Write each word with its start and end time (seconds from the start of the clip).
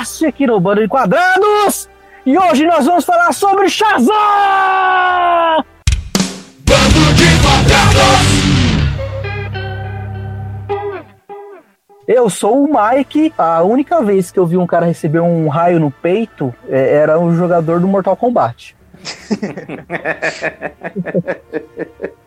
BLCast 0.00 0.26
aqui 0.26 0.46
no 0.46 0.58
Bando 0.58 0.80
de 0.80 0.88
Quadrados! 0.88 1.86
E 2.24 2.38
hoje 2.38 2.64
nós 2.66 2.86
vamos 2.86 3.04
falar 3.04 3.32
sobre 3.32 3.68
Shazam! 3.68 4.06
Bando 6.64 7.12
de 7.14 7.26
Quadrados! 7.42 8.40
Eu 12.08 12.30
sou 12.30 12.64
o 12.64 12.68
Mike. 12.68 13.34
A 13.36 13.62
única 13.62 14.02
vez 14.02 14.30
que 14.30 14.38
eu 14.38 14.46
vi 14.46 14.56
um 14.56 14.66
cara 14.66 14.86
receber 14.86 15.20
um 15.20 15.48
raio 15.48 15.78
no 15.78 15.90
peito 15.90 16.54
é, 16.68 16.94
era 16.96 17.20
um 17.20 17.36
jogador 17.36 17.78
do 17.78 17.86
Mortal 17.86 18.16
Kombat. 18.16 18.74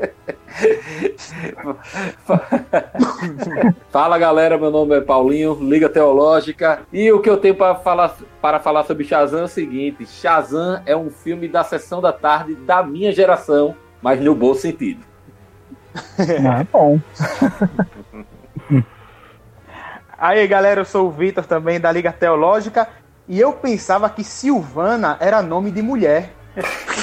Fala 3.90 4.18
galera, 4.18 4.58
meu 4.58 4.72
nome 4.72 4.96
é 4.96 5.02
Paulinho, 5.02 5.58
Liga 5.62 5.90
Teológica. 5.90 6.82
E 6.92 7.12
o 7.12 7.22
que 7.22 7.30
eu 7.30 7.38
tenho 7.38 7.54
para 7.56 7.76
falar, 7.76 8.16
para 8.42 8.60
falar 8.60 8.84
sobre 8.84 9.04
Shazam 9.04 9.42
é 9.42 9.44
o 9.44 9.48
seguinte: 9.48 10.06
Shazam 10.06 10.82
é 10.86 10.96
um 10.96 11.10
filme 11.10 11.48
da 11.48 11.64
sessão 11.64 12.00
da 12.02 12.14
tarde 12.14 12.54
da 12.56 12.84
minha 12.84 13.12
geração, 13.12 13.76
mas 14.02 14.20
no 14.20 14.36
bom 14.36 14.54
sentido. 14.54 15.04
Ah, 16.50 16.62
é 16.62 16.68
bom. 16.72 17.00
Aí 20.17 20.48
galera, 20.48 20.82
eu 20.82 20.86
sou 20.86 21.08
o 21.08 21.12
Vitor 21.12 21.45
também 21.45 21.80
da 21.80 21.92
Liga 21.92 22.12
Teológica. 22.12 22.88
E 23.28 23.40
eu 23.40 23.54
pensava 23.54 24.10
que 24.10 24.23
Silvana 24.23 25.17
era 25.20 25.42
nome 25.42 25.72
de 25.72 25.82
mulher. 25.82 26.34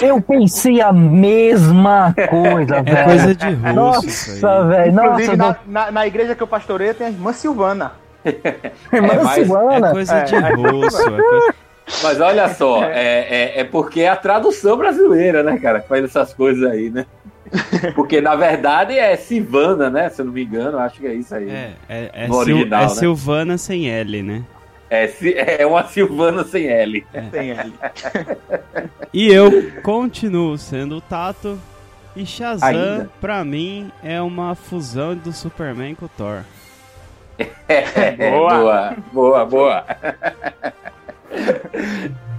Eu 0.01 0.21
pensei 0.21 0.81
a 0.81 0.93
mesma 0.93 2.15
coisa, 2.29 2.77
é 2.77 2.83
velho. 2.83 2.99
É 2.99 3.05
coisa 3.05 3.35
de 3.35 3.51
russo. 3.51 3.75
Nossa, 3.75 4.65
velho. 4.65 4.93
Inclusive, 4.93 5.37
na, 5.37 5.57
na, 5.67 5.91
na, 5.91 6.07
igreja 6.07 6.35
que 6.35 6.43
eu 6.43 6.47
pastorei 6.47 6.95
tem 6.95 7.09
a 7.09 7.11
irmã 7.11 7.33
Silvana. 7.33 7.93
irmã 8.93 9.15
é, 9.15 9.35
Silvana? 9.35 9.89
É 9.89 9.91
coisa 9.93 10.21
de 10.23 10.35
é. 10.35 10.55
russo. 10.55 11.03
É 11.03 11.23
coisa... 11.23 11.55
Mas 12.03 12.21
olha 12.21 12.49
só, 12.55 12.85
é, 12.85 13.27
é, 13.29 13.61
é, 13.61 13.65
porque 13.65 14.03
é 14.03 14.09
a 14.09 14.17
tradução 14.17 14.77
brasileira, 14.77 15.43
né, 15.43 15.59
cara, 15.59 15.81
que 15.81 15.89
faz 15.89 16.05
essas 16.05 16.33
coisas 16.33 16.71
aí, 16.71 16.89
né? 16.89 17.05
Porque 17.97 18.21
na 18.21 18.37
verdade 18.37 18.97
é 18.97 19.17
Silvana, 19.17 19.91
né? 19.91 20.09
Se 20.09 20.21
eu 20.21 20.27
não 20.27 20.33
me 20.33 20.45
engano, 20.45 20.79
acho 20.79 21.01
que 21.01 21.07
é 21.07 21.15
isso 21.15 21.35
aí. 21.35 21.51
É, 21.51 21.73
é, 21.89 22.11
é, 22.27 22.31
original, 22.31 22.83
é 22.83 22.85
né? 22.85 22.89
Silvana 22.91 23.59
sem 23.59 23.91
L, 23.91 24.23
né? 24.23 24.45
É, 24.91 25.09
é 25.63 25.67
uma 25.67 25.85
Silvana 25.85 26.43
sem 26.43 26.67
L. 26.67 27.07
É. 27.15 27.23
Sem 27.31 27.51
L. 27.53 27.73
e 29.15 29.33
eu 29.33 29.71
continuo 29.83 30.59
sendo 30.59 30.97
o 30.97 31.01
Tato. 31.01 31.59
E 32.17 32.27
Shazam, 32.27 32.69
Ainda? 32.69 33.11
pra 33.21 33.45
mim, 33.45 33.93
é 34.03 34.21
uma 34.21 34.57
fusão 34.57 35.15
do 35.15 35.33
Superman 35.33 35.95
com 35.95 36.07
o 36.07 36.09
Thor. 36.09 36.43
É, 37.69 38.11
boa, 38.31 38.97
boa, 39.13 39.47
boa. 39.47 39.87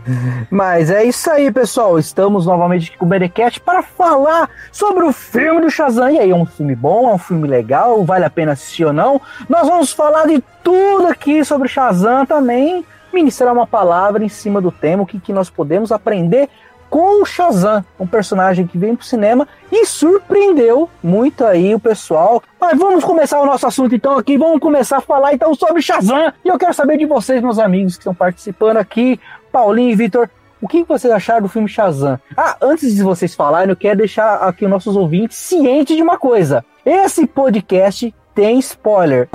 Mas 0.49 0.89
é 0.89 1.03
isso 1.03 1.29
aí, 1.29 1.51
pessoal. 1.51 1.97
Estamos 1.99 2.45
novamente 2.45 2.89
aqui 2.89 2.97
com 2.97 3.05
o 3.05 3.09
Berecat 3.09 3.59
para 3.59 3.81
falar 3.83 4.49
sobre 4.71 5.03
o 5.03 5.13
filme 5.13 5.61
do 5.61 5.69
Shazam. 5.69 6.09
E 6.09 6.19
aí, 6.19 6.31
é 6.31 6.35
um 6.35 6.45
filme 6.45 6.75
bom? 6.75 7.09
É 7.09 7.13
um 7.13 7.17
filme 7.17 7.47
legal? 7.47 8.03
Vale 8.03 8.25
a 8.25 8.29
pena 8.29 8.53
assistir 8.53 8.85
ou 8.85 8.93
não? 8.93 9.21
Nós 9.49 9.67
vamos 9.67 9.91
falar 9.91 10.27
de 10.27 10.43
tudo 10.63 11.07
aqui 11.07 11.43
sobre 11.43 11.67
Shazam 11.67 12.25
também. 12.25 12.85
Ministrar 13.13 13.53
uma 13.53 13.67
palavra 13.67 14.23
em 14.23 14.29
cima 14.29 14.61
do 14.61 14.71
tema, 14.71 15.03
o 15.03 15.05
que, 15.05 15.19
que 15.19 15.33
nós 15.33 15.49
podemos 15.49 15.91
aprender 15.91 16.49
com 16.91 17.21
o 17.21 17.25
Shazam, 17.25 17.85
um 17.97 18.05
personagem 18.05 18.67
que 18.67 18.77
veio 18.77 18.97
pro 18.97 19.05
cinema 19.05 19.47
e 19.71 19.85
surpreendeu 19.85 20.89
muito 21.01 21.45
aí 21.45 21.73
o 21.73 21.79
pessoal. 21.79 22.43
Mas 22.59 22.77
vamos 22.77 23.05
começar 23.05 23.39
o 23.39 23.45
nosso 23.45 23.65
assunto 23.65 23.95
então 23.95 24.17
aqui, 24.17 24.37
vamos 24.37 24.59
começar 24.59 24.97
a 24.97 25.01
falar 25.01 25.33
então 25.33 25.55
sobre 25.55 25.81
Shazam. 25.81 26.33
E 26.43 26.49
eu 26.49 26.59
quero 26.59 26.73
saber 26.73 26.97
de 26.97 27.05
vocês, 27.05 27.41
meus 27.41 27.57
amigos 27.59 27.93
que 27.93 28.01
estão 28.01 28.13
participando 28.13 28.75
aqui, 28.75 29.17
Paulinho 29.51 29.89
e 29.91 29.95
Vitor, 29.95 30.29
o 30.61 30.67
que 30.67 30.83
vocês 30.83 31.11
acharam 31.11 31.41
do 31.41 31.49
filme 31.49 31.67
Shazam? 31.67 32.19
Ah, 32.37 32.55
antes 32.61 32.95
de 32.95 33.03
vocês 33.03 33.35
falarem, 33.35 33.69
eu 33.69 33.75
quero 33.75 33.97
deixar 33.97 34.35
aqui 34.35 34.63
os 34.63 34.71
nossos 34.71 34.95
ouvintes 34.95 35.37
cientes 35.37 35.95
de 35.95 36.01
uma 36.01 36.17
coisa. 36.17 36.63
Esse 36.85 37.27
podcast 37.27 38.13
tem 38.33 38.59
spoiler. 38.59 39.27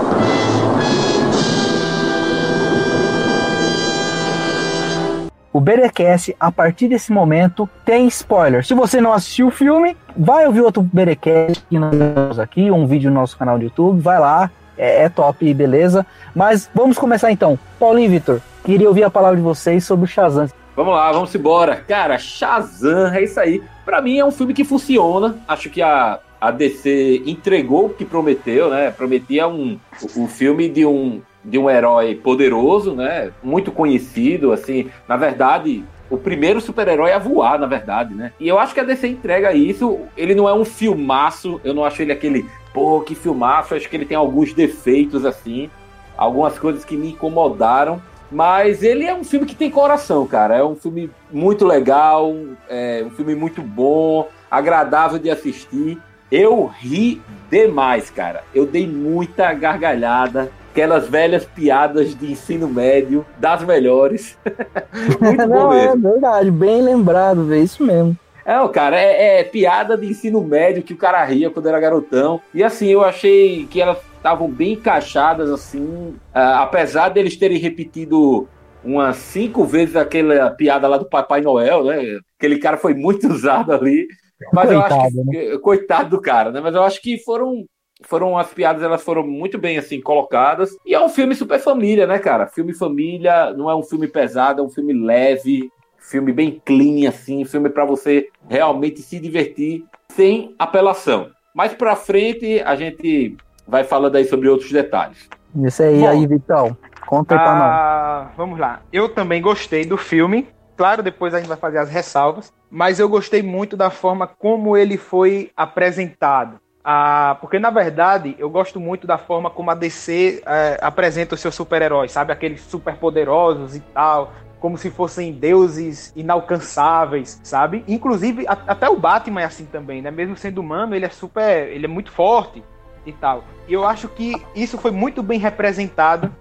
O 5.52 5.60
Berecast, 5.60 6.36
a 6.38 6.52
partir 6.52 6.86
desse 6.86 7.10
momento, 7.10 7.68
tem 7.84 8.06
spoiler. 8.08 8.64
Se 8.64 8.74
você 8.74 9.00
não 9.00 9.12
assistiu 9.12 9.48
o 9.48 9.50
filme, 9.50 9.96
vai 10.16 10.46
ouvir 10.46 10.60
outro 10.60 10.82
Berecast 10.82 11.64
que 11.68 11.78
nós 11.78 12.38
aqui, 12.38 12.70
um 12.70 12.86
vídeo 12.86 13.10
no 13.10 13.20
nosso 13.20 13.38
canal 13.38 13.58
do 13.58 13.64
YouTube, 13.64 14.00
vai 14.00 14.20
lá, 14.20 14.50
é, 14.76 15.04
é 15.04 15.08
top, 15.08 15.52
beleza? 15.54 16.06
Mas 16.34 16.70
vamos 16.74 16.98
começar 16.98 17.30
então. 17.30 17.58
Paulinho 17.78 18.06
e 18.06 18.08
Vitor, 18.08 18.40
queria 18.64 18.88
ouvir 18.88 19.04
a 19.04 19.10
palavra 19.10 19.36
de 19.36 19.42
vocês 19.42 19.84
sobre 19.84 20.04
o 20.04 20.08
Shazam. 20.08 20.48
Vamos 20.74 20.94
lá, 20.94 21.10
vamos 21.10 21.34
embora. 21.34 21.76
Cara, 21.76 22.18
Shazam, 22.18 23.14
é 23.14 23.24
isso 23.24 23.40
aí. 23.40 23.62
Para 23.84 24.02
mim 24.02 24.18
é 24.18 24.24
um 24.24 24.30
filme 24.30 24.52
que 24.52 24.64
funciona. 24.64 25.38
Acho 25.48 25.70
que 25.70 25.80
a, 25.80 26.18
a 26.40 26.50
DC 26.50 27.22
entregou 27.24 27.86
o 27.86 27.90
que 27.90 28.04
prometeu, 28.04 28.68
né? 28.68 28.90
Prometia 28.90 29.48
um, 29.48 29.78
o 30.14 30.26
filme 30.26 30.68
de 30.68 30.84
um 30.84 31.22
de 31.46 31.58
um 31.58 31.70
herói 31.70 32.16
poderoso, 32.16 32.94
né? 32.94 33.30
Muito 33.42 33.70
conhecido, 33.70 34.52
assim. 34.52 34.90
Na 35.08 35.16
verdade, 35.16 35.84
o 36.10 36.16
primeiro 36.16 36.60
super-herói 36.60 37.12
a 37.12 37.18
voar, 37.18 37.58
na 37.58 37.66
verdade, 37.66 38.14
né? 38.14 38.32
E 38.38 38.48
eu 38.48 38.58
acho 38.58 38.74
que 38.74 38.80
a 38.80 38.84
DC 38.84 39.06
entrega 39.08 39.52
isso. 39.52 40.00
Ele 40.16 40.34
não 40.34 40.48
é 40.48 40.54
um 40.54 40.64
filmaço, 40.64 41.60
eu 41.64 41.72
não 41.72 41.84
acho 41.84 42.02
ele 42.02 42.12
aquele, 42.12 42.46
pô, 42.76 43.00
que 43.00 43.14
filmaço. 43.14 43.74
Acho 43.74 43.88
que 43.88 43.96
ele 43.96 44.04
tem 44.04 44.18
alguns 44.18 44.52
defeitos, 44.52 45.24
assim. 45.24 45.70
Algumas 46.14 46.58
coisas 46.58 46.84
que 46.84 46.94
me 46.94 47.12
incomodaram. 47.12 48.02
Mas 48.30 48.82
ele 48.82 49.06
é 49.06 49.14
um 49.14 49.24
filme 49.24 49.46
que 49.46 49.54
tem 49.54 49.70
coração, 49.70 50.26
cara. 50.26 50.56
É 50.56 50.62
um 50.62 50.76
filme 50.76 51.10
muito 51.32 51.64
legal, 51.64 52.34
é 52.68 53.02
um 53.06 53.10
filme 53.10 53.34
muito 53.34 53.62
bom, 53.62 54.28
agradável 54.50 55.18
de 55.18 55.30
assistir. 55.30 55.98
Eu 56.30 56.66
ri 56.66 57.22
demais, 57.48 58.10
cara. 58.10 58.42
Eu 58.52 58.66
dei 58.66 58.86
muita 58.86 59.54
gargalhada 59.54 60.50
aquelas 60.72 61.08
velhas 61.08 61.46
piadas 61.46 62.14
de 62.14 62.30
ensino 62.30 62.68
médio, 62.68 63.24
das 63.38 63.62
melhores. 63.64 64.36
Muito 65.18 65.40
bom 65.48 65.54
Não, 65.54 65.72
é 65.72 65.86
mesmo. 65.86 66.08
É 66.08 66.10
verdade, 66.12 66.50
bem 66.50 66.82
lembrado, 66.82 67.54
é 67.54 67.58
isso 67.58 67.82
mesmo. 67.82 68.14
É, 68.46 68.68
cara, 68.68 68.96
é, 68.96 69.40
é, 69.40 69.44
piada 69.44 69.96
de 69.98 70.06
ensino 70.06 70.40
médio 70.40 70.84
que 70.84 70.94
o 70.94 70.96
cara 70.96 71.24
ria 71.24 71.50
quando 71.50 71.68
era 71.68 71.80
garotão. 71.80 72.40
E 72.54 72.62
assim, 72.62 72.86
eu 72.86 73.04
achei 73.04 73.66
que 73.66 73.80
elas 73.80 73.98
estavam 74.16 74.48
bem 74.48 74.74
encaixadas, 74.74 75.50
assim, 75.50 76.14
uh, 76.32 76.54
apesar 76.58 77.08
deles 77.08 77.36
terem 77.36 77.58
repetido 77.58 78.48
umas 78.84 79.16
cinco 79.16 79.64
vezes 79.64 79.96
aquela 79.96 80.50
piada 80.50 80.86
lá 80.86 80.96
do 80.96 81.08
Papai 81.08 81.40
Noel, 81.40 81.84
né? 81.84 82.20
Aquele 82.38 82.60
cara 82.60 82.76
foi 82.76 82.94
muito 82.94 83.26
usado 83.34 83.72
ali. 83.72 84.06
Mas 84.52 84.68
coitado, 84.68 84.92
eu 84.92 85.00
acho 85.00 85.10
que. 85.10 85.48
Né? 85.50 85.58
Coitado 85.58 86.10
do 86.10 86.20
cara, 86.20 86.52
né? 86.52 86.60
Mas 86.60 86.74
eu 86.76 86.84
acho 86.84 87.02
que 87.02 87.18
foram 87.18 87.64
foram 88.02 88.36
as 88.36 88.52
piadas 88.52 88.82
elas 88.82 89.02
foram 89.02 89.26
muito 89.26 89.56
bem 89.56 89.78
assim 89.78 90.02
colocadas 90.02 90.68
e 90.84 90.94
é 90.94 91.02
um 91.02 91.08
filme 91.08 91.34
super 91.34 91.58
família 91.58 92.06
né 92.06 92.18
cara 92.18 92.46
filme 92.46 92.74
família 92.74 93.54
não 93.54 93.70
é 93.70 93.74
um 93.74 93.82
filme 93.82 94.06
pesado 94.06 94.60
é 94.60 94.62
um 94.62 94.68
filme 94.68 94.92
leve 94.92 95.70
filme 96.08 96.32
bem 96.32 96.60
clean 96.64 97.08
assim. 97.08 97.44
Filme 97.44 97.68
para 97.68 97.84
você 97.84 98.28
realmente 98.48 99.02
se 99.02 99.18
divertir 99.18 99.84
sem 100.08 100.54
apelação. 100.58 101.30
Mais 101.54 101.74
para 101.74 101.96
frente 101.96 102.60
a 102.60 102.76
gente 102.76 103.36
vai 103.66 103.84
falando 103.84 104.16
aí 104.16 104.24
sobre 104.24 104.48
outros 104.48 104.70
detalhes. 104.70 105.28
Isso 105.54 105.82
aí 105.82 106.00
Bom, 106.00 106.08
aí 106.08 106.26
Vitão. 106.26 106.76
Conta 107.06 107.34
aí 107.34 107.40
pra 107.40 107.50
ah, 107.50 108.24
nós 108.26 108.36
vamos 108.36 108.58
lá. 108.58 108.82
Eu 108.92 109.08
também 109.08 109.40
gostei 109.40 109.84
do 109.84 109.96
filme. 109.96 110.48
Claro 110.76 111.02
depois 111.02 111.32
a 111.34 111.38
gente 111.38 111.48
vai 111.48 111.56
fazer 111.56 111.78
as 111.78 111.88
ressalvas. 111.88 112.52
Mas 112.70 112.98
eu 112.98 113.08
gostei 113.08 113.42
muito 113.42 113.76
da 113.76 113.90
forma 113.90 114.26
como 114.26 114.76
ele 114.76 114.96
foi 114.96 115.50
apresentado. 115.56 116.60
Ah, 116.88 117.36
porque, 117.40 117.58
na 117.58 117.68
verdade, 117.68 118.36
eu 118.38 118.48
gosto 118.48 118.78
muito 118.78 119.08
da 119.08 119.18
forma 119.18 119.50
como 119.50 119.72
a 119.72 119.74
DC 119.74 120.40
é, 120.46 120.78
apresenta 120.80 121.34
os 121.34 121.40
seus 121.40 121.52
super-heróis, 121.52 122.12
sabe? 122.12 122.32
Aqueles 122.32 122.60
super 122.60 122.94
poderosos 122.94 123.74
e 123.74 123.80
tal, 123.80 124.32
como 124.66 124.76
se 124.76 124.90
fossem 124.90 125.32
deuses 125.32 126.12
inalcançáveis, 126.16 127.40
sabe? 127.44 127.84
Inclusive, 127.86 128.44
a, 128.48 128.58
até 128.66 128.88
o 128.88 128.96
Batman 128.96 129.42
é 129.42 129.44
assim 129.44 129.64
também, 129.64 130.02
né? 130.02 130.10
Mesmo 130.10 130.36
sendo 130.36 130.60
humano, 130.60 130.92
ele 130.92 131.04
é 131.04 131.08
super. 131.08 131.68
ele 131.68 131.84
é 131.84 131.88
muito 131.88 132.10
forte 132.10 132.64
e 133.06 133.12
tal. 133.12 133.44
E 133.68 133.72
eu 133.72 133.86
acho 133.86 134.08
que 134.08 134.34
isso 134.56 134.76
foi 134.76 134.90
muito 134.90 135.22
bem 135.22 135.38
representado 135.38 136.34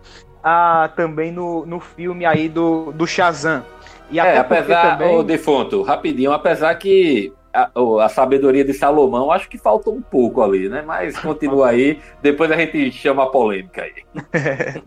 ah, 0.44 0.90
também 0.96 1.32
no, 1.32 1.68
no 1.68 1.80
filme 1.80 2.26
aí 2.26 2.50
do, 2.50 2.92
do 2.94 3.06
Shazam. 3.06 3.64
E 4.10 4.20
é, 4.20 4.40
apesar, 4.40 4.98
também... 4.98 5.16
o 5.16 5.22
defunto, 5.22 5.84
rapidinho, 5.84 6.32
apesar 6.32 6.74
que 6.74 7.32
a, 7.54 7.70
a, 8.04 8.10
sabedoria 8.10 8.66
de 8.66 8.74
Salomão, 8.74 9.32
acho 9.32 9.48
que 9.48 9.60
faltou 9.60 9.94
um 9.94 10.02
pouco 10.02 10.42
ali, 10.42 10.68
né? 10.68 10.82
Mas 10.82 11.16
continua 11.20 11.70
aí, 11.70 12.00
depois 12.24 12.50
a 12.50 12.58
gente 12.58 12.92
chama 12.92 13.22
a 13.22 13.28
polêmica 13.28 13.84
aí. 13.84 13.94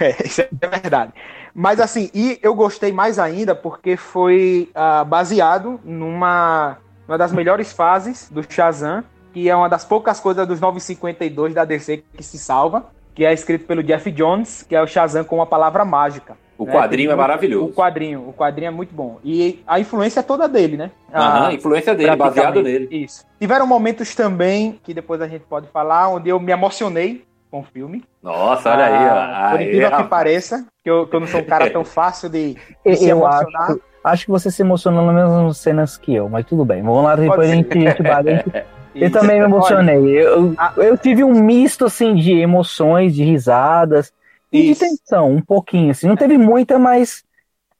é, 0.00 0.26
isso 0.26 0.40
é 0.42 0.66
verdade. 0.66 1.12
Mas 1.54 1.80
assim, 1.80 2.10
e 2.14 2.38
eu 2.42 2.54
gostei 2.54 2.92
mais 2.92 3.18
ainda 3.18 3.54
porque 3.54 3.96
foi 3.96 4.70
uh, 4.74 5.04
baseado 5.04 5.78
numa 5.84 6.78
uma 7.06 7.18
das 7.18 7.32
melhores 7.32 7.72
fases 7.72 8.30
do 8.30 8.42
Shazam, 8.48 9.04
que 9.32 9.48
é 9.48 9.54
uma 9.54 9.68
das 9.68 9.84
poucas 9.84 10.20
coisas 10.20 10.46
dos 10.46 10.60
952 10.60 11.52
da 11.52 11.64
DC 11.64 12.04
que 12.16 12.22
se 12.22 12.38
salva, 12.38 12.86
que 13.14 13.24
é 13.24 13.32
escrito 13.32 13.66
pelo 13.66 13.82
Jeff 13.82 14.10
Jones, 14.10 14.62
que 14.62 14.74
é 14.74 14.82
o 14.82 14.86
Shazam 14.86 15.24
com 15.24 15.36
uma 15.36 15.46
palavra 15.46 15.84
mágica. 15.84 16.36
O 16.56 16.66
quadrinho 16.66 17.10
é, 17.10 17.16
maravilhoso. 17.16 17.66
O 17.66 17.72
quadrinho, 17.72 18.28
o 18.28 18.32
quadrinho 18.32 18.68
é 18.68 18.70
muito 18.70 18.94
bom. 18.94 19.18
E 19.24 19.60
a 19.66 19.80
influência 19.80 20.20
é 20.20 20.22
toda 20.22 20.48
dele, 20.48 20.76
né? 20.76 20.90
Aham, 21.12 21.48
a 21.48 21.54
influência 21.54 21.94
dele, 21.94 22.14
baseado 22.14 22.62
nele. 22.62 22.88
Isso. 22.90 23.26
Tiveram 23.40 23.66
momentos 23.66 24.14
também, 24.14 24.78
que 24.82 24.94
depois 24.94 25.20
a 25.20 25.26
gente 25.26 25.42
pode 25.42 25.66
falar, 25.68 26.08
onde 26.08 26.28
eu 26.28 26.38
me 26.38 26.52
emocionei 26.52 27.24
com 27.50 27.60
o 27.60 27.64
filme. 27.64 28.04
Nossa, 28.22 28.70
olha 28.70 28.84
aí, 28.84 28.92
ó. 28.92 29.12
Ah, 29.12 29.48
por 29.50 29.60
incrível 29.60 29.96
que 29.96 30.04
pareça, 30.04 30.66
que 30.82 30.90
eu, 30.90 31.06
que 31.06 31.14
eu 31.16 31.20
não 31.20 31.26
sou 31.26 31.40
um 31.40 31.44
cara 31.44 31.70
tão 31.70 31.84
fácil 31.86 32.28
de, 32.28 32.56
de 32.84 32.96
se 32.96 33.08
emocionar. 33.08 33.70
acho, 33.70 33.80
acho 34.04 34.24
que 34.24 34.30
você 34.30 34.50
se 34.50 34.62
emocionou 34.62 35.04
nas 35.06 35.14
mesmas 35.14 35.58
cenas 35.58 35.96
que 35.96 36.14
eu, 36.14 36.28
mas 36.28 36.44
tudo 36.46 36.64
bem. 36.64 36.82
Vamos 36.82 37.04
lá, 37.04 37.14
depois 37.16 37.50
a 37.50 37.54
gente, 37.54 37.76
a 37.76 37.80
gente 37.80 38.02
vai. 38.02 38.12
a 38.14 38.22
gente- 38.22 38.52
Eu 38.94 39.08
Isso. 39.08 39.18
também 39.18 39.36
me 39.38 39.44
Olha, 39.44 39.50
emocionei. 39.50 40.04
Eu, 40.20 40.54
a- 40.58 40.74
eu 40.76 40.98
tive 40.98 41.24
um 41.24 41.32
misto 41.42 41.86
assim 41.86 42.14
de 42.14 42.32
emoções, 42.32 43.14
de 43.14 43.24
risadas 43.24 44.12
e 44.52 44.70
Isso. 44.70 44.84
de 44.84 44.90
tensão, 44.90 45.30
um 45.30 45.40
pouquinho 45.40 45.92
assim. 45.92 46.06
Não 46.06 46.14
teve 46.14 46.36
muita, 46.36 46.78
mas 46.78 47.24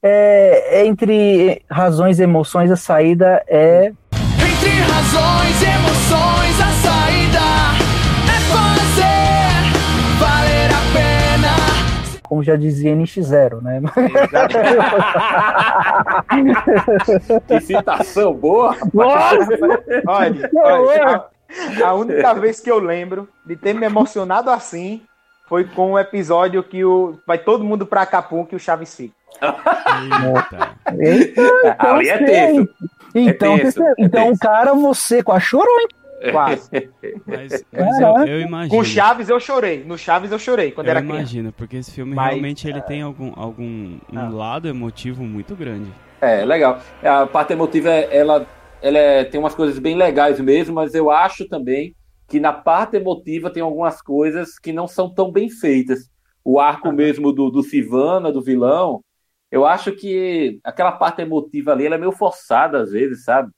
é, 0.02 0.80
é 0.80 0.86
entre 0.86 1.60
razões 1.70 2.18
e 2.18 2.22
emoções 2.22 2.70
a 2.70 2.76
saída 2.76 3.44
é 3.46 3.92
Entre 4.40 4.70
razões 4.70 5.60
e 5.60 5.66
emoções, 5.66 6.60
a 6.62 6.72
saída 6.82 7.01
como 12.32 12.42
já 12.42 12.56
dizia 12.56 12.96
NX0, 12.96 13.60
né? 13.60 13.82
Que 17.46 17.60
citação 17.60 18.32
boa. 18.32 18.74
Olha, 18.96 20.50
olha, 20.56 21.24
a, 21.84 21.88
a 21.88 21.92
única 21.92 22.32
vez 22.32 22.58
que 22.58 22.70
eu 22.70 22.78
lembro 22.78 23.28
de 23.44 23.54
ter 23.54 23.74
me 23.74 23.84
emocionado 23.84 24.48
assim 24.48 25.02
foi 25.46 25.64
com 25.64 25.92
o 25.92 25.98
episódio 25.98 26.62
que 26.62 26.82
o, 26.82 27.18
vai 27.26 27.36
todo 27.36 27.62
mundo 27.62 27.84
pra 27.84 28.00
Acapulco 28.00 28.54
e 28.54 28.56
o 28.56 28.58
Chaves 28.58 28.96
fica. 28.96 29.14
Eita. 30.98 31.76
Ali 31.78 32.08
é 32.08 32.16
sei. 32.16 32.26
texto. 32.26 32.68
Então, 33.14 33.58
tenso, 33.58 33.72
você- 33.72 33.82
é 33.88 33.94
então 33.98 34.28
tenso. 34.28 34.40
cara, 34.40 34.72
você 34.72 35.22
quase 35.22 35.44
chorou, 35.44 35.80
hein? 35.80 35.88
Quase. 36.30 36.70
Mas, 37.26 37.64
mas 37.72 38.00
eu, 38.00 38.26
eu 38.26 38.40
imagino. 38.40 38.76
Com 38.78 38.84
Chaves 38.84 39.28
eu 39.28 39.40
chorei. 39.40 39.82
No 39.84 39.96
Chaves 39.98 40.30
eu 40.30 40.38
chorei 40.38 40.70
quando 40.72 40.86
eu 40.86 40.90
era 40.92 41.00
criança. 41.00 41.18
imagino, 41.18 41.52
porque 41.52 41.76
esse 41.76 41.90
filme 41.90 42.14
Mas, 42.14 42.30
realmente 42.30 42.68
ele 42.68 42.80
tem 42.82 43.02
algum, 43.02 43.32
algum 43.34 43.98
um 44.12 44.18
Ah. 44.18 44.28
lado 44.28 44.68
emotivo 44.68 45.24
muito 45.24 45.54
grande. 45.56 45.90
É, 46.20 46.44
legal. 46.44 46.80
A 47.02 47.26
parte 47.26 47.52
emotiva, 47.52 47.88
ela, 47.90 48.46
ela 48.80 48.98
é- 48.98 49.24
tem 49.24 49.40
umas 49.40 49.54
coisas 49.54 49.78
bem 49.78 49.96
legais 49.96 50.38
mesmo, 50.38 50.74
mas 50.74 50.94
eu 50.94 51.10
acho 51.10 51.48
também 51.48 51.94
que 52.28 52.38
na 52.38 52.52
parte 52.52 52.96
emotiva 52.96 53.50
tem 53.50 53.62
algumas 53.62 54.00
coisas 54.00 54.58
que 54.58 54.72
não 54.72 54.86
são 54.86 55.12
tão 55.12 55.30
bem 55.32 55.50
feitas. 55.50 56.08
O 56.44 56.58
arco 56.60 56.90
mesmo 56.92 57.32
do, 57.32 57.50
do 57.50 57.62
Sivana, 57.62 58.32
do 58.32 58.42
vilão, 58.42 59.02
eu 59.50 59.66
acho 59.66 59.92
que 59.92 60.58
aquela 60.64 60.92
parte 60.92 61.20
emotiva 61.22 61.72
ali 61.72 61.86
ela 61.86 61.96
é 61.96 61.98
meio 61.98 62.12
forçada 62.12 62.80
às 62.80 62.90
vezes, 62.92 63.24
sabe? 63.24 63.50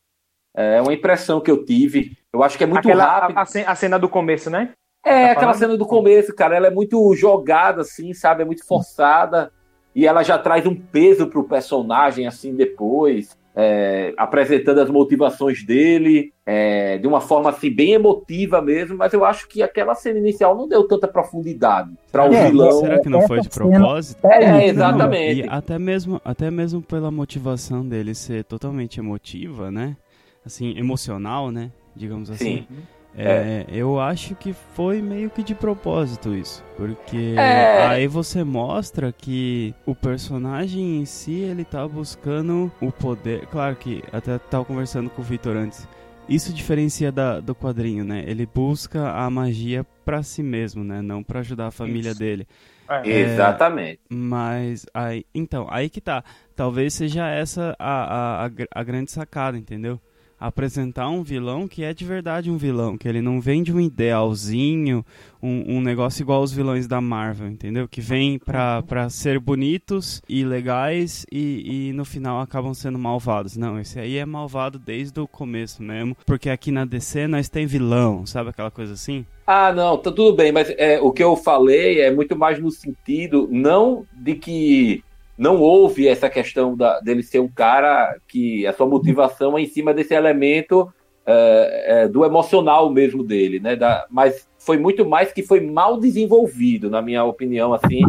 É 0.56 0.80
uma 0.80 0.92
impressão 0.94 1.40
que 1.40 1.50
eu 1.50 1.64
tive. 1.64 2.16
Eu 2.32 2.42
acho 2.42 2.56
que 2.56 2.64
é 2.64 2.66
muito 2.66 2.80
Aquela, 2.88 3.04
rápido. 3.04 3.38
a, 3.38 3.42
a 3.42 3.46
ce- 3.46 3.64
a 3.66 3.74
cena 3.74 3.98
do 3.98 4.08
começo, 4.08 4.48
né? 4.50 4.70
É, 5.04 5.10
Tá 5.26 5.32
aquela 5.32 5.40
falando? 5.52 5.58
cena 5.58 5.76
do 5.76 5.86
começo, 5.86 6.34
cara, 6.34 6.56
ela 6.56 6.66
é 6.68 6.70
muito 6.70 7.14
jogada, 7.14 7.82
assim, 7.82 8.12
sabe? 8.14 8.42
É 8.42 8.44
muito 8.44 8.66
forçada. 8.66 9.50
E 9.94 10.06
ela 10.06 10.22
já 10.22 10.38
traz 10.38 10.66
um 10.66 10.74
peso 10.74 11.26
pro 11.28 11.44
personagem, 11.44 12.26
assim, 12.26 12.54
depois. 12.54 13.36
é, 13.56 14.12
apresentando 14.16 14.80
as 14.80 14.90
motivações 14.90 15.64
dele, 15.64 16.32
é, 16.44 16.98
de 16.98 17.06
uma 17.06 17.20
forma, 17.20 17.50
assim, 17.50 17.70
bem 17.70 17.92
emotiva 17.92 18.60
mesmo. 18.60 18.96
Mas 18.96 19.12
eu 19.12 19.24
acho 19.24 19.46
que 19.46 19.62
aquela 19.62 19.94
cena 19.94 20.18
inicial 20.18 20.56
não 20.56 20.66
deu 20.66 20.88
tanta 20.88 21.06
profundidade 21.06 21.88
para 22.10 22.28
o 22.28 22.34
É, 22.34 22.46
vilão. 22.50 22.80
Será 22.80 22.98
que 22.98 23.08
não 23.08 23.20
foi 23.28 23.40
de 23.40 23.48
propósito? 23.48 24.26
É, 24.26 24.42
É, 24.42 24.66
exatamente. 24.66 25.42
E 25.42 25.48
até 25.48 25.78
mesmo, 25.78 26.20
até 26.24 26.50
mesmo 26.50 26.82
pela 26.82 27.12
motivação 27.12 27.86
dele 27.88 28.12
ser 28.12 28.42
totalmente 28.42 28.98
emotiva, 28.98 29.70
né? 29.70 29.96
Assim, 30.44 30.76
emocional, 30.76 31.50
né? 31.50 31.70
Digamos 31.96 32.30
assim. 32.30 32.66
Sim. 32.68 32.78
É, 33.16 33.64
Eu 33.68 34.00
acho 34.00 34.34
que 34.34 34.52
foi 34.52 35.00
meio 35.00 35.30
que 35.30 35.42
de 35.44 35.54
propósito 35.54 36.34
isso. 36.34 36.64
Porque 36.76 37.34
É. 37.38 37.86
aí 37.86 38.08
você 38.08 38.42
mostra 38.42 39.12
que 39.12 39.72
o 39.86 39.94
personagem 39.94 41.00
em 41.00 41.04
si, 41.04 41.34
ele 41.40 41.64
tá 41.64 41.86
buscando 41.86 42.72
o 42.80 42.90
poder. 42.90 43.46
Claro 43.46 43.76
que 43.76 44.02
até 44.12 44.36
tava 44.38 44.64
conversando 44.64 45.08
com 45.10 45.22
o 45.22 45.24
Victor 45.24 45.56
antes. 45.56 45.86
Isso 46.28 46.52
diferencia 46.52 47.12
da- 47.12 47.38
do 47.38 47.54
quadrinho, 47.54 48.02
né? 48.04 48.24
Ele 48.26 48.46
busca 48.52 49.12
a 49.12 49.30
magia 49.30 49.86
pra 50.04 50.22
si 50.24 50.42
mesmo, 50.42 50.82
né? 50.82 51.00
Não 51.00 51.22
pra 51.22 51.40
ajudar 51.40 51.68
a 51.68 51.70
família 51.70 52.10
Isso. 52.10 52.18
dele. 52.18 52.48
É. 52.88 53.08
Exatamente. 53.08 54.00
Mas 54.08 54.86
aí, 54.92 55.24
então, 55.34 55.66
aí 55.70 55.88
que 55.88 56.00
tá. 56.00 56.24
Talvez 56.56 56.94
seja 56.94 57.28
essa 57.28 57.76
a, 57.78 58.44
a, 58.44 58.46
a, 58.46 58.50
a 58.74 58.82
grande 58.82 59.10
sacada, 59.12 59.56
entendeu? 59.56 60.00
Apresentar 60.46 61.08
um 61.08 61.22
vilão 61.22 61.66
que 61.66 61.82
é 61.82 61.94
de 61.94 62.04
verdade 62.04 62.50
um 62.50 62.58
vilão, 62.58 62.98
que 62.98 63.08
ele 63.08 63.22
não 63.22 63.40
vem 63.40 63.62
de 63.62 63.72
um 63.72 63.80
idealzinho, 63.80 65.02
um, 65.42 65.76
um 65.76 65.80
negócio 65.80 66.22
igual 66.22 66.42
os 66.42 66.52
vilões 66.52 66.86
da 66.86 67.00
Marvel, 67.00 67.48
entendeu? 67.48 67.88
Que 67.88 68.00
vem 68.00 68.38
pra, 68.38 68.82
pra 68.82 69.08
ser 69.08 69.38
bonitos 69.38 70.20
e 70.28 70.44
legais 70.44 71.24
e, 71.32 71.88
e 71.88 71.92
no 71.94 72.04
final 72.04 72.40
acabam 72.40 72.74
sendo 72.74 72.98
malvados. 72.98 73.56
Não, 73.56 73.80
esse 73.80 73.98
aí 73.98 74.18
é 74.18 74.26
malvado 74.26 74.78
desde 74.78 75.18
o 75.18 75.26
começo 75.26 75.82
mesmo, 75.82 76.14
porque 76.26 76.50
aqui 76.50 76.70
na 76.70 76.84
DC 76.84 77.26
nós 77.26 77.48
tem 77.48 77.64
vilão, 77.64 78.26
sabe 78.26 78.50
aquela 78.50 78.70
coisa 78.70 78.92
assim? 78.92 79.24
Ah, 79.46 79.72
não, 79.72 79.96
tá 79.96 80.10
tudo 80.10 80.34
bem, 80.34 80.52
mas 80.52 80.70
é, 80.76 81.00
o 81.00 81.10
que 81.10 81.22
eu 81.22 81.36
falei 81.36 82.00
é 82.00 82.10
muito 82.10 82.36
mais 82.36 82.58
no 82.58 82.70
sentido, 82.70 83.48
não 83.50 84.06
de 84.12 84.34
que 84.34 85.04
não 85.36 85.60
houve 85.60 86.06
essa 86.06 86.30
questão 86.30 86.76
da, 86.76 87.00
dele 87.00 87.22
ser 87.22 87.40
um 87.40 87.48
cara 87.48 88.16
que 88.28 88.66
a 88.66 88.72
sua 88.72 88.86
motivação 88.86 89.58
é 89.58 89.62
em 89.62 89.66
cima 89.66 89.92
desse 89.92 90.14
elemento 90.14 90.92
é, 91.26 91.84
é, 91.86 92.08
do 92.08 92.24
emocional 92.24 92.90
mesmo 92.90 93.22
dele, 93.22 93.58
né? 93.58 93.74
Da, 93.74 94.06
mas 94.10 94.48
foi 94.58 94.78
muito 94.78 95.04
mais 95.04 95.32
que 95.32 95.42
foi 95.42 95.60
mal 95.60 95.98
desenvolvido, 95.98 96.88
na 96.88 97.02
minha 97.02 97.24
opinião, 97.24 97.72
assim, 97.72 98.02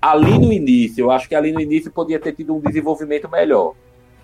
ali 0.00 0.38
no 0.38 0.52
início. 0.52 1.02
Eu 1.02 1.10
acho 1.10 1.28
que 1.28 1.34
ali 1.34 1.52
no 1.52 1.60
início 1.60 1.90
podia 1.90 2.18
ter 2.18 2.32
tido 2.32 2.54
um 2.54 2.60
desenvolvimento 2.60 3.28
melhor. 3.28 3.74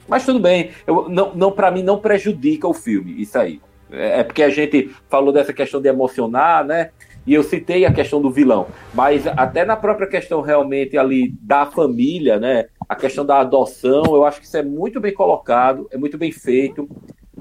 Mas 0.06 0.24
tudo 0.24 0.40
bem, 0.40 0.70
eu, 0.86 1.08
não, 1.08 1.34
não 1.34 1.52
para 1.52 1.70
mim 1.70 1.82
não 1.82 1.98
prejudica 1.98 2.66
o 2.66 2.74
filme, 2.74 3.20
isso 3.20 3.38
aí. 3.38 3.60
É 3.90 4.20
é 4.20 4.24
porque 4.24 4.42
a 4.42 4.50
gente 4.50 4.90
falou 5.08 5.32
dessa 5.32 5.52
questão 5.52 5.80
de 5.80 5.88
emocionar, 5.88 6.64
né? 6.64 6.90
E 7.28 7.34
eu 7.34 7.42
citei 7.42 7.84
a 7.84 7.92
questão 7.92 8.22
do 8.22 8.30
vilão, 8.30 8.68
mas 8.94 9.26
até 9.26 9.62
na 9.62 9.76
própria 9.76 10.08
questão 10.08 10.40
realmente 10.40 10.96
ali 10.96 11.34
da 11.42 11.66
família, 11.66 12.40
né? 12.40 12.68
A 12.88 12.96
questão 12.96 13.22
da 13.22 13.38
adoção, 13.40 14.02
eu 14.06 14.24
acho 14.24 14.40
que 14.40 14.46
isso 14.46 14.56
é 14.56 14.62
muito 14.62 14.98
bem 14.98 15.12
colocado, 15.12 15.86
é 15.92 15.98
muito 15.98 16.16
bem 16.16 16.32
feito. 16.32 16.88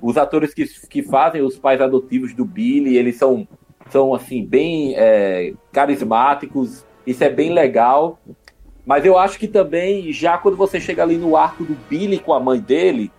Os 0.01 0.17
atores 0.17 0.53
que, 0.53 0.65
que 0.89 1.01
fazem 1.01 1.41
os 1.41 1.57
pais 1.57 1.79
adotivos 1.79 2.33
do 2.33 2.43
Billy, 2.43 2.97
eles 2.97 3.15
são, 3.15 3.47
são 3.89 4.13
assim, 4.13 4.45
bem 4.45 4.93
é, 4.97 5.53
carismáticos, 5.71 6.85
isso 7.05 7.23
é 7.23 7.29
bem 7.29 7.53
legal. 7.53 8.19
Mas 8.85 9.05
eu 9.05 9.17
acho 9.17 9.39
que 9.39 9.47
também, 9.47 10.11
já 10.11 10.37
quando 10.37 10.57
você 10.57 10.81
chega 10.81 11.01
ali 11.01 11.15
no 11.15 11.37
arco 11.37 11.63
do 11.63 11.77
Billy 11.89 12.19
com 12.19 12.33
a 12.33 12.41
mãe 12.41 12.59
dele, 12.59 13.09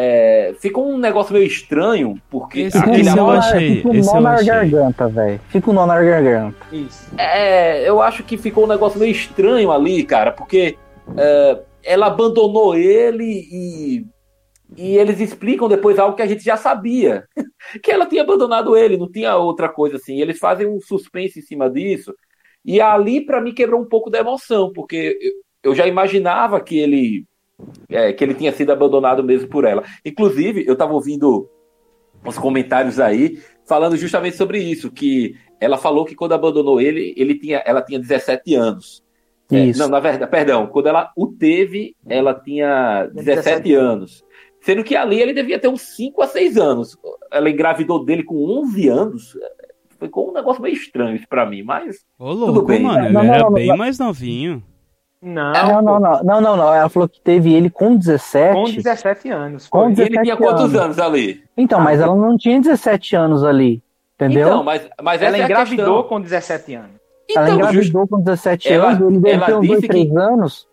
é, 0.00 0.54
fica 0.60 0.78
um 0.80 0.96
negócio 0.96 1.32
meio 1.32 1.44
estranho, 1.46 2.14
porque 2.30 2.60
Esse- 2.60 2.78
um 2.78 2.94
esse 2.94 3.08
achei, 3.18 3.76
Fica 3.76 3.88
um 3.88 4.00
nó 4.00 4.14
eu 4.14 4.20
na 4.20 4.34
achei. 4.34 4.46
garganta, 4.46 5.08
velho. 5.08 5.40
Fica 5.48 5.70
um 5.70 5.74
nó 5.74 5.86
na 5.86 6.00
garganta. 6.00 6.56
Isso. 6.70 7.10
É, 7.18 7.88
eu 7.88 8.00
acho 8.00 8.22
que 8.22 8.36
ficou 8.36 8.62
um 8.64 8.68
negócio 8.68 9.00
meio 9.00 9.10
estranho 9.10 9.72
ali, 9.72 10.04
cara, 10.04 10.30
porque 10.30 10.76
é, 11.16 11.58
ela 11.82 12.06
abandonou 12.06 12.76
ele 12.76 13.24
e, 13.24 14.06
e 14.76 14.96
eles 14.96 15.18
explicam 15.18 15.68
depois 15.68 15.98
algo 15.98 16.14
que 16.14 16.22
a 16.22 16.26
gente 16.26 16.44
já 16.44 16.56
sabia, 16.56 17.24
que 17.82 17.90
ela 17.90 18.06
tinha 18.06 18.22
abandonado 18.22 18.76
ele, 18.76 18.96
não 18.96 19.10
tinha 19.10 19.34
outra 19.36 19.68
coisa 19.68 19.96
assim. 19.96 20.20
Eles 20.20 20.38
fazem 20.38 20.66
um 20.68 20.80
suspense 20.80 21.40
em 21.40 21.42
cima 21.42 21.68
disso 21.68 22.14
e 22.64 22.80
ali 22.80 23.20
para 23.26 23.40
mim 23.40 23.52
quebrou 23.52 23.80
um 23.80 23.88
pouco 23.88 24.10
da 24.10 24.20
emoção, 24.20 24.72
porque 24.72 25.18
eu 25.60 25.74
já 25.74 25.88
imaginava 25.88 26.60
que 26.60 26.78
ele 26.78 27.24
é, 27.88 28.12
que 28.12 28.22
ele 28.24 28.34
tinha 28.34 28.52
sido 28.52 28.72
abandonado 28.72 29.22
mesmo 29.22 29.48
por 29.48 29.64
ela. 29.64 29.82
Inclusive, 30.04 30.64
eu 30.66 30.74
estava 30.74 30.92
ouvindo 30.92 31.48
uns 32.24 32.38
comentários 32.38 32.98
aí 32.98 33.38
falando 33.66 33.96
justamente 33.96 34.36
sobre 34.36 34.58
isso, 34.58 34.90
que 34.90 35.34
ela 35.60 35.76
falou 35.76 36.04
que 36.04 36.14
quando 36.14 36.32
abandonou 36.32 36.80
ele, 36.80 37.14
ele 37.16 37.38
tinha, 37.38 37.58
ela 37.66 37.82
tinha 37.82 37.98
17 37.98 38.54
anos. 38.54 39.02
É, 39.50 39.66
Isso. 39.66 39.78
não, 39.78 39.88
na 39.88 40.00
verdade, 40.00 40.30
perdão, 40.30 40.66
quando 40.66 40.88
ela 40.88 41.10
o 41.16 41.26
teve, 41.26 41.96
ela 42.06 42.34
tinha 42.34 43.08
17, 43.14 43.24
17 43.24 43.74
anos. 43.74 44.24
Sendo 44.60 44.84
que 44.84 44.96
ali 44.96 45.20
ele 45.20 45.32
devia 45.32 45.58
ter 45.58 45.68
uns 45.68 45.82
5 45.82 46.20
a 46.22 46.26
6 46.26 46.56
anos. 46.58 46.98
Ela 47.32 47.48
engravidou 47.48 48.04
dele 48.04 48.22
com 48.22 48.36
11 48.60 48.88
anos. 48.88 49.38
Ficou 49.98 50.30
um 50.30 50.32
negócio 50.32 50.62
meio 50.62 50.74
estranho 50.74 51.16
isso 51.16 51.26
pra 51.28 51.46
mim, 51.46 51.62
mas 51.62 52.04
Ô, 52.18 52.32
louco, 52.32 52.66
bem. 52.66 52.82
mano, 52.82 53.06
ele 53.06 53.12
Não, 53.12 53.24
não, 53.24 53.34
era 53.34 53.44
não, 53.44 53.52
bem 53.52 53.76
mais 53.76 53.98
novinho. 53.98 54.62
Não, 55.20 55.52
Não, 55.52 55.82
não, 55.82 56.00
não, 56.00 56.22
não, 56.22 56.40
não, 56.40 56.56
não. 56.56 56.74
Ela 56.74 56.88
falou 56.88 57.08
que 57.08 57.20
teve 57.20 57.52
ele 57.52 57.68
com 57.68 57.96
17. 57.96 58.54
com 58.54 58.64
17 58.64 59.28
anos. 59.30 59.66
Com 59.68 59.78
foi. 59.80 59.88
e 59.88 59.92
ele 59.92 59.94
17 60.10 60.22
tinha 60.22 60.36
quantos 60.36 60.62
anos. 60.64 60.78
anos 60.78 60.98
ali? 61.00 61.42
Então, 61.56 61.80
mas 61.80 62.00
ela 62.00 62.14
não 62.14 62.36
tinha 62.36 62.60
17 62.60 63.16
anos 63.16 63.42
ali. 63.42 63.82
Entendeu? 64.14 64.48
Então, 64.48 64.64
mas, 64.64 64.88
mas 65.02 65.22
Ela 65.22 65.36
é 65.38 65.42
engravidou 65.44 66.02
questão. 66.02 66.02
com 66.04 66.20
17 66.20 66.74
anos. 66.74 66.90
ela 67.36 67.46
Então, 67.46 67.58
just- 67.58 67.70
engravidou 67.70 68.08
com 68.08 68.18
17 68.20 68.72
Ela- 68.72 68.88
anos, 68.92 69.00
ele 69.08 69.18
deve 69.20 69.34
ela 69.36 69.46
ter 69.46 69.54
uns 69.54 69.66
dois, 69.66 69.80
disse 69.80 69.88
três 69.88 70.08
que- 70.10 70.16
anos. 70.16 70.68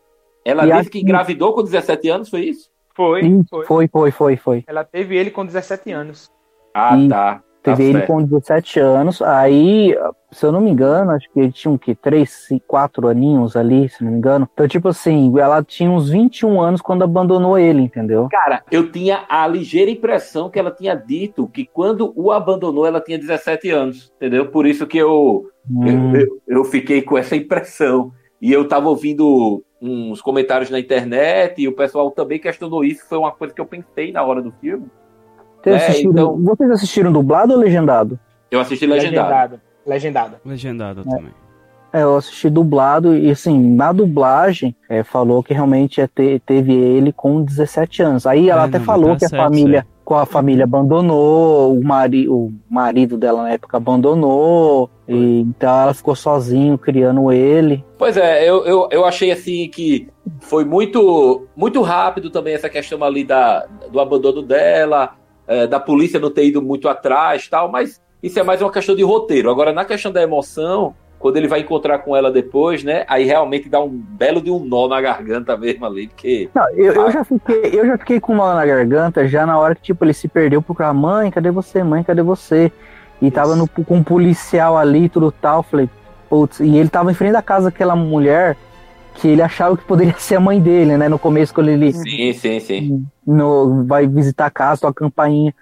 ela 0.45 0.63
E 0.63 0.65
disse 0.67 0.79
acho 0.79 0.89
que 0.89 0.99
engravidou 1.01 1.53
com 1.53 1.63
17 1.63 2.09
anos, 2.09 2.29
foi 2.29 2.41
isso? 2.41 2.69
Foi, 2.95 3.21
Sim, 3.23 3.43
foi. 3.49 3.65
foi, 3.65 3.87
foi, 3.87 4.11
foi, 4.11 4.37
foi. 4.37 4.63
Ela 4.67 4.83
teve 4.83 5.15
ele 5.17 5.29
com 5.31 5.45
17 5.45 5.91
anos. 5.91 6.31
Ah, 6.73 6.95
Ih, 6.97 7.09
tá. 7.09 7.35
Tá 7.35 7.71
Teve 7.75 7.83
ele 7.83 7.93
certo. 7.99 8.07
com 8.07 8.21
17 8.23 8.79
anos, 8.79 9.21
aí, 9.23 9.95
se 10.31 10.45
eu 10.45 10.51
não 10.51 10.61
me 10.61 10.69
engano, 10.69 11.11
acho 11.11 11.31
que 11.31 11.39
ele 11.39 11.51
tinha 11.51 11.73
o 11.73 11.79
quê? 11.79 11.95
3, 11.95 12.49
4 12.67 13.07
aninhos 13.07 13.55
ali, 13.55 13.89
se 13.89 14.03
não 14.03 14.11
me 14.11 14.17
engano. 14.17 14.49
Então, 14.53 14.67
tipo 14.67 14.89
assim, 14.89 15.37
ela 15.39 15.63
tinha 15.63 15.89
uns 15.89 16.09
21 16.09 16.61
anos 16.61 16.81
quando 16.81 17.03
abandonou 17.03 17.57
ele, 17.57 17.81
entendeu? 17.81 18.27
Cara, 18.29 18.63
eu 18.71 18.91
tinha 18.91 19.25
a 19.29 19.47
ligeira 19.47 19.89
impressão 19.89 20.49
que 20.49 20.59
ela 20.59 20.71
tinha 20.71 20.95
dito 20.95 21.47
que 21.47 21.65
quando 21.65 22.13
o 22.15 22.31
abandonou, 22.31 22.85
ela 22.85 23.01
tinha 23.01 23.17
17 23.17 23.69
anos, 23.69 24.11
entendeu? 24.17 24.47
Por 24.47 24.65
isso 24.65 24.85
que 24.85 24.97
eu, 24.97 25.49
Hum, 25.69 26.15
eu, 26.15 26.21
eu, 26.21 26.41
eu 26.47 26.63
fiquei 26.65 27.01
com 27.01 27.17
essa 27.17 27.35
impressão. 27.35 28.11
E 28.41 28.51
eu 28.51 28.67
tava 28.67 28.89
ouvindo 28.89 29.63
uns 29.81 30.21
comentários 30.21 30.69
na 30.69 30.79
internet 30.79 31.61
e 31.61 31.67
o 31.67 31.75
pessoal 31.75 32.11
também 32.11 32.39
questionou 32.39 32.83
isso. 32.83 33.07
Foi 33.07 33.17
uma 33.17 33.31
coisa 33.31 33.53
que 33.53 33.61
eu 33.61 33.65
pensei 33.65 34.11
na 34.11 34.23
hora 34.23 34.41
do 34.41 34.51
filme. 34.51 34.85
vocês, 35.63 35.81
é, 35.81 35.87
assistiram, 35.87 36.11
então- 36.11 36.43
vocês 36.43 36.71
assistiram 36.71 37.11
dublado 37.11 37.53
ou 37.53 37.59
legendado? 37.59 38.19
Eu 38.51 38.59
assisti 38.59 38.85
legendado. 38.85 39.29
Legendado. 39.29 39.61
Legendado. 39.85 40.35
Legendado 40.45 41.01
É. 41.01 41.03
também. 41.03 41.31
É, 41.93 42.03
eu 42.03 42.17
assisti 42.17 42.49
dublado 42.49 43.15
e 43.15 43.31
assim, 43.31 43.57
na 43.57 43.93
dublagem, 43.93 44.75
é, 44.89 45.01
falou 45.01 45.41
que 45.41 45.53
realmente 45.53 46.05
ter- 46.09 46.41
teve 46.41 46.73
ele 46.73 47.13
com 47.13 47.41
17 47.41 48.01
anos. 48.03 48.27
Aí 48.27 48.49
ela 48.49 48.63
É, 48.63 48.65
até 48.65 48.79
não, 48.79 48.85
falou 48.85 49.09
mas 49.11 49.19
que 49.19 49.21
tá 49.21 49.25
a 49.27 49.29
certo, 49.29 49.43
família, 49.43 49.87
com 50.03 50.15
a 50.15 50.25
família 50.25 50.65
abandonou, 50.65 51.73
o, 51.73 51.81
mari, 51.81 52.27
o 52.27 52.51
marido 52.69 53.17
dela 53.17 53.43
na 53.43 53.51
época 53.51 53.77
abandonou, 53.77 54.89
e 55.07 55.39
então 55.41 55.69
ela 55.83 55.93
ficou 55.93 56.15
sozinho 56.17 56.77
criando 56.77 57.31
ele. 57.31 57.81
Pois 57.97 58.17
é, 58.17 58.43
eu, 58.47 58.65
eu, 58.65 58.89
eu 58.91 59.05
achei 59.05 59.31
assim 59.31 59.69
que 59.69 60.09
foi 60.41 60.65
muito 60.65 61.47
muito 61.55 61.81
rápido 61.81 62.29
também 62.29 62.55
essa 62.55 62.69
questão 62.69 63.01
ali 63.05 63.23
da, 63.23 63.65
do 63.89 64.01
abandono 64.01 64.41
dela, 64.41 65.15
é, 65.47 65.65
da 65.65 65.79
polícia 65.79 66.19
não 66.19 66.29
ter 66.29 66.45
ido 66.45 66.61
muito 66.61 66.89
atrás 66.89 67.47
tal, 67.47 67.71
mas 67.71 68.01
isso 68.25 68.39
é 68.39 68.43
mais 68.43 68.59
uma 68.59 68.71
questão 68.71 68.95
de 68.95 69.03
roteiro. 69.03 69.51
Agora, 69.51 69.71
na 69.71 69.85
questão 69.85 70.11
da 70.11 70.19
emoção, 70.19 70.95
quando 71.19 71.37
ele 71.37 71.47
vai 71.47 71.59
encontrar 71.59 71.99
com 71.99 72.15
ela 72.15 72.31
depois, 72.31 72.83
né? 72.83 73.05
Aí 73.07 73.23
realmente 73.23 73.69
dá 73.69 73.79
um 73.79 73.87
belo 73.87 74.41
de 74.41 74.49
um 74.49 74.65
nó 74.65 74.87
na 74.87 74.99
garganta 74.99 75.55
mesmo 75.55 75.85
ali, 75.85 76.07
porque. 76.07 76.49
Não, 76.51 76.67
eu, 76.71 76.91
eu 76.91 77.11
já 77.11 77.23
fiquei, 77.23 77.79
eu 77.79 77.85
já 77.85 77.97
fiquei 77.99 78.19
com 78.19 78.35
nó 78.35 78.55
na 78.55 78.65
garganta 78.65 79.27
já 79.27 79.45
na 79.45 79.59
hora 79.59 79.75
que 79.75 79.81
tipo 79.83 80.03
ele 80.03 80.13
se 80.13 80.27
perdeu 80.27 80.59
por 80.59 80.75
mãe, 80.91 81.29
cadê 81.29 81.51
você, 81.51 81.83
mãe, 81.83 82.03
cadê 82.03 82.23
você? 82.23 82.71
E 83.21 83.29
tava 83.29 83.55
no, 83.55 83.67
com 83.67 83.95
um 83.95 84.03
policial 84.03 84.75
ali, 84.75 85.07
tudo 85.07 85.31
tal, 85.31 85.61
falei, 85.61 85.87
putz, 86.27 86.59
e 86.59 86.75
ele 86.75 86.89
tava 86.89 87.11
em 87.11 87.15
frente 87.15 87.33
da 87.33 87.43
casa 87.43 87.65
daquela 87.65 87.95
mulher 87.95 88.57
que 89.13 89.27
ele 89.27 89.43
achava 89.43 89.77
que 89.77 89.83
poderia 89.83 90.15
ser 90.19 90.37
a 90.37 90.39
mãe 90.39 90.59
dele, 90.59 90.97
né? 90.97 91.07
No 91.07 91.19
começo, 91.19 91.53
quando 91.53 91.69
ele 91.69 91.93
Sim, 91.93 92.33
sim, 92.33 92.59
sim. 92.59 93.05
no, 93.25 93.85
vai 93.85 94.07
visitar 94.07 94.47
a 94.47 94.51
casa, 94.51 94.81
toca 94.81 95.05
a 95.05 95.07
campainha. 95.07 95.53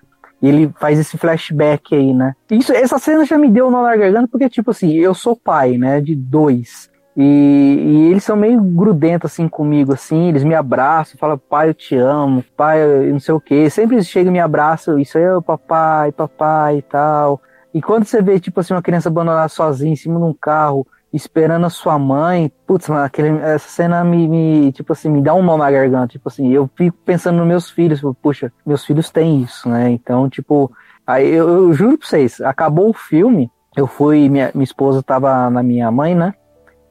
E 0.43 0.47
ele 0.49 0.69
faz 0.77 0.99
esse 0.99 1.17
flashback 1.17 1.95
aí, 1.95 2.13
né? 2.13 2.35
Isso, 2.51 2.73
essa 2.73 2.99
cena 2.99 3.23
já 3.23 3.37
me 3.37 3.49
deu 3.49 3.71
nó 3.71 3.81
na 3.81 3.95
garganta, 3.95 4.27
porque, 4.27 4.49
tipo 4.49 4.71
assim, 4.71 4.91
eu 4.91 5.13
sou 5.13 5.37
pai, 5.37 5.77
né? 5.77 6.01
De 6.01 6.13
dois. 6.13 6.91
E, 7.15 7.23
e 7.23 8.11
eles 8.11 8.25
são 8.25 8.35
meio 8.35 8.61
grudentos, 8.61 9.31
assim, 9.31 9.47
comigo, 9.47 9.93
assim. 9.93 10.27
Eles 10.27 10.43
me 10.43 10.53
abraçam, 10.53 11.17
falam, 11.17 11.37
pai, 11.37 11.69
eu 11.69 11.73
te 11.73 11.95
amo, 11.95 12.43
pai, 12.57 12.83
eu 12.83 13.13
não 13.13 13.21
sei 13.21 13.33
o 13.33 13.39
quê. 13.39 13.69
Sempre 13.69 13.95
eles 13.95 14.07
chegam 14.07 14.31
e 14.31 14.33
me 14.33 14.39
abraçam, 14.41 14.99
isso 14.99 15.17
aí 15.17 15.23
é 15.23 15.39
papai, 15.39 16.11
papai 16.11 16.79
e 16.79 16.81
tal. 16.81 17.41
E 17.73 17.81
quando 17.81 18.03
você 18.03 18.21
vê, 18.21 18.37
tipo 18.37 18.59
assim, 18.59 18.73
uma 18.73 18.81
criança 18.81 19.07
abandonada 19.07 19.47
sozinha 19.47 19.93
em 19.93 19.95
cima 19.95 20.19
de 20.19 20.25
um 20.25 20.33
carro, 20.33 20.85
esperando 21.13 21.65
a 21.65 21.69
sua 21.69 21.99
mãe, 21.99 22.51
putz, 22.65 22.89
mano, 22.89 23.03
aquele, 23.03 23.29
essa 23.39 23.69
cena 23.69 24.03
me, 24.03 24.27
me, 24.27 24.71
tipo 24.71 24.91
assim, 24.91 25.09
me 25.09 25.21
dá 25.21 25.33
um 25.35 25.43
nó 25.43 25.55
na 25.55 25.69
garganta, 25.69 26.07
tipo 26.07 26.27
assim, 26.27 26.51
eu 26.51 26.69
fico 26.75 26.97
pensando 27.05 27.37
nos 27.37 27.47
meus 27.47 27.69
filhos, 27.69 27.99
tipo, 27.99 28.13
puxa, 28.15 28.51
meus 28.65 28.83
filhos 28.83 29.11
têm 29.11 29.41
isso, 29.41 29.69
né, 29.69 29.91
então, 29.91 30.27
tipo, 30.27 30.71
aí 31.05 31.29
eu, 31.29 31.47
eu 31.47 31.73
juro 31.73 31.99
pra 31.99 32.07
vocês, 32.07 32.41
acabou 32.41 32.89
o 32.89 32.93
filme, 32.93 33.51
eu 33.77 33.85
fui, 33.85 34.27
minha, 34.27 34.49
minha 34.55 34.63
esposa 34.63 35.03
tava 35.03 35.49
na 35.51 35.61
minha 35.61 35.91
mãe, 35.91 36.15
né, 36.15 36.33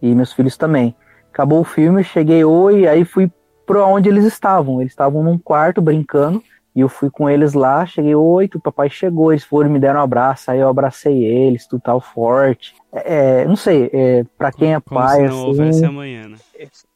e 0.00 0.14
meus 0.14 0.32
filhos 0.32 0.56
também, 0.56 0.94
acabou 1.32 1.60
o 1.60 1.64
filme, 1.64 2.04
cheguei, 2.04 2.44
oi, 2.44 2.86
aí 2.86 3.04
fui 3.04 3.28
pra 3.66 3.84
onde 3.86 4.08
eles 4.08 4.24
estavam, 4.24 4.80
eles 4.80 4.92
estavam 4.92 5.24
num 5.24 5.36
quarto 5.36 5.82
brincando, 5.82 6.40
e 6.74 6.80
eu 6.80 6.88
fui 6.88 7.10
com 7.10 7.28
eles 7.28 7.52
lá, 7.52 7.84
cheguei, 7.84 8.14
oi, 8.14 8.48
o 8.54 8.60
papai 8.60 8.88
chegou, 8.88 9.32
eles 9.32 9.44
foram, 9.44 9.68
me 9.70 9.78
deram 9.78 10.00
um 10.00 10.02
abraço, 10.02 10.50
aí 10.50 10.58
eu 10.60 10.68
abracei 10.68 11.24
eles, 11.24 11.66
tudo 11.66 11.82
tal, 11.82 12.00
forte. 12.00 12.74
É, 12.92 13.44
não 13.44 13.56
sei, 13.56 13.90
é, 13.92 14.24
pra 14.38 14.50
quem 14.50 14.74
é 14.74 14.80
Como 14.80 14.98
pai, 14.98 15.18
se 15.18 15.28
não 15.28 15.46
houvesse 15.48 15.78
assim, 15.78 15.86
amanhã, 15.86 16.28
né? 16.28 16.36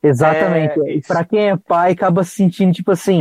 exatamente, 0.03 0.81
É, 0.81 1.01
pra 1.07 1.25
quem 1.25 1.51
é 1.51 1.57
pai, 1.57 1.93
acaba 1.93 2.25
se 2.25 2.31
sentindo, 2.31 2.73
tipo 2.73 2.91
assim, 2.91 3.21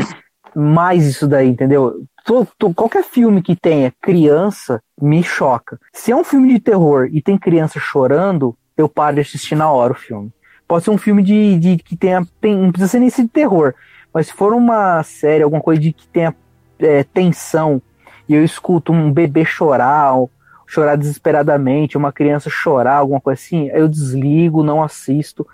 mais 0.56 1.06
isso 1.06 1.28
daí, 1.28 1.50
entendeu? 1.50 2.06
Tô- 2.26 2.48
tô- 2.58 2.74
qualquer 2.74 3.04
filme 3.04 3.42
que 3.42 3.56
tenha 3.56 3.94
criança, 4.02 4.82
me 5.00 5.22
choca. 5.24 5.80
Se 5.94 6.12
é 6.12 6.16
um 6.16 6.24
filme 6.24 6.54
de 6.54 6.60
terror 6.60 7.10
e 7.12 7.22
tem 7.22 7.38
criança 7.38 7.80
chorando, 7.80 8.58
eu 8.78 8.88
paro 8.90 9.16
de 9.16 9.22
assistir 9.22 9.56
na 9.56 9.70
hora 9.72 9.94
o 9.94 9.96
filme. 9.96 10.32
Pode 10.68 10.84
ser 10.86 10.92
um 10.92 10.98
filme 10.98 11.22
de, 11.22 11.60
de 11.60 11.78
que 11.78 11.96
tenha, 11.96 12.26
tem, 12.42 12.56
não 12.58 12.72
precisa 12.72 12.92
ser 12.92 13.00
nem 13.00 13.10
ser 13.10 13.24
de 13.24 13.30
terror, 13.30 13.74
mas 14.14 14.28
se 14.28 14.34
for 14.34 14.54
uma 14.54 15.04
série, 15.04 15.44
alguma 15.44 15.62
coisa 15.62 15.80
de 15.80 15.92
que 15.94 16.08
tenha 16.08 16.36
é, 16.80 17.04
tensão 17.04 17.82
e 18.28 18.34
eu 18.34 18.44
escuto 18.44 18.92
um 18.92 19.12
bebê 19.12 19.46
chorar, 19.46 20.14
ou 20.14 20.30
chorar 20.68 20.96
desesperadamente, 20.96 21.98
uma 21.98 22.12
criança 22.12 22.50
chorar, 22.50 22.98
alguma 22.98 23.22
coisa 23.22 23.40
assim, 23.40 23.70
eu 23.70 23.88
desligo, 23.88 24.64
não 24.64 24.82
assisto. 24.84 25.46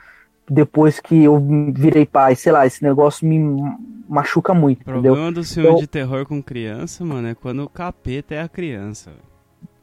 Depois 0.49 0.99
que 0.99 1.23
eu 1.23 1.37
virei 1.73 2.05
pai, 2.05 2.35
sei 2.35 2.51
lá, 2.51 2.65
esse 2.65 2.83
negócio 2.83 3.27
me 3.27 3.39
machuca 4.07 4.53
muito, 4.53 4.79
O 4.79 4.81
entendeu? 4.91 5.13
problema 5.13 5.31
dos 5.31 5.53
filmes 5.53 5.71
Eu- 5.71 5.77
de 5.77 5.87
terror 5.87 6.25
com 6.25 6.41
criança, 6.41 7.05
mano, 7.05 7.27
é 7.29 7.35
quando 7.35 7.63
o 7.63 7.69
capeta 7.69 8.35
é 8.35 8.41
a 8.41 8.49
criança. 8.49 9.11
velho. 9.11 9.21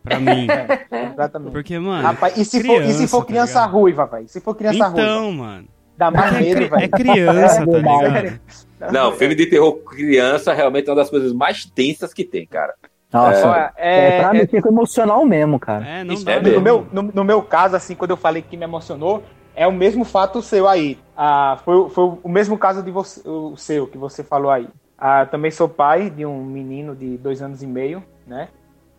Pra 0.02 0.20
mim. 0.20 0.46
Exatamente. 1.12 1.52
Porque, 1.52 1.78
mano. 1.78 2.02
Rapaz, 2.02 2.36
e 2.36 2.44
se, 2.44 2.62
for, 2.64 2.82
e 2.82 2.92
se 2.92 3.06
for 3.08 3.24
criança, 3.24 3.54
tá 3.54 3.60
criança 3.60 3.66
ruiva, 3.66 4.06
velho? 4.06 4.28
Se 4.28 4.40
for 4.40 4.54
criança 4.54 4.88
ruiva, 4.88 5.02
então, 5.02 5.32
mano. 5.32 5.68
Dá 5.98 6.10
mais 6.10 6.34
É, 6.36 6.40
medo, 6.40 6.54
cri- 6.54 6.64
é 6.64 6.68
velho. 6.68 6.90
criança, 6.90 7.58
tá 7.66 7.72
verdade. 7.72 8.40
ligado? 8.78 8.92
Não, 8.92 9.12
filme 9.12 9.34
de 9.34 9.46
terror 9.46 9.72
criança 9.78 10.54
realmente 10.54 10.88
é 10.88 10.92
uma 10.92 10.96
das 10.96 11.10
coisas 11.10 11.32
mais 11.32 11.64
tensas 11.66 12.14
que 12.14 12.24
tem, 12.24 12.46
cara. 12.46 12.74
Nossa, 13.12 13.72
é, 13.76 14.18
é, 14.18 14.20
pra 14.22 14.30
é- 14.30 14.32
mexer 14.40 14.62
com 14.62 14.68
o 14.68 14.72
emocional 14.72 15.24
mesmo, 15.26 15.58
cara. 15.58 15.84
É, 15.86 16.04
não 16.04 16.14
Isso 16.14 16.24
dá. 16.24 16.32
é 16.32 16.40
no, 16.40 16.60
meu, 16.60 16.86
no, 16.92 17.02
no 17.02 17.24
meu 17.24 17.42
caso, 17.42 17.74
assim, 17.74 17.94
quando 17.94 18.10
eu 18.12 18.16
falei 18.16 18.40
que 18.42 18.56
me 18.56 18.64
emocionou, 18.64 19.22
é 19.56 19.66
o 19.66 19.72
mesmo 19.72 20.04
fato 20.04 20.40
seu 20.40 20.68
aí. 20.68 20.98
Ah, 21.16 21.58
foi, 21.64 21.88
foi 21.90 22.12
o 22.22 22.28
mesmo 22.28 22.56
caso 22.56 22.82
de 22.82 22.90
você, 22.90 23.20
o 23.28 23.56
seu, 23.56 23.86
que 23.88 23.98
você 23.98 24.22
falou 24.22 24.50
aí. 24.50 24.68
Ah, 24.96 25.26
também 25.26 25.50
sou 25.50 25.68
pai 25.68 26.10
de 26.10 26.24
um 26.24 26.44
menino 26.44 26.94
de 26.94 27.16
dois 27.16 27.42
anos 27.42 27.62
e 27.62 27.66
meio, 27.66 28.02
né? 28.26 28.48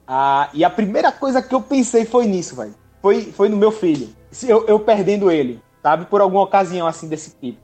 Ah, 0.07 0.49
e 0.53 0.63
a 0.65 0.69
primeira 0.69 1.11
coisa 1.11 1.41
que 1.41 1.53
eu 1.53 1.61
pensei 1.61 2.03
foi 2.03 2.25
nisso, 2.25 2.55
velho. 2.55 2.73
Foi, 3.01 3.21
foi 3.21 3.47
no 3.47 3.55
meu 3.55 3.71
filho. 3.71 4.09
Se 4.31 4.49
Eu, 4.49 4.65
eu 4.67 4.79
perdendo 4.79 5.31
ele, 5.31 5.61
sabe? 5.89 6.05
Por 6.05 6.21
alguma 6.21 6.43
ocasião 6.43 6.85
assim 6.85 7.07
desse 7.07 7.35
tipo. 7.35 7.57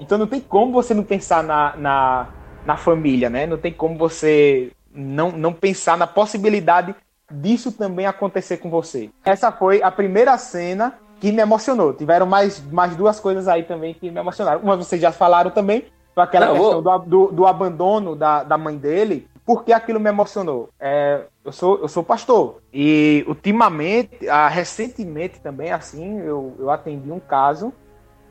Então 0.00 0.18
não 0.18 0.26
tem 0.26 0.40
como 0.40 0.72
você 0.72 0.92
não 0.92 1.04
pensar 1.04 1.42
na, 1.44 1.76
na, 1.76 2.28
na 2.66 2.76
família, 2.76 3.30
né? 3.30 3.46
Não 3.46 3.58
tem 3.58 3.72
como 3.72 3.96
você 3.96 4.72
não, 4.92 5.30
não 5.30 5.52
pensar 5.52 5.96
na 5.96 6.06
possibilidade 6.06 6.94
disso 7.30 7.70
também 7.70 8.06
acontecer 8.06 8.56
com 8.56 8.68
você. 8.68 9.10
Essa 9.24 9.52
foi 9.52 9.82
a 9.82 9.90
primeira 9.90 10.36
cena 10.36 10.94
que 11.20 11.30
me 11.30 11.40
emocionou. 11.40 11.92
Tiveram 11.92 12.26
mais, 12.26 12.60
mais 12.72 12.96
duas 12.96 13.20
coisas 13.20 13.46
aí 13.46 13.62
também 13.62 13.94
que 13.94 14.10
me 14.10 14.18
emocionaram. 14.18 14.60
Uma 14.62 14.76
vocês 14.76 15.00
já 15.00 15.12
falaram 15.12 15.52
também, 15.52 15.84
aquela 16.16 16.46
Não, 16.46 16.54
questão 16.54 16.82
do, 16.82 16.98
do, 16.98 17.32
do 17.32 17.46
abandono 17.46 18.16
da, 18.16 18.42
da 18.42 18.58
mãe 18.58 18.76
dele. 18.76 19.28
Por 19.50 19.64
que 19.64 19.72
aquilo 19.72 19.98
me 19.98 20.08
emocionou? 20.08 20.68
É, 20.78 21.22
eu, 21.44 21.50
sou, 21.50 21.80
eu 21.80 21.88
sou 21.88 22.04
pastor. 22.04 22.62
E 22.72 23.24
ultimamente, 23.26 24.28
ah, 24.28 24.46
recentemente 24.46 25.40
também, 25.40 25.72
assim, 25.72 26.20
eu, 26.20 26.54
eu 26.56 26.70
atendi 26.70 27.10
um 27.10 27.18
caso 27.18 27.72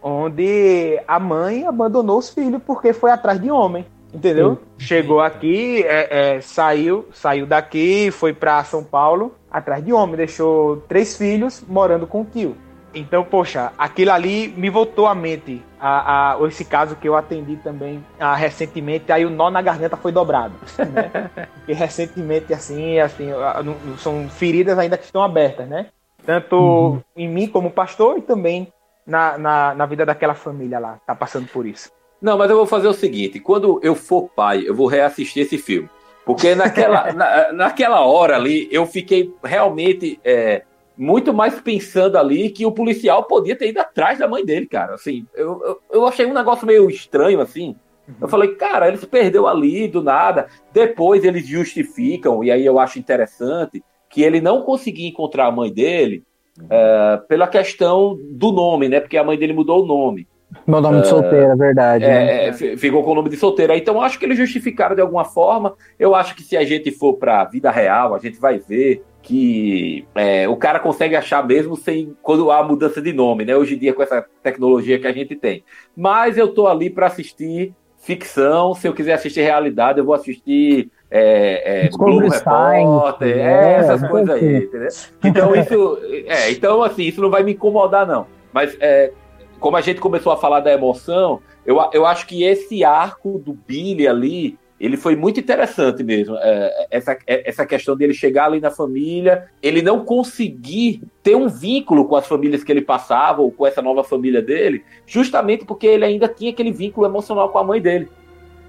onde 0.02 0.98
a 1.06 1.20
mãe 1.20 1.68
abandonou 1.68 2.20
os 2.20 2.30
filhos 2.30 2.62
porque 2.66 2.94
foi 2.94 3.12
atrás 3.12 3.38
de 3.38 3.52
homem. 3.52 3.86
Entendeu? 4.14 4.60
Chegou 4.78 5.20
aqui, 5.20 5.84
é, 5.84 6.38
é, 6.38 6.42
saiu, 6.42 7.10
saiu 7.12 7.46
daqui, 7.46 8.12
foi 8.12 8.32
para 8.32 8.64
São 8.64 8.82
Paulo 8.82 9.36
atrás 9.52 9.84
de 9.84 9.92
homem, 9.92 10.16
deixou 10.16 10.78
três 10.88 11.18
filhos 11.18 11.62
morando 11.68 12.08
com 12.08 12.22
o 12.22 12.26
tio. 12.26 12.56
Então, 12.94 13.24
poxa, 13.24 13.72
aquilo 13.78 14.12
ali 14.12 14.48
me 14.58 14.70
voltou 14.70 15.06
à 15.08 15.14
mente. 15.14 15.62
A, 15.80 16.34
a- 16.34 16.48
esse 16.48 16.66
caso 16.66 16.96
que 16.96 17.08
eu 17.08 17.16
atendi 17.16 17.56
também 17.58 18.04
ah, 18.20 18.36
recentemente, 18.36 19.12
aí 19.12 19.26
o 19.26 19.30
nó 19.30 19.50
na 19.50 19.62
garganta 19.62 19.96
foi 19.96 20.12
dobrado. 20.12 20.56
Né? 20.80 21.30
Porque 21.56 21.74
recentemente, 21.74 22.54
assim, 22.54 23.00
assim, 23.00 23.32
ah, 23.32 23.62
não- 23.64 23.98
são 23.98 24.28
feridas 24.30 24.78
ainda 24.80 24.98
que 24.98 25.06
estão 25.06 25.22
abertas, 25.22 25.68
né? 25.68 25.88
Tanto 26.26 27.00
em 27.16 27.28
mim 27.28 27.48
como 27.48 27.72
pastor 27.72 28.18
e 28.18 28.22
também 28.22 28.68
na, 29.06 29.38
na, 29.38 29.74
na 29.76 29.86
vida 29.86 30.06
daquela 30.06 30.34
família 30.36 30.80
lá, 30.80 30.94
que 30.94 31.06
tá 31.06 31.16
passando 31.16 31.48
por 31.48 31.66
isso. 31.66 31.90
Não, 32.22 32.38
mas 32.38 32.50
eu 32.52 32.58
vou 32.58 32.66
fazer 32.66 32.88
o 32.88 32.94
seguinte: 32.94 33.40
quando 33.40 33.80
eu 33.82 33.96
for 33.96 34.30
pai, 34.36 34.64
eu 34.66 34.76
vou 34.76 34.88
reassistir 34.88 35.44
esse 35.44 35.58
filme. 35.58 35.90
Porque 36.26 36.54
naquela, 36.54 37.12
na- 37.14 37.54
naquela 37.54 38.02
hora 38.02 38.36
ali, 38.36 38.68
eu 38.72 38.86
fiquei 38.86 39.34
realmente 39.44 40.20
é, 40.24 40.64
muito 41.00 41.34
mais 41.34 41.58
pensando 41.62 42.18
ali 42.18 42.50
que 42.50 42.66
o 42.66 42.74
policial 42.74 43.24
podia 43.24 43.56
ter 43.56 43.70
ido 43.70 43.80
atrás 43.80 44.20
da 44.20 44.28
mãe 44.28 44.46
dele, 44.46 44.66
cara. 44.66 44.96
Assim, 44.96 45.26
eu, 45.34 45.62
eu, 45.64 45.80
eu 45.92 46.06
achei 46.06 46.26
um 46.26 46.34
negócio 46.34 46.68
meio 46.68 46.90
estranho, 46.90 47.40
assim. 47.40 47.74
Eu 48.20 48.28
falei, 48.28 48.56
cara, 48.56 48.90
ele 48.90 48.98
se 48.98 49.08
perdeu 49.08 49.48
ali 49.48 49.88
do 49.88 50.04
nada. 50.04 50.48
Depois 50.74 51.24
eles 51.24 51.48
justificam, 51.48 52.44
e 52.44 52.52
aí 52.52 52.66
eu 52.66 52.78
acho 52.78 53.00
interessante, 53.00 53.82
que 54.10 54.22
ele 54.22 54.42
não 54.42 54.64
conseguia 54.64 55.08
encontrar 55.08 55.46
a 55.46 55.52
mãe 55.52 55.72
dele 55.72 56.22
é, 56.70 57.22
pela 57.30 57.48
questão 57.48 58.20
do 58.32 58.52
nome, 58.52 58.90
né? 58.90 59.00
Porque 59.00 59.18
a 59.18 59.24
mãe 59.24 59.38
dele 59.38 59.54
mudou 59.54 59.84
o 59.84 59.88
nome. 59.88 60.28
Meu 60.66 60.82
nome 60.82 61.02
de 61.02 61.08
solteira, 61.08 61.54
é 61.54 61.56
verdade. 61.56 62.06
né? 62.06 62.46
É, 62.46 62.48
é, 62.48 62.54
fi- 62.54 62.78
ficou 62.78 63.04
com 63.04 63.12
o 63.12 63.16
nome 63.16 63.30
de 63.30 63.38
solteira. 63.38 63.78
Então 63.78 64.02
acho 64.02 64.18
que 64.18 64.26
eles 64.26 64.38
justificaram 64.38 64.96
de 64.96 65.02
alguma 65.02 65.24
forma. 65.26 65.76
Eu 65.98 66.16
acho 66.16 66.36
que 66.36 66.44
se 66.44 66.58
a 66.58 66.64
gente 66.64 66.92
for 66.92 67.14
pra 67.14 67.44
vida 67.46 67.70
real, 67.70 68.16
a 68.16 68.20
gente 68.20 68.40
vai 68.40 68.58
ver 68.58 69.04
que 69.22 70.06
é, 70.16 70.48
o 70.48 70.56
cara 70.56 70.80
consegue 70.80 71.16
achar 71.16 71.46
mesmo 71.46 71.76
sem 71.76 72.16
quando 72.22 72.50
há 72.52 72.64
mudança 72.64 73.02
de 73.02 73.14
nome, 73.14 73.46
né? 73.46 73.56
Hoje 73.56 73.76
em 73.76 73.78
dia 73.78 73.94
com 73.94 74.02
essa 74.02 74.26
tecnologia 74.42 74.98
que 74.98 75.06
a 75.08 75.12
gente 75.12 75.36
tem. 75.36 75.64
Mas 75.96 76.38
eu 76.38 76.48
tô 76.48 76.68
ali 76.68 76.90
pra 76.90 77.08
assistir 77.08 77.74
ficção. 77.98 78.74
Se 78.74 78.88
eu 78.88 78.94
quiser 78.94 79.14
assistir 79.14 79.42
realidade, 79.42 80.00
eu 80.00 80.06
vou 80.06 80.16
assistir 80.16 80.90
é, 81.12 81.86
é, 81.86 81.92
Science, 81.92 82.40
Repórter, 82.40 83.38
é, 83.38 83.42
é, 83.42 83.74
essas 83.76 84.08
coisas 84.08 84.36
aí, 84.36 84.58
entendeu? 84.64 84.88
Então 85.24 85.56
isso, 85.56 86.00
é, 86.28 86.52
então 86.52 86.82
assim, 86.84 87.04
isso 87.04 87.22
não 87.22 87.30
vai 87.30 87.44
me 87.44 87.54
incomodar 87.54 88.08
não. 88.08 88.26
Mas 88.54 88.76
é, 88.80 89.12
como 89.60 89.78
a 89.78 89.82
gente 89.82 90.00
começou 90.00 90.32
a 90.32 90.38
falar 90.38 90.62
da 90.62 90.72
emoção, 90.72 91.42
eu, 91.66 91.78
eu 91.94 92.06
acho 92.06 92.26
que 92.26 92.44
esse 92.44 92.84
arco 92.84 93.38
do 93.38 93.54
Billy 93.54 94.08
ali, 94.08 94.58
ele 94.80 94.96
foi 94.96 95.16
muito 95.16 95.40
interessante 95.40 96.04
mesmo. 96.04 96.36
É, 96.38 96.88
essa, 96.90 97.18
é, 97.28 97.48
essa 97.50 97.66
questão 97.66 97.96
dele 97.96 98.14
chegar 98.14 98.46
ali 98.46 98.60
na 98.60 98.72
família, 98.72 99.50
ele 99.62 99.82
não 99.82 100.06
conseguir 100.06 101.02
ter 101.22 101.36
um 101.36 101.48
vínculo 101.48 102.06
com 102.06 102.16
as 102.16 102.26
famílias 102.26 102.64
que 102.64 102.72
ele 102.72 102.82
passava, 102.82 103.42
ou 103.42 103.52
com 103.52 103.68
essa 103.68 103.82
nova 103.82 104.04
família 104.04 104.42
dele, 104.42 104.84
justamente 105.06 105.66
porque 105.66 105.88
ele 105.88 106.06
ainda 106.06 106.28
tinha 106.28 106.52
aquele 106.52 106.72
vínculo 106.72 107.06
emocional 107.06 107.50
com 107.50 107.60
a 107.60 107.64
mãe 107.64 107.82
dele. 107.82 108.08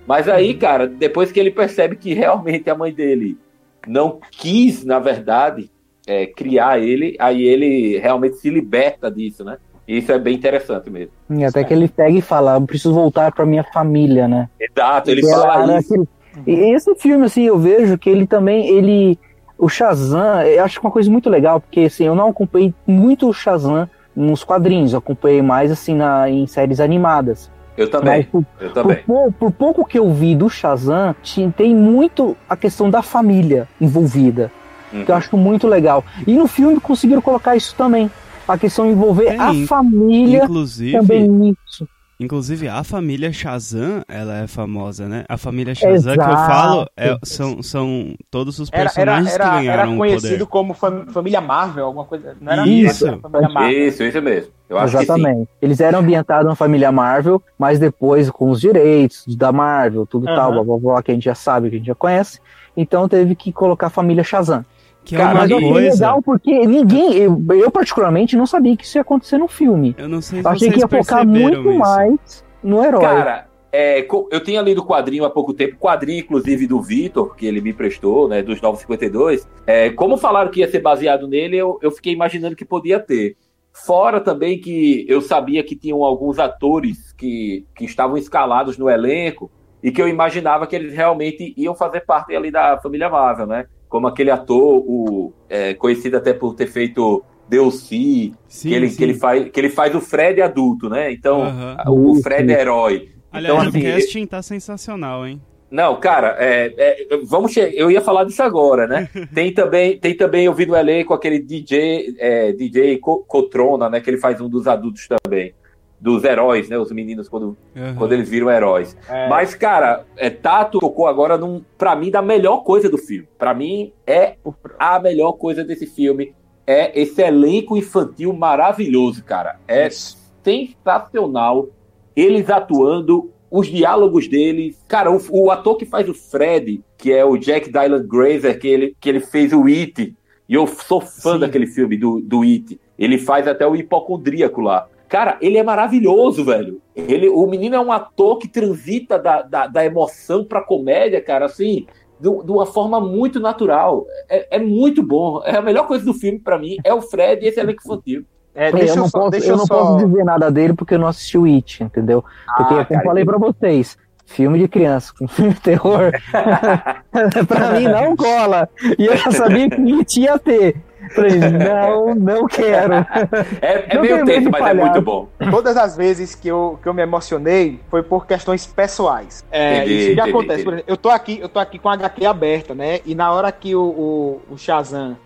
Mas 0.06 0.28
aí, 0.28 0.54
cara, 0.54 0.88
depois 0.88 1.30
que 1.30 1.38
ele 1.38 1.50
percebe 1.50 1.94
que 1.94 2.12
realmente 2.12 2.68
a 2.68 2.74
mãe 2.74 2.92
dele 2.92 3.38
não 3.86 4.18
quis, 4.30 4.84
na 4.84 4.98
verdade, 4.98 5.70
é, 6.06 6.26
criar 6.26 6.80
ele, 6.80 7.16
aí 7.18 7.42
ele 7.42 7.98
realmente 7.98 8.36
se 8.36 8.50
liberta 8.50 9.10
disso, 9.10 9.44
né? 9.44 9.58
Isso 9.98 10.12
é 10.12 10.18
bem 10.18 10.34
interessante 10.36 10.88
mesmo. 10.90 11.10
E 11.30 11.44
até 11.44 11.64
que 11.64 11.72
ele 11.74 11.88
pega 11.88 12.16
e 12.16 12.20
fala, 12.22 12.54
eu 12.54 12.62
preciso 12.62 12.94
voltar 12.94 13.32
pra 13.32 13.44
minha 13.44 13.64
família, 13.64 14.28
né? 14.28 14.48
Exato, 14.60 15.10
ele 15.10 15.20
E 15.26 15.30
fala 15.30 15.78
isso. 15.78 15.92
aquele- 15.94 16.08
E 16.46 16.74
esse 16.74 16.94
filme, 16.94 17.26
assim, 17.26 17.42
eu 17.42 17.58
vejo 17.58 17.98
que 17.98 18.08
ele 18.08 18.26
também, 18.26 18.68
ele... 18.68 19.18
O 19.58 19.68
Shazam, 19.68 20.42
eu 20.42 20.64
acho 20.64 20.80
uma 20.80 20.90
coisa 20.90 21.10
muito 21.10 21.28
legal, 21.28 21.60
porque, 21.60 21.80
assim, 21.80 22.04
eu 22.04 22.14
não 22.14 22.28
acompanhei 22.28 22.72
muito 22.86 23.28
o 23.28 23.32
Shazam 23.32 23.88
nos 24.16 24.42
quadrinhos, 24.44 24.92
eu 24.92 24.98
acompanhei 25.00 25.42
mais, 25.42 25.70
assim, 25.70 25.94
na, 25.94 26.30
em 26.30 26.46
séries 26.46 26.80
animadas. 26.80 27.50
Eu 27.76 27.90
também, 27.90 28.22
por, 28.24 28.44
eu 28.60 28.68
por, 28.70 28.74
também. 28.74 28.98
pou- 29.06 29.32
por 29.32 29.50
pouco 29.52 29.84
que 29.84 29.98
eu 29.98 30.10
vi 30.12 30.34
do 30.34 30.48
Shazam, 30.48 31.14
tem 31.56 31.74
muito 31.74 32.36
a 32.48 32.56
questão 32.56 32.88
da 32.88 33.02
família 33.02 33.68
envolvida, 33.80 34.50
Uhum. 34.92 35.04
que 35.04 35.10
eu 35.10 35.14
acho 35.14 35.36
muito 35.36 35.66
legal. 35.68 36.04
E 36.26 36.34
no 36.36 36.46
filme 36.46 36.80
conseguiram 36.80 37.20
colocar 37.20 37.54
isso 37.54 37.74
também, 37.76 38.10
a 38.54 38.58
questão 38.58 38.86
de 38.86 38.92
envolver 38.92 39.26
Tem, 39.26 39.64
a 39.64 39.66
família 39.66 40.44
Inclusive, 40.44 40.92
também 40.98 41.28
nisso. 41.28 41.88
inclusive, 42.18 42.68
a 42.68 42.84
família 42.84 43.32
Shazam, 43.32 44.02
ela 44.08 44.38
é 44.38 44.46
famosa, 44.46 45.08
né? 45.08 45.24
A 45.28 45.36
família 45.38 45.74
Shazam 45.74 46.14
que 46.14 46.20
eu 46.20 46.24
Exato. 46.32 46.46
falo 46.46 46.86
é- 46.96 47.18
são, 47.24 47.62
são 47.62 48.14
todos 48.30 48.58
os 48.58 48.68
Era, 48.72 48.82
era, 48.82 48.90
personagens 48.90 49.28
que 49.36 49.42
era, 49.42 49.50
ganharam 49.50 49.82
era 49.90 49.96
conhecido 49.96 50.46
como 50.46 50.74
fam- 50.74 51.06
família 51.08 51.40
Marvel, 51.40 51.86
alguma 51.86 52.04
coisa. 52.04 52.36
Não 52.40 52.52
era 52.52 52.66
Isso. 52.66 53.06
era 53.06 53.18
família 53.18 53.48
Marvel. 53.48 53.88
Isso, 53.88 54.02
isso 54.02 54.20
mesmo. 54.22 54.52
Eu 54.68 54.78
acho 54.78 54.92
que 54.92 54.98
sim. 54.98 55.02
Exatamente. 55.12 55.48
Eles 55.60 55.80
eram 55.80 55.98
ambientados 55.98 56.46
na 56.46 56.54
família 56.54 56.92
Marvel, 56.92 57.42
mas 57.58 57.78
depois 57.78 58.30
com 58.30 58.50
os 58.50 58.60
direitos 58.60 59.24
da 59.34 59.50
Marvel, 59.50 60.06
tudo 60.06 60.28
Aham. 60.28 60.36
tal, 60.36 60.52
blá, 60.52 60.62
blá, 60.64 60.78
blá, 60.78 61.02
que 61.02 61.10
a 61.10 61.14
gente 61.14 61.24
já 61.24 61.34
sabe, 61.34 61.70
que 61.70 61.74
a 61.76 61.78
gente 61.78 61.86
já 61.88 61.94
conhece. 61.94 62.38
Então 62.76 63.08
teve 63.08 63.34
que 63.34 63.52
colocar 63.52 63.88
a 63.88 63.90
família 63.90 64.22
Shazam. 64.22 64.64
Que 65.04 65.14
é 65.14 65.18
Cara, 65.18 65.30
uma 65.30 65.40
Mas 65.40 65.50
eu 65.50 65.56
achei 65.56 65.70
coisa. 65.72 65.90
legal 66.06 66.22
porque 66.22 66.66
ninguém, 66.66 67.16
eu, 67.16 67.42
eu 67.54 67.70
particularmente 67.70 68.36
não 68.36 68.46
sabia 68.46 68.76
que 68.76 68.84
isso 68.84 68.98
ia 68.98 69.02
acontecer 69.02 69.38
no 69.38 69.48
filme. 69.48 69.94
Eu 69.98 70.08
não 70.08 70.20
sei 70.20 70.40
se 70.40 70.46
Eu 70.46 70.50
achei 70.50 70.68
vocês 70.68 70.84
que 70.84 70.94
ia 70.94 71.02
focar 71.02 71.26
muito 71.26 71.70
isso. 71.70 71.78
mais 71.78 72.44
no 72.62 72.84
herói. 72.84 73.00
Cara, 73.00 73.46
é, 73.72 74.06
eu 74.30 74.42
tinha 74.42 74.60
lido 74.60 74.80
o 74.82 74.86
quadrinho 74.86 75.24
há 75.24 75.30
pouco 75.30 75.54
tempo, 75.54 75.76
quadrinho 75.76 76.20
inclusive 76.20 76.66
do 76.66 76.80
Vitor, 76.82 77.34
que 77.34 77.46
ele 77.46 77.60
me 77.60 77.72
prestou, 77.72 78.28
né, 78.28 78.42
dos 78.42 78.60
952. 78.60 79.48
É, 79.66 79.90
como 79.90 80.16
falaram 80.16 80.50
que 80.50 80.60
ia 80.60 80.70
ser 80.70 80.80
baseado 80.80 81.26
nele, 81.28 81.56
eu, 81.56 81.78
eu 81.80 81.90
fiquei 81.90 82.12
imaginando 82.12 82.56
que 82.56 82.64
podia 82.64 82.98
ter. 83.00 83.36
Fora 83.72 84.20
também 84.20 84.60
que 84.60 85.06
eu 85.08 85.20
sabia 85.20 85.62
que 85.62 85.76
tinham 85.76 86.02
alguns 86.02 86.38
atores 86.40 87.12
que, 87.12 87.64
que 87.74 87.84
estavam 87.84 88.16
escalados 88.16 88.76
no 88.76 88.90
elenco 88.90 89.50
e 89.82 89.92
que 89.92 90.02
eu 90.02 90.08
imaginava 90.08 90.66
que 90.66 90.74
eles 90.74 90.92
realmente 90.92 91.54
iam 91.56 91.74
fazer 91.74 92.00
parte 92.00 92.34
ali 92.34 92.50
da 92.50 92.78
família 92.78 93.08
Marvel, 93.08 93.46
né? 93.46 93.66
Como 93.90 94.06
aquele 94.06 94.30
ator, 94.30 94.82
o, 94.86 95.32
é, 95.50 95.74
conhecido 95.74 96.16
até 96.16 96.32
por 96.32 96.54
ter 96.54 96.68
feito 96.68 97.22
Delcy, 97.48 98.32
Sim, 98.48 98.68
que, 98.68 98.74
ele, 98.74 98.88
sim. 98.88 98.96
que, 98.96 99.04
ele 99.04 99.14
faz, 99.14 99.50
que 99.50 99.60
ele 99.60 99.68
faz 99.68 99.94
o 99.94 100.00
Fred 100.00 100.40
adulto, 100.40 100.88
né? 100.88 101.12
Então, 101.12 101.42
Aham. 101.42 101.76
o 101.88 102.14
Fred 102.22 102.50
é 102.52 102.60
herói. 102.60 103.08
Aliás, 103.32 103.58
então, 103.58 103.68
assim, 103.68 103.78
o 103.90 103.94
casting 103.94 104.26
tá 104.26 104.40
sensacional, 104.42 105.26
hein? 105.26 105.40
Não, 105.70 106.00
cara, 106.00 106.36
é, 106.38 106.74
é, 106.76 107.06
vamos 107.26 107.52
che- 107.52 107.72
eu 107.74 107.90
ia 107.90 108.00
falar 108.00 108.24
disso 108.24 108.42
agora, 108.42 108.86
né? 108.88 109.08
Tem 109.34 109.52
também, 109.54 109.98
tem 109.98 110.16
também 110.16 110.44
eu 110.46 110.54
vi 110.54 110.66
no 110.66 110.74
elenco 110.76 111.14
aquele 111.14 111.38
DJ, 111.38 112.14
é, 112.18 112.52
DJ 112.52 112.98
Co- 112.98 113.24
Cotrona, 113.26 113.88
né? 113.88 114.00
Que 114.00 114.10
ele 114.10 114.16
faz 114.18 114.40
um 114.40 114.48
dos 114.48 114.66
adultos 114.66 115.06
também, 115.06 115.52
dos 116.00 116.24
heróis, 116.24 116.68
né? 116.68 116.78
Os 116.78 116.90
meninos 116.90 117.28
quando, 117.28 117.56
Aham. 117.76 117.94
quando 117.96 118.12
eles 118.12 118.28
viram 118.28 118.50
heróis. 118.50 118.96
É, 119.08 119.28
Mas, 119.28 119.54
cara, 119.54 120.04
é, 120.16 120.30
Tato 120.30 120.80
tocou 120.80 121.06
agora 121.06 121.36
num, 121.36 121.62
pra 121.76 121.94
mim, 121.94 122.10
da 122.10 122.22
melhor 122.22 122.64
coisa 122.64 122.88
do 122.88 122.96
filme. 122.96 123.28
Pra 123.38 123.52
mim, 123.52 123.92
é 124.06 124.36
a 124.78 124.98
melhor 124.98 125.32
coisa 125.32 125.62
desse 125.62 125.86
filme. 125.86 126.34
É 126.66 126.98
esse 127.00 127.20
elenco 127.20 127.76
infantil 127.76 128.32
maravilhoso, 128.32 129.22
cara. 129.24 129.58
É 129.68 129.88
sensacional. 129.90 131.68
Eles 132.16 132.48
atuando, 132.48 133.30
os 133.50 133.66
diálogos 133.66 134.28
deles. 134.28 134.82
Cara, 134.88 135.10
o, 135.10 135.20
o 135.30 135.50
ator 135.50 135.76
que 135.76 135.84
faz 135.84 136.08
o 136.08 136.14
Fred, 136.14 136.82
que 136.96 137.12
é 137.12 137.24
o 137.24 137.36
Jack 137.36 137.70
Dylan 137.70 138.06
Grazer, 138.06 138.58
que 138.58 138.68
ele, 138.68 138.96
que 139.00 139.08
ele 139.08 139.20
fez 139.20 139.52
o 139.52 139.66
It. 139.66 140.14
E 140.48 140.54
eu 140.54 140.66
sou 140.66 141.00
fã 141.00 141.34
Sim. 141.34 141.40
daquele 141.40 141.66
filme, 141.66 141.96
do, 141.96 142.20
do 142.20 142.42
It. 142.42 142.80
Ele 142.98 143.18
faz 143.18 143.46
até 143.46 143.66
o 143.66 143.76
hipocondríaco 143.76 144.60
lá. 144.60 144.86
Cara, 145.10 145.36
ele 145.42 145.58
é 145.58 145.62
maravilhoso, 145.62 146.44
velho. 146.44 146.80
Ele, 146.96 147.28
o 147.28 147.46
menino 147.46 147.74
é 147.74 147.80
um 147.80 147.90
ator 147.92 148.38
que 148.38 148.46
transita 148.48 149.18
da, 149.18 149.42
da, 149.42 149.66
da 149.66 149.84
emoção 149.84 150.44
pra 150.44 150.62
comédia, 150.62 151.20
cara, 151.20 151.46
assim, 151.46 151.86
de, 152.20 152.30
de 152.44 152.50
uma 152.52 152.64
forma 152.64 153.00
muito 153.00 153.40
natural. 153.40 154.06
É, 154.28 154.56
é 154.56 154.58
muito 154.60 155.02
bom. 155.02 155.42
É 155.44 155.56
a 155.56 155.62
melhor 155.62 155.86
coisa 155.88 156.04
do 156.04 156.14
filme 156.14 156.38
pra 156.38 156.56
mim 156.58 156.76
é 156.84 156.94
o 156.94 157.02
Fred 157.02 157.44
e 157.44 157.48
esse 157.48 157.58
elenco 157.58 157.82
infantil. 157.84 158.24
é, 158.54 158.70
deixa 158.70 158.92
eu 158.92 158.96
não, 158.98 159.08
só, 159.08 159.18
posso, 159.18 159.30
deixa 159.32 159.48
eu 159.50 159.56
não 159.56 159.66
só- 159.66 159.74
posso 159.94 160.06
dizer 160.06 160.24
nada 160.24 160.48
dele 160.50 160.74
porque 160.74 160.94
eu 160.94 160.98
não 161.00 161.08
assisti 161.08 161.36
o 161.36 161.44
It, 161.44 161.82
entendeu? 161.82 162.22
Porque, 162.56 162.74
Ah, 162.74 162.84
como 162.84 162.88
cara, 162.88 163.02
falei 163.04 163.24
pra 163.24 163.36
vocês, 163.38 163.98
filme 164.26 164.60
de 164.60 164.68
criança 164.68 165.12
com 165.18 165.26
filme 165.28 165.54
de 165.54 165.60
terror, 165.60 166.12
pra 167.48 167.72
mim 167.72 167.84
não 167.88 168.14
cola. 168.16 168.68
E 168.98 169.06
eu 169.06 169.16
já 169.16 169.30
sabia 169.32 169.68
que 169.68 169.80
It 169.92 170.20
ia 170.20 170.38
ter. 170.38 170.76
Falei, 171.14 171.38
não, 171.38 172.14
não 172.14 172.46
quero. 172.46 172.94
É, 173.60 173.86
é 173.90 173.94
Não 173.94 174.02
meio 174.02 174.16
tem 174.16 174.24
tenso, 174.26 174.40
medo, 174.40 174.50
mas 174.50 174.60
é 174.60 174.64
palhaço. 174.64 174.90
muito 174.92 175.02
bom. 175.02 175.28
Todas 175.50 175.76
as 175.76 175.96
vezes 175.96 176.34
que 176.34 176.48
eu, 176.48 176.78
que 176.82 176.88
eu 176.88 176.94
me 176.94 177.02
emocionei 177.02 177.80
foi 177.90 178.02
por 178.02 178.26
questões 178.26 178.66
pessoais. 178.66 179.44
É, 179.50 179.78
Entendi, 179.78 179.92
isso 179.94 180.06
que 180.06 180.12
entendi, 180.12 180.30
acontece. 180.30 180.52
entendi. 180.52 180.64
Por 180.64 180.72
exemplo, 180.74 180.92
eu 180.92 180.96
tô 180.96 181.10
aqui, 181.10 181.38
eu 181.40 181.48
tô 181.48 181.58
aqui 181.58 181.78
com 181.78 181.88
a 181.88 181.94
HQ 181.94 182.26
aberta, 182.26 182.74
né? 182.74 183.00
E 183.04 183.14
na 183.14 183.32
hora 183.32 183.50
que 183.50 183.74
o, 183.74 183.82
o, 183.82 184.40
o 184.54 184.58
Shazam 184.58 185.16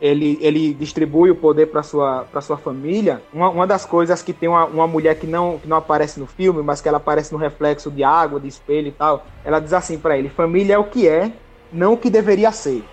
ele, 0.00 0.38
ele 0.40 0.74
distribui 0.74 1.30
o 1.30 1.36
poder 1.36 1.66
para 1.66 1.82
sua, 1.82 2.24
pra 2.30 2.40
sua 2.40 2.56
família, 2.56 3.22
uma, 3.32 3.48
uma 3.50 3.66
das 3.66 3.84
coisas 3.84 4.22
que 4.22 4.32
tem 4.32 4.48
uma, 4.48 4.64
uma 4.66 4.86
mulher 4.86 5.14
que 5.16 5.26
não, 5.26 5.58
que 5.58 5.68
não 5.68 5.76
aparece 5.76 6.18
no 6.18 6.26
filme, 6.26 6.62
mas 6.62 6.80
que 6.80 6.88
ela 6.88 6.98
aparece 6.98 7.32
no 7.32 7.38
reflexo 7.38 7.90
de 7.90 8.02
água, 8.04 8.40
de 8.40 8.48
espelho 8.48 8.88
e 8.88 8.92
tal, 8.92 9.26
ela 9.44 9.60
diz 9.60 9.72
assim 9.72 9.98
para 9.98 10.18
ele: 10.18 10.28
família 10.28 10.74
é 10.74 10.78
o 10.78 10.84
que 10.84 11.06
é, 11.08 11.32
não 11.72 11.94
o 11.94 11.96
que 11.96 12.10
deveria 12.10 12.52
ser. 12.52 12.84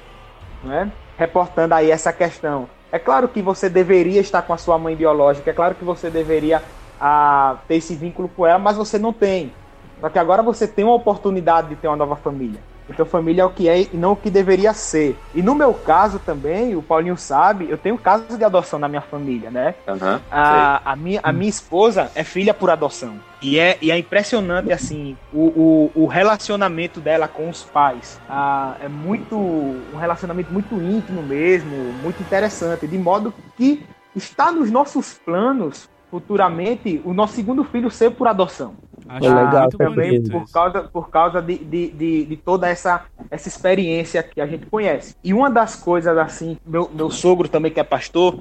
Né? 0.63 0.91
Reportando 1.17 1.73
aí 1.73 1.91
essa 1.91 2.13
questão. 2.13 2.69
É 2.91 2.99
claro 2.99 3.27
que 3.27 3.41
você 3.41 3.69
deveria 3.69 4.21
estar 4.21 4.41
com 4.41 4.53
a 4.53 4.57
sua 4.57 4.77
mãe 4.77 4.95
biológica, 4.95 5.49
é 5.49 5.53
claro 5.53 5.75
que 5.75 5.83
você 5.83 6.09
deveria 6.09 6.61
ah, 6.99 7.57
ter 7.67 7.75
esse 7.75 7.95
vínculo 7.95 8.29
com 8.29 8.45
ela, 8.45 8.59
mas 8.59 8.77
você 8.77 8.97
não 8.97 9.11
tem. 9.11 9.51
Só 9.99 10.09
que 10.09 10.19
agora 10.19 10.41
você 10.41 10.67
tem 10.67 10.85
uma 10.85 10.93
oportunidade 10.93 11.69
de 11.69 11.75
ter 11.75 11.87
uma 11.87 11.97
nova 11.97 12.15
família. 12.15 12.59
Então 12.89 13.05
família 13.05 13.41
é 13.41 13.45
o 13.45 13.49
que 13.49 13.67
é 13.67 13.81
e 13.81 13.89
não 13.93 14.13
o 14.13 14.15
que 14.15 14.29
deveria 14.29 14.73
ser. 14.73 15.17
E 15.33 15.41
no 15.41 15.53
meu 15.53 15.73
caso 15.73 16.19
também, 16.19 16.75
o 16.75 16.81
Paulinho 16.81 17.17
sabe, 17.17 17.67
eu 17.69 17.77
tenho 17.77 17.97
casos 17.97 18.37
de 18.37 18.43
adoção 18.43 18.79
na 18.79 18.87
minha 18.87 19.01
família, 19.01 19.51
né? 19.51 19.75
Aham, 19.87 20.21
A, 20.31 20.91
a, 20.91 20.95
minha, 20.95 21.19
a 21.23 21.31
minha 21.31 21.49
esposa 21.49 22.11
é 22.15 22.23
filha 22.23 22.53
por 22.53 22.69
adoção. 22.69 23.19
E 23.41 23.59
é, 23.59 23.77
e 23.81 23.91
é 23.91 23.97
impressionante, 23.97 24.71
assim, 24.71 25.15
o, 25.31 25.91
o, 25.95 26.03
o 26.03 26.05
relacionamento 26.07 26.99
dela 26.99 27.27
com 27.27 27.49
os 27.49 27.63
pais. 27.63 28.19
Ah, 28.27 28.75
é 28.81 28.87
muito. 28.87 29.35
Um 29.37 29.97
relacionamento 29.97 30.51
muito 30.51 30.81
íntimo 30.81 31.21
mesmo, 31.21 31.75
muito 32.01 32.21
interessante. 32.21 32.87
De 32.87 32.97
modo 32.97 33.33
que 33.55 33.85
está 34.15 34.51
nos 34.51 34.71
nossos 34.71 35.13
planos, 35.13 35.87
futuramente, 36.09 37.01
o 37.03 37.13
nosso 37.13 37.33
segundo 37.33 37.63
filho 37.63 37.91
ser 37.91 38.11
por 38.11 38.27
adoção. 38.27 38.75
Acho 39.07 39.25
É 39.25 39.29
legal 39.29 39.61
muito 39.61 39.77
também, 39.77 40.23
Por 40.23 40.43
isso. 40.43 40.53
causa, 40.53 40.83
por 40.83 41.09
causa 41.09 41.41
de, 41.41 41.57
de, 41.57 41.91
de, 41.91 42.25
de 42.25 42.37
toda 42.37 42.67
essa, 42.67 43.05
essa 43.29 43.47
experiência 43.47 44.21
que 44.23 44.41
a 44.41 44.47
gente 44.47 44.65
conhece. 44.65 45.15
E 45.23 45.33
uma 45.33 45.49
das 45.49 45.75
coisas, 45.75 46.17
assim, 46.17 46.57
meu, 46.65 46.89
meu 46.93 47.09
sogro 47.09 47.47
também, 47.47 47.71
que 47.71 47.79
é 47.79 47.83
pastor, 47.83 48.39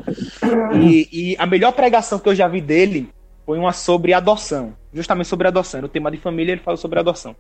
e, 0.75 1.09
e 1.13 1.37
a 1.39 1.47
melhor 1.47 1.73
pregação 1.73 2.19
que 2.19 2.29
eu 2.29 2.35
já 2.35 2.49
vi 2.49 2.61
dele 2.61 3.11
foi 3.45 3.59
uma 3.59 3.73
sobre 3.73 4.13
adoção. 4.13 4.75
Justamente 4.93 5.29
sobre 5.29 5.47
adoção. 5.47 5.83
No 5.83 5.89
tema 5.89 6.11
de 6.11 6.17
família, 6.17 6.53
ele 6.53 6.63
falou 6.63 6.79
sobre 6.79 6.99
adoção. 6.99 7.37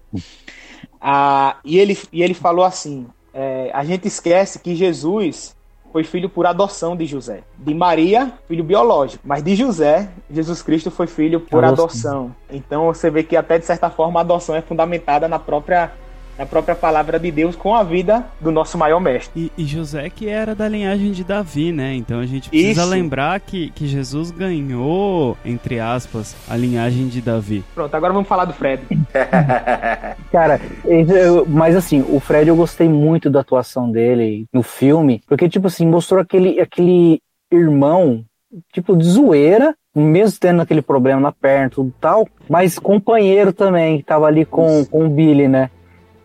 Ah, 1.00 1.56
e, 1.64 1.78
ele, 1.78 1.98
e 2.12 2.22
ele 2.22 2.34
falou 2.34 2.64
assim: 2.64 3.06
é, 3.32 3.70
a 3.72 3.82
gente 3.82 4.06
esquece 4.06 4.58
que 4.60 4.74
Jesus 4.74 5.55
foi 5.96 6.04
filho 6.04 6.28
por 6.28 6.44
adoção 6.44 6.94
de 6.94 7.06
José. 7.06 7.40
De 7.56 7.72
Maria, 7.72 8.30
filho 8.46 8.62
biológico. 8.62 9.22
Mas 9.26 9.42
de 9.42 9.56
José, 9.56 10.10
Jesus 10.30 10.60
Cristo 10.60 10.90
foi 10.90 11.06
filho 11.06 11.40
por 11.40 11.64
Adoção. 11.64 12.36
Então 12.50 12.84
você 12.84 13.08
vê 13.08 13.22
que 13.22 13.34
até 13.34 13.58
de 13.58 13.64
certa 13.64 13.88
forma 13.88 14.20
a 14.20 14.22
adoção 14.22 14.54
é 14.54 14.60
fundamentada 14.60 15.26
na 15.26 15.38
própria, 15.38 15.92
na 16.38 16.44
própria 16.46 16.74
palavra 16.74 17.18
de 17.18 17.30
Deus 17.30 17.56
com 17.56 17.74
a 17.74 17.82
vida 17.82 18.24
do 18.40 18.50
nosso 18.50 18.76
maior 18.76 19.00
mestre. 19.00 19.50
E, 19.56 19.62
e 19.62 19.64
José 19.64 20.10
que 20.10 20.28
era 20.28 20.54
da 20.54 20.68
linhagem 20.68 21.12
de 21.12 21.24
Davi, 21.24 21.72
né? 21.72 21.94
Então 21.94 22.20
a 22.20 22.26
gente 22.26 22.48
precisa 22.50 22.82
Isso. 22.82 22.90
lembrar 22.90 23.40
que, 23.40 23.70
que 23.70 23.86
Jesus 23.86 24.30
ganhou, 24.30 25.36
entre 25.44 25.80
aspas, 25.80 26.36
a 26.48 26.56
linhagem 26.56 27.08
de 27.08 27.20
Davi. 27.20 27.64
Pronto, 27.74 27.94
agora 27.94 28.12
vamos 28.12 28.28
falar 28.28 28.44
do 28.44 28.52
Fred. 28.52 28.82
Cara, 30.30 30.60
eu- 30.84 31.46
mas 31.46 31.76
assim, 31.76 32.04
o 32.08 32.20
Fred 32.20 32.48
eu 32.48 32.56
gostei 32.56 32.88
muito 32.88 33.30
da 33.30 33.40
atuação 33.40 33.90
dele 33.90 34.46
no 34.52 34.62
filme, 34.62 35.22
porque, 35.26 35.48
tipo 35.48 35.66
assim, 35.66 35.86
mostrou 35.86 36.20
aquele, 36.20 36.60
aquele 36.60 37.20
irmão, 37.50 38.24
tipo, 38.72 38.96
de 38.96 39.04
zoeira, 39.04 39.74
mesmo 39.94 40.38
tendo 40.38 40.60
aquele 40.62 40.82
problema 40.82 41.20
na 41.20 41.32
perna 41.32 41.66
e 41.66 41.70
tudo 41.70 41.92
tal, 42.00 42.28
mas 42.48 42.78
companheiro 42.78 43.52
também, 43.52 43.98
que 43.98 44.04
tava 44.04 44.26
ali 44.26 44.44
com, 44.44 44.84
com 44.84 45.06
o 45.06 45.08
Billy, 45.08 45.48
né? 45.48 45.70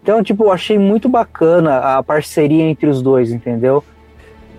Então, 0.02 0.24
tipo, 0.24 0.44
eu 0.46 0.52
achei 0.52 0.80
muito 0.80 1.08
bacana 1.08 1.78
a 1.98 2.04
parceria 2.04 2.64
entre 2.64 2.88
os 2.90 3.02
dois, 3.02 3.32
entendeu? 3.32 3.84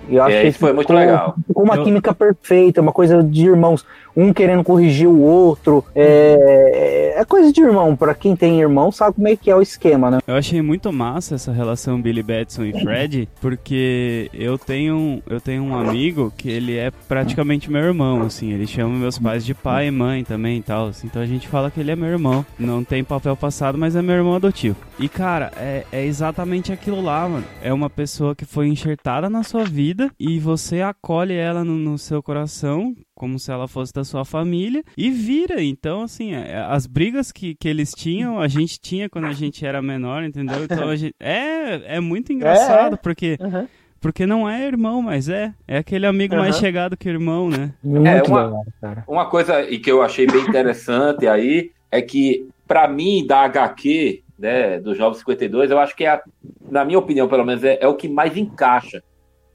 E 0.08 0.16
eu 0.16 0.22
acho 0.22 0.36
É, 0.36 0.42
que 0.42 0.48
isso 0.48 0.58
foi 0.58 0.72
muito 0.72 0.86
ficou- 0.88 1.00
legal. 1.00 1.34
Ficou 1.46 1.64
uma 1.64 1.76
Eu- 1.76 1.84
química 1.84 2.14
perfeita, 2.14 2.80
uma 2.80 2.92
coisa 2.92 3.22
de 3.22 3.46
irmãos, 3.46 3.84
um 4.16 4.32
querendo 4.32 4.64
corrigir 4.64 5.08
o 5.08 5.20
outro. 5.20 5.84
É, 5.94 7.14
é 7.16 7.24
coisa 7.24 7.52
de 7.52 7.60
irmão, 7.60 7.96
pra 7.96 8.14
quem 8.14 8.34
tem 8.36 8.60
irmão 8.60 8.90
sabe 8.92 9.16
como 9.16 9.28
é 9.28 9.36
que 9.36 9.50
é 9.50 9.56
o 9.56 9.62
esquema, 9.62 10.10
né? 10.10 10.18
Eu 10.26 10.34
achei 10.34 10.60
muito 10.60 10.92
massa 10.92 11.34
essa 11.34 11.52
relação 11.52 12.00
Billy 12.00 12.22
Batson 12.22 12.64
e 12.64 12.72
Fred, 12.80 13.28
porque 13.40 14.30
eu 14.32 14.58
tenho, 14.58 15.22
eu 15.28 15.40
tenho 15.40 15.62
um 15.62 15.74
amigo 15.74 16.32
que 16.36 16.50
ele 16.50 16.76
é 16.76 16.90
praticamente 17.08 17.70
meu 17.70 17.82
irmão, 17.82 18.22
assim, 18.22 18.52
ele 18.52 18.66
chama 18.66 18.96
meus 18.96 19.18
pais 19.18 19.44
de 19.44 19.54
pai 19.54 19.88
e 19.88 19.90
mãe 19.90 20.24
também 20.24 20.58
e 20.58 20.62
tal, 20.62 20.88
assim, 20.88 21.06
então 21.06 21.22
a 21.22 21.26
gente 21.26 21.48
fala 21.48 21.70
que 21.70 21.80
ele 21.80 21.90
é 21.90 21.96
meu 21.96 22.08
irmão. 22.08 22.44
Não 22.58 22.84
tem 22.84 23.04
papel 23.04 23.36
passado, 23.36 23.78
mas 23.78 23.96
é 23.96 24.02
meu 24.02 24.16
irmão 24.16 24.34
adotivo. 24.34 24.76
E 24.98 25.08
cara, 25.08 25.52
é, 25.56 25.84
é 25.92 26.04
exatamente 26.04 26.72
aquilo 26.72 27.00
lá, 27.00 27.28
mano. 27.28 27.44
É 27.62 27.72
uma 27.72 27.90
pessoa 27.90 28.34
que 28.34 28.44
foi 28.44 28.68
enxertada 28.68 29.28
na 29.28 29.42
sua 29.42 29.64
vida 29.64 30.10
e 30.18 30.38
você 30.38 30.80
acolhe 30.80 31.34
ela 31.34 31.64
no, 31.64 31.74
no 31.74 31.98
seu 31.98 32.22
coração. 32.22 32.94
Como 33.14 33.38
se 33.38 33.52
ela 33.52 33.68
fosse 33.68 33.92
da 33.92 34.04
sua 34.04 34.24
família 34.24 34.82
e 34.96 35.10
vira. 35.10 35.62
Então, 35.62 36.02
assim, 36.02 36.32
é- 36.34 36.56
as 36.68 36.86
brigas 36.86 37.30
que, 37.30 37.54
que 37.54 37.68
eles 37.68 37.92
tinham, 37.92 38.40
a 38.40 38.48
gente 38.48 38.80
tinha 38.80 39.08
quando 39.08 39.26
a 39.26 39.32
gente 39.32 39.64
era 39.66 39.82
menor, 39.82 40.24
entendeu? 40.24 40.64
Então 40.64 40.88
a 40.88 40.96
gente. 40.96 41.14
É, 41.20 41.96
é 41.96 42.00
muito 42.00 42.32
engraçado, 42.32 42.96
porque, 42.96 43.38
porque 44.00 44.26
não 44.26 44.48
é 44.48 44.66
irmão, 44.66 45.02
mas 45.02 45.28
é. 45.28 45.52
É 45.68 45.76
aquele 45.78 46.06
amigo 46.06 46.34
mais 46.36 46.54
Uhum. 46.56 46.60
chegado 46.62 46.96
que 46.96 47.08
irmão, 47.08 47.50
né? 47.50 47.72
Muito 47.84 48.28
uma- 48.30 48.44
legal, 48.46 48.64
cara. 48.80 49.04
Uma 49.06 49.26
coisa 49.28 49.60
e 49.70 49.78
que 49.78 49.92
eu 49.92 50.00
achei 50.02 50.26
bem 50.26 50.40
interessante 50.42 51.26
aí 51.26 51.70
é 51.90 52.00
que, 52.00 52.48
pra 52.66 52.88
mim, 52.88 53.26
da 53.26 53.40
HQ, 53.40 54.22
né, 54.38 54.80
do 54.80 54.94
Jovem 54.94 55.18
52, 55.18 55.70
eu 55.70 55.78
acho 55.78 55.94
que, 55.94 56.04
é 56.04 56.08
a- 56.08 56.22
na 56.70 56.82
minha 56.84 56.98
opinião, 56.98 57.28
pelo 57.28 57.44
menos, 57.44 57.62
é, 57.62 57.78
é 57.80 57.86
o 57.86 57.94
que 57.94 58.08
mais 58.08 58.36
encaixa 58.36 59.02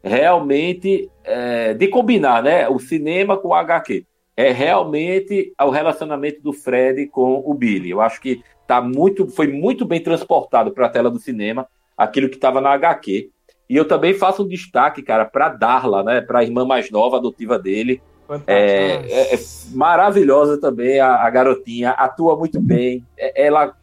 realmente 0.03 1.09
é, 1.23 1.73
de 1.73 1.87
combinar, 1.87 2.41
né? 2.43 2.67
O 2.69 2.79
cinema 2.79 3.37
com 3.37 3.49
o 3.49 3.53
HQ. 3.53 4.05
É 4.35 4.51
realmente 4.51 5.51
o 5.59 5.69
relacionamento 5.69 6.41
do 6.41 6.53
Fred 6.53 7.07
com 7.07 7.41
o 7.45 7.53
Billy. 7.53 7.89
Eu 7.89 8.01
acho 8.01 8.21
que 8.21 8.43
tá 8.67 8.81
muito, 8.81 9.27
foi 9.27 9.47
muito 9.47 9.85
bem 9.85 9.99
transportado 10.01 10.71
para 10.71 10.85
a 10.85 10.89
tela 10.89 11.09
do 11.09 11.19
cinema 11.19 11.67
aquilo 11.97 12.29
que 12.29 12.35
estava 12.35 12.61
na 12.61 12.71
HQ. 12.73 13.29
E 13.69 13.75
eu 13.75 13.85
também 13.85 14.13
faço 14.13 14.43
um 14.43 14.47
destaque, 14.47 15.01
cara, 15.01 15.25
para 15.25 15.49
Darla, 15.49 16.03
né? 16.03 16.21
Para 16.21 16.39
a 16.39 16.43
irmã 16.43 16.63
mais 16.65 16.91
nova, 16.91 17.17
adotiva 17.17 17.57
dele. 17.57 18.01
É, 18.45 19.01
é- 19.09 19.35
é 19.35 19.39
maravilhosa 19.73 20.59
também 20.59 20.99
a, 20.99 21.15
a 21.15 21.29
garotinha, 21.29 21.91
atua 21.91 22.37
muito 22.37 22.61
bem. 22.61 23.03
É- 23.17 23.45
ela 23.45 23.73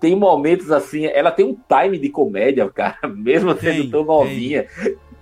tem 0.00 0.16
momentos 0.16 0.70
assim, 0.72 1.06
ela 1.06 1.30
tem 1.30 1.46
um 1.46 1.56
time 1.68 1.98
de 1.98 2.08
comédia, 2.10 2.68
cara, 2.74 3.08
mesmo 3.08 3.54
sendo 3.56 3.82
Tem, 3.82 3.90
tão 3.90 4.04
novinha, 4.04 4.66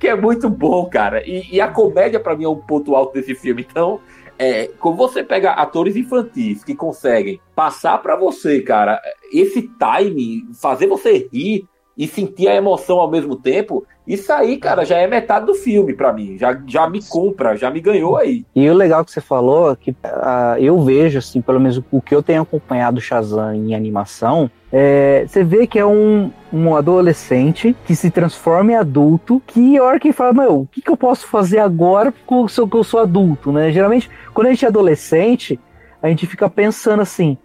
que 0.00 0.08
é 0.08 0.16
muito 0.16 0.48
bom, 0.48 0.86
cara. 0.86 1.22
E, 1.28 1.56
e 1.56 1.60
a 1.60 1.68
comédia, 1.68 2.18
pra 2.18 2.34
mim, 2.34 2.44
é 2.44 2.48
um 2.48 2.56
ponto 2.56 2.96
alto 2.96 3.12
desse 3.12 3.34
filme. 3.34 3.66
Então, 3.70 4.00
é, 4.38 4.68
quando 4.80 4.96
você 4.96 5.22
pega 5.22 5.50
atores 5.50 5.94
infantis 5.94 6.64
que 6.64 6.74
conseguem 6.74 7.38
passar 7.54 7.98
pra 7.98 8.16
você, 8.16 8.62
cara, 8.62 8.98
esse 9.30 9.68
time, 9.78 10.48
fazer 10.54 10.86
você 10.86 11.28
rir 11.30 11.68
e 11.98 12.08
sentir 12.08 12.48
a 12.48 12.54
emoção 12.54 12.98
ao 12.98 13.10
mesmo 13.10 13.36
tempo, 13.36 13.86
isso 14.06 14.32
aí, 14.32 14.56
cara, 14.56 14.86
já 14.86 14.96
é 14.96 15.06
metade 15.06 15.44
do 15.44 15.54
filme 15.54 15.92
pra 15.92 16.14
mim. 16.14 16.38
Já, 16.38 16.58
já 16.66 16.88
me 16.88 17.04
compra, 17.04 17.54
já 17.54 17.70
me 17.70 17.82
ganhou 17.82 18.16
aí. 18.16 18.46
E 18.56 18.70
o 18.70 18.74
legal 18.74 19.04
que 19.04 19.12
você 19.12 19.20
falou 19.20 19.70
é 19.70 19.76
que 19.76 19.94
ah, 20.02 20.56
eu 20.58 20.80
vejo, 20.82 21.18
assim, 21.18 21.42
pelo 21.42 21.60
menos 21.60 21.82
o 21.90 22.00
que 22.00 22.14
eu 22.14 22.22
tenho 22.22 22.40
acompanhado 22.40 22.96
o 22.96 23.02
Shazam 23.02 23.54
em 23.54 23.74
animação, 23.74 24.50
é, 24.72 25.24
você 25.26 25.42
vê 25.42 25.66
que 25.66 25.78
é 25.78 25.84
um, 25.84 26.30
um 26.52 26.76
adolescente 26.76 27.74
que 27.84 27.96
se 27.96 28.10
transforma 28.10 28.72
em 28.72 28.76
adulto, 28.76 29.42
que 29.46 29.76
a 29.76 29.82
hora 29.82 29.98
que 29.98 30.12
fala, 30.12 30.32
meu, 30.32 30.60
o 30.60 30.66
que, 30.66 30.80
que 30.80 30.90
eu 30.90 30.96
posso 30.96 31.26
fazer 31.26 31.58
agora 31.58 32.12
porque 32.12 32.34
eu 32.60 32.68
eu 32.72 32.84
sou 32.84 33.00
adulto, 33.00 33.50
né? 33.50 33.72
Geralmente, 33.72 34.08
quando 34.32 34.46
a 34.46 34.50
gente 34.50 34.64
é 34.64 34.68
adolescente, 34.68 35.58
a 36.00 36.08
gente 36.08 36.26
fica 36.26 36.48
pensando 36.48 37.02
assim, 37.02 37.36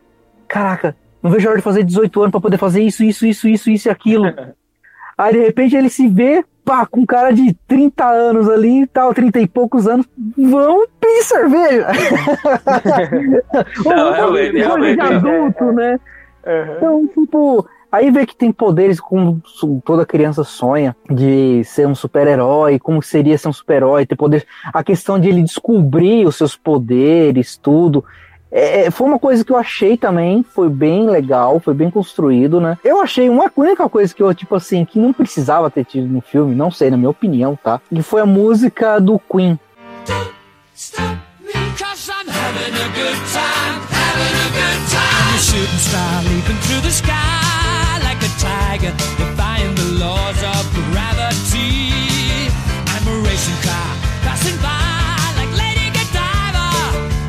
caraca, 0.47 0.95
não 1.21 1.31
vejo 1.31 1.47
a 1.47 1.51
hora 1.51 1.57
de 1.57 1.63
fazer 1.63 1.83
18 1.83 2.21
anos 2.21 2.31
pra 2.31 2.41
poder 2.41 2.57
fazer 2.57 2.83
isso, 2.83 3.03
isso, 3.03 3.25
isso, 3.25 3.47
isso, 3.47 3.69
isso 3.69 3.87
e 3.87 3.91
aquilo. 3.91 4.25
Aí, 5.17 5.33
de 5.33 5.39
repente, 5.39 5.75
ele 5.75 5.89
se 5.89 6.07
vê, 6.09 6.43
pá, 6.63 6.85
com 6.85 6.99
um 6.99 7.05
cara 7.05 7.31
de 7.31 7.53
30 7.67 8.05
anos 8.05 8.49
ali 8.49 8.81
e 8.81 8.87
tal, 8.87 9.13
30 9.13 9.39
e 9.39 9.47
poucos 9.47 9.87
anos, 9.87 10.05
vamos 10.37 10.87
pedir 10.99 11.23
cerveja. 11.23 11.87
Não, 13.85 14.11
realmente, 14.13 14.57
realmente, 14.57 15.01
de 15.01 15.13
adulto, 15.13 15.71
né? 15.71 15.99
Uhum. 16.45 16.75
Então, 16.77 17.07
tipo, 17.07 17.67
aí 17.91 18.11
vê 18.11 18.25
que 18.25 18.35
tem 18.35 18.51
poderes 18.51 18.99
como 18.99 19.41
toda 19.83 20.05
criança 20.05 20.43
sonha 20.43 20.95
de 21.09 21.63
ser 21.63 21.87
um 21.87 21.95
super-herói, 21.95 22.77
como 22.79 23.01
seria 23.01 23.37
ser 23.37 23.47
um 23.47 23.53
super-herói, 23.53 24.05
ter 24.05 24.15
poder. 24.15 24.45
A 24.65 24.83
questão 24.83 25.19
de 25.19 25.29
ele 25.29 25.41
descobrir 25.41 26.25
os 26.27 26.35
seus 26.35 26.55
poderes, 26.55 27.57
tudo. 27.57 28.03
É, 28.51 28.89
foi 28.89 29.07
uma 29.07 29.19
coisa 29.19 29.43
que 29.43 29.51
eu 29.51 29.57
achei 29.57 29.97
também, 29.97 30.41
foi 30.41 30.69
bem 30.69 31.09
legal, 31.09 31.59
foi 31.59 31.73
bem 31.73 31.89
construído, 31.89 32.61
né? 32.61 32.77
Eu 32.85 33.01
achei 33.01 33.27
uma 33.27 33.51
única 33.57 33.89
coisa 33.89 34.13
que 34.13 34.23
eu, 34.23 34.33
tipo 34.33 34.55
assim, 34.55 34.85
que 34.85 34.97
não 34.97 35.11
precisava 35.11 35.69
ter 35.69 35.83
tido 35.83 36.07
no 36.07 36.21
filme, 36.21 36.55
não 36.55 36.71
sei, 36.71 36.89
na 36.89 36.95
minha 36.95 37.09
opinião, 37.09 37.57
tá? 37.61 37.81
Que 37.89 38.01
foi 38.01 38.21
a 38.21 38.25
música 38.25 38.97
do 39.01 39.19
Queen. 39.19 39.59
Stop 40.73 41.17
me, 41.41 41.51
cause 41.77 42.09
I'm 42.09 42.29
having 42.29 42.75
a 42.75 42.87
good 42.95 43.19
time, 43.31 43.44
shooting 45.55 45.79
star 45.79 46.23
leaping 46.23 46.59
through 46.67 46.81
the 46.81 46.91
sky 46.91 47.99
like 48.03 48.19
a 48.19 48.31
tiger, 48.43 48.91
defying 49.15 49.73
the 49.75 49.87
laws 50.03 50.39
of 50.43 50.63
gravity. 50.91 52.51
I'm 52.91 53.05
a 53.07 53.15
racing 53.23 53.59
car 53.63 53.91
passing 54.27 54.57
by 54.59 55.15
like 55.39 55.51
Lady 55.55 55.87
Godiva. 55.95 56.67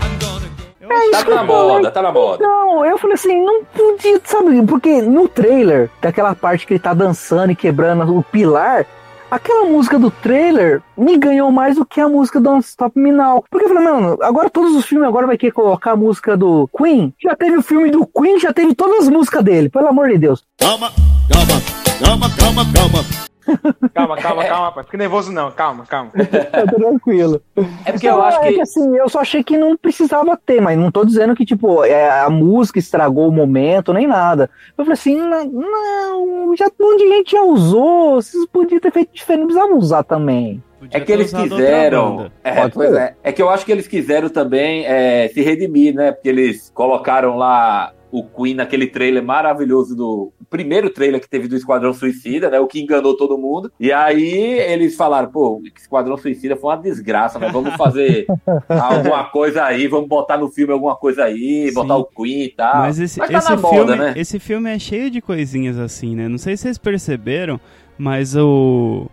I'm 0.03 0.15
gonna 0.19 0.49
go. 0.59 1.11
Tá 1.13 1.25
na 1.31 1.45
moda, 1.45 1.91
tá 1.91 2.03
na 2.03 2.13
moda. 2.13 2.43
Não, 2.43 2.85
eu 2.85 2.99
falei 2.99 3.15
assim, 3.15 3.41
não 3.45 3.65
podia, 3.65 4.21
sabe? 4.25 4.61
Porque 4.67 5.01
no 5.03 5.29
trailer, 5.29 5.89
daquela 6.01 6.35
parte 6.35 6.67
que 6.67 6.75
ele 6.75 6.81
tá 6.81 6.93
dançando 6.93 7.53
e 7.53 7.57
quebrando 7.57 8.17
o 8.17 8.23
pilar, 8.25 8.87
aquela 9.31 9.65
música 9.67 9.99
do 9.99 10.11
trailer 10.11 10.83
me 10.97 11.17
ganhou 11.17 11.51
mais 11.51 11.77
do 11.77 11.85
que 11.85 12.01
a 12.01 12.09
música 12.09 12.41
do 12.41 12.45
Don't 12.45 12.65
Stop 12.65 12.99
Me 12.99 13.13
Now. 13.13 13.45
Porque 13.51 13.67
eu 13.67 13.69
falei, 13.69 13.85
mano, 13.85 14.19
agora 14.23 14.51
todos 14.51 14.75
os 14.75 14.87
filmes 14.87 15.09
agora 15.09 15.27
vai 15.27 15.37
querer 15.37 15.53
colocar 15.53 15.93
a 15.93 15.97
música 15.97 16.37
do 16.37 16.69
Queen. 16.77 17.13
Já 17.23 17.35
teve 17.35 17.57
o 17.57 17.63
filme 17.63 17.91
do 17.91 18.07
Queen, 18.07 18.39
já 18.39 18.53
teve 18.53 18.75
todas 18.75 19.05
as 19.05 19.09
músicas 19.09 19.45
dele, 19.45 19.69
pelo 19.69 19.89
amor 19.89 20.09
de 20.09 20.19
Deus. 20.19 20.45
On, 20.63 20.79
come 20.79 20.85
on. 20.85 21.87
Calma, 22.05 22.31
calma, 22.37 23.05
calma. 23.47 23.91
Calma, 23.95 24.17
calma, 24.17 24.45
calma, 24.45 24.65
rapaz. 24.67 24.87
Fique 24.87 24.97
nervoso 24.97 25.33
não, 25.33 25.51
calma, 25.51 25.85
calma. 25.87 26.11
Tá 26.11 26.67
tranquilo. 26.67 27.43
É 27.85 27.93
porque 27.93 28.09
eu 28.09 28.23
acho 28.23 28.39
é 28.43 28.53
que. 28.53 28.61
assim, 28.61 28.97
eu 28.97 29.09
só 29.09 29.21
achei 29.21 29.43
que 29.43 29.57
não 29.57 29.77
precisava 29.77 30.37
ter, 30.37 30.61
mas 30.61 30.79
não 30.79 30.91
tô 30.91 31.05
dizendo 31.05 31.35
que, 31.35 31.45
tipo, 31.45 31.85
é, 31.85 32.21
a 32.21 32.31
música 32.31 32.79
estragou 32.79 33.29
o 33.29 33.33
momento, 33.33 33.93
nem 33.93 34.07
nada. 34.07 34.51
Eu 34.77 34.85
falei 34.85 34.95
assim, 34.95 35.17
não, 35.17 35.45
não, 35.45 36.57
já, 36.57 36.67
um 36.67 36.91
monte 36.91 37.05
de 37.05 37.09
gente 37.09 37.33
já 37.33 37.43
usou, 37.43 38.15
vocês 38.17 38.47
podiam 38.47 38.81
ter 38.81 38.93
feito 38.93 39.11
diferente, 39.13 39.41
não 39.41 39.47
precisavam 39.47 39.79
usar 39.79 40.03
também. 40.03 40.63
Podia 40.79 40.99
É 40.99 41.01
que 41.01 41.13
eles 41.13 41.33
quiseram. 41.33 42.31
É, 42.45 42.69
pois 42.69 42.93
é. 42.93 43.15
É 43.23 43.33
que 43.33 43.41
eu 43.41 43.49
acho 43.49 43.65
que 43.65 43.73
eles 43.73 43.89
quiseram 43.89 44.29
também 44.29 44.85
é, 44.87 45.29
se 45.29 45.41
redimir, 45.43 45.95
né? 45.95 46.13
Porque 46.13 46.29
eles 46.29 46.71
colocaram 46.75 47.37
lá 47.37 47.93
o 48.19 48.25
Queen 48.25 48.55
naquele 48.55 48.87
trailer 48.87 49.23
maravilhoso 49.23 49.95
do. 49.95 50.33
primeiro 50.49 50.89
trailer 50.89 51.21
que 51.21 51.29
teve 51.29 51.49
do 51.49 51.57
Esquadrão 51.57 51.93
Suicida, 51.93 52.49
né? 52.49 52.59
O 52.59 52.67
que 52.67 52.81
enganou 52.81 53.15
todo 53.15 53.37
mundo. 53.37 53.71
E 53.79 53.93
aí 53.93 54.59
eles 54.59 54.97
falaram, 54.97 55.31
pô, 55.31 55.63
Esquadrão 55.77 56.17
Suicida 56.17 56.57
foi 56.57 56.71
uma 56.71 56.83
desgraça, 56.83 57.39
né? 57.39 57.51
Vamos 57.53 57.75
fazer 57.75 58.27
alguma 58.69 59.25
coisa 59.25 59.65
aí, 59.65 59.87
vamos 59.87 60.09
botar 60.09 60.39
no 60.39 60.49
filme 60.49 60.73
alguma 60.73 60.97
coisa 60.97 61.25
aí, 61.25 61.69
Sim. 61.69 61.75
botar 61.75 61.97
o 61.97 62.07
Queen 62.07 62.45
e 62.45 62.51
tal. 62.51 62.79
Mas 62.79 62.99
esse, 62.99 63.21
tá 63.21 63.27
esse 63.27 63.49
filme, 63.49 63.63
moda, 63.63 63.97
né? 63.97 64.15
esse 64.17 64.39
filme 64.39 64.75
é 64.75 64.79
cheio 64.79 65.11
de 65.11 65.21
coisinhas 65.21 65.79
assim, 65.79 66.17
né? 66.17 66.27
Não 66.27 66.39
sei 66.39 66.57
se 66.57 66.63
vocês 66.63 66.79
perceberam, 66.79 67.61
mas 67.99 68.35
o 68.35 69.11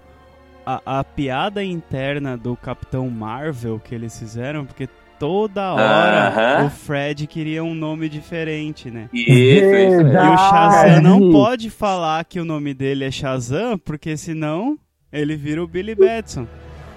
a, 0.66 1.00
a 1.00 1.04
piada 1.04 1.62
interna 1.62 2.38
do 2.38 2.56
Capitão 2.56 3.10
Marvel 3.10 3.82
que 3.84 3.94
eles 3.94 4.18
fizeram, 4.18 4.66
porque 4.66 4.88
toda 5.24 5.74
hora 5.74 6.28
Aham. 6.28 6.66
o 6.66 6.70
Fred 6.70 7.28
queria 7.28 7.64
um 7.64 7.74
nome 7.74 8.10
diferente, 8.10 8.92
né? 8.92 9.08
Isso, 9.14 9.30
isso. 9.30 10.02
E 10.02 10.34
o 10.34 10.38
Shazam 10.38 11.02
não 11.02 11.32
pode 11.32 11.70
falar 11.70 12.26
que 12.26 12.42
o 12.42 12.44
nome 12.44 12.74
dele 12.74 13.06
é 13.06 13.12
Shazam, 13.12 13.78
porque 13.78 14.18
senão 14.18 14.78
ele 15.14 15.38
vira 15.38 15.64
o 15.64 15.68
Billy 15.68 15.96
Batson. 15.96 16.46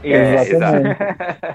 É, 0.02 0.42
Exatamente. 0.50 0.96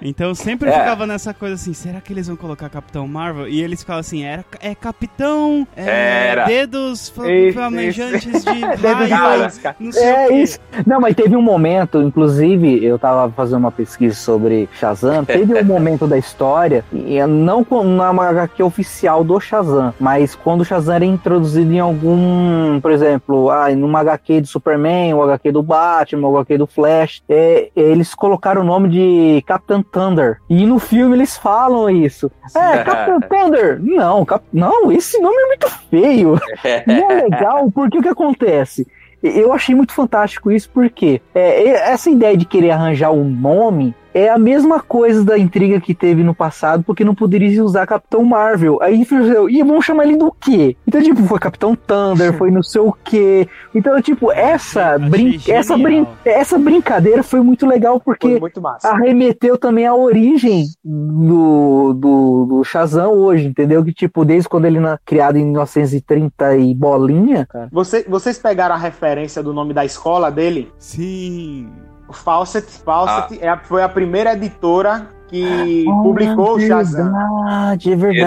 Então 0.02 0.34
sempre 0.36 0.70
É. 0.70 0.74
ficava 0.74 1.06
nessa 1.06 1.34
coisa 1.34 1.56
assim, 1.56 1.74
será 1.74 2.02
que 2.02 2.12
eles 2.12 2.28
vão 2.28 2.36
colocar 2.36 2.70
Capitão 2.70 3.08
Marvel? 3.08 3.48
E 3.48 3.62
eles 3.62 3.82
ficavam 3.82 4.00
assim, 4.00 4.24
era, 4.24 4.44
é 4.60 4.74
Capitão, 4.76 5.68
é, 5.76 6.28
Era. 6.32 6.46
dedos 6.46 7.02
Isso, 7.08 7.54
flamejantes 7.54 8.44
de 8.44 8.62
Dedo 8.82 9.06
de 9.06 9.12
raio, 9.14 9.42
faísca. 9.42 9.76
não 9.80 9.92
sei 9.92 10.04
É 10.04 10.34
isso. 10.34 10.60
Não, 10.86 11.00
mas 11.00 11.16
teve 11.16 11.36
um 11.36 11.42
momento, 11.42 12.02
inclusive, 12.02 12.84
eu 12.84 12.98
tava 12.98 13.32
fazendo 13.32 13.60
uma 13.60 13.72
pesquisa 13.72 14.16
sobre 14.16 14.68
Shazam, 14.74 15.24
teve 15.26 15.54
um 15.54 15.64
momento 15.66 16.08
da 16.08 16.18
história, 16.18 16.84
e 16.92 17.24
não 17.26 17.66
na 17.86 18.12
HQ 18.30 18.64
oficial 18.64 19.24
do 19.24 19.40
Shazam, 19.40 19.94
mas 20.00 20.36
quando 20.36 20.62
o 20.62 20.66
Shazam 20.66 20.96
era 20.96 21.06
introduzido 21.06 21.72
em 21.74 21.80
algum, 21.80 22.80
por 22.82 22.92
exemplo, 22.92 23.50
ah, 23.50 23.70
numa 23.76 24.00
HQ 24.02 24.42
do 24.42 24.48
Superman, 24.48 25.14
ou 25.14 25.24
HQ 25.24 25.52
do 25.52 25.64
Batman, 25.64 26.28
ou 26.28 26.38
HQ 26.38 26.58
do 26.58 26.68
Flash, 26.68 27.22
é, 27.30 27.70
eles 27.76 28.14
colocaram 28.14 28.31
o 28.60 28.64
nome 28.64 28.90
de 28.90 29.44
Captain 29.46 29.82
Thunder. 29.84 30.40
E 30.50 30.66
no 30.66 30.80
filme 30.80 31.16
eles 31.16 31.38
falam 31.38 31.90
isso. 31.90 32.32
É, 32.56 32.84
Captain 32.84 33.20
Thunder! 33.30 33.80
Não, 33.82 34.24
Cap- 34.26 34.46
não, 34.52 34.92
esse 34.92 35.20
nome 35.20 35.36
é 35.38 35.48
muito 35.48 35.70
feio. 35.90 36.40
E 36.88 36.92
é 36.92 37.24
legal 37.24 37.72
porque 37.72 37.98
o 37.98 38.02
que 38.02 38.10
acontece? 38.10 38.88
Eu 39.24 39.54
achei 39.54 39.76
muito 39.76 39.94
fantástico 39.94 40.52
isso 40.52 40.70
porque 40.74 41.22
é, 41.36 41.68
essa 41.92 42.10
ideia 42.10 42.36
de 42.36 42.46
querer 42.46 42.72
arranjar 42.72 43.12
um 43.12 43.24
nome 43.24 43.94
é 44.14 44.30
a 44.30 44.38
mesma 44.38 44.80
coisa 44.80 45.24
da 45.24 45.38
intriga 45.38 45.80
que 45.80 45.94
teve 45.94 46.24
no 46.24 46.34
passado, 46.36 46.84
porque 46.84 47.04
não 47.04 47.16
poderia 47.16 47.64
usar 47.64 47.88
Capitão 47.88 48.24
Marvel. 48.24 48.78
Aí, 48.82 49.06
e 49.50 49.64
vamos 49.64 49.86
chamar 49.86 50.06
ele 50.06 50.18
do 50.18 50.32
quê? 50.32 50.76
Então, 50.88 51.02
tipo, 51.02 51.24
foi 51.24 51.40
Capitão 51.40 51.76
Thunder, 51.76 52.38
foi 52.38 52.52
não 52.52 52.64
sei 52.64 52.82
o 52.82 52.94
quê. 53.04 53.48
Então, 53.74 54.02
tipo, 54.02 54.32
essa, 54.32 54.98
brin 54.98 55.40
essa, 55.48 55.78
brin 55.78 56.06
essa 56.26 56.58
brincadeira 56.58 57.24
foi 57.24 57.42
muito 57.42 57.66
legal 57.66 58.00
porque 58.00 58.40
muito 58.40 58.62
arremeteu 58.84 59.58
também 59.58 59.86
a 59.86 59.96
origem 59.96 60.66
do, 60.84 61.94
do, 61.94 62.46
do 62.46 62.64
Shazam 62.64 63.14
hoje, 63.14 63.48
entendeu? 63.48 63.84
Que, 63.84 63.94
tipo, 63.94 64.26
desde 64.26 64.50
quando 64.50 64.66
ele 64.66 64.80
na, 64.80 64.98
criado 65.06 65.38
em 65.38 65.46
1930 65.46 66.58
e 66.58 66.76
bolinha, 66.76 67.46
cara. 67.46 67.70
Você- 67.72 68.06
vocês 68.08 68.38
pegaram 68.38 68.76
a 68.76 68.78
referência 68.78 69.42
do 69.42 69.54
nome 69.54 69.74
da 69.74 69.86
escola 69.86 70.32
dele? 70.32 70.72
Sim. 70.78 71.70
Fawcett, 72.12 72.68
Fawcett 72.84 73.40
é 73.42 73.50
a- 73.50 73.58
foi 73.58 73.82
a 73.84 73.90
primeira 73.90 74.34
editora 74.34 75.08
que 75.28 75.86
publicou 76.04 76.56
o 76.56 76.60
é 76.60 76.68
Shazam. 76.68 77.06
verdade, 77.06 77.92
é 77.94 77.96
verdade. 77.96 78.20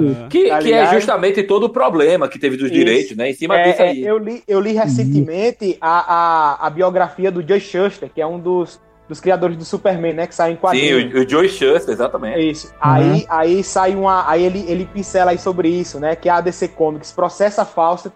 Exato. 0.00 0.26
Que, 0.30 0.48
Tá 0.48 0.58
que 0.58 0.72
é 0.72 0.86
justamente 0.94 1.42
todo 1.42 1.64
o 1.64 1.68
problema 1.68 2.28
que 2.28 2.38
teve 2.38 2.56
dos 2.56 2.66
Isso. 2.66 2.74
direitos, 2.74 3.16
né? 3.16 3.28
Em 3.30 3.34
cima 3.34 3.58
É, 3.58 3.62
disso 3.70 3.82
é, 3.82 3.88
aí. 3.90 4.02
eu, 4.02 4.16
li, 4.16 4.42
eu 4.48 4.58
li 4.58 4.72
recentemente 4.72 5.76
a, 5.80 6.14
a, 6.62 6.66
a 6.66 6.70
biografia 6.70 7.30
do 7.30 7.46
Joe 7.46 7.60
Shuster, 7.60 8.10
que 8.14 8.22
é 8.22 8.26
um 8.26 8.38
dos, 8.38 8.80
dos 9.06 9.20
criadores 9.20 9.54
do 9.58 9.66
Superman, 9.66 10.14
né? 10.14 10.26
Que 10.26 10.34
saiu 10.34 10.52
em 10.52 10.54
Sim, 10.54 10.60
quadrinhos. 10.60 11.14
o, 11.14 11.18
o 11.24 11.28
Joe 11.28 11.46
Shuster, 11.48 11.90
É 11.90 11.92
exatamente. 11.92 12.50
isso. 12.50 12.72
Aí, 12.80 13.26
aí 13.28 13.62
sai 13.62 13.94
uma. 13.94 14.26
Aí 14.26 14.42
ele, 14.42 14.64
ele 14.66 14.86
pincela 14.86 15.32
aí 15.32 15.38
sobre 15.38 15.68
isso, 15.68 16.00
né? 16.00 16.16
Que 16.16 16.30
a 16.30 16.40
DC 16.40 16.68
Comics 16.68 17.12
processa 17.12 17.62
a 17.62 17.64
Fawcett 17.66 18.14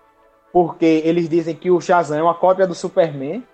porque 0.50 1.02
eles 1.04 1.28
dizem 1.28 1.54
que 1.54 1.70
o 1.70 1.78
Shazam 1.80 2.18
é 2.18 2.22
uma 2.22 2.34
cópia 2.34 2.66
do 2.66 2.74
Superman. 2.74 3.44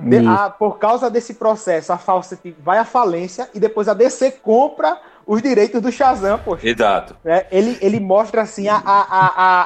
De- 0.00 0.16
Isso. 0.20 0.28
a- 0.28 0.50
por 0.50 0.78
causa 0.78 1.10
desse 1.10 1.34
processo, 1.34 1.92
a 1.92 1.98
Fawcett 1.98 2.54
vai 2.62 2.78
à 2.78 2.84
falência 2.84 3.48
e 3.54 3.60
depois 3.60 3.88
a 3.88 3.94
DC 3.94 4.30
compra 4.42 4.98
os 5.26 5.40
direitos 5.42 5.80
do 5.80 5.92
Shazam, 5.92 6.38
poxa. 6.38 6.68
Exato. 6.68 7.14
né? 7.24 7.46
Ele, 7.52 7.78
ele 7.80 8.00
mostra 8.00 8.42
assim 8.42 8.66
a, 8.68 8.76
a, 8.76 9.00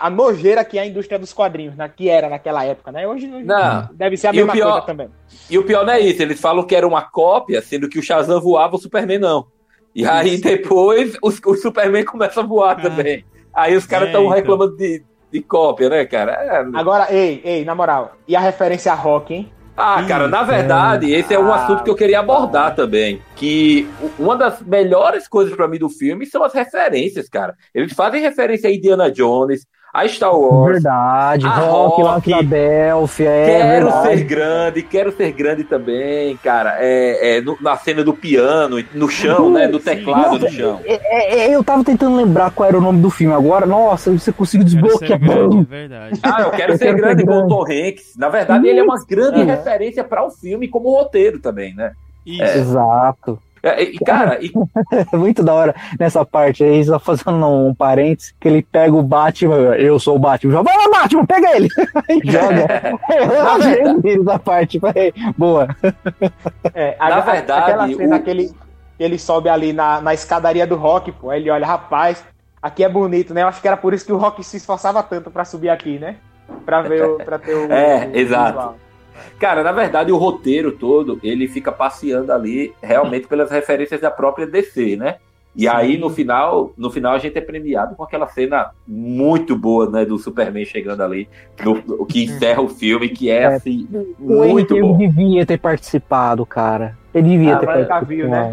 a, 0.02 0.06
a- 0.06 0.10
nojeira 0.10 0.64
que 0.64 0.76
é 0.78 0.82
a 0.82 0.86
indústria 0.86 1.18
dos 1.18 1.32
quadrinhos, 1.32 1.74
né? 1.76 1.90
que 1.94 2.08
era 2.08 2.28
naquela 2.28 2.64
época, 2.64 2.92
né? 2.92 3.06
Hoje, 3.08 3.32
hoje 3.32 3.44
Não. 3.44 3.88
deve 3.94 4.16
ser 4.16 4.26
a 4.26 4.30
E 4.30 4.34
o 4.34 4.36
mesma 4.38 4.52
pior- 4.52 4.70
coisa 4.72 4.86
também. 4.86 5.08
E 5.48 5.56
o 5.58 5.64
pior 5.64 5.86
não 5.86 5.92
é 5.92 6.00
isso, 6.00 6.20
eles 6.20 6.40
falam 6.40 6.64
que 6.66 6.74
era 6.74 6.86
uma 6.86 7.02
cópia, 7.02 7.62
sendo 7.62 7.88
que 7.88 7.98
o 7.98 8.02
Shazam 8.02 8.40
voava, 8.40 8.76
o 8.76 8.78
Superman 8.78 9.18
não. 9.18 9.46
E 9.94 10.04
aí 10.04 10.36
depois 10.38 11.16
os- 11.22 11.40
o 11.46 11.54
Superman 11.54 12.04
começa 12.04 12.40
a 12.40 12.44
voar 12.44 12.76
Ah. 12.78 12.82
também. 12.82 13.24
Aí 13.54 13.76
os 13.76 13.86
caras 13.86 14.08
É, 14.08 14.10
estão 14.10 14.24
então. 14.24 14.34
reclamando 14.34 14.76
de, 14.76 15.02
de 15.32 15.40
cópia, 15.40 15.88
né, 15.88 16.04
cara? 16.04 16.32
É, 16.32 16.64
Agora, 16.78 17.06
ei, 17.14 17.40
ei, 17.44 17.64
na 17.64 17.74
moral, 17.74 18.16
e 18.26 18.34
a 18.34 18.40
referência 18.40 18.90
a 18.92 18.96
rock, 18.96 19.32
hein? 19.32 19.52
Ah, 19.76 20.04
cara, 20.06 20.28
na 20.28 20.44
verdade, 20.44 21.12
esse 21.12 21.34
é 21.34 21.38
um 21.38 21.52
assunto 21.52 21.82
que 21.82 21.90
eu 21.90 21.96
queria 21.96 22.20
abordar 22.20 22.76
também. 22.76 23.20
Que 23.34 23.88
uma 24.16 24.36
das 24.36 24.62
melhores 24.62 25.26
coisas 25.26 25.54
pra 25.54 25.66
mim 25.66 25.78
do 25.78 25.88
filme 25.88 26.26
são 26.26 26.44
as 26.44 26.54
referências, 26.54 27.28
cara. 27.28 27.56
Eles 27.74 27.92
fazem 27.92 28.22
referência 28.22 28.70
a 28.70 28.72
Indiana 28.72 29.10
Jones, 29.10 29.66
a 29.94 30.08
Star 30.08 30.36
Wars. 30.36 30.72
Verdade, 30.82 31.46
A 31.46 31.50
rock 31.50 32.02
lá 32.02 32.08
na 32.08 32.14
Rock. 32.16 32.24
Filadélfia, 32.24 33.28
é 33.30 33.46
Quero 33.46 33.84
verdade. 33.86 34.08
ser 34.18 34.24
grande, 34.24 34.82
quero 34.82 35.12
ser 35.16 35.32
grande 35.32 35.62
também, 35.64 36.36
cara. 36.38 36.76
É, 36.80 37.36
é, 37.36 37.40
no- 37.40 37.56
na 37.60 37.76
cena 37.76 38.02
do 38.02 38.12
piano, 38.12 38.82
no 38.92 39.08
chão, 39.08 39.50
né? 39.50 39.68
Do 39.68 39.78
teclado 39.78 40.32
Nossa, 40.32 40.38
no 40.46 40.50
chão. 40.50 40.80
É, 40.84 41.44
é, 41.44 41.54
eu 41.54 41.62
tava 41.62 41.84
tentando 41.84 42.16
lembrar 42.16 42.50
qual 42.50 42.68
era 42.68 42.76
o 42.76 42.80
nome 42.80 43.00
do 43.00 43.08
filme 43.08 43.32
agora. 43.34 43.64
Nossa, 43.66 44.10
você 44.10 44.32
conseguiu 44.32 44.64
desbloquear. 44.64 45.18
grande, 45.18 45.58
é 45.60 45.62
verdade. 45.70 46.20
Ah, 46.22 46.42
eu 46.42 46.50
quero 46.50 46.72
Eu 46.72 46.78
ser 46.78 46.84
quero 46.86 46.96
grande 46.98 47.16
ser 47.18 47.22
igual 47.22 47.38
o 47.38 47.46
grande. 47.46 47.54
Tom 47.54 47.88
Hanks. 47.88 48.16
Na 48.18 48.28
verdade, 48.28 48.66
ele 48.66 48.80
é 48.80 48.82
uma 48.82 48.96
grande 49.08 49.40
Uhum. 49.40 49.46
referência 49.46 50.02
para 50.02 50.24
o 50.26 50.30
filme 50.30 50.66
como 50.66 50.90
roteiro 50.90 51.38
também, 51.38 51.72
né? 51.74 51.92
Isso. 52.26 52.42
Exato. 52.58 53.38
É, 53.64 53.82
E, 53.82 53.98
cara, 54.04 54.38
e 54.44 54.52
É 55.12 55.16
muito 55.16 55.42
da 55.42 55.54
hora 55.54 55.74
nessa 55.98 56.24
parte 56.24 56.62
aí, 56.62 56.84
só 56.84 56.98
fazendo 56.98 57.46
um 57.48 57.74
parênteses, 57.74 58.34
que 58.38 58.46
ele 58.46 58.62
pega 58.62 58.94
o 58.94 59.02
Batman, 59.02 59.56
eu 59.76 59.98
sou 59.98 60.16
o 60.16 60.18
Batman, 60.18 60.52
joga, 60.52 60.70
vai 60.70 60.76
lá, 60.86 61.00
Batman, 61.00 61.24
pega 61.26 61.56
ele! 61.56 61.68
Aí 62.08 62.20
joga. 62.24 62.98
Eu 63.10 63.48
achei 63.48 63.82
ele 64.12 64.22
da 64.24 64.38
parte, 64.38 64.78
vai, 64.78 65.12
boa. 65.36 65.68
É, 66.74 66.96
Na 66.98 67.06
a- 67.06 67.18
a- 67.18 67.20
verdade, 67.20 67.62
aquela 67.70 67.88
cena 67.88 68.16
o- 68.16 68.22
que, 68.22 68.30
ele, 68.30 68.48
que 68.96 69.02
ele 69.04 69.18
sobe 69.18 69.48
ali 69.48 69.72
na, 69.72 70.00
na 70.00 70.12
escadaria 70.14 70.66
do 70.66 70.76
rock, 70.76 71.10
pô. 71.12 71.30
Aí 71.30 71.40
ele 71.40 71.50
olha, 71.50 71.66
rapaz, 71.66 72.24
aqui 72.62 72.82
é 72.84 72.88
bonito, 72.88 73.32
né? 73.34 73.42
Eu 73.42 73.48
acho 73.48 73.60
que 73.60 73.68
era 73.68 73.76
por 73.76 73.94
isso 73.94 74.04
que 74.04 74.12
o 74.12 74.16
rock 74.16 74.42
se 74.44 74.56
esforçava 74.56 75.02
tanto 75.02 75.30
pra 75.30 75.44
subir 75.44 75.68
aqui, 75.70 75.98
né? 75.98 76.16
Pra 76.66 76.82
ver 76.82 77.04
o, 77.04 77.16
pra 77.16 77.38
ter 77.38 77.54
o. 77.54 77.72
É, 77.72 78.06
o 78.12 78.16
exato. 78.16 78.46
visual. 78.52 78.76
Cara, 79.38 79.62
na 79.62 79.72
verdade, 79.72 80.10
o 80.12 80.16
roteiro 80.16 80.72
todo, 80.72 81.18
ele 81.22 81.46
fica 81.48 81.70
passeando 81.72 82.32
ali 82.32 82.72
realmente 82.82 83.26
pelas 83.26 83.50
referências 83.50 84.00
da 84.00 84.10
própria 84.10 84.46
DC, 84.46 84.96
né? 84.96 85.16
E 85.56 85.68
aí, 85.68 85.96
no 85.96 86.10
final, 86.10 86.72
no 86.76 86.90
final, 86.90 87.14
a 87.14 87.18
gente 87.18 87.38
é 87.38 87.40
premiado 87.40 87.94
com 87.94 88.02
aquela 88.02 88.26
cena 88.26 88.70
muito 88.88 89.56
boa, 89.56 89.88
né, 89.88 90.04
do 90.04 90.18
Superman 90.18 90.64
chegando 90.64 91.00
ali, 91.02 91.28
no- 91.64 91.80
o 92.00 92.04
que 92.04 92.24
encerra 92.24 92.60
o 92.60 92.68
filme, 92.68 93.08
que 93.08 93.30
é, 93.30 93.42
É. 93.42 93.46
assim, 93.46 93.86
muito 94.18 94.74
bom. 94.80 94.98
devia 94.98 95.46
ter 95.46 95.58
participado, 95.58 96.44
cara. 96.44 96.98
Ele 97.14 97.28
devia 97.28 97.54
Ah, 97.56 97.58
ter. 97.60 97.86
Cavill, 97.86 98.28
né? 98.28 98.50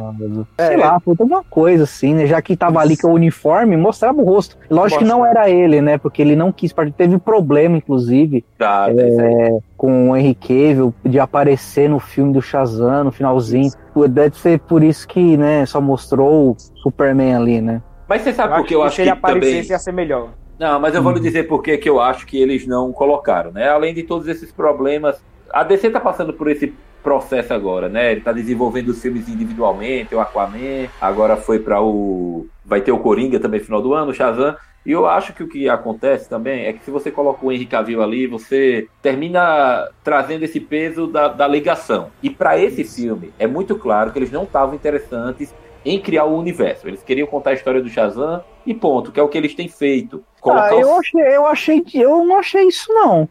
Sei 0.59 0.75
É. 0.75 0.77
lá, 0.77 0.99
foi 0.99 1.13
alguma 1.19 1.43
coisa 1.43 1.83
assim, 1.85 2.13
né? 2.13 2.27
Já 2.27 2.39
que 2.41 2.55
tava 2.55 2.79
ali 2.79 2.95
com 2.95 3.07
o 3.07 3.13
uniforme, 3.15 3.75
mostrava 3.75 4.21
o 4.21 4.23
rosto. 4.23 4.55
Lógico 4.69 4.99
que 4.99 5.05
não 5.07 5.19
Mostra. 5.21 5.39
era 5.41 5.49
ele, 5.49 5.81
né? 5.81 5.97
Porque 5.97 6.21
ele 6.21 6.35
não 6.35 6.51
quis 6.51 6.71
participar. 6.71 7.03
Teve 7.05 7.17
problema, 7.17 7.77
inclusive, 7.77 8.45
Tá, 8.57 8.85
É, 8.89 8.91
é 9.01 9.09
isso 9.09 9.21
aí. 9.21 9.59
com 9.75 10.11
o 10.11 10.15
Henry 10.15 10.35
Cavill 10.35 10.93
de 11.03 11.19
aparecer 11.19 11.89
no 11.89 11.99
filme 11.99 12.31
do 12.33 12.41
Shazam, 12.41 13.05
no 13.05 13.11
finalzinho. 13.11 13.71
Pô, 13.93 14.07
Deve 14.07 14.37
ser 14.37 14.59
por 14.59 14.83
isso 14.83 15.07
que, 15.07 15.35
né, 15.37 15.65
só 15.65 15.81
mostrou 15.81 16.51
o 16.51 16.55
Superman 16.83 17.35
ali, 17.35 17.59
né? 17.61 17.81
Mas 18.07 18.21
você 18.21 18.31
sabe 18.33 18.53
Eu 18.53 18.57
por 18.57 18.67
que 18.67 18.75
eu 18.75 18.81
que 18.81 18.85
acho 18.87 18.95
se 18.97 19.01
ele 19.01 19.11
que 19.11 19.21
também... 19.21 19.37
aparecesse 19.37 19.71
ia 19.71 19.79
ser 19.79 19.91
melhor. 19.93 20.29
Não, 20.59 20.79
mas 20.79 20.93
eu 20.93 21.01
vou 21.01 21.11
lhe 21.13 21.19
dizer 21.19 21.47
por 21.47 21.63
que 21.63 21.77
que 21.79 21.89
eu 21.89 21.99
acho 21.99 22.27
que 22.27 22.39
eles 22.39 22.67
não 22.67 22.91
colocaram, 22.91 23.51
né? 23.51 23.67
Além 23.69 23.93
de 23.95 24.03
todos 24.03 24.27
esses 24.27 24.51
problemas, 24.51 25.19
a 25.51 25.63
DC 25.63 25.89
tá 25.89 25.99
passando 25.99 26.31
por 26.33 26.47
esse 26.51 26.71
processo 27.01 27.53
agora, 27.53 27.89
né? 27.89 28.11
Ele 28.11 28.21
tá 28.21 28.31
desenvolvendo 28.31 28.89
os 28.89 29.01
filmes 29.01 29.27
individualmente, 29.27 30.15
o 30.15 30.19
Aquaman, 30.19 30.87
agora 30.99 31.35
foi 31.37 31.59
para 31.59 31.81
o 31.81 32.47
vai 32.63 32.81
ter 32.81 32.91
o 32.91 32.99
Coringa 32.99 33.39
também 33.39 33.59
no 33.59 33.65
final 33.65 33.81
do 33.81 33.93
ano, 33.93 34.11
o 34.11 34.13
Shazam. 34.13 34.55
E 34.85 34.91
eu 34.91 35.05
acho 35.05 35.33
que 35.33 35.43
o 35.43 35.47
que 35.47 35.69
acontece 35.69 36.27
também 36.27 36.65
é 36.65 36.73
que 36.73 36.83
se 36.83 36.89
você 36.89 37.11
coloca 37.11 37.45
o 37.45 37.51
Henry 37.51 37.65
Cavill 37.67 38.01
ali, 38.01 38.25
você 38.25 38.87
termina 39.01 39.87
trazendo 40.03 40.43
esse 40.43 40.59
peso 40.59 41.05
da, 41.05 41.27
da 41.27 41.47
ligação. 41.47 42.09
E 42.23 42.29
para 42.29 42.57
esse 42.57 42.83
filme, 42.83 43.31
é 43.37 43.45
muito 43.45 43.75
claro 43.75 44.11
que 44.11 44.17
eles 44.17 44.31
não 44.31 44.43
estavam 44.43 44.73
interessantes 44.73 45.53
em 45.85 45.99
criar 45.99 46.25
o 46.25 46.37
universo. 46.37 46.87
Eles 46.87 47.03
queriam 47.03 47.27
contar 47.27 47.51
a 47.51 47.53
história 47.53 47.81
do 47.81 47.89
Shazam 47.89 48.43
e 48.65 48.73
ponto, 48.73 49.11
que 49.11 49.19
é 49.19 49.23
o 49.23 49.27
que 49.27 49.37
eles 49.37 49.53
têm 49.53 49.67
feito. 49.67 50.23
Ah, 50.43 50.69
eu 50.71 50.97
achei, 50.97 51.21
eu 51.21 51.45
achei, 51.45 51.83
eu 51.93 52.25
não 52.25 52.37
achei 52.37 52.63
isso 52.67 52.91
não. 52.91 53.29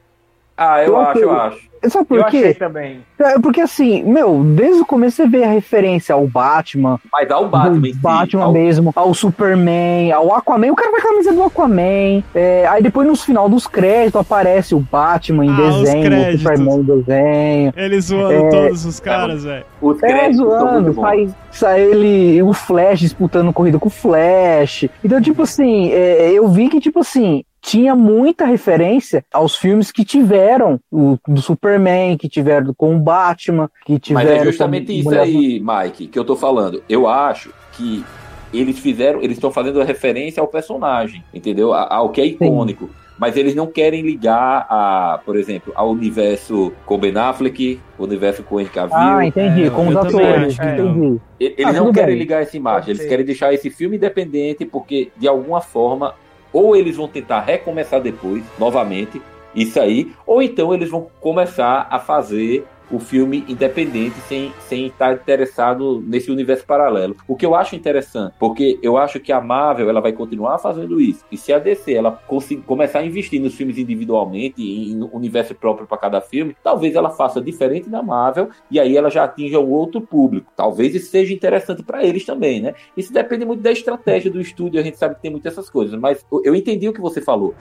Ah, 0.57 0.83
eu, 0.83 0.89
eu 0.89 0.97
acho, 0.99 1.19
eu 1.19 1.31
acho. 1.33 1.70
Sabe 1.89 2.05
por 2.07 2.19
eu 2.19 2.25
quê? 2.27 2.37
achei 2.39 2.55
também. 2.55 3.01
É, 3.19 3.39
porque 3.39 3.61
assim, 3.61 4.03
meu, 4.05 4.43
desde 4.45 4.83
o 4.83 4.87
começo 4.87 5.17
você 5.17 5.27
vê 5.27 5.45
a 5.45 5.51
referência 5.51 6.15
ao 6.15 6.27
Batman. 6.27 6.99
Mas 7.13 7.31
ao 7.31 7.49
Batman, 7.49 7.89
em 7.89 7.93
si, 7.93 7.99
Batman 7.99 8.45
ao... 8.45 8.53
mesmo, 8.53 8.93
ao 8.95 9.15
Superman, 9.15 10.13
ao 10.13 10.35
Aquaman. 10.35 10.71
O 10.71 10.77
cara 10.77 10.91
vai 10.91 11.01
com 11.01 11.09
a 11.09 11.11
camisa 11.11 11.33
do 11.33 11.43
Aquaman. 11.43 12.23
É, 12.35 12.67
aí 12.69 12.83
depois 12.83 13.07
no 13.09 13.17
final 13.17 13.49
dos 13.49 13.67
créditos 13.67 14.21
aparece 14.21 14.75
o 14.75 14.81
Batman 14.81 15.47
em 15.47 15.51
Ah, 15.51 15.61
os 15.69 15.77
desenho, 15.83 16.03
o. 16.03 16.39
Superman 16.39 16.75
em 16.81 16.83
desenho. 16.83 17.73
Ele 17.77 18.01
zoando 18.01 18.33
É, 18.35 18.49
todos 18.51 18.85
os 18.85 19.01
caras, 19.01 19.45
velho. 19.45 19.65
Os 19.81 20.03
É, 20.03 20.07
créditos 20.07 20.37
zoando, 20.37 20.95
sai, 20.95 21.29
sai 21.51 21.81
ele, 21.83 22.43
o 22.43 22.53
Flash 22.53 23.01
disputando 23.01 23.53
corrida 23.53 23.79
com 23.79 23.89
o 23.89 23.91
Flash. 23.91 24.87
Então, 25.05 25.21
tipo 25.21 25.43
assim, 25.43 25.91
é, 25.93 26.31
eu 26.33 26.47
vi 26.49 26.69
que, 26.69 26.81
tipo 26.81 27.01
assim, 27.01 27.43
tinha 27.61 27.95
muita 27.95 28.45
referência 28.45 29.25
aos 29.33 29.57
filmes 29.57 29.91
que 29.93 30.05
tiveram, 30.05 30.81
o, 30.91 31.19
do 31.27 31.41
Superman, 31.43 32.17
que 32.17 32.29
tiveram 32.29 32.73
com 32.75 32.95
o 32.97 32.99
Batman, 32.99 33.71
que 33.85 33.99
tiveram. 33.99 34.31
Mas 34.31 34.41
é 34.41 34.45
justamente 34.45 34.93
isso 34.93 35.05
Mulher- 35.09 35.23
aí, 35.23 35.61
Mike, 35.65 36.07
que 36.09 36.19
eu 36.19 36.25
tô 36.25 36.37
falando. 36.37 36.83
Eu 36.89 37.07
acho 37.09 37.53
que 37.73 38.05
eles 38.53 38.79
fizeram, 38.79 39.21
eles 39.23 39.37
estão 39.37 39.51
fazendo 39.51 39.81
a 39.81 39.85
referência 39.85 40.41
ao 40.41 40.49
personagem, 40.49 41.23
entendeu? 41.33 41.73
Ao 41.73 42.09
que 42.09 42.21
é 42.21 42.27
icônico. 42.27 42.91
Mas 43.19 43.37
eles 43.37 43.55
não 43.55 43.67
querem 43.67 44.01
ligar 44.01 44.67
a, 44.71 45.21
por 45.27 45.37
exemplo, 45.37 45.75
ao 45.77 45.91
universo 45.91 46.73
com 46.87 46.97
Ben 46.97 47.15
Affleck, 47.19 47.79
o 47.99 48.05
universo 48.05 48.43
com 48.43 48.59
Henry 48.59 48.71
Cavill. 48.71 48.97
Ah, 48.97 49.27
entendi, 49.27 49.65
É, 49.65 49.71
com 49.71 49.89
os 49.89 49.95
atores, 49.95 50.55
entendi. 50.59 51.21
E- 51.39 51.55
Eles 51.59 51.67
Ah, 51.77 51.81
não 51.85 51.93
querem 51.93 52.15
bem. 52.15 52.19
ligar 52.19 52.41
essa 52.41 52.57
imagem, 52.57 52.95
eles 52.95 53.07
querem 53.07 53.27
deixar 53.27 53.53
esse 53.53 53.69
filme 53.69 53.99
independente, 53.99 54.65
porque 54.65 55.11
de 55.19 55.29
alguma 55.29 55.61
forma, 55.61 56.15
ou 56.53 56.75
eles 56.77 56.97
vão 56.97 57.09
tentar 57.09 57.41
recomeçar 57.41 58.01
depois, 58.01 58.43
novamente, 58.59 59.21
isso 59.55 59.81
aí, 59.81 60.13
ou 60.27 60.43
então 60.43 60.73
eles 60.73 60.91
vão 60.91 61.09
começar 61.21 61.87
a 61.91 61.99
fazer 61.99 62.65
o 62.91 62.99
filme 62.99 63.45
independente 63.49 64.17
sem, 64.29 64.53
sem 64.61 64.87
estar 64.87 65.15
interessado 65.15 66.03
nesse 66.07 66.31
universo 66.31 66.65
paralelo. 66.65 67.17
O 67.29 67.37
que 67.37 67.45
eu 67.47 67.55
acho 67.55 67.77
interessante, 67.77 68.35
porque 68.39 68.79
eu 68.83 68.97
acho 68.97 69.21
que 69.21 69.33
a 69.33 69.41
Marvel 69.41 69.89
ela 69.89 70.01
vai 70.01 70.13
continuar 70.13 70.59
fazendo 70.59 71.01
isso. 71.01 71.25
E 71.31 71.37
se 71.37 71.53
a 71.53 71.59
DC 71.59 71.93
ela 71.93 72.19
começar 72.67 73.01
a 73.01 73.07
investir 73.07 73.41
nos 73.41 73.55
filmes 73.55 73.79
individualmente, 73.79 74.63
em 74.63 75.01
universo 75.13 75.55
próprio 75.55 75.87
para 75.87 75.99
cada 75.99 76.21
filme, 76.21 76.57
talvez 76.63 76.95
ela 76.95 77.11
faça 77.11 77.41
diferente 77.41 77.89
da 77.89 78.03
Marvel 78.03 78.49
e 78.71 78.81
aí 78.81 78.97
ela 78.97 79.11
já 79.11 79.25
atinja 79.25 79.59
um 79.61 79.71
outro 79.71 80.01
público. 80.01 80.53
Talvez 80.57 80.95
isso 80.95 81.11
seja 81.11 81.33
interessante 81.35 81.83
para 81.83 82.05
eles 82.05 82.25
também, 82.25 82.61
né? 82.61 82.75
Isso 82.97 83.13
depende 83.13 83.45
muito 83.45 83.61
da 83.63 83.71
estratégia 83.71 84.31
do 84.31 84.41
estúdio, 84.41 84.81
a 84.81 84.83
gente 84.83 84.99
sabe 84.99 85.15
que 85.17 85.23
tem 85.23 85.31
muitas 85.31 85.51
essas 85.51 85.69
coisas, 85.69 85.99
mas 85.99 86.25
eu- 86.45 86.55
entendi 86.55 86.89
o 86.89 86.93
que 86.93 87.01
você 87.01 87.21
falou. 87.21 87.55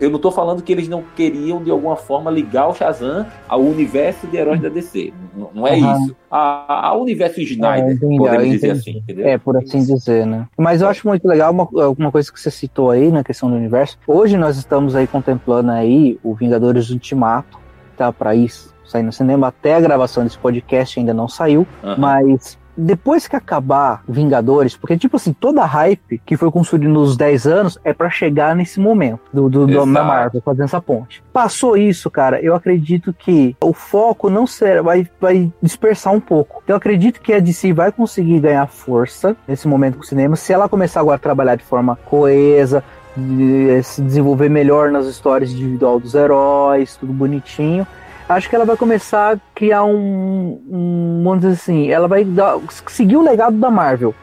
Eu 0.00 0.10
não 0.10 0.18
tô 0.18 0.30
falando 0.30 0.62
que 0.62 0.72
eles 0.72 0.88
não 0.88 1.02
queriam 1.14 1.62
de 1.62 1.70
alguma 1.70 1.96
forma 1.96 2.30
ligar 2.30 2.68
o 2.68 2.74
Shazam 2.74 3.26
ao 3.46 3.60
universo 3.60 4.26
de 4.26 4.36
heróis 4.36 4.60
da 4.60 4.67
DC. 4.70 5.12
N- 5.36 5.46
Não 5.54 5.66
é 5.66 5.78
Aham. 5.78 6.02
isso. 6.02 6.16
A- 6.30 6.88
Ao 6.88 7.02
universo 7.02 7.40
Snyder, 7.40 7.88
É, 7.90 7.92
entendi, 7.92 8.16
podemos 8.16 8.48
dizer 8.50 8.70
assim, 8.72 8.98
entendeu? 8.98 9.26
É, 9.28 9.38
por 9.38 9.56
assim 9.56 9.78
dizer, 9.84 10.26
né? 10.26 10.46
Mas 10.56 10.80
eu 10.82 10.88
acho 10.88 11.06
muito 11.06 11.26
legal 11.26 11.52
uma, 11.52 11.68
uma 11.98 12.10
coisa 12.12 12.32
que 12.32 12.38
você 12.40 12.50
citou 12.50 12.90
aí 12.90 13.10
na 13.10 13.22
questão 13.24 13.50
do 13.50 13.56
universo. 13.56 13.98
Hoje 14.06 14.36
nós 14.36 14.56
estamos 14.56 14.94
aí 14.96 15.06
contemplando 15.06 15.70
aí 15.70 16.18
o 16.22 16.34
Vingadores 16.34 16.90
Ultimato, 16.90 17.58
tá? 17.96 18.12
Pra 18.12 18.34
isso, 18.34 18.74
sair 18.84 19.02
no 19.02 19.12
cinema. 19.12 19.48
Até 19.48 19.74
a 19.74 19.80
gravação 19.80 20.24
desse 20.24 20.38
podcast 20.38 20.98
ainda 20.98 21.12
não 21.14 21.28
saiu, 21.28 21.66
Aham. 21.84 21.96
mas 21.98 22.58
depois 22.80 23.26
que 23.26 23.34
acabar 23.34 24.02
Vingadores, 24.08 24.76
porque 24.76 24.96
tipo 24.96 25.16
assim, 25.16 25.32
toda 25.32 25.62
a 25.62 25.66
hype 25.66 26.20
que 26.24 26.36
foi 26.36 26.50
construída 26.50 26.88
nos 26.88 27.16
10 27.16 27.46
anos 27.46 27.78
é 27.82 27.92
pra 27.92 28.08
chegar 28.08 28.54
nesse 28.54 28.78
momento 28.78 29.20
do, 29.32 29.48
do, 29.48 29.66
do 29.66 29.72
da 29.72 29.84
Marvel, 30.04 30.40
fazendo 30.44 30.64
essa 30.64 30.80
ponte. 30.80 31.22
Passou 31.32 31.76
isso, 31.76 32.08
cara, 32.10 32.40
eu 32.40 32.54
acredito 32.54 33.12
que 33.12 33.56
o 33.60 33.72
foco 33.72 34.30
não 34.30 34.46
será, 34.46 34.80
vai, 34.80 35.08
vai 35.20 35.52
dispersar 35.60 36.12
um 36.12 36.20
pouco. 36.20 36.62
Eu 36.68 36.76
acredito 36.76 37.20
que 37.20 37.32
a 37.32 37.40
DC 37.40 37.72
vai 37.72 37.90
conseguir 37.90 38.38
ganhar 38.40 38.66
força 38.68 39.36
nesse 39.46 39.66
momento 39.66 39.96
com 39.96 40.02
o 40.04 40.06
cinema, 40.06 40.36
se 40.36 40.52
ela 40.52 40.68
começar 40.68 41.00
agora 41.00 41.16
a 41.16 41.20
trabalhar 41.20 41.56
de 41.56 41.64
forma 41.64 41.96
coesa, 42.06 42.84
de- 43.16 43.82
se 43.82 44.00
desenvolver 44.00 44.48
melhor 44.48 44.90
nas 44.90 45.06
histórias 45.06 45.50
individual 45.50 45.98
dos 45.98 46.14
heróis, 46.14 46.96
tudo 46.96 47.12
bonitinho 47.12 47.86
acho 48.28 48.48
que 48.48 48.54
ela 48.54 48.64
vai 48.64 48.76
começar 48.76 49.34
a 49.34 49.38
criar 49.54 49.84
um, 49.84 50.60
um 50.70 51.20
vamos 51.24 51.40
dizer 51.40 51.54
assim, 51.54 51.90
ela 51.90 52.06
vai 52.06 52.24
dar- 52.24 52.58
seguir 52.88 53.16
o 53.16 53.22
legado 53.22 53.56
da 53.56 53.70
Marvel. 53.70 54.14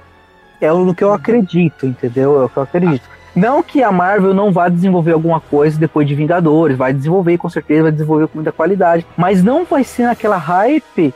É 0.62 0.72
o 0.72 0.94
que 0.94 1.04
eu 1.04 1.14
acredito, 1.14 1.86
entendeu? 1.86 2.42
É 2.42 2.46
o 2.46 2.50
que 2.50 2.58
eu 2.58 2.64
acredito. 2.64 3.04
Não 3.36 3.62
que 3.62 3.84
a 3.84 3.92
Marvel 3.92 4.34
não 4.34 4.52
vá 4.52 4.70
desenvolver 4.70 5.12
alguma 5.12 5.42
coisa 5.42 5.78
depois 5.78 6.08
de 6.08 6.16
Vingadores, 6.16 6.78
vai 6.78 6.94
desenvolver 6.94 7.38
com 7.38 7.50
certeza, 7.50 7.84
vai 7.84 7.92
desenvolver 7.92 8.28
com 8.28 8.38
muita 8.38 8.52
qualidade, 8.54 9.06
mas 9.18 9.44
não 9.44 9.66
vai 9.66 9.84
ser 9.84 10.04
naquela 10.04 10.38
hype 10.38 11.14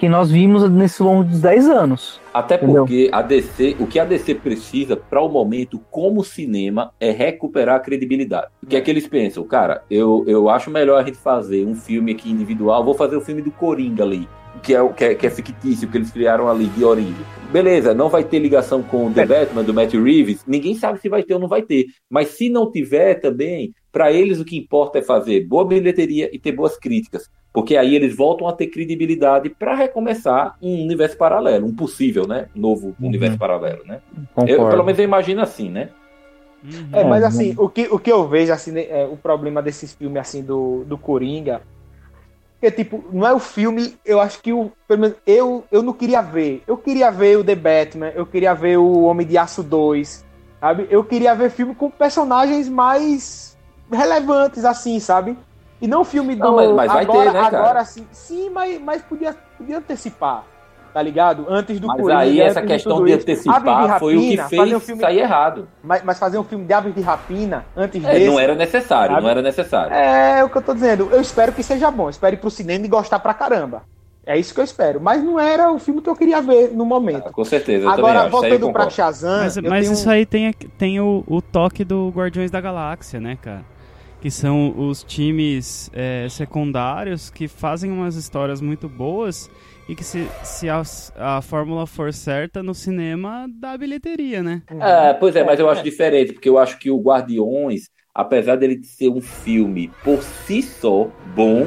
que 0.00 0.08
nós 0.08 0.30
vimos 0.30 0.66
nesse 0.70 1.02
longo 1.02 1.24
dos 1.24 1.42
10 1.42 1.68
anos. 1.68 2.18
Até 2.32 2.54
Entendeu? 2.54 2.86
porque 2.86 3.10
a 3.12 3.20
DC, 3.20 3.76
o 3.78 3.86
que 3.86 4.00
a 4.00 4.04
DC 4.06 4.34
precisa 4.36 4.96
para 4.96 5.20
o 5.20 5.28
momento, 5.28 5.78
como 5.90 6.24
cinema, 6.24 6.90
é 6.98 7.10
recuperar 7.10 7.76
a 7.76 7.80
credibilidade. 7.80 8.46
O 8.62 8.66
que 8.66 8.76
é 8.76 8.80
que 8.80 8.90
eles 8.90 9.06
pensam? 9.06 9.44
Cara, 9.44 9.82
eu, 9.90 10.24
eu 10.26 10.48
acho 10.48 10.70
melhor 10.70 10.98
a 10.98 11.04
gente 11.04 11.18
fazer 11.18 11.66
um 11.66 11.74
filme 11.74 12.12
aqui 12.12 12.30
individual. 12.30 12.82
Vou 12.82 12.94
fazer 12.94 13.14
o 13.14 13.20
filme 13.20 13.42
do 13.42 13.50
Coringa 13.50 14.02
ali, 14.02 14.26
que 14.62 14.74
é, 14.74 14.88
que 14.88 15.04
é, 15.04 15.14
que 15.14 15.26
é 15.26 15.30
fictício, 15.30 15.86
que 15.86 15.98
eles 15.98 16.10
criaram 16.10 16.48
ali 16.48 16.64
de 16.68 16.82
origem. 16.82 17.26
Beleza, 17.52 17.92
não 17.92 18.08
vai 18.08 18.24
ter 18.24 18.38
ligação 18.38 18.82
com 18.82 19.08
o 19.08 19.12
The 19.12 19.26
Batman, 19.26 19.64
do 19.64 19.74
Matt 19.74 19.92
Reeves. 19.92 20.42
Ninguém 20.46 20.76
sabe 20.76 20.98
se 20.98 21.10
vai 21.10 21.22
ter 21.22 21.34
ou 21.34 21.40
não 21.40 21.48
vai 21.48 21.60
ter. 21.60 21.84
Mas 22.08 22.28
se 22.28 22.48
não 22.48 22.70
tiver 22.72 23.16
também, 23.16 23.74
para 23.92 24.10
eles 24.10 24.40
o 24.40 24.46
que 24.46 24.56
importa 24.56 25.00
é 25.00 25.02
fazer 25.02 25.46
boa 25.46 25.66
bilheteria 25.66 26.30
e 26.32 26.38
ter 26.38 26.52
boas 26.52 26.78
críticas. 26.78 27.28
Porque 27.52 27.76
aí 27.76 27.94
eles 27.94 28.16
voltam 28.16 28.46
a 28.46 28.52
ter 28.52 28.68
credibilidade 28.68 29.50
para 29.50 29.74
recomeçar 29.74 30.54
um 30.62 30.82
universo 30.84 31.16
paralelo, 31.16 31.66
um 31.66 31.74
possível, 31.74 32.26
né? 32.26 32.46
Novo 32.54 32.94
Uhum. 33.00 33.08
universo 33.08 33.38
paralelo, 33.38 33.84
né? 33.84 34.00
Concordo. 34.34 34.62
Eu, 34.62 34.68
pelo 34.68 34.84
menos 34.84 34.98
eu 34.98 35.04
imagino 35.04 35.40
assim, 35.40 35.68
né? 35.68 35.90
Uhum. 36.62 36.88
É, 36.92 37.04
mas 37.04 37.22
É, 37.22 37.26
assim, 37.26 37.54
o 37.56 37.68
que, 37.68 37.88
o 37.90 37.98
que 37.98 38.12
eu 38.12 38.28
vejo, 38.28 38.52
assim, 38.52 38.70
né, 38.70 38.86
é, 38.88 39.04
o 39.04 39.16
problema 39.16 39.62
desses 39.62 39.92
filmes, 39.92 40.20
assim, 40.20 40.42
do, 40.42 40.84
do 40.84 40.96
Coringa, 40.96 41.62
é 42.62 42.70
tipo, 42.70 43.02
não 43.10 43.26
é 43.26 43.32
o 43.32 43.38
filme, 43.38 43.96
eu 44.04 44.20
acho 44.20 44.40
que 44.42 44.52
o, 44.52 44.70
pelo 44.86 45.00
menos, 45.00 45.16
eu, 45.26 45.64
eu 45.72 45.82
não 45.82 45.94
queria 45.94 46.20
ver. 46.20 46.62
Eu 46.66 46.76
queria 46.76 47.10
ver 47.10 47.38
o 47.38 47.44
The 47.44 47.54
Batman, 47.54 48.08
eu 48.14 48.26
queria 48.26 48.54
ver 48.54 48.76
o 48.76 49.02
Homem 49.04 49.26
de 49.26 49.38
Aço 49.38 49.62
2, 49.62 50.24
sabe? 50.60 50.86
Eu 50.90 51.02
queria 51.02 51.34
ver 51.34 51.50
filme 51.50 51.74
com 51.74 51.90
personagens 51.90 52.68
mais 52.68 53.56
relevantes, 53.90 54.64
assim, 54.64 55.00
sabe? 55.00 55.36
E 55.80 55.88
não 55.88 56.04
filme 56.04 56.34
do... 56.34 56.40
Não, 56.44 56.56
mas- 56.56 56.70
mas 56.72 56.92
vai 56.92 57.02
agora, 57.04 57.30
ter, 57.30 57.32
né, 57.36 57.40
cara? 57.42 57.58
Agora, 57.58 57.84
sim, 57.84 58.06
sim 58.12 58.50
mas, 58.50 58.80
mas 58.80 59.00
podia, 59.02 59.34
podia 59.56 59.78
antecipar, 59.78 60.44
tá 60.92 61.00
ligado? 61.00 61.46
Antes 61.48 61.80
do 61.80 61.86
Mas 61.86 62.00
Coringa, 62.00 62.18
aí 62.20 62.40
essa 62.40 62.60
antes 62.60 62.68
de 62.68 62.74
questão 62.74 62.96
de 63.04 63.10
isso. 63.12 63.14
Aves 63.14 63.24
de 63.24 63.32
antecipar 63.32 63.98
foi 63.98 64.16
o 64.16 64.20
que 64.20 64.36
Rapina, 64.36 64.48
fez 64.64 64.74
um 64.74 64.80
filme- 64.80 65.00
sair 65.02 65.18
errado. 65.20 65.68
mas, 65.82 66.02
mas 66.04 66.18
fazer 66.18 66.38
um 66.38 66.44
filme 66.44 66.64
de 66.66 66.72
aves 66.74 66.94
de 66.94 67.00
rapina 67.00 67.64
antes 67.76 68.04
É, 68.04 68.12
desse. 68.12 68.26
não 68.26 68.38
era 68.38 68.54
necessário, 68.54 69.10
sabe? 69.14 69.22
não 69.22 69.30
era 69.30 69.40
necessário. 69.42 69.92
É 69.94 70.44
o 70.44 70.50
que 70.50 70.58
eu 70.58 70.62
tô 70.62 70.74
dizendo. 70.74 71.08
Eu 71.10 71.20
espero 71.20 71.52
que 71.52 71.62
seja 71.62 71.90
bom. 71.90 72.10
Espero 72.10 72.34
ir 72.34 72.38
pro 72.38 72.50
cinema 72.50 72.84
e 72.84 72.88
gostar 72.88 73.18
pra 73.18 73.32
caramba. 73.32 73.82
É 74.26 74.38
isso 74.38 74.52
que 74.52 74.60
eu 74.60 74.64
espero. 74.64 75.00
Mas 75.00 75.24
não 75.24 75.40
era 75.40 75.72
o 75.72 75.78
filme 75.78 76.02
que 76.02 76.10
eu 76.10 76.14
queria 76.14 76.42
ver 76.42 76.72
no 76.74 76.84
momento. 76.84 77.32
Com 77.32 77.44
certeza, 77.44 77.90
Agora, 77.90 78.20
acho. 78.22 78.30
Voltando 78.30 78.70
pra. 78.70 78.90
Shazam. 78.90 79.38
Mas, 79.44 79.56
eu 79.56 79.62
mas 79.62 79.84
tenho- 79.86 79.94
isso 79.94 80.10
aí 80.10 80.26
tem, 80.26 80.52
tem 80.52 81.00
o, 81.00 81.24
o 81.26 81.40
toque 81.40 81.84
do 81.84 82.10
Guardiões 82.14 82.50
da 82.50 82.60
Galáxia, 82.60 83.18
né, 83.18 83.38
cara? 83.40 83.62
Que 84.20 84.30
são 84.30 84.74
os 84.76 85.02
times 85.02 85.90
é, 85.94 86.26
secundários 86.28 87.30
que 87.30 87.48
fazem 87.48 87.90
umas 87.90 88.16
histórias 88.16 88.60
muito 88.60 88.88
boas 88.88 89.50
e 89.88 89.96
que 89.96 90.04
se, 90.04 90.28
se 90.44 90.68
a, 90.68 90.82
a 91.16 91.42
fórmula 91.42 91.86
for 91.86 92.12
certa 92.12 92.62
no 92.62 92.74
cinema, 92.74 93.48
dá 93.48 93.76
bilheteria, 93.76 94.42
né? 94.42 94.62
É, 94.68 95.14
pois 95.14 95.34
é, 95.34 95.42
mas 95.42 95.58
eu 95.58 95.68
acho 95.68 95.82
diferente, 95.82 96.32
porque 96.32 96.48
eu 96.48 96.58
acho 96.58 96.78
que 96.78 96.90
o 96.90 97.00
Guardiões, 97.00 97.88
apesar 98.14 98.56
dele 98.56 98.84
ser 98.84 99.08
um 99.08 99.20
filme 99.20 99.90
por 100.04 100.22
si 100.22 100.62
só 100.62 101.10
bom, 101.34 101.66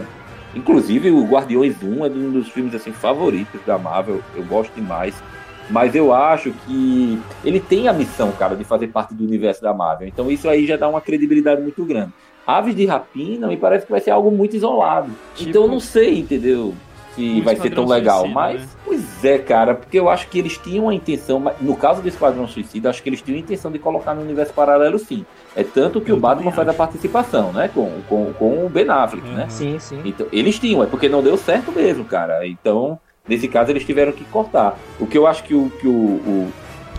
inclusive 0.55 1.11
o 1.11 1.25
Guardiões 1.25 1.81
1 1.83 2.05
é 2.05 2.09
um 2.09 2.31
dos 2.31 2.49
filmes 2.49 2.73
assim 2.73 2.93
favoritos 2.93 3.61
da 3.65 3.77
Marvel, 3.77 4.23
eu 4.35 4.45
gosto 4.45 4.73
demais. 4.73 5.21
Mas 5.69 5.95
eu 5.95 6.13
acho 6.13 6.51
que 6.51 7.19
ele 7.43 7.59
tem 7.59 7.87
a 7.87 7.93
missão, 7.93 8.31
cara, 8.33 8.55
de 8.55 8.65
fazer 8.65 8.87
parte 8.89 9.13
do 9.13 9.23
universo 9.23 9.61
da 9.61 9.73
Marvel. 9.73 10.07
Então 10.07 10.29
isso 10.29 10.47
aí 10.49 10.65
já 10.67 10.75
dá 10.77 10.89
uma 10.89 11.01
credibilidade 11.01 11.61
muito 11.61 11.85
grande. 11.85 12.13
Aves 12.45 12.75
de 12.75 12.85
Rapina 12.85 13.47
me 13.47 13.57
parece 13.57 13.85
que 13.85 13.91
vai 13.91 14.01
ser 14.01 14.11
algo 14.11 14.29
muito 14.31 14.55
isolado. 14.55 15.11
Tipo- 15.35 15.49
então 15.49 15.63
eu 15.63 15.67
não 15.69 15.79
sei, 15.79 16.19
entendeu? 16.19 16.73
Se 17.15 17.21
Um 17.39 17.43
vai 17.43 17.55
ser 17.55 17.69
tão 17.69 17.85
legal. 17.85 18.21
Suicida, 18.21 18.33
Mas, 18.39 18.61
né? 18.61 18.67
pois 18.83 19.25
é, 19.25 19.37
cara, 19.37 19.75
porque 19.75 19.99
eu 19.99 20.09
acho 20.09 20.27
que 20.29 20.39
eles 20.39 20.57
tinham 20.57 20.89
a 20.89 20.93
intenção, 20.95 21.41
no 21.61 21.75
caso 21.75 22.01
do 22.01 22.07
Esquadrão 22.07 22.47
Suicida, 22.47 22.89
acho 22.89 23.03
que 23.03 23.09
eles 23.09 23.21
tinham 23.21 23.37
a 23.37 23.39
intenção 23.39 23.71
de 23.71 23.77
colocar 23.77 24.15
no 24.15 24.21
universo 24.23 24.51
paralelo 24.51 24.97
sim. 24.97 25.23
É 25.55 25.63
tanto 25.63 26.01
que 26.01 26.11
Eu 26.11 26.17
o 26.17 26.19
Batman 26.19 26.51
faz 26.51 26.67
a 26.67 26.73
participação, 26.73 27.53
né? 27.53 27.69
Com, 27.71 28.01
com, 28.09 28.33
com 28.33 28.65
o 28.65 28.69
Ben 28.69 28.89
Affleck, 28.89 29.27
né? 29.27 29.41
Aham. 29.43 29.49
Sim, 29.49 29.77
sim. 29.79 30.01
Então, 30.03 30.25
eles 30.31 30.57
tinham, 30.57 30.81
é 30.83 30.87
porque 30.87 31.07
não 31.07 31.21
deu 31.21 31.37
certo 31.37 31.71
mesmo, 31.71 32.03
cara. 32.03 32.47
Então, 32.47 32.99
nesse 33.27 33.47
caso, 33.47 33.69
eles 33.71 33.85
tiveram 33.85 34.11
que 34.11 34.25
cortar. 34.25 34.77
O 34.99 35.05
que 35.05 35.17
eu 35.17 35.27
acho 35.27 35.43
que 35.43 35.53
o, 35.53 35.69
que 35.69 35.87
o, 35.87 35.91
o, 35.91 36.51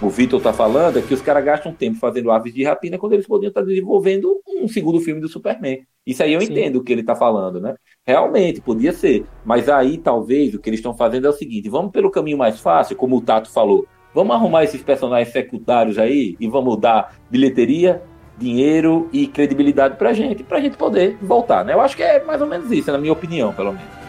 o 0.05 0.11
Vitor 0.11 0.40
tá 0.40 0.52
falando 0.52 0.98
é 0.98 1.02
que 1.02 1.14
os 1.14 1.22
caras 1.22 1.44
gastam 1.44 1.72
tempo 1.72 1.98
fazendo 1.98 2.30
aves 2.30 2.52
de 2.52 2.62
rapina 2.62 2.98
quando 2.98 3.14
eles 3.14 3.26
poderiam 3.26 3.48
estar 3.48 3.62
desenvolvendo 3.62 4.40
um 4.46 4.68
segundo 4.68 5.00
filme 5.00 5.20
do 5.20 5.28
Superman. 5.28 5.82
Isso 6.07 6.22
aí 6.22 6.34
eu 6.34 6.40
Sim. 6.40 6.52
entendo 6.52 6.76
o 6.76 6.84
que 6.84 6.92
ele 6.92 7.02
tá 7.02 7.14
falando, 7.14 7.61
né? 7.61 7.74
Realmente, 8.07 8.61
podia 8.61 8.92
ser. 8.92 9.24
Mas 9.44 9.68
aí, 9.68 9.96
talvez, 9.96 10.55
o 10.55 10.59
que 10.59 10.68
eles 10.68 10.80
estão 10.80 10.94
fazendo 10.94 11.26
é 11.26 11.30
o 11.30 11.32
seguinte: 11.32 11.68
vamos 11.68 11.90
pelo 11.90 12.11
caminho 12.11 12.36
mais 12.36 12.61
fácil, 12.61 12.96
como 12.96 13.16
o 13.16 13.20
Tato 13.20 13.50
falou. 13.50 13.86
Vamos 14.14 14.36
arrumar 14.36 14.64
esses 14.64 14.82
personagens 14.82 15.32
secundários 15.32 15.98
aí 15.98 16.36
e 16.38 16.46
vamos 16.46 16.78
dar 16.78 17.16
bilheteria, 17.30 18.02
dinheiro 18.38 19.09
e 19.12 19.26
credibilidade 19.26 19.96
pra 19.96 20.12
gente, 20.12 20.44
pra 20.44 20.61
gente 20.61 20.76
poder 20.76 21.16
voltar, 21.20 21.64
né? 21.64 21.72
Eu 21.72 21.80
acho 21.80 21.96
que 21.96 22.02
é 22.02 22.22
mais 22.22 22.40
ou 22.40 22.46
menos 22.46 22.70
isso, 22.70 22.92
na 22.92 22.98
minha 22.98 23.12
opinião, 23.12 23.52
pelo 23.52 23.72
menos. 23.72 24.03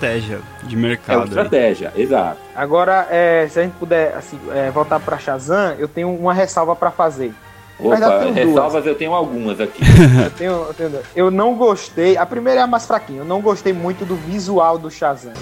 Uma 0.00 0.08
estratégia 0.08 0.40
de 0.62 0.74
É 0.74 0.78
uma 0.78 0.88
mercado. 0.88 1.18
aí. 1.22 1.24
estratégia, 1.28 1.92
exato. 1.94 2.38
Agora, 2.56 3.06
é, 3.10 3.46
se 3.50 3.58
a 3.60 3.62
gente 3.62 3.74
puder 3.74 4.14
assim, 4.16 4.38
é, 4.52 4.70
voltar 4.70 4.98
pra 4.98 5.18
Shazam, 5.18 5.74
eu 5.78 5.86
tenho 5.86 6.08
uma 6.14 6.32
ressalva 6.32 6.74
pra 6.74 6.90
fazer. 6.90 7.34
Opa, 7.78 7.90
verdade, 7.90 8.24
tem 8.24 8.32
duas. 8.34 8.46
ressalvas 8.46 8.86
eu 8.86 8.94
tenho 8.94 9.14
algumas 9.14 9.60
aqui. 9.60 9.82
Eu, 10.24 10.30
tenho, 10.32 10.52
eu, 10.52 10.74
tenho- 10.74 11.02
eu 11.16 11.30
não 11.30 11.54
gostei. 11.54 12.16
A 12.16 12.24
primeira 12.26 12.60
é 12.60 12.62
a 12.62 12.66
mais 12.66 12.86
fraquinha. 12.86 13.18
Eu 13.20 13.24
não 13.24 13.40
gostei 13.40 13.72
muito 13.72 14.04
do 14.06 14.16
visual 14.16 14.78
do 14.78 14.90
Shazam. 14.90 15.32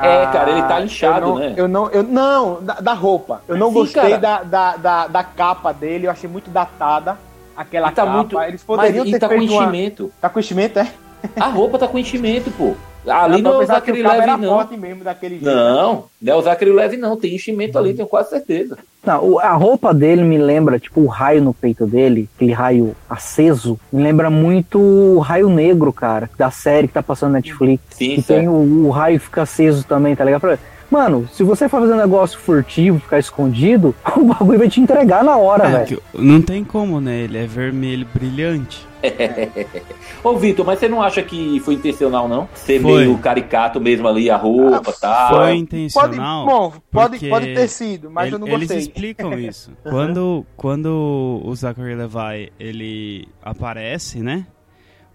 É, 0.00 0.26
cara, 0.26 0.50
ele 0.52 0.62
tá 0.62 0.76
Ah, 0.76 0.82
inchado, 0.82 1.18
eu 1.26 1.28
não, 1.28 1.38
né? 1.38 1.54
Eu 1.56 1.68
não, 1.68 1.90
eu 1.90 2.02
não, 2.04 2.62
da, 2.62 2.74
da 2.74 2.92
roupa. 2.92 3.42
Eu 3.48 3.56
não 3.56 3.68
Sim, 3.68 3.74
gostei 3.74 4.16
da, 4.18 4.42
da, 4.44 4.76
da, 4.76 5.06
da 5.08 5.24
capa 5.24 5.72
dele. 5.72 6.06
Eu 6.06 6.10
achei 6.12 6.30
muito 6.30 6.50
datada 6.50 7.18
aquela 7.56 7.88
E 7.88 7.90
tá 7.92 8.04
capa. 8.04 8.16
muito- 8.16 8.40
Eles 8.40 8.52
Mas 8.52 8.62
poderiam 8.62 9.04
e 9.04 9.10
ter 9.10 9.18
tá 9.18 9.28
com 9.28 9.34
feito 9.36 9.52
uma... 9.52 9.62
enchimento. 9.64 10.12
Tá 10.20 10.28
com 10.28 10.38
enchimento, 10.38 10.78
é? 10.78 10.88
A 11.36 11.46
roupa 11.48 11.78
tá 11.78 11.88
com 11.88 11.98
enchimento, 11.98 12.50
pô. 12.50 12.74
Ali 13.06 13.40
não 13.40 13.62
é 13.62 13.66
cabo 13.66 13.92
Levy, 13.92 14.02
era 14.02 14.36
não. 14.36 14.48
forte 14.48 14.76
mesmo 14.76 15.04
daquele 15.04 15.38
jeito. 15.38 15.46
Não, 15.46 16.04
não 16.20 16.32
é 16.32 16.36
o 16.36 16.42
Zachary 16.42 16.72
Levy, 16.72 16.96
não. 16.96 17.16
Tem 17.16 17.34
enchimento 17.34 17.78
ali, 17.78 17.94
tenho 17.94 18.08
quase 18.08 18.30
certeza. 18.30 18.76
Não, 19.04 19.38
a 19.38 19.52
roupa 19.54 19.94
dele 19.94 20.22
me 20.22 20.36
lembra, 20.36 20.78
tipo, 20.78 21.00
o 21.00 21.06
raio 21.06 21.42
no 21.42 21.54
peito 21.54 21.86
dele, 21.86 22.28
aquele 22.36 22.52
raio 22.52 22.96
aceso, 23.08 23.78
me 23.92 24.02
lembra 24.02 24.28
muito 24.28 24.78
o 24.78 25.18
raio 25.20 25.48
negro, 25.48 25.92
cara, 25.92 26.28
da 26.36 26.50
série 26.50 26.88
que 26.88 26.94
tá 26.94 27.02
passando 27.02 27.32
na 27.32 27.38
Netflix. 27.38 27.82
Sim, 27.90 28.16
que 28.16 28.22
certo. 28.22 28.40
tem 28.40 28.48
o, 28.48 28.86
o 28.86 28.90
raio 28.90 29.18
que 29.18 29.24
fica 29.26 29.42
aceso 29.42 29.84
também, 29.86 30.14
tá 30.14 30.24
ligado? 30.24 30.58
Mano, 30.90 31.28
se 31.32 31.42
você 31.42 31.68
for 31.68 31.80
fazer 31.82 31.92
um 31.92 31.98
negócio 31.98 32.38
furtivo, 32.38 32.98
ficar 32.98 33.18
escondido, 33.18 33.94
o 34.16 34.24
bagulho 34.24 34.58
vai 34.58 34.68
te 34.68 34.80
entregar 34.80 35.22
na 35.22 35.36
hora, 35.36 35.66
É, 35.68 35.84
velho. 35.84 36.02
não 36.14 36.40
tem 36.40 36.64
como, 36.64 37.00
né? 37.00 37.20
Ele 37.20 37.36
é 37.38 37.46
vermelho 37.46 38.06
brilhante. 38.14 38.86
Ô, 40.24 40.36
Vitor, 40.36 40.66
mas 40.66 40.78
você 40.78 40.88
não 40.88 41.00
acha 41.02 41.22
que 41.22 41.60
foi 41.60 41.74
intencional, 41.74 42.28
não? 42.28 42.48
Ser 42.54 42.80
Foi. 42.80 43.04
meio 43.04 43.16
caricato 43.18 43.80
mesmo 43.80 44.08
ali, 44.08 44.28
a 44.30 44.36
roupa 44.36 44.90
e 44.90 45.00
tal. 45.00 45.28
Foi 45.28 45.38
Pode, 45.46 45.58
intencional. 45.58 46.46
bom, 46.46 46.72
pode, 46.90 47.28
pode 47.28 47.54
ter 47.54 47.68
sido, 47.68 48.10
mas 48.10 48.26
ele- 48.26 48.34
eu 48.34 48.38
não 48.40 48.48
Eles 48.48 48.60
gostei. 48.60 48.78
explicam 48.78 49.32
isso. 49.38 49.70
quando, 49.84 50.44
quando 50.56 51.40
o 51.44 51.54
Zachary 51.54 51.94
Levi 51.94 52.50
ele 52.58 53.28
aparece, 53.42 54.18
né? 54.20 54.46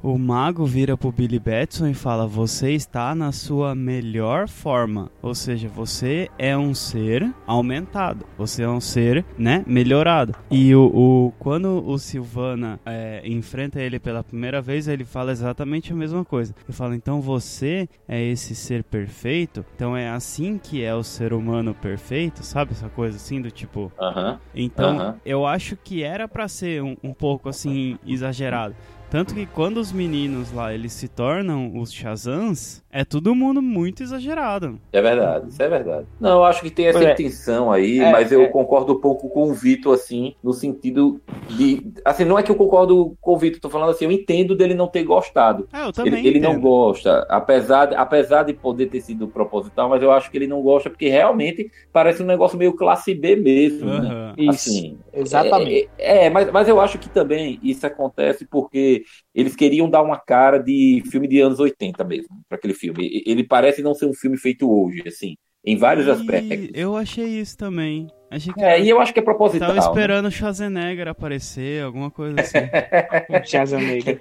O 0.04 0.18
mago 0.18 0.66
vira 0.66 0.98
pro 0.98 1.14
Billy 1.14 1.40
Batson 1.40 1.88
e 1.88 1.94
fala: 1.94 2.28
Você 2.28 2.72
está 2.74 3.16
na 3.16 3.32
sua 3.32 3.74
melhor 3.74 4.50
forma. 4.50 5.10
Ou 5.22 5.34
seja, 5.34 5.70
você 5.70 6.28
é 6.38 6.58
um 6.58 6.76
ser 6.76 7.34
aumentado. 7.48 8.26
Você 8.38 8.64
é 8.64 8.68
um 8.70 8.82
ser, 8.82 9.24
né? 9.38 9.64
Melhorado. 9.66 10.36
E 10.52 10.76
o, 10.76 10.84
o- 10.94 11.34
quando 11.40 11.82
o 11.88 11.98
Silvana 11.98 12.82
é, 12.86 13.22
enfrenta 13.26 13.80
ele 13.82 13.98
pela 13.98 14.22
primeira 14.26 14.62
vez, 14.62 14.90
ele 14.90 15.06
fala 15.06 15.32
exatamente 15.32 15.94
a 15.94 15.96
mesma 15.96 16.26
coisa. 16.26 16.54
Ele 16.68 16.76
fala: 16.76 16.98
Então 16.98 17.22
você 17.22 17.88
é 18.06 18.22
esse 18.22 18.54
ser 18.56 18.84
perfeito. 18.84 19.66
Então 19.74 19.96
é 19.96 20.10
assim 20.10 20.58
que 20.62 20.84
é 20.84 20.94
o 20.94 21.02
ser 21.04 21.32
humano 21.32 21.74
perfeito, 21.74 22.44
sabe? 22.44 22.74
Essa 22.74 22.90
coisa 22.90 23.16
assim 23.16 23.42
do 23.42 23.50
tipo. 23.50 23.90
Aham. 23.98 24.38
Então, 24.54 25.00
Aham. 25.00 25.16
eu 25.26 25.46
acho 25.48 25.78
que 25.78 26.04
era 26.04 26.28
pra 26.28 26.50
ser 26.50 26.84
um, 26.84 26.98
um 27.02 27.14
pouco 27.14 27.48
assim 27.48 27.98
exagerado. 28.06 28.76
Tanto 29.14 29.36
que 29.36 29.46
quando 29.46 29.78
os 29.78 29.92
meninos 29.92 30.52
lá 30.52 30.74
eles 30.74 30.92
se 30.92 31.08
tornam 31.08 31.78
os 31.78 31.94
Shazams, 31.94 32.84
é 32.92 33.06
todo 33.06 33.36
mundo 33.36 33.62
muito 33.62 34.02
exagerado. 34.02 34.80
É 34.92 35.00
verdade, 35.04 35.50
isso 35.50 35.62
é 35.62 35.70
verdade. 35.70 36.08
Não, 36.20 36.38
eu 36.38 36.44
acho 36.44 36.62
que 36.64 36.72
tem 36.72 36.88
essa 36.88 37.04
É. 37.04 37.14
intenção 37.14 37.72
aí, 37.72 38.00
É, 38.00 38.12
mas 38.12 38.32
eu 38.32 38.42
é. 38.42 38.48
concordo 38.48 38.94
um 38.94 39.00
pouco 39.00 39.30
com 39.30 39.52
o 39.52 39.54
Vitor, 39.54 39.94
assim, 39.94 40.34
no 40.44 40.52
sentido 40.52 41.22
de. 41.48 41.94
Assim, 42.04 42.26
não 42.26 42.40
é 42.40 42.42
que 42.42 42.50
eu 42.50 42.56
concordo 42.56 43.16
com 43.22 43.34
o 43.34 43.38
Vitor, 43.38 43.60
tô 43.62 43.70
falando 43.70 43.92
assim, 43.92 44.06
eu 44.06 44.12
entendo 44.12 44.56
dele 44.56 44.74
não 44.74 44.88
ter 44.88 45.04
gostado. 45.04 45.68
É, 45.72 45.86
eu 45.86 45.94
também 45.94 46.26
Ele, 46.26 46.30
ele 46.30 46.40
não 46.40 46.60
gosta, 46.60 47.20
apesar 47.30 47.86
de, 47.86 47.96
apesar 47.96 48.42
de 48.42 48.54
poder 48.54 48.88
ter 48.88 49.02
sido 49.02 49.28
proposital, 49.28 49.90
mas 49.90 50.02
eu 50.02 50.12
acho 50.12 50.32
que 50.32 50.38
ele 50.40 50.48
não 50.48 50.64
gosta 50.64 50.90
porque 50.90 51.08
realmente 51.08 51.70
parece 51.92 52.24
um 52.24 52.26
negócio 52.26 52.58
meio 52.58 52.74
classe 52.74 53.14
B 53.14 53.36
mesmo, 53.36 53.86
né? 53.86 54.08
Aham. 54.10 54.34
Isso, 54.40 54.50
Assim, 54.70 54.98
exatamente. 55.14 55.90
É, 55.98 56.26
é, 56.26 56.30
mas, 56.30 56.52
mas 56.52 56.68
eu 56.68 56.80
acho 56.82 56.98
que 57.00 57.10
também 57.10 57.60
isso 57.64 57.86
acontece 57.86 58.46
porque 58.46 59.04
eles 59.34 59.56
queriam 59.56 59.90
dar 59.90 60.02
uma 60.02 60.18
cara 60.20 60.58
de 60.60 61.04
filme 61.12 61.28
de 61.28 61.40
anos 61.42 61.60
80 61.60 62.04
mesmo, 62.04 62.30
para 62.50 62.58
aquele 62.58 62.74
filme. 62.74 63.24
Ele 63.26 63.44
parece 63.44 63.82
não 63.82 63.94
ser 63.94 64.06
um 64.06 64.14
filme 64.14 64.38
feito 64.38 64.70
hoje, 64.72 65.04
assim, 65.08 65.36
em 65.66 65.78
vários 65.78 66.08
E 66.08 66.12
aspectos. 66.12 66.70
eu 66.74 66.96
achei 66.98 67.26
isso 67.26 67.58
também. 67.58 68.08
Achei 68.32 68.52
que 68.54 68.62
É, 68.62 68.82
e 68.82 68.90
eu 68.90 69.00
acho 69.00 69.14
que 69.14 69.20
é 69.20 69.24
proposital. 69.24 69.70
tava 69.70 69.80
né? 69.80 69.86
esperando 69.86 70.26
o 70.28 70.32
Schwarzenegger 70.32 71.08
aparecer, 71.08 71.84
alguma 71.84 72.10
coisa 72.10 72.42
assim. 72.42 72.58
Negra. 73.80 74.20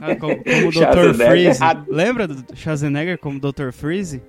Ah, 0.00 0.16
como, 0.16 0.36
como 0.42 0.68
o 0.68 0.70
Dr. 0.70 0.72
Schwarzenegger. 0.72 1.26
Freeze. 1.28 1.60
Lembra 1.88 2.26
do 2.28 2.56
Schwarzenegger 2.56 3.18
como 3.18 3.38
Dr. 3.38 3.70
Freeze? 3.72 4.22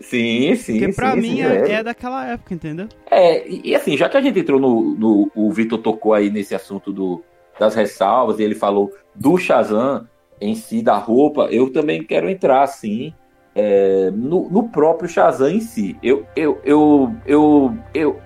Sim, 0.00 0.54
sim. 0.56 0.78
Porque 0.78 0.92
pra 0.92 1.12
sim, 1.12 1.20
mim 1.20 1.36
sim, 1.36 1.42
é, 1.42 1.72
é 1.72 1.82
daquela 1.82 2.26
época, 2.26 2.54
entendeu? 2.54 2.88
É, 3.10 3.46
e, 3.48 3.70
e 3.70 3.74
assim, 3.74 3.96
já 3.96 4.08
que 4.08 4.16
a 4.16 4.20
gente 4.20 4.38
entrou 4.38 4.60
no. 4.60 4.94
no- 4.94 5.30
o 5.34 5.50
Vitor 5.50 5.78
tocou 5.78 6.12
aí 6.12 6.30
nesse 6.30 6.54
assunto 6.54 6.92
do, 6.92 7.22
das 7.58 7.74
ressalvas, 7.74 8.38
e 8.38 8.42
ele 8.42 8.54
falou 8.54 8.92
do 9.14 9.36
Shazam 9.38 10.06
em 10.40 10.54
si, 10.54 10.82
da 10.82 10.96
roupa, 10.98 11.48
eu 11.50 11.72
também 11.72 12.02
quero 12.04 12.28
entrar, 12.28 12.62
assim, 12.62 13.14
é, 13.54 14.10
no, 14.12 14.50
no 14.50 14.68
próprio 14.68 15.08
Shazam 15.08 15.48
em 15.48 15.60
si. 15.60 15.96
Eu. 16.02 16.26
Eu. 16.36 16.60
Eu. 16.64 17.12
Eu. 17.26 17.74
eu 17.94 18.20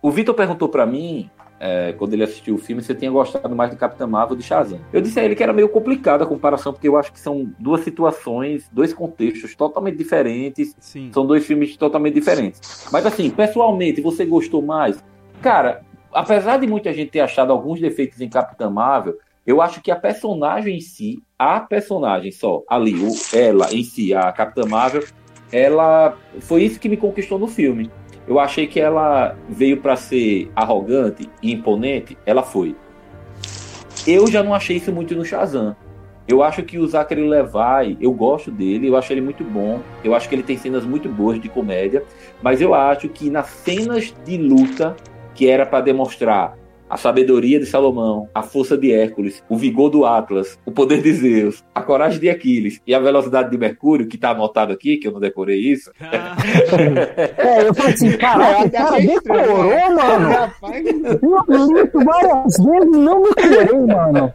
o 0.00 0.10
Vitor 0.10 0.34
perguntou 0.34 0.68
pra 0.68 0.86
mim 0.86 1.28
é, 1.60 1.92
quando 1.92 2.12
ele 2.12 2.22
assistiu 2.22 2.54
o 2.54 2.58
filme, 2.58 2.82
eu 2.88 2.94
tinha 2.94 3.10
gostado 3.10 3.54
mais 3.54 3.70
do 3.70 3.76
Capitão 3.76 4.08
Marvel 4.08 4.32
ou 4.32 4.36
do 4.36 4.42
Shazam. 4.42 4.80
Eu 4.92 5.00
disse 5.00 5.18
a 5.18 5.24
ele 5.24 5.34
que 5.34 5.42
era 5.42 5.52
meio 5.52 5.68
complicado 5.68 6.22
a 6.22 6.26
comparação, 6.26 6.72
porque 6.72 6.88
eu 6.88 6.96
acho 6.96 7.12
que 7.12 7.20
são 7.20 7.52
duas 7.58 7.82
situações, 7.82 8.68
dois 8.72 8.92
contextos 8.92 9.54
totalmente 9.54 9.96
diferentes, 9.96 10.74
Sim. 10.78 11.10
são 11.12 11.26
dois 11.26 11.44
filmes 11.46 11.76
totalmente 11.76 12.14
diferentes. 12.14 12.86
Mas 12.92 13.04
assim, 13.04 13.30
pessoalmente, 13.30 14.00
você 14.00 14.24
gostou 14.24 14.62
mais? 14.62 15.02
Cara, 15.42 15.82
apesar 16.12 16.58
de 16.58 16.66
muita 16.66 16.92
gente 16.92 17.10
ter 17.10 17.20
achado 17.20 17.52
alguns 17.52 17.80
defeitos 17.80 18.20
em 18.20 18.28
Capitã 18.28 18.70
Marvel, 18.70 19.16
eu 19.46 19.62
acho 19.62 19.80
que 19.80 19.90
a 19.90 19.96
personagem 19.96 20.76
em 20.76 20.80
si, 20.80 21.22
a 21.38 21.58
personagem 21.58 22.30
só, 22.30 22.62
ali, 22.68 22.94
ela 23.32 23.72
em 23.72 23.82
si, 23.82 24.14
a 24.14 24.30
Capitã 24.30 24.66
Marvel, 24.66 25.04
ela 25.50 26.16
foi 26.40 26.64
isso 26.64 26.78
que 26.78 26.88
me 26.88 26.96
conquistou 26.96 27.38
no 27.38 27.48
filme. 27.48 27.90
Eu 28.28 28.38
achei 28.38 28.66
que 28.66 28.78
ela 28.78 29.34
veio 29.48 29.78
para 29.78 29.96
ser 29.96 30.50
arrogante 30.54 31.30
e 31.42 31.50
imponente, 31.50 32.18
ela 32.26 32.42
foi. 32.42 32.76
Eu 34.06 34.26
já 34.26 34.42
não 34.42 34.52
achei 34.52 34.76
isso 34.76 34.92
muito 34.92 35.14
no 35.16 35.24
Shazam. 35.24 35.74
Eu 36.26 36.42
acho 36.42 36.62
que 36.62 36.78
o 36.78 36.86
Zachary 36.86 37.26
Levi, 37.26 37.96
eu 37.98 38.12
gosto 38.12 38.50
dele, 38.50 38.86
eu 38.86 38.96
acho 38.98 39.10
ele 39.14 39.22
muito 39.22 39.42
bom. 39.42 39.80
Eu 40.04 40.14
acho 40.14 40.28
que 40.28 40.34
ele 40.34 40.42
tem 40.42 40.58
cenas 40.58 40.84
muito 40.84 41.08
boas 41.08 41.40
de 41.40 41.48
comédia, 41.48 42.04
mas 42.42 42.60
eu 42.60 42.74
acho 42.74 43.08
que 43.08 43.30
nas 43.30 43.46
cenas 43.46 44.14
de 44.26 44.36
luta, 44.36 44.94
que 45.34 45.48
era 45.48 45.64
para 45.64 45.80
demonstrar 45.80 46.54
a 46.88 46.96
sabedoria 46.96 47.58
de 47.58 47.66
Salomão, 47.66 48.28
a 48.34 48.42
força 48.42 48.76
de 48.76 48.92
Hércules, 48.92 49.42
o 49.48 49.56
vigor 49.56 49.90
do 49.90 50.04
Atlas, 50.04 50.58
o 50.64 50.70
poder 50.70 51.02
de 51.02 51.12
Zeus, 51.12 51.64
a 51.74 51.82
coragem 51.82 52.20
de 52.20 52.30
Aquiles 52.30 52.80
e 52.86 52.94
a 52.94 52.98
velocidade 52.98 53.50
de 53.50 53.58
Mercúrio, 53.58 54.06
que 54.06 54.16
tá 54.16 54.30
anotado 54.30 54.72
aqui, 54.72 54.96
que 54.96 55.08
eu 55.08 55.12
não 55.12 55.20
decorei 55.20 55.58
isso. 55.58 55.90
É, 57.38 57.66
eu 57.66 57.74
falei 57.74 57.94
assim, 57.94 58.16
caraca, 58.16 58.66
o 58.66 58.70
cara 58.70 59.00
decorou, 59.00 59.94
mano. 59.94 60.28
Rapaz, 60.28 60.86
Eu 60.86 61.66
li 61.66 61.82
isso 61.82 62.04
várias 62.04 62.56
vezes 62.56 62.94
e 62.94 62.98
não 62.98 63.22
decorei, 63.22 63.86
mano. 63.86 64.32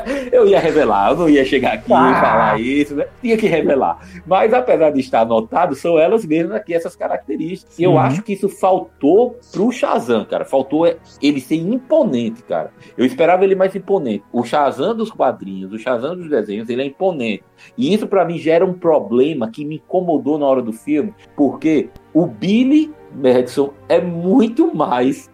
Eu 0.32 0.46
ia 0.46 0.58
revelar, 0.58 1.10
eu 1.10 1.16
não 1.16 1.28
ia 1.28 1.44
chegar 1.44 1.74
aqui 1.74 1.92
Ah. 1.92 2.10
e 2.10 2.20
falar 2.20 2.60
isso, 2.60 2.94
né? 2.96 3.06
Tinha 3.20 3.36
que 3.36 3.46
revelar. 3.46 3.98
Mas 4.26 4.52
apesar 4.52 4.90
de 4.90 5.00
estar 5.00 5.20
anotado, 5.20 5.74
são 5.74 5.98
elas 5.98 6.24
mesmas 6.24 6.56
aqui, 6.56 6.74
essas 6.74 6.96
características. 6.96 7.78
E 7.78 7.82
eu 7.84 7.98
acho 7.98 8.22
que 8.22 8.32
isso 8.32 8.48
faltou 8.48 9.38
pro 9.52 9.70
Shazam, 9.70 10.24
cara. 10.24 10.44
Faltou 10.44 10.86
ele 11.22 11.40
ser 11.40 11.56
imponente, 11.56 12.42
cara. 12.42 12.70
Eu 12.96 13.04
esperava 13.06 13.44
ele 13.44 13.54
mais 13.54 13.74
imponente. 13.74 14.24
O 14.32 14.42
Shazam 14.44 14.94
dos 14.94 15.10
quadrinhos, 15.10 15.72
o 15.72 15.78
Shazam 15.78 16.16
dos 16.16 16.28
desenhos, 16.28 16.68
ele 16.68 16.82
é 16.82 16.86
imponente. 16.86 17.44
E 17.78 17.92
isso 17.94 18.06
pra 18.06 18.24
mim 18.24 18.38
gera 18.38 18.64
um 18.64 18.72
problema 18.74 19.50
que 19.50 19.64
me 19.64 19.76
incomodou 19.76 20.38
na 20.38 20.46
hora 20.46 20.62
do 20.62 20.72
filme, 20.72 21.14
porque 21.36 21.88
o 22.12 22.26
Billy 22.26 22.92
Madison 23.14 23.72
é 23.88 24.00
muito 24.00 24.74
mais 24.74 25.30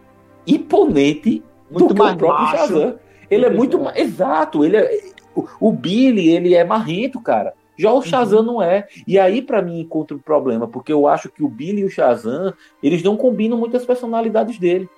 imponente 0.47 1.43
Muito 1.71 1.89
do 1.89 1.95
que 1.95 2.01
mais 2.01 2.15
o 2.15 2.19
próprio 2.19 2.45
macho. 2.45 2.57
Shazam. 2.57 2.95
Ele 3.31 3.47
é 3.47 3.51
muito 3.51 3.79
mais. 3.79 3.97
Exato, 3.97 4.65
ele 4.65 4.77
é. 4.77 5.01
O, 5.61 5.73
Billy, 5.73 6.29
ele 6.29 6.55
é 6.55 6.65
marrento, 6.65 7.21
cara. 7.21 7.55
Já 7.77 7.93
o 7.93 8.03
Shazam 8.03 8.43
não 8.43 8.61
é. 8.61 8.89
E 9.07 9.19
aí, 9.19 9.41
pra 9.41 9.63
mim, 9.63 9.81
encontra 9.81 10.17
o 10.17 10.21
problema, 10.21 10.67
porque 10.69 10.93
eu 10.93 11.07
acho 11.07 11.31
que 11.31 11.43
o 11.43 11.49
Billy 11.49 11.81
e 11.81 11.85
o 11.85 11.91
Shazam, 11.91 12.53
eles 12.83 13.03
não 13.03 13.17
combinam 13.17 13.57
muito 13.57 13.77
as 13.77 13.87
personalidades 13.87 14.59
dele. 14.59 14.89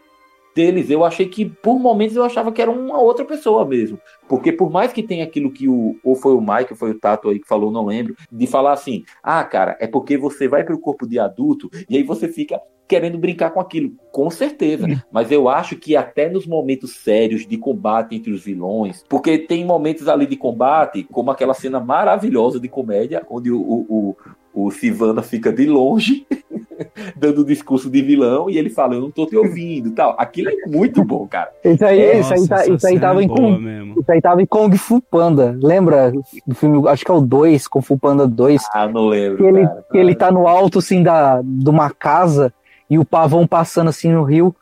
Deles, 0.54 0.90
eu 0.90 1.04
achei 1.04 1.26
que, 1.26 1.46
por 1.46 1.78
momentos, 1.78 2.16
eu 2.16 2.24
achava 2.24 2.52
que 2.52 2.60
era 2.60 2.70
uma 2.70 3.00
outra 3.00 3.24
pessoa 3.24 3.64
mesmo. 3.64 3.98
Porque 4.28 4.52
por 4.52 4.70
mais 4.70 4.92
que 4.92 5.02
tenha 5.02 5.24
aquilo 5.24 5.50
que 5.50 5.68
o. 5.68 5.96
Ou 6.04 6.14
foi 6.14 6.34
o 6.34 6.40
Mike, 6.40 6.72
ou 6.72 6.76
foi 6.76 6.90
o 6.90 6.98
Tato 6.98 7.30
aí 7.30 7.38
que 7.38 7.48
falou, 7.48 7.70
não 7.70 7.86
lembro, 7.86 8.14
de 8.30 8.46
falar 8.46 8.72
assim: 8.72 9.04
ah, 9.22 9.42
cara, 9.44 9.76
é 9.80 9.86
porque 9.86 10.16
você 10.16 10.46
vai 10.48 10.64
pro 10.64 10.78
corpo 10.78 11.06
de 11.06 11.18
adulto 11.18 11.70
e 11.88 11.96
aí 11.96 12.02
você 12.02 12.28
fica 12.28 12.60
querendo 12.92 13.16
brincar 13.16 13.50
com 13.50 13.60
aquilo. 13.60 13.92
Com 14.10 14.28
certeza. 14.28 14.86
Mas 15.10 15.32
eu 15.32 15.48
acho 15.48 15.76
que 15.76 15.96
até 15.96 16.28
nos 16.28 16.46
momentos 16.46 16.96
sérios 16.96 17.46
de 17.46 17.56
combate 17.56 18.14
entre 18.14 18.30
os 18.30 18.44
vilões, 18.44 19.02
porque 19.08 19.38
tem 19.38 19.64
momentos 19.64 20.08
ali 20.08 20.26
de 20.26 20.36
combate, 20.36 21.02
como 21.04 21.30
aquela 21.30 21.54
cena 21.54 21.80
maravilhosa 21.80 22.60
de 22.60 22.68
comédia, 22.68 23.24
onde 23.30 23.50
o, 23.50 23.58
o, 23.58 23.86
o, 23.88 24.16
o 24.54 24.70
Sivana 24.70 25.22
fica 25.22 25.52
de 25.52 25.66
longe, 25.66 26.26
dando 27.16 27.40
o 27.42 27.44
discurso 27.44 27.88
de 27.90 28.02
vilão, 28.02 28.50
e 28.50 28.58
ele 28.58 28.68
fala, 28.70 28.94
eu 28.94 29.00
não 29.00 29.10
tô 29.10 29.26
te 29.26 29.36
ouvindo 29.36 29.90
tal. 29.92 30.14
Aquilo 30.18 30.50
é 30.50 30.66
muito 30.68 31.04
bom, 31.04 31.26
cara. 31.26 31.50
Isso 31.64 31.84
aí, 31.84 32.20
isso 32.20 32.32
aí, 32.32 32.40
Nossa, 32.40 32.48
tá- 32.54 32.66
isso 32.66 32.86
aí 32.86 33.00
tava 33.00 33.20
é 33.20 33.24
em 33.24 33.28
Kung, 33.28 33.58
mesmo. 33.58 33.94
isso 34.00 34.12
aí 34.12 34.20
tava 34.20 34.42
em 34.42 34.46
Kung 34.46 34.76
Fu 34.76 35.00
Panda. 35.00 35.56
Lembra 35.62 36.12
do 36.46 36.54
filme? 36.54 36.86
Acho 36.88 37.04
que 37.04 37.10
é 37.10 37.14
o 37.14 37.20
2, 37.20 37.68
Kung 37.68 37.82
Fu 37.82 37.98
Panda 37.98 38.26
2. 38.26 38.62
Ah, 38.74 38.88
não 38.88 39.06
lembro, 39.06 39.38
que 39.38 39.44
ele, 39.44 39.66
cara. 39.66 39.84
que 39.90 39.98
ele 39.98 40.14
tá 40.14 40.30
no 40.30 40.46
alto, 40.48 40.78
assim, 40.80 41.02
da, 41.02 41.40
de 41.42 41.70
uma 41.70 41.90
casa 41.90 42.52
e 42.90 42.98
o 42.98 43.04
pavão 43.04 43.46
passando, 43.46 43.88
assim, 43.88 44.10
no 44.12 44.22
rio. 44.22 44.54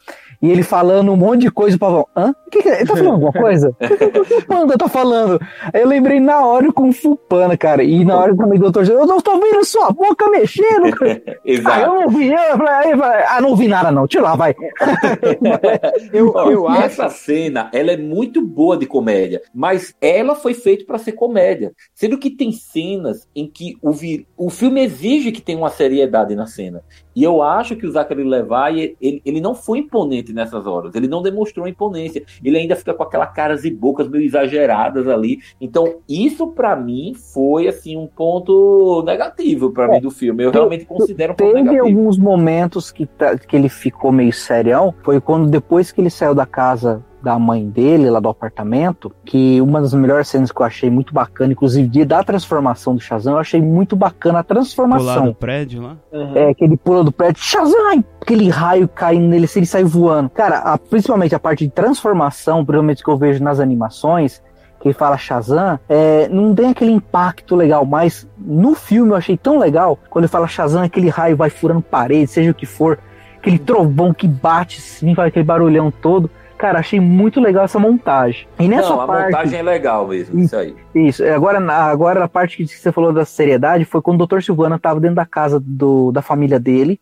E 0.43 0.51
ele 0.51 0.62
falando 0.62 1.12
um 1.12 1.16
monte 1.16 1.43
de 1.43 1.51
coisa, 1.51 1.76
o 1.76 1.78
pavão, 1.78 2.07
hã? 2.16 2.34
Que 2.51 2.62
que 2.62 2.68
é? 2.68 2.78
Ele 2.80 2.86
tá 2.86 2.97
falando 2.97 3.12
alguma 3.12 3.32
coisa? 3.32 3.68
O 3.68 3.74
que 3.74 4.11
que 4.24 4.34
o 4.34 4.47
Panda 4.47 4.78
tá 4.78 4.88
falando? 4.88 5.38
Aí 5.72 5.82
eu 5.82 5.86
lembrei 5.86 6.18
na 6.18 6.45
hora 6.45 6.68
o 6.68 6.72
Kung 6.72 6.93
Fu 6.93 7.14
Panda, 7.14 7.57
cara. 7.57 7.82
E 7.82 8.05
na 8.05 8.16
hora 8.16 8.34
também 8.34 8.59
o 8.59 8.62
doutor, 8.62 8.88
eu 8.88 9.07
não 9.07 9.20
tô 9.20 9.38
vendo 9.38 9.62
sua 9.64 9.91
boca 9.91 10.28
mexendo. 10.30 10.97
cara. 10.97 11.22
Ah, 11.41 11.53
Exato. 11.53 11.80
eu 11.80 11.95
não 11.95 12.09
vi. 12.09 12.28
Eu 12.28 12.57
falei, 12.57 12.93
aí, 12.93 13.24
ah, 13.28 13.41
não 13.41 13.57
vi 13.57 13.66
nada 13.66 13.91
não. 13.91 14.07
Tira 14.07 14.22
lá, 14.22 14.36
vai. 14.36 14.55
Eu, 16.12 16.32
eu 16.51 16.68
acho. 16.68 16.82
essa 16.82 17.09
cena, 17.09 17.70
ela 17.72 17.93
é 17.93 17.97
muito 17.97 18.41
boa 18.41 18.76
de 18.76 18.86
comédia, 18.86 19.43
mas 19.55 19.95
ela 20.01 20.34
foi 20.34 20.55
feita 20.55 20.84
para 20.84 20.99
ser 20.99 21.12
comédia. 21.12 21.72
Sendo 21.95 22.18
que 22.18 22.30
tem 22.30 22.53
cenas 22.53 23.28
em 23.34 23.47
que 23.49 23.76
o, 23.82 23.93
vi... 23.93 24.26
o 24.36 24.51
filme 24.51 24.82
exige 24.82 25.32
que 25.32 25.43
tenha 25.43 25.59
uma 25.59 25.70
seriedade 25.70 26.34
na 26.34 26.47
cena. 26.47 26.82
E 27.21 27.25
eu 27.25 27.43
acho 27.43 27.77
que 27.77 27.87
o 27.87 27.91
Zachary 27.91 28.25
Levi, 28.25 28.97
ele, 28.99 29.21
ele 29.27 29.41
não 29.43 29.55
foi 29.55 29.81
imponente 29.81 30.33
nessas 30.33 30.66
horas. 30.66 30.95
Ele 30.95 31.07
não 31.07 31.21
demonstrou 31.21 31.68
imponência. 31.68 32.23
Ele 32.43 32.57
ainda 32.57 32.75
fica 32.75 32.95
com 32.95 33.03
aquela 33.03 33.27
caras 33.27 33.62
e 33.66 33.71
bocas 33.71 34.09
meio 34.09 34.25
exageradas 34.25 35.07
ali. 35.07 35.39
Então, 35.61 35.97
isso 36.09 36.47
para 36.47 36.75
mim 36.75 37.12
foi 37.14 37.68
assim 37.68 37.95
um 37.95 38.07
ponto 38.07 39.03
negativo 39.05 39.71
para 39.71 39.85
É, 39.85 39.91
mim 39.97 40.01
do 40.01 40.11
filme. 40.11 40.45
Eu 40.45 40.51
te- 40.51 40.55
realmente 40.55 40.87
considero 40.87 41.35
um 41.35 41.37
ponto 41.37 41.49
Teve 41.53 41.62
negativo. 41.62 41.87
alguns 41.99 42.16
momentos 42.18 42.91
que, 42.91 43.05
tá- 43.05 43.37
que 43.37 43.55
ele 43.55 43.68
ficou 43.68 44.11
meio 44.11 44.33
serião. 44.33 44.95
Foi 45.03 45.21
quando 45.21 45.47
depois 45.51 45.93
que 45.93 46.01
ele 46.01 46.09
saiu 46.11 46.35
da 46.35 46.47
casa 46.47 47.05
da 47.23 47.39
mãe 47.39 47.68
dele, 47.68 48.09
lá 48.09 48.18
do 48.21 48.29
apartamento, 48.29 49.12
que 49.25 49.61
uma 49.61 49.81
das 49.81 49.93
melhores 49.93 50.29
cenas 50.29 50.51
que 50.51 50.61
eu 50.61 50.64
achei 50.66 50.89
muito 50.91 51.12
bacana, 51.12 51.53
inclusive 51.53 52.05
da 52.05 52.23
transformação 52.25 52.95
do 52.95 53.01
Shazam, 53.01 53.35
eu 53.35 53.39
achei 53.41 53.61
muito 53.61 53.95
bacana 53.95 54.39
a 54.39 54.45
Pular 54.45 54.55
transformação. 54.61 55.25
do 55.27 55.35
prédio 55.35 55.83
lá? 55.83 55.97
É, 56.35 56.55
que 56.55 56.64
ele 56.64 56.77
pula 56.77 57.05
do 57.05 57.12
prédio, 57.12 57.43
Shazam! 57.43 58.05
Aquele 58.21 58.49
raio 58.49 58.89
caindo 58.89 59.27
nele, 59.29 59.45
assim, 59.45 59.61
ele 59.61 59.66
sai 59.66 59.85
voando. 59.85 60.31
Cara, 60.31 60.59
a- 60.59 60.79
principalmente 60.79 61.35
a 61.35 61.39
parte 61.39 61.64
de 61.66 61.71
transformação, 61.73 62.64
principalmente 62.64 63.03
que 63.05 63.11
eu 63.11 63.16
vejo 63.18 63.43
nas 63.43 63.61
animações, 63.61 64.43
que 64.81 64.89
ele 64.89 64.95
fala 64.95 65.18
Shazam, 65.18 65.79
é, 65.89 66.27
não 66.29 66.55
tem 66.55 66.71
aquele 66.71 66.91
impacto 66.93 67.55
legal, 67.55 67.85
mas 67.85 68.27
no 68.39 68.75
filme 68.75 69.12
eu 69.12 69.16
achei 69.16 69.37
tão 69.37 69.59
legal, 69.59 69.99
quando 70.09 70.25
ele 70.25 70.33
fala 70.33 70.47
Shazam, 70.49 70.83
aquele 70.83 71.11
raio 71.11 71.37
vai 71.37 71.51
furando 71.51 71.83
parede, 71.83 72.31
seja 72.31 72.51
o 72.51 72.55
que 72.55 72.64
for, 72.64 72.99
aquele 73.37 73.59
trovão 73.59 74.14
que 74.14 74.27
bate, 74.27 74.79
assim, 74.79 75.14
faz 75.14 75.29
aquele 75.29 75.45
barulhão 75.45 75.91
todo. 75.91 76.31
Cara, 76.61 76.78
achei 76.80 77.00
muito 77.00 77.40
legal 77.40 77.64
essa 77.64 77.78
montagem. 77.78 78.46
E 78.58 78.68
nessa 78.68 78.90
Não, 78.90 79.00
a 79.00 79.06
parte. 79.06 79.24
montagem 79.32 79.58
é 79.61 79.62
legal 79.62 80.06
mesmo, 80.06 80.38
isso 80.38 80.54
aí. 80.54 80.76
Isso, 80.94 81.24
é, 81.24 81.32
agora, 81.32 81.58
agora 81.72 82.22
a 82.22 82.28
parte 82.28 82.58
que 82.58 82.66
você 82.66 82.92
falou 82.92 83.14
da 83.14 83.24
seriedade 83.24 83.86
foi 83.86 84.02
quando 84.02 84.20
o 84.20 84.26
Dr. 84.26 84.42
Silvana 84.42 84.76
estava 84.76 85.00
dentro 85.00 85.16
da 85.16 85.24
casa 85.24 85.58
do, 85.58 86.12
da 86.12 86.20
família 86.20 86.61
dele 86.61 87.00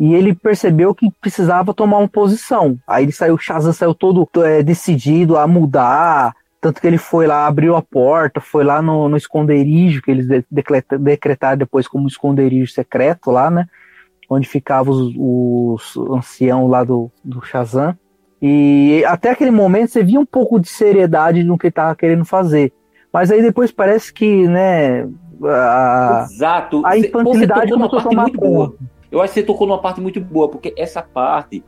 e 0.00 0.14
ele 0.14 0.34
percebeu 0.34 0.92
que 0.96 1.12
precisava 1.20 1.72
tomar 1.72 1.98
uma 1.98 2.08
posição. 2.08 2.76
Aí 2.88 3.04
ele 3.04 3.12
saiu, 3.12 3.34
o 3.34 3.38
Shazam 3.38 3.72
saiu 3.72 3.94
todo 3.94 4.28
é, 4.44 4.64
decidido 4.64 5.36
a 5.36 5.46
mudar, 5.46 6.34
tanto 6.60 6.80
que 6.80 6.86
ele 6.88 6.98
foi 6.98 7.24
lá, 7.28 7.46
abriu 7.46 7.76
a 7.76 7.82
porta, 7.82 8.40
foi 8.40 8.64
lá 8.64 8.82
no, 8.82 9.08
no 9.08 9.16
esconderijo, 9.16 10.02
que 10.02 10.10
eles 10.10 10.26
de- 10.26 10.44
decreta- 10.50 10.98
decretaram 10.98 11.56
depois 11.58 11.86
como 11.86 12.08
esconderijo 12.08 12.72
secreto 12.72 13.30
lá, 13.30 13.48
né? 13.48 13.66
Onde 14.28 14.48
ficavam 14.48 14.92
os, 14.92 15.14
os 15.94 16.10
anciãos 16.10 16.68
lá 16.68 16.82
do, 16.82 17.12
do 17.24 17.40
Shazam. 17.44 17.96
E 18.40 19.04
até 19.06 19.30
aquele 19.30 19.50
momento 19.50 19.90
você 19.90 20.02
via 20.02 20.20
um 20.20 20.26
pouco 20.26 20.60
de 20.60 20.68
seriedade 20.68 21.42
no 21.42 21.58
que 21.58 21.66
ele 21.66 21.72
tava 21.72 21.94
querendo 21.96 22.24
fazer. 22.24 22.72
Mas 23.12 23.30
aí 23.30 23.42
depois 23.42 23.72
parece 23.72 24.12
que, 24.12 24.46
né, 24.46 25.08
a, 25.44 26.26
Exato. 26.30 26.82
a 26.84 26.96
infantilidade 26.96 27.70
você 27.70 27.78
tocou 27.78 27.78
numa 27.78 27.88
começou 27.88 27.98
a 27.98 28.02
tomar 28.10 28.22
muito 28.22 28.38
boa. 28.40 28.74
Eu 29.10 29.22
acho 29.22 29.32
que 29.32 29.40
você 29.40 29.46
tocou 29.46 29.66
numa 29.66 29.80
parte 29.80 30.02
muito 30.02 30.20
boa, 30.20 30.50
porque 30.50 30.74
essa 30.76 31.00
parte 31.00 31.64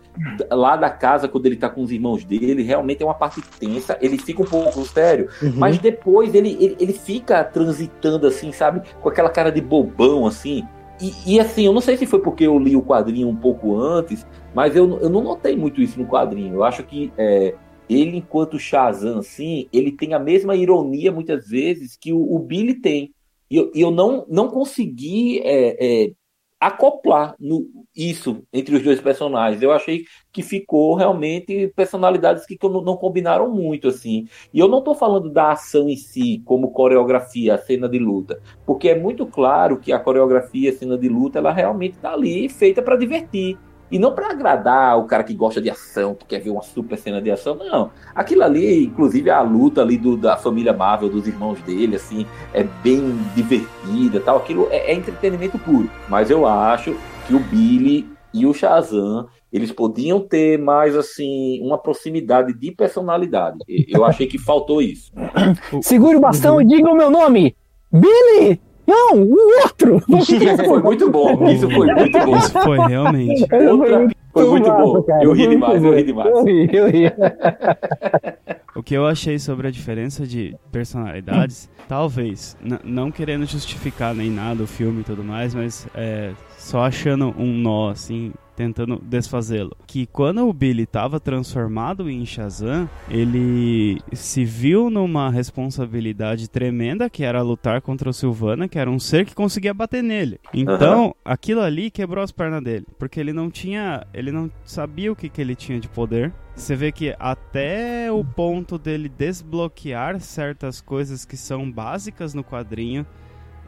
lá 0.51 0.77
da 0.77 0.91
casa, 0.91 1.27
quando 1.27 1.47
ele 1.47 1.57
tá 1.57 1.71
com 1.71 1.81
os 1.83 1.91
irmãos 1.91 2.23
dele, 2.23 2.63
realmente 2.63 3.03
é 3.03 3.07
uma 3.07 3.15
parte 3.15 3.41
tensa. 3.59 3.97
Ele 4.03 4.19
fica 4.19 4.43
um 4.43 4.47
pouco 4.47 4.85
sério, 4.85 5.27
Uhum. 5.43 5.55
mas 5.57 5.79
depois 5.79 6.35
ele, 6.35 6.57
ele, 6.61 6.77
ele 6.79 6.93
fica 6.93 7.43
transitando 7.43 8.27
assim, 8.27 8.53
sabe? 8.53 8.83
Com 9.01 9.09
aquela 9.09 9.31
cara 9.31 9.51
de 9.51 9.63
bobão, 9.63 10.27
assim. 10.27 10.65
E, 11.01 11.35
e, 11.35 11.41
assim, 11.41 11.65
eu 11.65 11.73
não 11.73 11.81
sei 11.81 11.97
se 11.97 12.07
foi 12.07 12.21
porque 12.21 12.45
eu 12.45 12.59
li 12.59 12.77
o 12.77 12.83
quadrinho 12.83 13.29
um 13.29 13.37
pouco 13.37 13.77
antes, 13.77 14.27
mas 14.55 14.77
eu, 14.77 14.99
eu 15.01 15.09
não 15.09 15.23
notei 15.23 15.57
muito 15.57 15.81
isso 15.81 15.99
no 15.99 16.07
quadrinho. 16.07 16.55
Eu 16.55 16.65
acho 16.65 16.83
que 16.83 17.11
é, 17.17 17.55
ele, 17.89 18.19
enquanto 18.19 18.59
Shazam, 18.59 19.19
assim, 19.19 19.67
ele 19.73 19.93
tem 19.93 20.15
a 20.15 20.19
mesma 20.19 20.55
ironia, 20.55 21.11
muitas 21.11 21.49
vezes, 21.49 21.97
que 21.97 22.13
o, 22.13 22.35
o 22.35 22.39
Billy 22.39 22.75
tem. 22.75 23.15
E 23.51 23.57
eu, 23.57 23.71
eu 23.75 23.91
não, 23.91 24.27
não 24.29 24.49
consegui 24.49 25.41
é, 25.41 26.05
é, 26.05 26.13
acoplar 26.61 27.35
no, 27.41 27.67
isso 28.09 28.43
entre 28.53 28.77
os 28.77 28.83
dois 28.83 29.01
personagens. 29.01 29.63
Eu 29.63 29.73
achei 29.73 30.05
que 30.33 30.43
ficou 30.43 30.95
realmente 30.95 31.73
personalidades 31.75 32.47
que 32.47 32.59
não, 32.63 32.83
não 32.83 32.97
combinaram 32.97 33.51
muito, 33.51 33.89
assim. 33.89 34.27
E 34.53 34.59
eu 34.59 34.69
não 34.69 34.79
estou 34.79 34.95
falando 34.95 35.31
da 35.31 35.53
ação 35.53 35.89
em 35.89 35.97
si, 35.97 36.43
como 36.45 36.71
coreografia, 36.71 37.55
a 37.55 37.59
cena 37.59 37.89
de 37.89 37.99
luta, 37.99 38.41
porque 38.65 38.89
é 38.89 38.99
muito 38.99 39.27
claro 39.27 39.79
que 39.79 39.93
a 39.93 39.99
coreografia, 39.99 40.71
a 40.71 40.75
cena 40.75 40.97
de 40.97 41.09
luta, 41.09 41.39
ela 41.39 41.53
realmente 41.53 41.95
está 41.95 42.13
ali 42.13 42.49
feita 42.49 42.83
para 42.83 42.97
divertir. 42.97 43.59
E 43.91 43.99
não 43.99 44.15
para 44.15 44.31
agradar 44.31 44.97
o 44.99 45.05
cara 45.05 45.25
que 45.25 45.35
gosta 45.35 45.61
de 45.61 45.69
ação, 45.69 46.15
que 46.15 46.25
quer 46.25 46.39
ver 46.39 46.51
uma 46.51 46.63
super 46.63 46.97
cena 46.97 47.21
de 47.21 47.29
ação, 47.29 47.57
não. 47.57 47.91
Aquilo 48.15 48.45
ali, 48.45 48.85
inclusive 48.85 49.29
a 49.31 49.41
luta 49.43 49.81
ali 49.81 49.99
do, 49.99 50.17
da 50.17 50.37
família 50.37 50.73
Marvel, 50.73 51.09
dos 51.09 51.27
irmãos 51.27 51.61
dele, 51.63 51.97
assim, 51.97 52.25
é 52.55 52.63
bem 52.63 53.19
divertida 53.35 54.21
tal. 54.21 54.37
Aquilo 54.37 54.69
é, 54.71 54.93
é 54.93 54.95
entretenimento 54.95 55.59
puro. 55.59 55.91
Mas 56.09 56.31
eu 56.31 56.47
acho 56.47 56.95
que 57.31 57.37
o 57.37 57.39
Billy 57.39 58.09
e 58.35 58.45
o 58.45 58.53
Shazam, 58.53 59.29
eles 59.53 59.71
podiam 59.71 60.19
ter 60.19 60.59
mais, 60.59 60.97
assim, 60.97 61.61
uma 61.63 61.79
proximidade 61.79 62.53
de 62.53 62.73
personalidade. 62.73 63.59
Eu 63.89 64.05
achei 64.05 64.27
que 64.27 64.37
faltou 64.37 64.83
isso. 64.83 65.13
Segure 65.81 66.17
o 66.17 66.21
bastão 66.21 66.61
e 66.61 66.67
diga 66.67 66.91
o 66.91 66.97
meu 66.97 67.09
nome! 67.09 67.55
Billy! 67.93 68.61
Não, 68.85 69.23
o 69.23 69.37
outro! 69.63 70.03
Isso 70.19 70.65
foi 70.65 70.83
muito 70.83 71.09
bom. 71.09 71.49
Isso 71.49 71.71
foi 71.71 71.87
muito 71.87 72.19
bom. 72.19 72.37
Isso 72.37 72.51
foi 72.51 72.79
realmente. 72.79 73.43
Outra, 73.43 74.09
foi 74.33 74.47
muito 74.49 74.71
bom. 74.73 75.03
cara, 75.05 75.23
Eu 75.23 75.33
ri 75.33 75.47
demais, 75.47 75.85
eu 75.85 75.95
ri 75.95 76.03
demais. 76.03 76.31
Eu 76.31 76.45
ri, 76.45 76.69
eu 76.73 76.87
ri. 76.89 77.05
O 78.81 78.83
que 78.83 78.95
eu 78.97 79.07
achei 79.07 79.39
sobre 79.39 79.69
a 79.69 79.71
diferença 79.71 80.27
de 80.27 80.57
personalidades, 80.73 81.69
talvez, 81.87 82.57
n- 82.65 82.79
não 82.83 83.11
querendo 83.11 83.45
justificar 83.45 84.15
nem 84.15 84.31
nada 84.31 84.63
o 84.63 84.67
filme 84.67 85.03
e 85.03 85.05
tudo 85.05 85.23
mais, 85.23 85.55
mas 85.55 85.87
é, 85.95 86.33
só 86.57 86.85
achando 86.87 87.35
um 87.39 87.53
nó, 87.59 87.91
assim, 87.91 88.33
tentando 88.61 89.01
desfazê-lo. 89.03 89.75
Que 89.87 90.05
quando 90.05 90.47
o 90.47 90.53
Billy 90.53 90.83
estava 90.83 91.19
transformado 91.19 92.11
em 92.11 92.27
Shazam, 92.27 92.87
ele 93.09 93.99
se 94.13 94.45
viu 94.45 94.91
numa 94.91 95.31
responsabilidade 95.31 96.47
tremenda 96.47 97.09
que 97.09 97.25
era 97.25 97.41
lutar 97.41 97.81
contra 97.81 98.11
o 98.11 98.13
Silvana, 98.13 98.69
que 98.69 98.79
era 98.79 98.91
um 98.91 98.99
ser 98.99 99.25
que 99.25 99.35
conseguia 99.35 99.73
bater 99.73 100.03
nele. 100.03 100.39
Então, 100.53 101.07
uhum. 101.07 101.13
aquilo 101.25 101.63
ali 101.63 101.91
quebrou 101.91 102.23
as 102.23 102.31
pernas 102.31 102.63
dele, 102.63 102.87
porque 102.99 103.19
ele 103.19 103.33
não 103.33 103.51
tinha, 103.51 104.07
ele 104.13 104.31
não 104.31 104.51
sabia 104.63 105.11
o 105.11 105.17
que, 105.17 105.31
que 105.31 105.41
ele 105.41 105.55
tinha 105.55 105.81
de 105.81 105.89
poder. 105.89 106.31
Você 106.55 106.77
vê 106.77 106.93
que 106.93 107.17
até 107.19 108.13
o 108.13 108.23
ponto 108.23 108.77
dele 108.77 109.09
desbloquear 109.09 110.21
certas 110.21 110.83
coisas 110.83 111.25
que 111.25 111.39
são 111.39 111.73
básicas 111.73 112.35
no 112.35 112.45
quadrinho, 112.45 113.07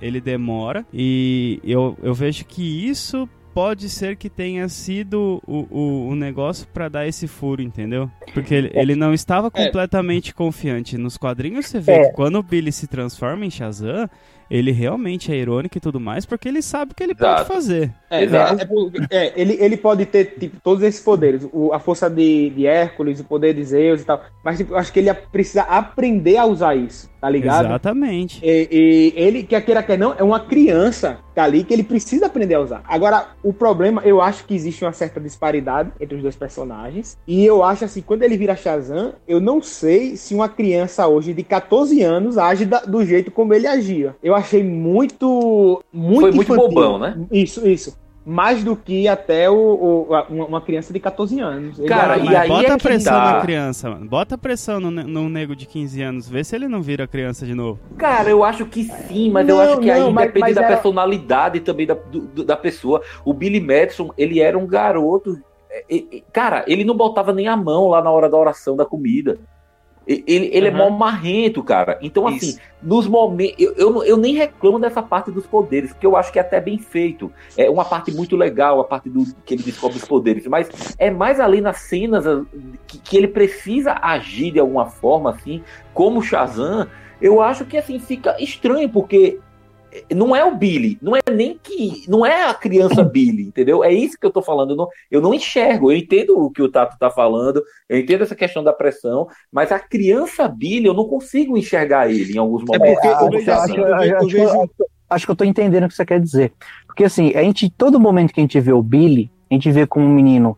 ele 0.02 0.20
demora. 0.20 0.84
E 0.92 1.60
eu, 1.64 1.96
eu 2.02 2.12
vejo 2.12 2.44
que 2.44 2.86
isso 2.86 3.26
pode 3.54 3.88
ser 3.88 4.16
que 4.16 4.28
tenha 4.28 4.68
sido 4.68 5.42
o, 5.46 5.66
o, 5.70 6.08
o 6.08 6.14
negócio 6.14 6.66
para 6.72 6.88
dar 6.88 7.06
esse 7.06 7.26
furo, 7.26 7.62
entendeu? 7.62 8.10
Porque 8.32 8.54
ele, 8.54 8.70
ele 8.74 8.94
não 8.94 9.12
estava 9.12 9.48
é. 9.48 9.50
completamente 9.50 10.30
é. 10.30 10.32
confiante. 10.34 10.96
Nos 10.96 11.16
quadrinhos 11.16 11.66
você 11.66 11.80
vê 11.80 11.92
é. 11.92 12.08
que 12.08 12.14
quando 12.14 12.36
o 12.36 12.42
Billy 12.42 12.72
se 12.72 12.86
transforma 12.86 13.44
em 13.44 13.50
Shazam, 13.50 14.08
ele 14.50 14.70
realmente 14.70 15.32
é 15.32 15.36
irônico 15.36 15.76
e 15.76 15.80
tudo 15.80 16.00
mais, 16.00 16.24
porque 16.24 16.48
ele 16.48 16.62
sabe 16.62 16.92
o 16.92 16.94
que 16.94 17.02
ele 17.02 17.12
Exato. 17.12 17.44
pode 17.44 17.48
fazer. 17.48 17.92
É, 18.10 18.24
é, 18.24 18.28
é, 19.10 19.32
ele, 19.36 19.56
ele 19.60 19.76
pode 19.76 20.06
ter 20.06 20.36
tipo, 20.38 20.58
todos 20.62 20.82
esses 20.82 21.00
poderes, 21.00 21.48
o, 21.52 21.72
a 21.72 21.78
força 21.78 22.08
de, 22.10 22.50
de 22.50 22.66
Hércules, 22.66 23.20
o 23.20 23.24
poder 23.24 23.54
de 23.54 23.64
Zeus 23.64 24.02
e 24.02 24.04
tal, 24.04 24.22
mas 24.44 24.58
tipo, 24.58 24.72
eu 24.72 24.78
acho 24.78 24.92
que 24.92 24.98
ele 24.98 25.12
precisa 25.14 25.62
aprender 25.62 26.36
a 26.36 26.44
usar 26.44 26.76
isso, 26.76 27.10
tá 27.20 27.28
ligado? 27.28 27.66
Exatamente. 27.66 28.40
E, 28.44 28.68
e 28.70 29.12
ele, 29.16 29.42
quer 29.42 29.64
queira 29.64 29.82
quer 29.82 29.98
não, 29.98 30.14
é 30.16 30.22
uma 30.22 30.40
criança 30.40 31.18
tá 31.34 31.44
ali 31.44 31.64
que 31.64 31.72
ele 31.72 31.82
precisa 31.82 32.26
aprender 32.26 32.54
a 32.54 32.60
usar. 32.60 32.82
Agora, 32.86 33.28
o 33.42 33.52
problema, 33.52 34.02
eu 34.04 34.20
acho 34.20 34.44
que 34.44 34.54
existe 34.54 34.84
uma 34.84 34.92
certa 34.92 35.20
disparidade 35.20 35.90
entre 36.00 36.16
os 36.16 36.22
dois 36.22 36.36
personagens, 36.36 37.16
e 37.26 37.44
eu 37.44 37.62
acho 37.62 37.84
assim, 37.84 38.02
quando 38.02 38.22
ele 38.22 38.36
vira 38.36 38.56
Shazam, 38.56 39.14
eu 39.26 39.40
não 39.40 39.62
sei 39.62 40.16
se 40.16 40.34
uma 40.34 40.48
criança 40.48 41.06
hoje 41.06 41.32
de 41.32 41.42
14 41.42 42.02
anos 42.02 42.38
age 42.38 42.66
da, 42.66 42.80
do 42.80 43.04
jeito 43.04 43.30
como 43.30 43.54
ele 43.54 43.66
agia. 43.66 44.14
Eu 44.22 44.31
achei 44.34 44.62
muito. 44.62 45.82
muito 45.92 46.20
Foi 46.20 46.32
muito 46.32 46.52
infantil. 46.52 46.68
bobão, 46.68 46.98
né? 46.98 47.16
Isso, 47.30 47.66
isso 47.66 48.02
mais 48.24 48.62
do 48.62 48.76
que 48.76 49.08
até 49.08 49.50
o, 49.50 49.56
o, 49.56 50.06
uma 50.28 50.60
criança 50.60 50.92
de 50.92 51.00
14 51.00 51.40
anos. 51.40 51.78
Cara, 51.86 52.16
e 52.18 52.34
aí 52.34 52.48
bota 52.48 52.72
é 52.72 52.78
pressão 52.78 53.18
na 53.18 53.40
criança, 53.40 53.90
mano. 53.90 54.06
Bota 54.08 54.38
pressão 54.38 54.80
no, 54.80 54.90
no 54.90 55.28
nego 55.28 55.56
de 55.56 55.66
15 55.66 56.02
anos, 56.02 56.28
vê 56.28 56.44
se 56.44 56.54
ele 56.54 56.68
não 56.68 56.80
vira 56.80 57.06
criança 57.06 57.44
de 57.44 57.54
novo. 57.54 57.80
Cara, 57.98 58.30
eu 58.30 58.44
acho 58.44 58.64
que 58.66 58.84
sim, 58.84 59.30
mas 59.30 59.46
não, 59.46 59.56
eu 59.56 59.60
acho 59.60 59.80
que 59.80 59.86
não, 59.86 60.06
aí 60.06 60.12
mas, 60.12 60.26
depende 60.26 60.40
mas 60.40 60.54
da 60.54 60.62
era... 60.62 60.74
personalidade 60.74 61.60
também 61.60 61.86
da, 61.86 61.94
do, 61.94 62.44
da 62.44 62.56
pessoa. 62.56 63.02
O 63.24 63.34
Billy 63.34 63.60
Madison, 63.60 64.10
ele 64.16 64.40
era 64.40 64.56
um 64.56 64.66
garoto. 64.66 65.38
É, 65.90 66.22
cara, 66.32 66.64
ele 66.68 66.84
não 66.84 66.96
botava 66.96 67.32
nem 67.32 67.48
a 67.48 67.56
mão 67.56 67.88
lá 67.88 68.02
na 68.02 68.10
hora 68.10 68.28
da 68.28 68.36
oração 68.36 68.76
da 68.76 68.84
comida. 68.84 69.38
Ele, 70.06 70.50
ele 70.52 70.68
uhum. 70.68 70.74
é 70.74 70.78
mó 70.78 70.90
marrento, 70.90 71.62
cara. 71.62 71.98
Então, 72.02 72.26
assim, 72.26 72.48
Isso. 72.48 72.60
nos 72.82 73.06
momentos. 73.06 73.56
Eu, 73.58 73.74
eu, 73.74 74.04
eu, 74.04 74.16
nem 74.16 74.34
reclamo 74.34 74.78
dessa 74.78 75.02
parte 75.02 75.30
dos 75.30 75.46
poderes, 75.46 75.92
porque 75.92 76.06
eu 76.06 76.16
acho 76.16 76.32
que 76.32 76.38
é 76.38 76.42
até 76.42 76.60
bem 76.60 76.78
feito. 76.78 77.32
É 77.56 77.70
uma 77.70 77.84
parte 77.84 78.10
muito 78.12 78.36
legal, 78.36 78.80
a 78.80 78.84
parte 78.84 79.08
do 79.08 79.24
que 79.44 79.54
ele 79.54 79.62
descobre 79.62 79.96
os 79.96 80.04
poderes. 80.04 80.46
Mas 80.46 80.96
é 80.98 81.10
mais 81.10 81.38
ali 81.38 81.60
nas 81.60 81.78
cenas 81.78 82.26
ah, 82.26 82.42
que, 82.86 82.98
que 82.98 83.16
ele 83.16 83.28
precisa 83.28 83.98
agir 84.02 84.52
de 84.52 84.58
alguma 84.58 84.86
forma, 84.86 85.30
assim, 85.30 85.62
como 85.94 86.22
Shazam. 86.22 86.88
Eu 87.20 87.40
acho 87.40 87.64
que 87.64 87.76
assim 87.76 88.00
fica 88.00 88.36
estranho, 88.40 88.88
porque 88.88 89.38
não 90.14 90.34
é 90.34 90.44
o 90.44 90.54
Billy, 90.54 90.98
não 91.02 91.14
é 91.14 91.20
nem 91.30 91.58
que. 91.62 92.04
Não 92.08 92.24
é 92.24 92.48
a 92.48 92.54
criança 92.54 93.04
Billy, 93.04 93.42
entendeu? 93.42 93.84
É 93.84 93.92
isso 93.92 94.18
que 94.18 94.24
eu 94.26 94.30
tô 94.30 94.42
falando. 94.42 94.70
Eu 94.70 94.76
não, 94.76 94.88
eu 95.10 95.20
não 95.20 95.34
enxergo. 95.34 95.90
Eu 95.90 95.96
entendo 95.96 96.38
o 96.38 96.50
que 96.50 96.62
o 96.62 96.70
Tato 96.70 96.98
tá 96.98 97.10
falando, 97.10 97.62
eu 97.88 97.98
entendo 97.98 98.22
essa 98.22 98.34
questão 98.34 98.64
da 98.64 98.72
pressão, 98.72 99.28
mas 99.50 99.70
a 99.70 99.78
criança 99.78 100.48
Billy, 100.48 100.86
eu 100.86 100.94
não 100.94 101.06
consigo 101.06 101.56
enxergar 101.56 102.10
ele 102.10 102.32
em 102.32 102.38
alguns 102.38 102.64
momentos. 102.64 102.88
É 102.88 102.94
porque 102.94 103.08
eu 103.08 103.30
vejo 103.30 103.50
assim, 103.50 103.72
acho, 105.10 105.26
que 105.26 105.30
eu 105.30 105.36
tô 105.36 105.44
entendendo 105.44 105.84
o 105.84 105.88
que 105.88 105.94
você 105.94 106.06
quer 106.06 106.20
dizer. 106.20 106.52
Porque 106.86 107.04
assim, 107.04 107.32
a 107.34 107.42
gente, 107.42 107.68
todo 107.70 108.00
momento 108.00 108.32
que 108.32 108.40
a 108.40 108.42
gente 108.42 108.58
vê 108.60 108.72
o 108.72 108.82
Billy, 108.82 109.30
a 109.50 109.54
gente 109.54 109.70
vê 109.70 109.86
como 109.86 110.06
um 110.06 110.14
menino. 110.14 110.56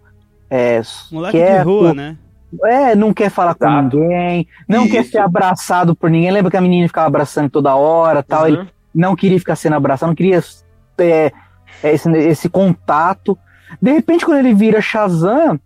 É, 0.48 0.80
Moleque 1.10 1.38
quieto, 1.38 1.58
de 1.58 1.64
rua, 1.64 1.94
né? 1.94 2.16
É, 2.64 2.94
não 2.94 3.12
quer 3.12 3.30
falar 3.30 3.56
com 3.56 3.68
ninguém, 3.68 4.46
não 4.68 4.84
Isso. 4.84 4.92
quer 4.92 5.04
ser 5.04 5.18
abraçado 5.18 5.96
por 5.96 6.08
ninguém. 6.08 6.30
Lembra 6.30 6.52
que 6.52 6.56
a 6.56 6.60
menina 6.60 6.86
ficava 6.86 7.08
abraçando 7.08 7.50
toda 7.50 7.74
hora 7.74 8.22
tal. 8.22 8.42
Uhum. 8.42 8.48
Ele 8.48 8.68
não 8.94 9.16
queria 9.16 9.38
ficar 9.38 9.56
sendo 9.56 9.74
abraçado, 9.74 10.08
não 10.08 10.14
queria 10.14 10.42
é, 10.98 11.32
esse, 11.82 12.10
esse 12.10 12.48
contato. 12.48 13.36
De 13.80 13.92
repente, 13.92 14.24
quando 14.24 14.38
ele 14.38 14.54
vira 14.54 14.80
Shazam, 14.80 15.58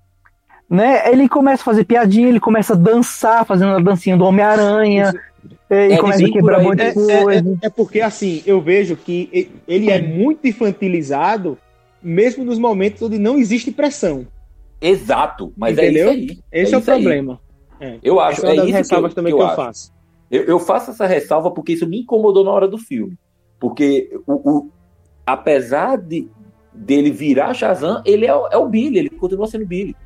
né, 0.68 1.10
ele 1.10 1.28
começa 1.28 1.62
a 1.62 1.64
fazer 1.64 1.84
piadinha, 1.84 2.28
ele 2.28 2.40
começa 2.40 2.74
a 2.74 2.76
dançar, 2.76 3.44
fazendo 3.44 3.76
a 3.76 3.80
dancinha 3.80 4.16
do 4.16 4.24
Homem-Aranha. 4.24 5.12
É, 5.70 5.88
e 5.88 5.98
começa 5.98 6.24
a 6.24 6.30
quebrar 6.30 6.62
muita 6.62 6.84
é, 6.84 6.92
coisa. 6.92 7.58
É, 7.62 7.66
é, 7.66 7.70
porque, 7.70 8.00
assim, 8.00 8.42
eu 8.46 8.60
vejo 8.60 8.96
que 8.96 9.50
ele 9.66 9.90
é 9.90 10.00
muito 10.00 10.46
infantilizado, 10.46 11.58
mesmo 12.02 12.44
nos 12.44 12.58
momentos 12.58 13.02
onde 13.02 13.18
não 13.18 13.38
existe 13.38 13.70
pressão. 13.70 14.26
Exato, 14.80 15.52
mas 15.56 15.76
Entendeu? 15.76 16.10
é 16.10 16.14
isso 16.14 16.32
aí. 16.32 16.38
Esse 16.52 16.72
é, 16.72 16.76
é 16.76 16.78
o 16.78 16.82
problema. 16.82 17.40
É. 17.80 17.96
Eu 18.02 18.20
acho, 18.20 18.44
é, 18.46 18.50
é 18.50 18.54
isso 18.56 18.72
ressalvas 18.72 19.12
que 19.12 19.18
eu, 19.18 19.22
também 19.22 19.34
que 19.34 19.40
eu, 19.40 19.46
que 19.46 19.52
eu 19.52 19.56
faço. 19.56 19.92
Eu, 20.30 20.44
eu, 20.44 20.58
faço 20.58 20.90
essa 20.90 21.06
ressalva 21.06 21.50
porque 21.50 21.72
isso 21.72 21.88
me 21.88 22.00
incomodou 22.00 22.44
na 22.44 22.50
hora 22.50 22.68
do 22.68 22.78
filme. 22.78 23.18
Porque, 23.58 24.10
o, 24.26 24.50
o 24.50 24.70
apesar 25.26 25.96
de 25.96 26.28
dele 26.72 27.10
virar 27.10 27.54
Shazam, 27.54 28.02
ele 28.04 28.26
é, 28.26 28.30
é, 28.30 28.56
o 28.56 28.68
Billy, 28.68 28.98
ele 28.98 29.10
continua 29.10 29.46
sendo 29.46 29.66
Billy. 29.66 29.96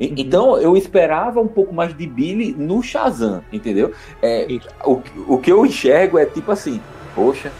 Uhum. 0.00 0.14
Então 0.16 0.58
eu 0.58 0.76
esperava 0.76 1.40
um 1.40 1.48
pouco 1.48 1.74
mais 1.74 1.96
de 1.96 2.06
Billy 2.06 2.54
no 2.56 2.82
Shazam, 2.82 3.42
entendeu? 3.52 3.92
É, 4.22 4.46
o, 4.84 5.00
o 5.26 5.38
que 5.38 5.50
eu 5.50 5.64
enxergo 5.64 6.18
é 6.18 6.26
tipo 6.26 6.50
assim, 6.50 6.80
poxa, 7.14 7.52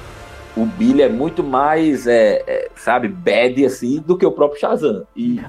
o 0.56 0.66
Billy 0.66 1.02
é 1.02 1.08
muito 1.08 1.42
mais, 1.44 2.06
é, 2.06 2.42
é, 2.46 2.68
sabe, 2.74 3.08
bad 3.08 3.64
assim 3.64 4.00
do 4.00 4.18
que 4.18 4.26
o 4.26 4.32
próprio 4.32 4.60
Shazam. 4.60 5.04
E... 5.14 5.40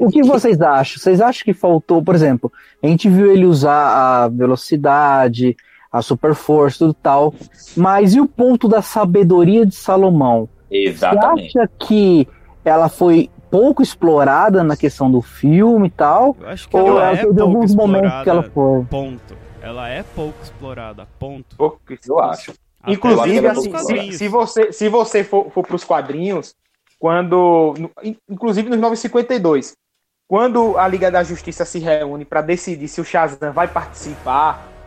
O 0.00 0.08
que 0.08 0.22
vocês 0.22 0.60
acham? 0.60 0.98
Vocês 0.98 1.20
acham 1.20 1.44
que 1.44 1.52
faltou, 1.52 2.02
por 2.02 2.14
exemplo, 2.14 2.50
a 2.82 2.86
gente 2.86 3.08
viu 3.08 3.30
ele 3.30 3.44
usar 3.44 4.24
a 4.24 4.28
velocidade, 4.28 5.56
a 5.90 6.02
super 6.02 6.34
força, 6.34 6.78
tudo 6.78 6.94
tal. 6.94 7.34
Mas 7.76 8.14
e 8.14 8.20
o 8.20 8.26
ponto 8.26 8.68
da 8.68 8.82
sabedoria 8.82 9.64
de 9.64 9.74
Salomão? 9.74 10.48
Exatamente. 10.70 11.52
Você 11.52 11.58
acha 11.58 11.70
que 11.78 12.28
ela 12.64 12.88
foi 12.88 13.30
pouco 13.50 13.82
explorada 13.82 14.62
na 14.62 14.76
questão 14.76 15.10
do 15.10 15.22
filme 15.22 15.88
e 15.88 15.90
tal? 15.90 16.36
Eu 16.40 16.48
acho 16.48 16.68
que 16.68 16.76
ou 16.76 16.88
ela, 16.88 17.02
ela 17.02 17.18
é 17.18 17.24
teve 17.24 17.40
alguns 17.40 17.74
momentos 17.74 18.22
que 18.22 18.30
ela 18.30 18.42
foi. 18.42 18.84
Ponto. 18.84 19.36
Ela 19.60 19.88
é 19.88 20.02
pouco 20.02 20.38
explorada, 20.42 21.06
ponto. 21.18 21.56
Pouco, 21.56 21.80
eu 22.06 22.18
acho. 22.20 22.52
Até 22.82 22.92
Inclusive, 22.92 23.46
é 23.46 23.50
assim, 23.50 23.76
se, 23.76 24.18
se, 24.18 24.28
você, 24.28 24.72
se 24.72 24.88
você 24.88 25.24
for, 25.24 25.50
for 25.50 25.66
para 25.66 25.76
os 25.76 25.84
quadrinhos, 25.84 26.54
quando. 26.98 27.74
Inclusive 28.28 28.68
nos 28.68 28.78
952, 28.78 29.74
quando 30.28 30.78
a 30.78 30.86
Liga 30.86 31.10
da 31.10 31.24
Justiça 31.24 31.64
se 31.64 31.78
reúne 31.78 32.24
para 32.24 32.40
decidir 32.40 32.88
se 32.88 33.00
o 33.00 33.04
Shazam 33.04 33.52
vai 33.52 33.66
participar 33.66 34.77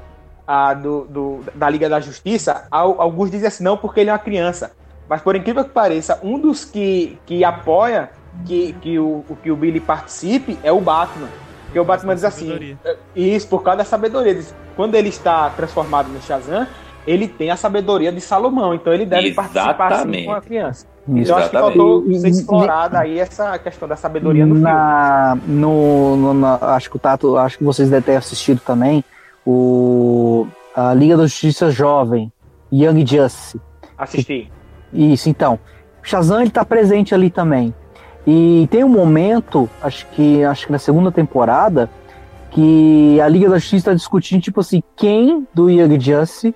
a, 0.48 0.74
do, 0.74 1.06
do, 1.06 1.40
da 1.54 1.70
Liga 1.70 1.90
da 1.90 2.00
Justiça, 2.00 2.68
alguns 2.72 3.32
dizem 3.32 3.48
assim, 3.48 3.64
não, 3.64 3.78
porque 3.78 4.00
ele 4.00 4.10
é 4.10 4.14
uma 4.14 4.20
criança. 4.20 4.72
Mas 5.10 5.22
por 5.22 5.36
incrível 5.36 5.64
que 5.64 5.72
pareça, 5.72 6.20
um 6.24 6.40
dos 6.40 6.64
que, 6.64 7.18
que 7.26 7.44
apoia 7.44 8.10
que, 8.46 8.74
que, 8.82 8.98
o, 8.98 9.26
que 9.44 9.52
o 9.52 9.56
Billy 9.56 9.80
participe 9.80 10.58
é 10.64 10.72
o 10.72 10.80
Batman. 10.80 11.28
Porque 11.66 11.80
o 11.80 11.86
Batman 11.86 12.16
diz 12.16 12.24
assim, 12.24 12.78
é, 12.84 12.98
isso, 13.16 13.48
por 13.48 13.64
causa 13.64 13.80
da 13.80 13.86
sabedoria. 13.86 14.36
Diz, 14.36 14.54
quando 14.76 14.96
ele 14.96 15.10
está 15.10 15.50
transformado 15.50 16.08
no 16.10 16.22
Shazam, 16.22 16.68
ele 17.06 17.28
tem 17.28 17.50
a 17.50 17.56
sabedoria 17.56 18.12
de 18.12 18.22
Salomão, 18.22 18.74
então 18.74 18.94
ele 18.94 19.06
deve 19.06 19.30
Exatamente. 19.30 19.54
participar 19.54 19.94
assim 19.94 20.26
com 20.26 20.32
a 20.34 20.42
criança. 20.42 20.86
Então 21.08 21.38
acho 21.38 21.50
que 21.50 21.58
faltou 21.58 22.14
ser 22.14 22.28
explorada 22.28 23.00
aí 23.00 23.20
essa 23.20 23.58
questão 23.58 23.88
da 23.88 23.96
sabedoria 23.96 24.46
no 24.46 24.56
na, 24.56 25.36
filme. 25.36 25.60
No, 25.60 26.16
no, 26.16 26.34
na, 26.34 26.56
acho 26.76 26.90
que 26.90 26.96
o 26.96 27.00
Tato, 27.00 27.38
acho 27.38 27.58
que 27.58 27.64
vocês 27.64 27.90
devem 27.90 28.04
ter 28.04 28.16
assistido 28.16 28.60
também 28.60 29.04
o, 29.46 30.48
a 30.76 30.94
Liga 30.94 31.18
da 31.18 31.24
Justiça 31.24 31.70
Jovem, 31.72 32.32
Young 32.72 33.06
Justice. 33.06 33.60
Assisti. 33.98 34.52
Isso, 34.94 35.30
então. 35.30 35.60
Shazam 36.04 36.42
ele 36.42 36.50
tá 36.50 36.66
presente 36.66 37.14
ali 37.14 37.30
também. 37.30 37.74
E 38.26 38.68
tem 38.72 38.84
um 38.84 38.90
momento, 38.90 39.70
acho 39.82 40.08
que 40.08 40.44
acho 40.44 40.66
que 40.66 40.72
na 40.72 40.80
segunda 40.80 41.12
temporada, 41.12 41.90
que 42.52 43.20
a 43.20 43.28
Liga 43.28 43.50
da 43.50 43.58
Justiça 43.58 43.78
está 43.78 43.94
discutindo 43.94 44.42
tipo 44.42 44.60
assim, 44.60 44.84
quem 44.96 45.48
do 45.54 45.70
Young 45.70 46.00
Justice 46.00 46.54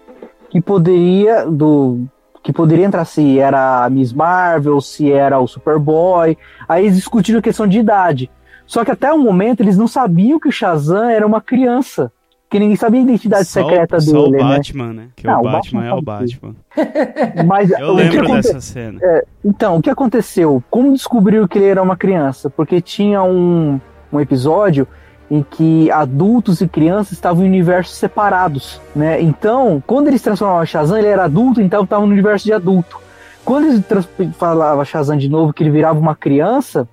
que 0.49 0.61
poderia 0.61 1.45
do 1.45 2.05
que 2.43 2.53
poderia 2.53 2.85
entrar 2.85 3.05
se 3.05 3.39
era 3.39 3.83
a 3.83 3.89
Miss 3.89 4.13
Marvel, 4.13 4.79
se 4.79 5.11
era 5.11 5.39
o 5.39 5.47
Superboy. 5.47 6.37
Aí 6.69 6.85
eles 6.85 6.95
discutiram 6.95 7.39
a 7.39 7.41
questão 7.41 7.65
de 7.65 7.79
idade. 7.79 8.29
Só 8.67 8.85
que 8.85 8.91
até 8.91 9.11
o 9.11 9.17
momento 9.17 9.61
eles 9.61 9.77
não 9.77 9.87
sabiam 9.87 10.39
que 10.39 10.47
o 10.47 10.51
Shazam 10.51 11.09
era 11.09 11.25
uma 11.25 11.41
criança 11.41 12.11
ninguém 12.59 12.75
sabia 12.75 12.99
a 12.99 13.03
identidade 13.03 13.45
Só 13.45 13.61
secreta 13.61 13.99
só 13.99 14.11
dele, 14.11 14.27
o 14.27 14.31
né? 14.31 14.55
Batman, 14.57 14.93
né? 14.93 15.07
Que 15.15 15.25
Não, 15.27 15.39
o 15.39 15.43
Batman, 15.43 15.81
Batman 15.81 15.85
é 15.85 15.93
o 15.93 16.01
Batman. 16.01 16.55
Mas 17.45 17.71
Eu 17.71 17.93
lembro 17.93 18.23
aconte- 18.23 18.43
dessa 18.47 18.61
cena. 18.61 18.99
Então, 19.43 19.77
o 19.77 19.81
que 19.81 19.89
aconteceu? 19.89 20.63
Como 20.69 20.93
descobriu 20.93 21.47
que 21.47 21.57
ele 21.57 21.67
era 21.67 21.81
uma 21.81 21.95
criança? 21.97 22.49
Porque 22.49 22.81
tinha 22.81 23.21
um, 23.23 23.79
um 24.11 24.19
episódio 24.19 24.87
em 25.29 25.41
que 25.43 25.89
adultos 25.91 26.61
e 26.61 26.67
crianças 26.67 27.13
estavam 27.13 27.43
em 27.43 27.47
universos 27.47 27.95
separados, 27.95 28.79
né? 28.95 29.19
Então, 29.21 29.81
quando 29.87 30.07
eles 30.07 30.21
transformavam 30.21 30.65
Shazam, 30.65 30.97
ele 30.99 31.07
era 31.07 31.23
adulto, 31.25 31.59
então 31.61 31.83
estava 31.83 32.05
no 32.05 32.11
universo 32.11 32.45
de 32.45 32.53
adulto. 32.53 32.99
Quando 33.43 33.65
eles 33.67 33.85
trans- 33.85 34.07
falava 34.37 34.85
Shazam 34.85 35.17
de 35.17 35.27
novo, 35.27 35.51
que 35.51 35.63
ele 35.63 35.71
virava 35.71 35.97
uma 35.99 36.15
criança, 36.15 36.87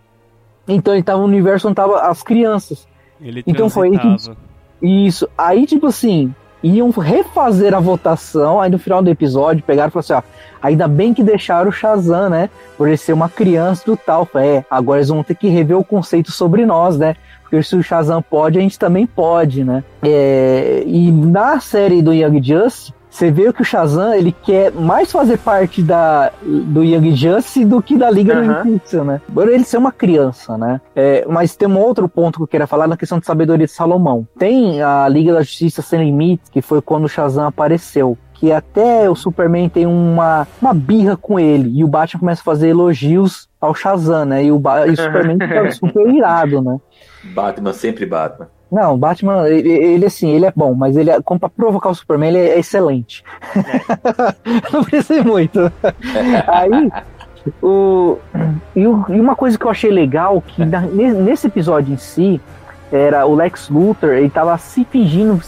então 0.66 0.94
ele 0.94 1.00
estava 1.00 1.18
no 1.20 1.26
universo 1.26 1.66
onde 1.68 1.72
estavam 1.72 1.96
as 1.96 2.22
crianças. 2.22 2.86
Ele 3.20 3.42
Então 3.46 3.68
foi 3.68 3.88
aí 3.88 3.92
que- 3.94 4.00
transitava. 4.00 4.38
Isso. 4.83 5.28
Aí, 5.39 5.64
tipo 5.64 5.87
assim, 5.87 6.35
iam 6.62 6.91
refazer 6.91 7.74
a 7.74 7.80
votação, 7.80 8.61
aí 8.61 8.70
no 8.70 8.78
final 8.78 9.03
do 9.03 9.11
episódio 9.11 9.62
pegaram 9.64 9.89
e 9.89 9.93
falaram 9.93 10.18
assim, 10.18 10.28
ó, 10.28 10.57
ainda 10.61 10.87
bem 10.87 11.12
que 11.12 11.22
deixaram 11.22 11.70
o 11.70 11.72
Shazam, 11.72 12.30
né? 12.30 12.51
Por 12.76 12.89
ele 12.89 12.97
ser 12.97 13.12
uma 13.12 13.28
criança 13.28 13.85
do 13.85 13.97
tal. 13.97 14.28
É, 14.37 14.64
agora 14.70 14.99
eles 14.99 15.09
vão 15.09 15.22
ter 15.22 15.35
que 15.35 15.49
rever 15.49 15.76
o 15.76 15.85
conceito 15.85 16.30
sobre 16.30 16.64
nós, 16.64 16.99
né? 16.99 17.16
Porque 17.43 17.62
se 17.62 17.76
o 17.76 17.83
Shazam 17.83 18.22
pode, 18.22 18.59
a 18.59 18.62
gente 18.62 18.78
também 18.78 19.07
pode, 19.07 19.64
né? 19.64 19.85
É, 20.03 20.83
e 20.87 21.11
na 21.11 21.61
série 21.61 22.01
do 22.01 22.14
Young 22.14 22.43
Justice, 22.43 22.95
você 23.12 23.30
vê 23.30 23.52
que 23.52 23.60
o 23.60 23.64
Shazam, 23.64 24.14
ele 24.14 24.32
quer 24.32 24.72
mais 24.72 25.12
fazer 25.12 25.36
parte 25.38 25.82
da, 25.82 26.32
do 26.42 26.82
Young 26.82 27.14
Justice 27.14 27.64
do 27.64 27.82
que 27.82 27.96
da 27.98 28.10
Liga 28.10 28.32
Aham. 28.34 28.46
da 28.46 28.60
Injustiça, 28.66 29.04
né? 29.04 29.20
Por 29.32 29.48
ele 29.48 29.64
ser 29.64 29.76
uma 29.76 29.92
criança, 29.92 30.56
né? 30.56 30.80
É, 30.96 31.24
mas 31.28 31.54
tem 31.54 31.68
um 31.68 31.78
outro 31.78 32.08
ponto 32.08 32.38
que 32.38 32.42
eu 32.44 32.48
queria 32.48 32.66
falar 32.66 32.86
na 32.88 32.96
questão 32.96 33.18
de 33.18 33.26
sabedoria 33.26 33.66
de 33.66 33.72
Salomão. 33.72 34.26
Tem 34.38 34.80
a 34.82 35.06
Liga 35.08 35.34
da 35.34 35.42
Justiça 35.42 35.82
Sem 35.82 36.04
Limites, 36.04 36.48
que 36.48 36.62
foi 36.62 36.80
quando 36.80 37.04
o 37.04 37.08
Shazam 37.08 37.46
apareceu. 37.46 38.16
Que 38.32 38.50
até 38.50 39.08
o 39.08 39.14
Superman 39.14 39.68
tem 39.68 39.86
uma, 39.86 40.48
uma 40.60 40.74
birra 40.74 41.16
com 41.16 41.38
ele. 41.38 41.78
E 41.78 41.84
o 41.84 41.88
Batman 41.88 42.18
começa 42.20 42.40
a 42.40 42.44
fazer 42.44 42.70
elogios 42.70 43.48
ao 43.60 43.72
Shazam, 43.74 44.24
né? 44.24 44.42
E 44.44 44.50
o, 44.50 44.58
Ba- 44.58 44.86
e 44.88 44.92
o 44.92 44.96
Superman 45.00 45.38
fica 45.38 45.70
super 45.70 46.08
irado, 46.08 46.60
né? 46.60 46.76
Batman, 47.34 47.72
sempre 47.72 48.04
Batman. 48.04 48.48
Não, 48.72 48.94
o 48.94 48.96
Batman, 48.96 49.46
ele, 49.50 49.68
ele, 49.70 50.06
assim, 50.06 50.30
ele 50.30 50.46
é 50.46 50.52
bom, 50.56 50.74
mas 50.74 50.96
ele 50.96 51.10
é, 51.10 51.20
como 51.20 51.38
pra 51.38 51.50
provocar 51.50 51.90
o 51.90 51.94
Superman, 51.94 52.30
ele 52.30 52.38
é 52.38 52.58
excelente. 52.58 53.22
Não 54.72 54.82
precisa 54.82 55.22
muito. 55.22 55.70
Aí, 56.48 56.90
o, 57.62 58.16
e, 58.74 58.86
o- 58.86 59.04
e 59.10 59.20
uma 59.20 59.36
coisa 59.36 59.58
que 59.58 59.64
eu 59.66 59.70
achei 59.70 59.90
legal, 59.90 60.40
que 60.40 60.64
na- 60.64 60.80
ne- 60.80 61.12
nesse 61.12 61.46
episódio 61.48 61.92
em 61.92 61.98
si, 61.98 62.40
era 62.90 63.26
o 63.26 63.34
Lex 63.34 63.68
Luthor, 63.68 64.10
ele 64.12 64.28
tava 64.30 64.56
se 64.58 64.84
fingindo 64.84 65.40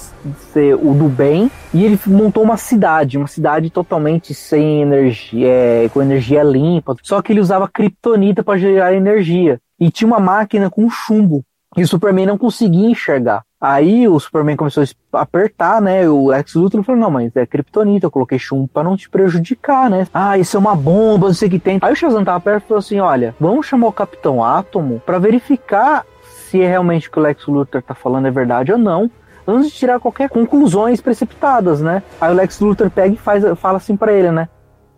ser 0.52 0.74
o 0.74 0.94
do 0.94 1.08
bem, 1.08 1.50
e 1.72 1.84
ele 1.84 1.98
montou 2.06 2.42
uma 2.42 2.56
cidade, 2.56 3.16
uma 3.18 3.26
cidade 3.26 3.70
totalmente 3.70 4.34
sem 4.34 4.82
energia, 4.82 5.48
é, 5.48 5.88
com 5.88 6.00
energia 6.02 6.42
limpa, 6.42 6.94
só 7.02 7.20
que 7.22 7.32
ele 7.32 7.40
usava 7.40 7.68
kryptonita 7.68 8.42
para 8.42 8.58
gerar 8.58 8.94
energia. 8.94 9.58
E 9.80 9.90
tinha 9.90 10.08
uma 10.08 10.20
máquina 10.20 10.70
com 10.70 10.88
chumbo. 10.90 11.42
E 11.76 11.82
o 11.82 11.88
Superman 11.88 12.26
não 12.26 12.38
conseguia 12.38 12.88
enxergar. 12.88 13.42
Aí 13.60 14.06
o 14.06 14.20
Superman 14.20 14.56
começou 14.56 14.84
a 15.12 15.20
apertar, 15.20 15.80
né? 15.80 16.08
O 16.08 16.28
Lex 16.28 16.54
Luthor 16.54 16.82
falou: 16.82 17.00
Não, 17.00 17.10
mas 17.10 17.34
é 17.34 17.46
kryptonita, 17.46 18.06
eu 18.06 18.10
coloquei 18.10 18.38
chumbo 18.38 18.68
pra 18.68 18.82
não 18.82 18.96
te 18.96 19.08
prejudicar, 19.08 19.88
né? 19.88 20.06
Ah, 20.12 20.36
isso 20.36 20.56
é 20.56 20.60
uma 20.60 20.76
bomba, 20.76 21.28
não 21.28 21.34
sei 21.34 21.48
o 21.48 21.50
que 21.50 21.58
tem. 21.58 21.78
Aí 21.80 21.92
o 21.92 21.96
Shazam 21.96 22.24
tava 22.24 22.40
perto 22.40 22.64
e 22.64 22.68
falou 22.68 22.78
assim: 22.78 23.00
Olha, 23.00 23.34
vamos 23.40 23.66
chamar 23.66 23.88
o 23.88 23.92
Capitão 23.92 24.44
Átomo 24.44 25.02
pra 25.04 25.18
verificar 25.18 26.04
se 26.22 26.60
é 26.60 26.68
realmente 26.68 27.08
o 27.08 27.10
que 27.10 27.18
o 27.18 27.22
Lex 27.22 27.46
Luthor 27.46 27.82
tá 27.82 27.94
falando 27.94 28.26
é 28.28 28.30
verdade 28.30 28.70
ou 28.70 28.78
não. 28.78 29.10
Antes 29.46 29.72
de 29.72 29.76
tirar 29.76 29.98
qualquer 29.98 30.28
conclusões 30.30 31.00
precipitadas, 31.00 31.80
né? 31.80 32.02
Aí 32.20 32.30
o 32.30 32.34
Lex 32.34 32.60
Luthor 32.60 32.90
pega 32.90 33.14
e 33.14 33.18
faz, 33.18 33.44
fala 33.58 33.78
assim 33.78 33.96
pra 33.96 34.12
ele, 34.12 34.30
né? 34.30 34.48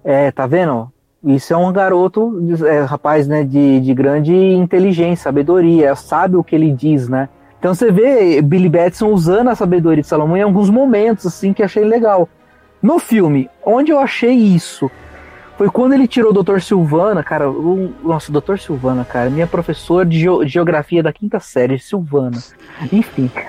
É, 0.04 0.30
tá 0.30 0.46
vendo? 0.46 0.92
Isso 1.24 1.52
é 1.52 1.56
um 1.56 1.72
garoto, 1.72 2.32
é, 2.66 2.80
rapaz, 2.82 3.26
né, 3.26 3.42
de, 3.42 3.80
de 3.80 3.94
grande 3.94 4.34
inteligência, 4.34 5.24
sabedoria, 5.24 5.94
sabe 5.96 6.36
o 6.36 6.44
que 6.44 6.54
ele 6.54 6.70
diz, 6.70 7.08
né? 7.08 7.28
Então 7.58 7.74
você 7.74 7.90
vê 7.90 8.40
Billy 8.42 8.68
Batson 8.68 9.08
usando 9.08 9.48
a 9.48 9.54
sabedoria 9.54 10.02
de 10.02 10.08
Salomão 10.08 10.36
em 10.36 10.42
alguns 10.42 10.70
momentos, 10.70 11.26
assim, 11.26 11.52
que 11.52 11.62
achei 11.62 11.84
legal. 11.84 12.28
No 12.80 12.98
filme, 12.98 13.48
onde 13.64 13.90
eu 13.90 13.98
achei 13.98 14.32
isso, 14.34 14.88
foi 15.56 15.68
quando 15.68 15.94
ele 15.94 16.06
tirou 16.06 16.30
o 16.32 16.42
Dr. 16.44 16.60
Silvana, 16.60 17.24
cara, 17.24 17.50
o, 17.50 17.92
nossa, 18.04 18.30
o 18.30 18.40
Dr. 18.40 18.58
Silvana, 18.58 19.04
cara, 19.04 19.28
minha 19.30 19.46
professora 19.46 20.04
de, 20.04 20.20
geo- 20.20 20.44
de 20.44 20.52
geografia 20.52 21.02
da 21.02 21.12
quinta 21.12 21.40
série, 21.40 21.78
Silvana. 21.78 22.38
Enfim. 22.92 23.30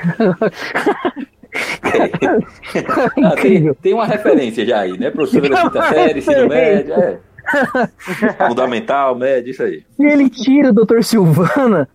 Ah, 3.23 3.35
tem, 3.41 3.73
tem 3.75 3.93
uma 3.93 4.05
referência 4.05 4.65
já 4.65 4.79
aí, 4.81 4.97
né? 4.97 5.09
Professora 5.09 5.49
da 5.49 5.61
quinta 5.63 5.81
série, 5.89 6.19
ensino 6.19 6.47
médio, 6.47 6.93
é. 6.93 7.17
Fundamental, 8.47 9.15
médio, 9.15 9.51
isso 9.51 9.63
aí. 9.63 9.83
E 9.99 10.05
ele 10.05 10.29
tira 10.29 10.69
o 10.69 10.73
Dr. 10.73 11.01
Silvana 11.01 11.87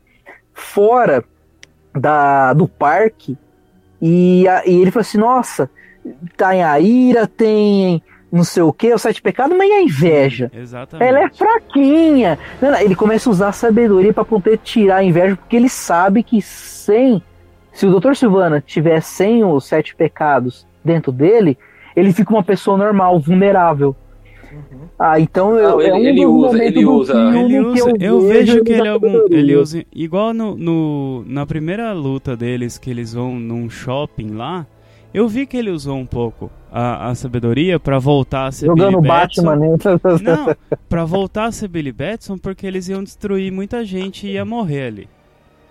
fora 0.52 1.24
da, 1.94 2.52
do 2.52 2.66
parque 2.68 3.36
e, 4.00 4.46
a- 4.48 4.62
e 4.66 4.80
ele 4.80 4.90
fala 4.90 5.02
assim, 5.02 5.18
nossa, 5.18 5.70
tem 6.36 6.62
a 6.62 6.78
ira, 6.80 7.26
tem 7.26 8.02
não 8.30 8.44
sei 8.44 8.62
o 8.62 8.72
que, 8.72 8.92
o 8.94 8.98
sete 8.98 9.20
pecados, 9.20 9.54
mas 9.56 9.68
e 9.68 9.72
a 9.72 9.82
inveja? 9.82 10.50
Exatamente. 10.54 11.06
Ela 11.06 11.24
é 11.24 11.28
fraquinha. 11.28 12.38
Ele 12.80 12.94
começa 12.96 13.28
a 13.28 13.32
usar 13.32 13.48
a 13.48 13.52
sabedoria 13.52 14.10
para 14.14 14.24
poder 14.24 14.56
tirar 14.56 14.96
a 14.96 15.04
inveja, 15.04 15.36
porque 15.36 15.54
ele 15.54 15.68
sabe 15.68 16.22
que 16.22 16.40
sem. 16.40 17.22
Se 17.74 17.86
o 17.86 18.00
Dr. 18.00 18.14
Silvana 18.14 18.58
tiver 18.66 19.02
sem 19.02 19.44
os 19.44 19.66
sete 19.66 19.94
pecados 19.94 20.66
dentro 20.82 21.12
dele, 21.12 21.58
ele 21.94 22.10
fica 22.10 22.32
uma 22.32 22.42
pessoa 22.42 22.78
normal, 22.78 23.20
vulnerável. 23.20 23.94
Ah, 24.98 25.18
então 25.18 25.56
eu, 25.56 25.70
Não, 25.70 25.80
ele- 25.80 25.90
é 25.90 25.94
um 25.94 25.98
ele 25.98 26.24
dos 26.24 26.34
usa- 26.52 26.64
ele 26.64 26.82
do 26.84 26.92
usa- 26.92 27.12
filme 27.14 27.38
Ele 27.38 27.52
que 27.74 27.82
usa, 27.82 27.92
eu, 28.00 28.20
vejo 28.20 28.62
que 28.64 28.72
ele, 28.72 28.86
é 28.88 28.90
algum, 28.90 29.20
ele 29.30 29.56
usa. 29.56 29.84
Igual 29.94 30.32
no, 30.34 30.54
no- 30.56 31.24
na 31.26 31.44
primeira 31.46 31.92
luta 31.92 32.36
deles, 32.36 32.78
que 32.78 32.90
eles 32.90 33.12
vão 33.14 33.34
num 33.34 33.68
shopping 33.70 34.30
lá, 34.34 34.66
eu 35.12 35.26
vi 35.28 35.46
que 35.46 35.56
ele 35.56 35.70
usou 35.70 35.96
um 35.96 36.06
pouco 36.06 36.50
a, 36.70 37.08
a 37.10 37.14
sabedoria 37.14 37.78
pra 37.80 37.98
voltar 37.98 38.46
a 38.46 38.52
ser 38.52 38.66
jogando 38.66 38.96
Billy 39.00 39.08
Batman, 39.08 39.58
Batson. 39.58 39.90
né? 39.90 39.98
Não, 40.22 40.56
pra 40.88 41.04
voltar 41.04 41.44
a 41.46 41.52
ser 41.52 41.68
Billy 41.68 41.92
Batson, 41.92 42.38
porque 42.38 42.66
eles 42.66 42.88
iam 42.88 43.02
destruir 43.02 43.50
muita 43.52 43.84
gente 43.84 44.26
e 44.26 44.32
ia 44.32 44.44
morrer 44.44 44.86
ali. 44.86 45.08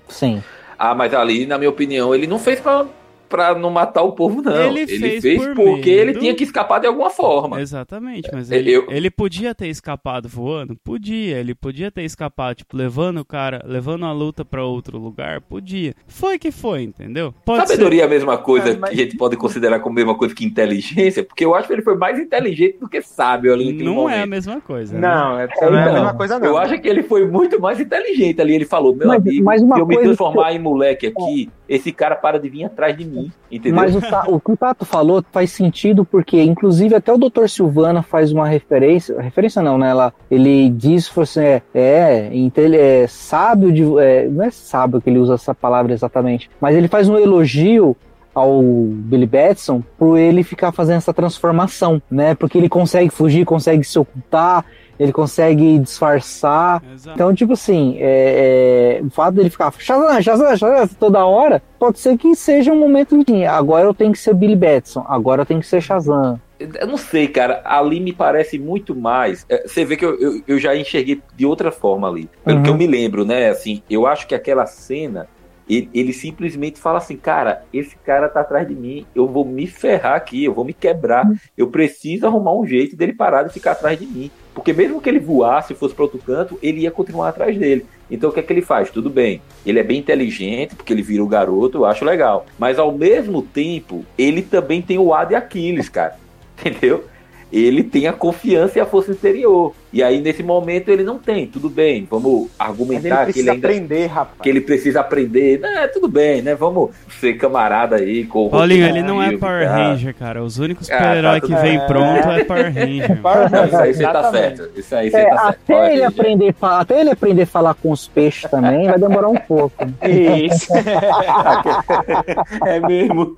Sim. 0.07 0.43
Ah, 0.77 0.93
mas 0.93 1.13
ali, 1.13 1.45
na 1.45 1.57
minha 1.57 1.69
opinião, 1.69 2.13
ele 2.13 2.27
não 2.27 2.37
fez 2.39 2.59
pra, 2.59 2.85
pra 3.31 3.55
não 3.55 3.71
matar 3.71 4.03
o 4.03 4.11
povo, 4.11 4.41
não. 4.41 4.53
Ele 4.67 4.81
Ele, 4.81 4.99
fez 4.99 5.21
fez, 5.21 5.37
por 5.43 5.55
porque 5.55 5.89
medo. 5.95 6.09
ele 6.11 6.19
tinha 6.19 6.35
que 6.35 6.43
escapar 6.43 6.79
de 6.79 6.85
alguma 6.87 7.09
forma. 7.09 7.59
Exatamente, 7.61 8.29
mas 8.31 8.51
É, 8.51 8.57
ele, 8.57 8.71
eu- 8.71 8.85
ele 8.89 9.09
podia 9.09 9.55
ter 9.55 9.67
escapado 9.67 10.27
voando? 10.29 10.75
Podia. 10.83 11.37
Ele 11.39 11.55
podia 11.55 11.89
ter 11.89 12.03
escapado, 12.03 12.55
tipo, 12.57 12.75
levando 12.75 13.19
o 13.19 13.25
cara, 13.25 13.63
levando 13.65 14.05
a 14.05 14.11
luta 14.11 14.43
pra 14.43 14.63
outro 14.63 14.97
lugar? 14.99 15.39
Podia. 15.41 15.93
Foi 16.05 16.37
que 16.37 16.51
foi, 16.51 16.83
entendeu? 16.83 17.33
Pode 17.45 17.67
Sabedoria 17.67 18.03
é 18.03 18.05
a 18.05 18.09
mesma 18.09 18.37
coisa 18.37 18.71
É, 18.71 18.77
mas- 18.77 18.89
que 18.91 18.95
a 19.01 19.03
gente 19.05 19.15
pode 19.17 19.37
considerar 19.37 19.79
como 19.79 19.93
a 19.93 19.95
mesma 19.95 20.15
coisa 20.15 20.35
que 20.35 20.43
inteligência, 20.45 21.23
porque 21.23 21.45
eu 21.45 21.55
acho 21.55 21.67
que 21.67 21.73
ele 21.73 21.81
foi 21.81 21.95
mais 21.95 22.19
inteligente 22.19 22.77
do 22.79 22.89
que 22.89 23.01
sábio 23.01 23.53
ali 23.53 23.63
ser. 23.65 23.71
naquele 23.71 23.85
Não 23.89 23.95
momento. 23.95 24.17
é 24.17 24.21
a 24.21 24.27
mesma 24.27 24.59
coisa. 24.61 24.93
né? 24.93 24.99
Não, 24.99 25.39
é, 25.39 25.47
não 25.47 25.77
é 25.77 25.81
a 25.83 25.85
Não, 25.85 25.93
mesma 25.93 26.13
coisa, 26.15 26.39
não. 26.39 26.47
Eu 26.47 26.57
acho 26.57 26.79
que 26.79 26.87
ele 26.87 27.03
foi 27.03 27.25
muito 27.25 27.59
mais 27.61 27.79
inteligente 27.79 28.41
ali. 28.41 28.55
Ele 28.55 28.65
falou, 28.65 28.95
meu 28.95 29.07
Mas- 29.07 29.21
amigo, 29.21 29.43
mas 29.45 29.61
uma 29.61 29.75
se 29.75 29.81
eu 29.81 29.87
me 29.87 29.97
transformar 29.97 30.53
em 30.53 30.59
moleque 30.59 31.07
aqui, 31.07 31.49
esse 31.69 31.91
cara 31.91 32.15
para 32.15 32.39
de 32.39 32.49
vir 32.49 32.65
atrás 32.65 32.97
de 32.97 33.05
mim, 33.05 33.20
entendeu? 33.51 33.75
Mas 33.75 33.95
o, 33.95 34.01
Ta- 34.01 34.25
o 34.27 34.39
que 34.39 34.51
o 34.51 34.57
Tato 34.57 34.85
falou 34.85 35.23
faz 35.31 35.51
sentido 35.51 36.05
porque, 36.05 36.41
inclusive, 36.41 36.95
até 36.95 37.11
o 37.13 37.17
Dr. 37.17 37.47
Silvana 37.47 38.01
faz 38.01 38.31
uma 38.31 38.47
referência. 38.47 39.19
Referência 39.21 39.61
não, 39.61 39.77
né? 39.77 39.89
Ela, 39.89 40.13
ele 40.29 40.69
diz 40.69 41.11
assim, 41.17 41.39
é, 41.41 41.61
é, 41.73 42.29
inte- 42.35 42.75
é 42.75 43.05
sábio 43.07 43.71
de. 43.71 43.83
é, 43.99 44.27
não 44.27 44.43
é 44.43 44.51
sábio 44.51 45.01
que 45.01 45.09
ele 45.09 45.19
usa 45.19 45.33
essa 45.35 45.53
palavra 45.53 45.93
exatamente, 45.93 46.49
mas 46.59 46.75
ele 46.75 46.87
faz 46.87 47.09
um 47.09 47.17
elogio 47.17 47.95
ao 48.33 48.61
Billy 48.63 49.25
Batson 49.25 49.83
por 49.97 50.17
ele 50.17 50.41
ficar 50.41 50.71
fazendo 50.71 50.97
essa 50.97 51.13
transformação, 51.13 52.01
né? 52.09 52.33
Porque 52.33 52.57
ele 52.57 52.69
consegue 52.69 53.09
fugir, 53.09 53.43
consegue 53.45 53.83
se 53.83 53.99
ocultar, 53.99 54.63
ele 55.01 55.11
consegue 55.11 55.79
disfarçar. 55.79 56.83
Exato. 56.93 57.15
Então, 57.15 57.33
tipo 57.33 57.53
assim, 57.53 57.97
é, 57.99 58.99
é, 59.01 59.05
o 59.05 59.09
fato 59.09 59.35
dele 59.35 59.49
ficar 59.49 59.73
Shazam, 59.77 60.21
Shazam, 60.21 60.57
Shazam 60.57 60.89
toda 60.99 61.25
hora, 61.25 61.61
pode 61.79 61.99
ser 61.99 62.17
que 62.17 62.35
seja 62.35 62.71
um 62.71 62.79
momento 62.79 63.23
de 63.25 63.45
agora 63.45 63.85
eu 63.87 63.93
tenho 63.93 64.11
que 64.11 64.19
ser 64.19 64.33
Billy 64.33 64.55
Batson, 64.55 65.03
agora 65.07 65.41
eu 65.41 65.45
tenho 65.45 65.59
que 65.59 65.67
ser 65.67 65.81
Shazam. 65.81 66.39
Eu 66.79 66.85
não 66.85 66.97
sei, 66.97 67.27
cara. 67.27 67.61
Ali 67.65 67.99
me 67.99 68.13
parece 68.13 68.59
muito 68.59 68.95
mais. 68.95 69.43
é, 69.49 69.67
Você 69.67 69.83
vê 69.83 69.97
que 69.97 70.05
eu, 70.05 70.19
eu, 70.21 70.41
eu 70.47 70.59
já 70.59 70.75
enxerguei 70.75 71.19
de 71.35 71.43
outra 71.43 71.71
forma 71.71 72.07
ali. 72.07 72.29
Pelo 72.45 72.57
Uhum. 72.57 72.63
que 72.63 72.69
eu 72.69 72.75
me 72.77 72.85
lembro, 72.85 73.25
né? 73.25 73.49
Assim, 73.49 73.81
eu 73.89 74.05
acho 74.05 74.27
que 74.27 74.35
aquela 74.35 74.67
cena 74.67 75.27
ele, 75.71 75.89
ele 75.93 76.13
simplesmente 76.13 76.79
fala 76.79 76.97
assim, 76.97 77.15
cara, 77.15 77.63
esse 77.73 77.95
cara 77.97 78.27
tá 78.27 78.41
atrás 78.41 78.67
de 78.67 78.75
mim, 78.75 79.05
eu 79.15 79.25
vou 79.25 79.45
me 79.45 79.65
ferrar 79.65 80.15
aqui, 80.15 80.43
eu 80.43 80.53
vou 80.53 80.65
me 80.65 80.73
quebrar, 80.73 81.25
eu 81.57 81.67
preciso 81.67 82.27
arrumar 82.27 82.53
um 82.53 82.67
jeito 82.67 82.95
dele 82.95 83.13
parar 83.13 83.43
de 83.43 83.53
ficar 83.53 83.71
atrás 83.71 83.97
de 83.97 84.05
mim. 84.05 84.29
Porque 84.53 84.73
mesmo 84.73 84.99
que 84.99 85.07
ele 85.07 85.19
voasse 85.19 85.71
e 85.71 85.75
fosse 85.75 85.95
para 85.95 86.03
outro 86.03 86.19
canto, 86.19 86.59
ele 86.61 86.81
ia 86.81 86.91
continuar 86.91 87.29
atrás 87.29 87.57
dele. 87.57 87.85
Então 88.09 88.29
o 88.29 88.33
que 88.33 88.41
é 88.41 88.43
que 88.43 88.51
ele 88.51 88.61
faz? 88.61 88.89
Tudo 88.89 89.09
bem. 89.09 89.41
Ele 89.65 89.79
é 89.79 89.83
bem 89.83 89.99
inteligente, 89.99 90.75
porque 90.75 90.91
ele 90.91 91.01
vira 91.01 91.23
o 91.23 91.27
garoto, 91.27 91.77
eu 91.77 91.85
acho 91.85 92.03
legal. 92.03 92.45
Mas 92.59 92.77
ao 92.77 92.91
mesmo 92.91 93.41
tempo, 93.41 94.05
ele 94.17 94.41
também 94.41 94.81
tem 94.81 94.97
o 94.97 95.13
A 95.13 95.23
de 95.23 95.35
Aquiles, 95.35 95.87
cara. 95.87 96.17
Entendeu? 96.59 97.05
Ele 97.51 97.83
tem 97.83 98.07
a 98.07 98.13
confiança 98.13 98.77
e 98.79 98.81
a 98.81 98.85
força 98.85 99.11
interior. 99.11 99.73
E 99.93 100.01
aí, 100.01 100.21
nesse 100.21 100.41
momento, 100.41 100.87
ele 100.89 101.03
não 101.03 101.17
tem. 101.19 101.45
Tudo 101.47 101.69
bem, 101.69 102.07
vamos 102.09 102.47
Mas 102.57 102.69
ele 102.69 102.69
argumentar 102.69 103.25
que 103.25 103.31
ele 103.31 103.33
precisa 103.33 103.51
ainda 103.51 103.67
aprender, 103.67 104.05
rapaz. 104.07 104.41
que 104.41 104.49
ele 104.49 104.61
precisa 104.61 104.99
aprender. 105.01 105.59
É, 105.61 105.87
tudo 105.87 106.07
bem, 106.07 106.41
né? 106.41 106.55
Vamos 106.55 106.91
ser 107.19 107.33
camarada 107.33 107.97
aí 107.97 108.23
com 108.23 108.45
o 108.45 108.49
Paulinho, 108.49 108.85
ele 108.87 109.01
não 109.03 109.21
é 109.21 109.35
Power 109.35 109.67
tá? 109.67 109.75
Ranger, 109.75 110.15
cara. 110.15 110.41
Os 110.41 110.59
únicos 110.59 110.89
Ah, 110.89 110.97
super-heróis 110.97 111.41
tá 111.41 111.47
que 111.47 111.53
vem 111.55 111.77
bem. 111.77 111.87
pronto 111.87 112.29
é 112.29 112.43
Power 112.45 112.73
Ranger. 112.73 113.19
Não, 113.51 113.65
isso 113.65 113.75
aí 113.77 113.93
você 113.93 114.03
tá 114.03 114.31
certo. 114.31 114.69
Isso 114.79 114.95
aí 114.95 115.11
você 115.11 115.17
É, 115.17 115.25
tá 115.29 115.37
certo. 115.41 115.49
até, 115.49 115.93
ele 115.93 116.03
aprender, 116.05 116.55
até 116.61 117.01
ele 117.01 117.09
aprender 117.09 117.41
a 117.41 117.47
falar 117.47 117.73
com 117.73 117.91
os 117.91 118.07
peixes 118.07 118.49
também 118.49 118.87
vai 118.87 118.97
demorar 118.97 119.27
um 119.27 119.35
pouco. 119.35 119.75
Isso. 120.07 120.71
É 122.65 122.79
mesmo. 122.79 123.35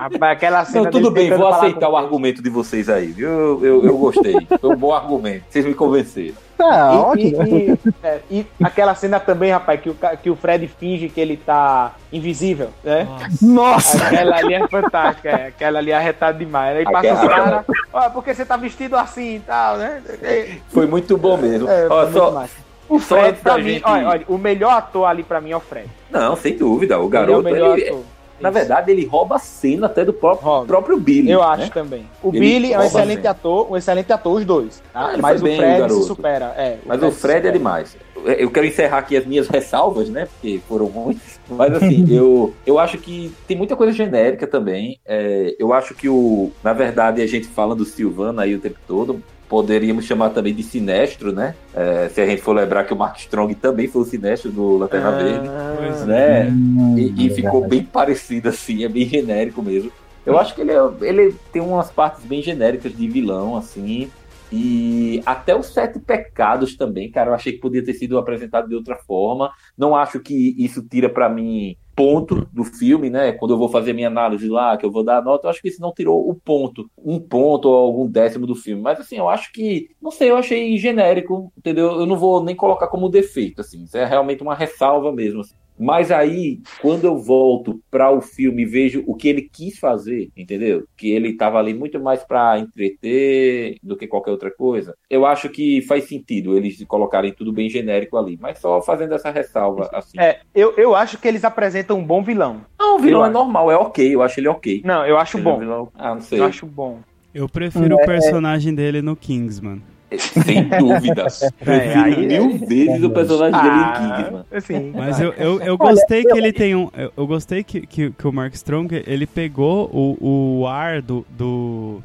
Rapaz, 0.00 0.32
aquela 0.32 0.64
cena 0.64 0.84
Não, 0.84 0.90
tudo 0.90 1.10
bem, 1.10 1.30
vou 1.30 1.48
aceitar 1.48 1.88
o 1.88 1.96
argumento 1.96 2.42
de 2.42 2.48
vocês 2.50 2.88
aí, 2.88 3.06
viu? 3.08 3.28
Eu, 3.28 3.64
eu, 3.64 3.84
eu 3.86 3.98
gostei. 3.98 4.34
Foi 4.60 4.70
um 4.70 4.76
bom 4.76 4.92
argumento. 4.94 5.44
Vocês 5.48 5.64
me 5.64 5.74
convenceram. 5.74 6.34
Tá, 6.56 6.92
E- 6.92 6.96
ótimo. 6.98 7.42
E, 7.46 7.70
e- 7.72 7.78
é, 8.02 8.20
e 8.30 8.46
aquela 8.62 8.94
cena 8.94 9.18
também, 9.20 9.50
rapaz, 9.50 9.80
que 9.80 9.90
o, 9.90 9.96
que 10.22 10.30
o 10.30 10.36
Fred 10.36 10.66
finge 10.68 11.08
que 11.08 11.20
ele 11.20 11.36
tá 11.36 11.94
invisível, 12.12 12.68
né? 12.84 13.06
Nossa! 13.40 14.02
Aquela 14.04 14.36
ali 14.36 14.54
é 14.54 14.68
fantástica, 14.68 15.28
é. 15.30 15.46
aquela 15.48 15.78
ali 15.78 15.90
é 15.90 15.96
arretada 15.96 16.38
demais. 16.38 16.76
Aí 16.78 16.84
passa 16.84 17.12
os 17.14 17.18
Aquela- 17.20 17.34
caras, 17.34 17.64
ó, 17.92 18.10
porque 18.10 18.34
você 18.34 18.44
tá 18.44 18.56
vestido 18.56 18.96
assim 18.96 19.36
e 19.36 19.40
tal, 19.40 19.76
né? 19.76 20.02
É, 20.22 20.56
Foi 20.68 20.86
muito 20.86 21.16
bom 21.16 21.36
mesmo. 21.36 21.68
é, 21.68 21.86
Ó, 21.88 22.10
só- 22.10 22.30
massa. 22.32 22.54
O 22.88 22.98
Fred, 22.98 23.38
pra 23.38 23.56
mim, 23.56 23.74
gente- 23.74 23.84
olha, 23.86 24.08
olha, 24.08 24.24
o 24.28 24.36
melhor 24.36 24.72
ator 24.72 25.04
ali 25.06 25.22
pra 25.22 25.40
mim 25.40 25.52
é 25.52 25.56
o 25.56 25.60
Fred. 25.60 25.88
Não, 26.10 26.34
sem 26.34 26.56
dúvida. 26.56 26.98
O 26.98 27.02
ele 27.02 27.04
é 27.04 27.06
o 27.06 27.08
garoto, 27.08 27.42
melhor 27.44 27.78
ele- 27.78 27.88
ator. 27.88 28.02
Na 28.40 28.48
Isso. 28.48 28.58
verdade, 28.58 28.90
ele 28.90 29.04
rouba 29.06 29.36
a 29.36 29.38
cena 29.38 29.86
até 29.86 30.04
do 30.04 30.12
próprio, 30.12 30.46
Rouba. 30.48 30.66
próprio 30.66 30.98
Billy. 30.98 31.30
Eu 31.30 31.40
né? 31.40 31.46
acho 31.46 31.70
também. 31.70 32.06
O 32.22 32.28
Ele 32.30 32.40
Billy 32.40 32.72
é 32.72 32.78
um 32.78 32.82
excelente 32.82 33.26
ator, 33.26 33.70
um 33.70 33.76
excelente 33.76 34.12
ator, 34.12 34.36
os 34.38 34.44
dois. 34.44 34.82
tá? 34.92 35.12
Ah, 35.12 35.16
Mas 35.18 35.40
o 35.40 35.44
bem, 35.44 35.54
o 35.54 35.56
Fred 35.58 35.72
se 35.74 35.80
garoto. 35.80 36.02
supera. 36.04 36.54
É, 36.56 36.78
Mas 36.86 37.02
o 37.02 37.10
se 37.10 37.18
Fred 37.20 37.46
é 37.48 37.50
demais. 37.50 37.96
Eu 38.38 38.50
quero 38.50 38.66
encerrar 38.66 38.98
aqui 38.98 39.16
as 39.16 39.24
minhas 39.24 39.48
ressalvas, 39.48 40.10
né? 40.10 40.26
Porque 40.26 40.60
foram 40.68 40.90
muitas. 40.90 41.40
Mas 41.48 41.72
assim, 41.74 42.04
eu, 42.14 42.52
eu 42.66 42.78
acho 42.78 42.98
que 42.98 43.32
tem 43.48 43.56
muita 43.56 43.74
coisa 43.76 43.92
genérica 43.92 44.46
também. 44.46 45.00
É, 45.06 45.56
eu 45.58 45.72
acho 45.72 45.94
que 45.94 46.08
o. 46.08 46.50
Na 46.62 46.72
verdade, 46.74 47.22
a 47.22 47.26
gente 47.26 47.46
fala 47.48 47.74
do 47.74 47.84
Silvano 47.84 48.40
aí 48.40 48.54
o 48.54 48.60
tempo 48.60 48.78
todo. 48.86 49.22
Poderíamos 49.50 50.04
chamar 50.04 50.30
também 50.30 50.54
de 50.54 50.62
Sinestro, 50.62 51.32
né? 51.32 51.56
É, 51.74 52.08
se 52.08 52.20
a 52.20 52.26
gente 52.26 52.40
for 52.40 52.52
lembrar 52.54 52.84
que 52.84 52.94
o 52.94 52.96
Mark 52.96 53.18
Strong 53.18 53.52
também 53.56 53.88
foi 53.88 54.02
o 54.02 54.04
Sinestro 54.04 54.50
do 54.52 54.78
Lanterna 54.78 55.10
Verde. 55.10 55.50
Pois 55.76 56.02
é. 56.02 56.06
né? 56.06 56.50
Hum, 56.50 56.94
E, 56.96 57.26
e 57.26 57.30
ficou 57.30 57.66
bem 57.66 57.82
parecido 57.82 58.48
assim, 58.48 58.84
é 58.84 58.88
bem 58.88 59.04
genérico 59.06 59.60
mesmo. 59.60 59.90
Eu 60.24 60.38
acho 60.38 60.54
que 60.54 60.60
ele, 60.60 60.70
é- 60.70 60.90
ele 61.02 61.34
tem 61.52 61.60
umas 61.60 61.90
partes 61.90 62.24
bem 62.24 62.40
genéricas 62.40 62.96
de 62.96 63.08
vilão, 63.08 63.56
assim. 63.56 64.08
E 64.52 65.22
até 65.24 65.54
os 65.54 65.66
Sete 65.66 66.00
Pecados 66.00 66.76
também, 66.76 67.10
cara, 67.10 67.30
eu 67.30 67.34
achei 67.34 67.52
que 67.52 67.60
podia 67.60 67.84
ter 67.84 67.94
sido 67.94 68.18
apresentado 68.18 68.68
de 68.68 68.74
outra 68.74 68.96
forma. 68.96 69.52
Não 69.76 69.94
acho 69.94 70.20
que 70.20 70.54
isso 70.58 70.82
tira 70.82 71.08
pra 71.08 71.28
mim 71.28 71.76
ponto 71.94 72.48
do 72.50 72.64
filme, 72.64 73.10
né? 73.10 73.32
Quando 73.32 73.52
eu 73.52 73.58
vou 73.58 73.68
fazer 73.68 73.92
minha 73.92 74.08
análise 74.08 74.48
lá, 74.48 74.76
que 74.76 74.86
eu 74.86 74.90
vou 74.90 75.04
dar 75.04 75.22
nota, 75.22 75.46
eu 75.46 75.50
acho 75.50 75.60
que 75.60 75.68
isso 75.68 75.82
não 75.82 75.92
tirou 75.92 76.30
o 76.30 76.34
ponto, 76.34 76.90
um 76.96 77.20
ponto 77.20 77.68
ou 77.68 77.74
algum 77.74 78.10
décimo 78.10 78.46
do 78.46 78.54
filme. 78.54 78.80
Mas 78.80 78.98
assim, 78.98 79.18
eu 79.18 79.28
acho 79.28 79.52
que, 79.52 79.90
não 80.00 80.10
sei, 80.10 80.30
eu 80.30 80.36
achei 80.36 80.78
genérico, 80.78 81.52
entendeu? 81.56 82.00
Eu 82.00 82.06
não 82.06 82.16
vou 82.16 82.42
nem 82.42 82.56
colocar 82.56 82.88
como 82.88 83.10
defeito, 83.10 83.60
assim. 83.60 83.82
Isso 83.84 83.98
é 83.98 84.06
realmente 84.06 84.42
uma 84.42 84.54
ressalva 84.54 85.12
mesmo. 85.12 85.42
assim. 85.42 85.54
Mas 85.82 86.10
aí, 86.10 86.60
quando 86.82 87.06
eu 87.06 87.16
volto 87.16 87.80
para 87.90 88.10
o 88.10 88.20
filme 88.20 88.62
e 88.62 88.66
vejo 88.66 89.02
o 89.06 89.14
que 89.14 89.26
ele 89.28 89.48
quis 89.50 89.78
fazer, 89.78 90.30
entendeu? 90.36 90.84
Que 90.96 91.10
ele 91.10 91.30
estava 91.30 91.58
ali 91.58 91.72
muito 91.72 91.98
mais 91.98 92.22
para 92.22 92.58
entreter 92.58 93.76
do 93.82 93.96
que 93.96 94.06
qualquer 94.06 94.30
outra 94.30 94.50
coisa. 94.50 94.94
Eu 95.08 95.24
acho 95.24 95.48
que 95.48 95.80
faz 95.82 96.04
sentido 96.04 96.56
eles 96.56 96.84
colocarem 96.86 97.32
tudo 97.32 97.52
bem 97.52 97.68
genérico 97.70 98.16
ali, 98.18 98.38
mas 98.40 98.58
só 98.58 98.82
fazendo 98.82 99.14
essa 99.14 99.30
ressalva 99.30 99.88
assim. 99.94 100.18
É, 100.20 100.40
eu, 100.54 100.74
eu 100.76 100.94
acho 100.94 101.18
que 101.18 101.26
eles 101.26 101.44
apresentam 101.44 101.98
um 101.98 102.04
bom 102.04 102.22
vilão. 102.22 102.60
Não, 102.78 102.96
o 102.96 102.98
vilão 102.98 103.20
Eu 103.20 103.24
é 103.24 103.28
acho. 103.28 103.32
normal, 103.38 103.70
é 103.70 103.76
ok, 103.76 104.14
eu 104.14 104.22
acho 104.22 104.38
ele 104.40 104.48
ok. 104.48 104.82
Não, 104.84 105.06
eu 105.06 105.16
acho 105.16 105.38
Ele 105.38 105.46
é 105.46 105.50
um 105.50 105.52
bom. 105.54 105.58
vilão- 105.60 105.88
Ah, 105.94 106.14
não 106.14 106.20
sei. 106.20 106.40
Eu 106.40 106.44
acho 106.44 106.66
bom. 106.66 106.98
Eu 107.34 107.48
prefiro 107.48 107.94
o 107.96 108.04
personagem 108.04 108.74
dele 108.74 109.00
no 109.00 109.16
Kingsman. 109.16 109.80
Sem 110.18 110.68
dúvidas. 110.78 111.40
Prefiro 111.58 112.04
aí- 112.04 112.26
mil 112.26 112.58
vezes 112.66 113.02
o 113.02 113.10
personagem 113.10 113.60
dele 113.60 113.74
em 113.74 113.80
Ah, 113.80 114.16
Kingsman. 114.16 114.44
assim. 114.52 114.92
Mas 114.94 115.20
eu, 115.20 115.32
eu, 115.34 115.60
eu 115.60 115.78
gostei 115.78 116.24
que 116.24 116.36
ele 116.36 116.52
tem 116.52 116.74
um. 116.74 116.90
Eu, 117.16 117.26
gostei 117.26 117.62
que, 117.62 117.82
que, 117.86 118.10
que 118.10 118.26
o 118.26 118.32
Mark 118.32 118.54
Strong 118.54 119.02
ele 119.06 119.26
pegou 119.26 119.88
o, 119.92 120.60
o 120.60 120.66
ar 120.66 121.00
do, 121.00 121.24
do, 121.30 122.00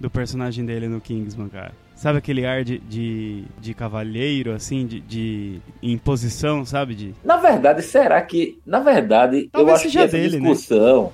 do 0.00 0.08
personagem 0.10 0.64
dele 0.64 0.88
no 0.88 1.00
Kingsman, 1.00 1.48
cara. 1.48 1.72
Sabe 1.94 2.18
aquele 2.18 2.44
ar 2.44 2.64
de, 2.64 2.78
de, 2.80 3.44
de 3.60 3.72
cavalheiro, 3.72 4.52
assim, 4.52 4.84
de, 4.86 5.00
de 5.00 5.60
imposição, 5.82 6.64
sabe? 6.64 6.94
De, 6.94 7.14
Na 7.24 7.36
verdade, 7.36 7.82
será 7.82 8.20
que. 8.20 8.58
Na 8.66 8.80
verdade, 8.80 9.48
Talvez 9.52 9.80
eu 9.80 9.86
acho 9.86 9.92
que 9.96 9.98
essa 10.02 10.16
dele, 10.16 10.40
né? 10.40 10.48
discussão. 10.50 11.12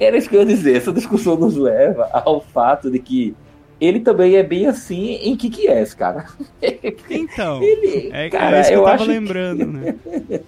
Era 0.00 0.16
isso 0.16 0.28
que 0.28 0.34
eu 0.34 0.40
ia 0.40 0.46
dizer, 0.46 0.76
essa 0.76 0.92
discussão 0.92 1.36
nos 1.36 1.54
leva 1.56 2.08
ao 2.12 2.40
fato 2.40 2.90
de 2.90 2.98
que 2.98 3.34
ele 3.84 4.00
também 4.00 4.36
é 4.36 4.42
bem 4.42 4.66
assim 4.66 5.14
em 5.22 5.36
Kick-Ass, 5.36 5.94
cara. 5.94 6.26
Então, 7.10 7.62
Ele, 7.62 8.10
é, 8.12 8.30
cara, 8.30 8.56
é 8.56 8.60
isso 8.60 8.68
que 8.70 8.74
eu, 8.74 8.78
eu 8.80 8.84
tava 8.84 8.94
acho 8.96 9.04
que- 9.04 9.10
lembrando, 9.10 9.66
né? 9.66 9.94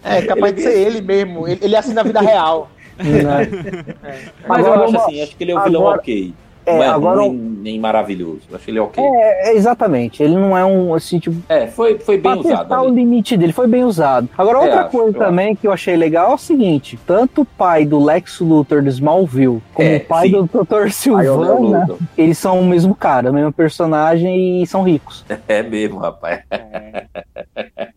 É 0.02 0.22
capaz 0.22 0.54
de 0.54 0.62
ser 0.62 0.78
ele 0.78 1.00
mesmo. 1.02 1.46
Ele, 1.46 1.58
ele 1.62 1.74
é 1.74 1.78
assim 1.78 1.92
na 1.92 2.02
vida 2.02 2.20
real. 2.20 2.70
Né? 2.98 3.04
Mas 4.48 4.64
Agora 4.66 4.80
eu 4.80 4.84
acho 4.84 4.96
assim, 4.98 5.22
acho 5.22 5.36
que 5.36 5.44
ele 5.44 5.52
é 5.52 5.58
um 5.58 5.64
vilão 5.64 5.82
agora- 5.82 5.98
ok. 6.00 6.32
É, 6.66 6.74
não 6.76 6.82
é 6.82 6.88
agora 6.88 7.20
ruim, 7.22 7.58
nem 7.62 7.78
maravilhoso. 7.78 8.40
Acho 8.52 8.70
ele 8.70 8.78
ok. 8.80 9.02
É, 9.04 9.50
é, 9.50 9.56
exatamente. 9.56 10.22
Ele 10.22 10.34
não 10.34 10.56
é 10.56 10.64
um, 10.64 10.94
assim, 10.94 11.18
tipo, 11.18 11.36
É, 11.48 11.66
foi, 11.66 11.98
foi 11.98 12.16
bem 12.16 12.32
pra 12.32 12.40
usado. 12.40 12.58
testar 12.60 12.82
o 12.82 12.88
limite 12.88 13.36
dele, 13.36 13.52
foi 13.52 13.66
bem 13.66 13.84
usado. 13.84 14.28
Agora, 14.36 14.58
É, 14.58 14.60
outra 14.62 14.80
acho, 14.82 14.90
coisa 14.90 15.18
também 15.18 15.54
que 15.54 15.66
eu 15.66 15.72
achei 15.72 15.96
legal 15.96 16.30
é 16.32 16.34
o 16.34 16.38
seguinte: 16.38 16.98
tanto 17.06 17.42
o 17.42 17.44
pai 17.44 17.84
do 17.84 18.02
Lex 18.02 18.40
Luthor 18.40 18.82
do 18.82 18.88
Smallville, 18.88 19.62
como 19.74 19.88
É, 19.88 19.96
o 19.96 20.00
pai 20.06 20.28
sim. 20.28 20.32
do 20.32 20.64
Dr. 20.64 20.88
Silvana, 20.90 21.86
eles 22.16 22.38
são 22.38 22.60
o 22.60 22.64
mesmo 22.64 22.94
cara, 22.94 23.30
o 23.30 23.34
mesmo 23.34 23.52
personagem 23.52 24.62
e 24.62 24.66
são 24.66 24.82
ricos. 24.82 25.24
É 25.48 25.62
mesmo, 25.62 25.98
rapaz. 25.98 26.40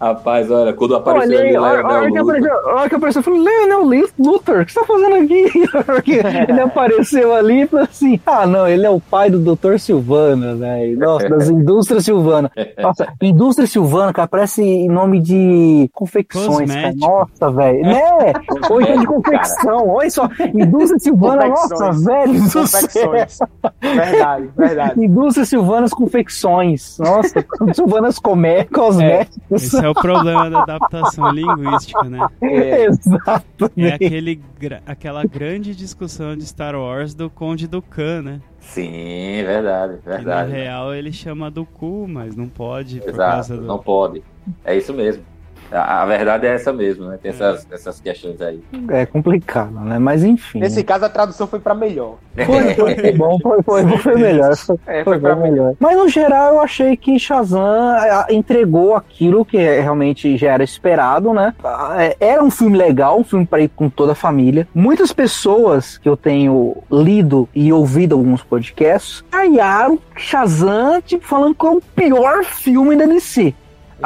Rapaz, 0.00 0.50
olha, 0.50 0.72
quando 0.72 0.96
apareceu 0.96 1.38
Olha 1.38 1.40
aí, 1.40 1.48
ali 1.48 1.58
olha, 1.58 1.86
olha 1.86 2.08
Luthor, 2.08 2.20
apareceu, 2.20 2.52
olha 2.66 2.88
que 2.88 2.94
apareceu, 2.94 3.20
eu 3.20 3.24
falei, 3.24 3.40
Leonel 3.40 4.10
Luthor, 4.18 4.60
o 4.60 4.66
que 4.66 4.72
você 4.72 4.80
tá 4.80 4.86
fazendo 4.86 5.14
aqui? 5.16 5.52
Porque 5.86 6.20
ele 6.48 6.60
apareceu 6.60 7.34
ali 7.34 7.62
e 7.62 7.66
falou 7.66 7.84
assim, 7.84 8.20
ah 8.26 8.46
não, 8.46 8.68
ele 8.68 8.86
é 8.86 8.90
o 8.90 9.00
pai 9.00 9.30
do 9.30 9.38
Dr. 9.38 9.78
Silvana, 9.78 10.54
velho, 10.54 10.98
nossa, 10.98 11.28
das 11.28 11.48
indústrias 11.50 12.04
Silvana. 12.04 12.50
Nossa, 12.78 13.12
indústria 13.22 13.66
Silvana, 13.66 14.12
cara, 14.12 14.28
parece 14.28 14.88
nome 14.88 15.20
de 15.20 15.90
confecções, 15.92 16.72
cara, 16.72 16.94
nossa, 16.96 17.50
velho, 17.50 17.82
né? 17.84 18.32
Coisa 18.66 18.96
de 18.96 19.06
confecção, 19.06 19.88
olha 19.88 20.10
só, 20.10 20.28
indústria 20.54 20.98
Silvana, 20.98 21.46
nossa, 21.46 21.92
velho. 21.92 22.34
Confecções. 22.52 23.38
Verdade, 23.80 24.50
verdade. 24.56 25.04
Indústria 25.04 25.44
Silvanas 25.44 25.92
Confecções, 25.92 26.98
nossa, 26.98 27.44
Silvanas 27.74 28.18
comé, 28.18 28.64
cosméticos. 28.64 29.53
Esse 29.54 29.84
é 29.84 29.88
o 29.88 29.94
problema 29.94 30.50
da 30.50 30.62
adaptação 30.62 31.30
linguística, 31.30 32.02
né? 32.04 32.28
É. 32.42 32.86
Exato. 32.86 33.70
É 33.76 33.88
aquele, 33.92 34.40
aquela 34.86 35.24
grande 35.24 35.74
discussão 35.74 36.36
de 36.36 36.44
Star 36.46 36.74
Wars 36.74 37.14
do 37.14 37.28
Conde 37.30 37.66
do 37.66 37.80
Khan, 37.82 38.22
né? 38.22 38.40
Sim, 38.60 39.42
verdade, 39.44 39.98
Que 40.02 40.08
na 40.08 40.16
verdade. 40.16 40.52
real 40.52 40.94
ele 40.94 41.12
chama 41.12 41.50
do 41.50 41.64
cu, 41.66 42.06
mas 42.08 42.34
não 42.34 42.48
pode 42.48 43.00
por 43.00 43.10
Exato, 43.10 43.32
causa 43.32 43.56
do. 43.56 43.62
não 43.62 43.78
pode. 43.78 44.22
É 44.64 44.76
isso 44.76 44.92
mesmo. 44.94 45.22
A, 45.70 46.02
a 46.02 46.06
verdade 46.06 46.46
é 46.46 46.54
essa 46.54 46.72
mesmo, 46.72 47.06
né? 47.06 47.18
Tem 47.20 47.30
essas, 47.30 47.66
essas 47.70 48.00
questões 48.00 48.40
aí. 48.40 48.62
É 48.88 49.06
complicado, 49.06 49.72
né? 49.80 49.98
Mas 49.98 50.22
enfim. 50.24 50.60
Nesse 50.60 50.82
caso, 50.84 51.04
a 51.04 51.08
tradução 51.08 51.46
foi 51.46 51.58
pra 51.60 51.74
melhor. 51.74 52.16
Foi, 52.44 52.74
foi, 52.74 52.94
foi 52.96 53.12
bom, 53.12 53.38
foi, 53.40 53.62
foi, 53.62 53.98
foi 53.98 54.14
melhor. 54.16 54.56
Foi, 54.56 54.76
É, 54.86 55.04
foi 55.04 55.14
foi 55.14 55.20
pra 55.20 55.36
melhor. 55.36 55.74
Mas 55.78 55.96
no 55.96 56.08
geral 56.08 56.54
eu 56.54 56.60
achei 56.60 56.96
que 56.96 57.16
Shazam 57.16 57.60
ah, 57.62 58.26
entregou 58.28 58.96
aquilo 58.96 59.44
que 59.44 59.56
realmente 59.56 60.36
já 60.36 60.52
era 60.52 60.64
esperado, 60.64 61.32
né? 61.32 61.54
É, 61.96 62.16
Era 62.18 62.42
um 62.42 62.50
filme 62.50 62.76
legal, 62.76 63.20
um 63.20 63.24
filme 63.24 63.46
para 63.46 63.60
ir 63.60 63.68
com 63.68 63.88
toda 63.88 64.12
a 64.12 64.16
família. 64.16 64.66
Muitas 64.74 65.12
pessoas 65.12 65.96
que 65.96 66.08
eu 66.08 66.16
tenho 66.16 66.76
lido 66.90 67.48
e 67.54 67.72
ouvido 67.72 68.16
alguns 68.16 68.42
podcasts 68.42 69.24
caiaram 69.30 69.98
Shazam, 70.16 71.00
tipo, 71.02 71.24
falando 71.24 71.54
que 71.54 71.66
é 71.66 71.70
o 71.70 71.80
pior 71.94 72.44
filme 72.44 72.96
da 72.96 73.06
DC. 73.06 73.54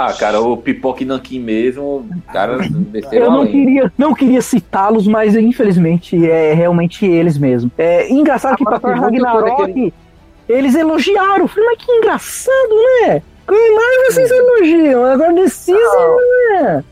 Ah, 0.01 0.13
cara, 0.13 0.41
o 0.41 0.57
Pipoque 0.57 1.05
Nankin 1.05 1.41
mesmo, 1.41 2.09
cara, 2.33 2.59
Eu 3.11 3.31
não 3.33 3.41
além. 3.41 3.51
queria, 3.51 3.93
não 3.99 4.15
queria 4.15 4.41
citá-los, 4.41 5.09
mas 5.09 5.35
infelizmente 5.35 6.25
é 6.31 6.53
realmente 6.55 7.05
eles 7.05 7.37
mesmo. 7.37 7.69
É 7.77 8.09
engraçado 8.09 8.57
que 8.57 8.63
Agora, 8.63 8.79
pra 8.79 8.91
Thor 8.95 9.01
Ragnarok 9.03 9.63
aquele- 9.63 9.95
eles 10.49 10.77
elogiaram. 10.77 11.41
Eu 11.45 11.49
falei, 11.49 11.69
mas 11.71 11.85
que 11.85 11.91
engraçado, 11.91 12.75
né? 13.03 13.23
Mas 13.49 14.15
vocês 14.15 14.31
elogiam, 14.31 15.05
agora 15.05 15.33
decisem, 15.33 15.75
né? 16.63 16.85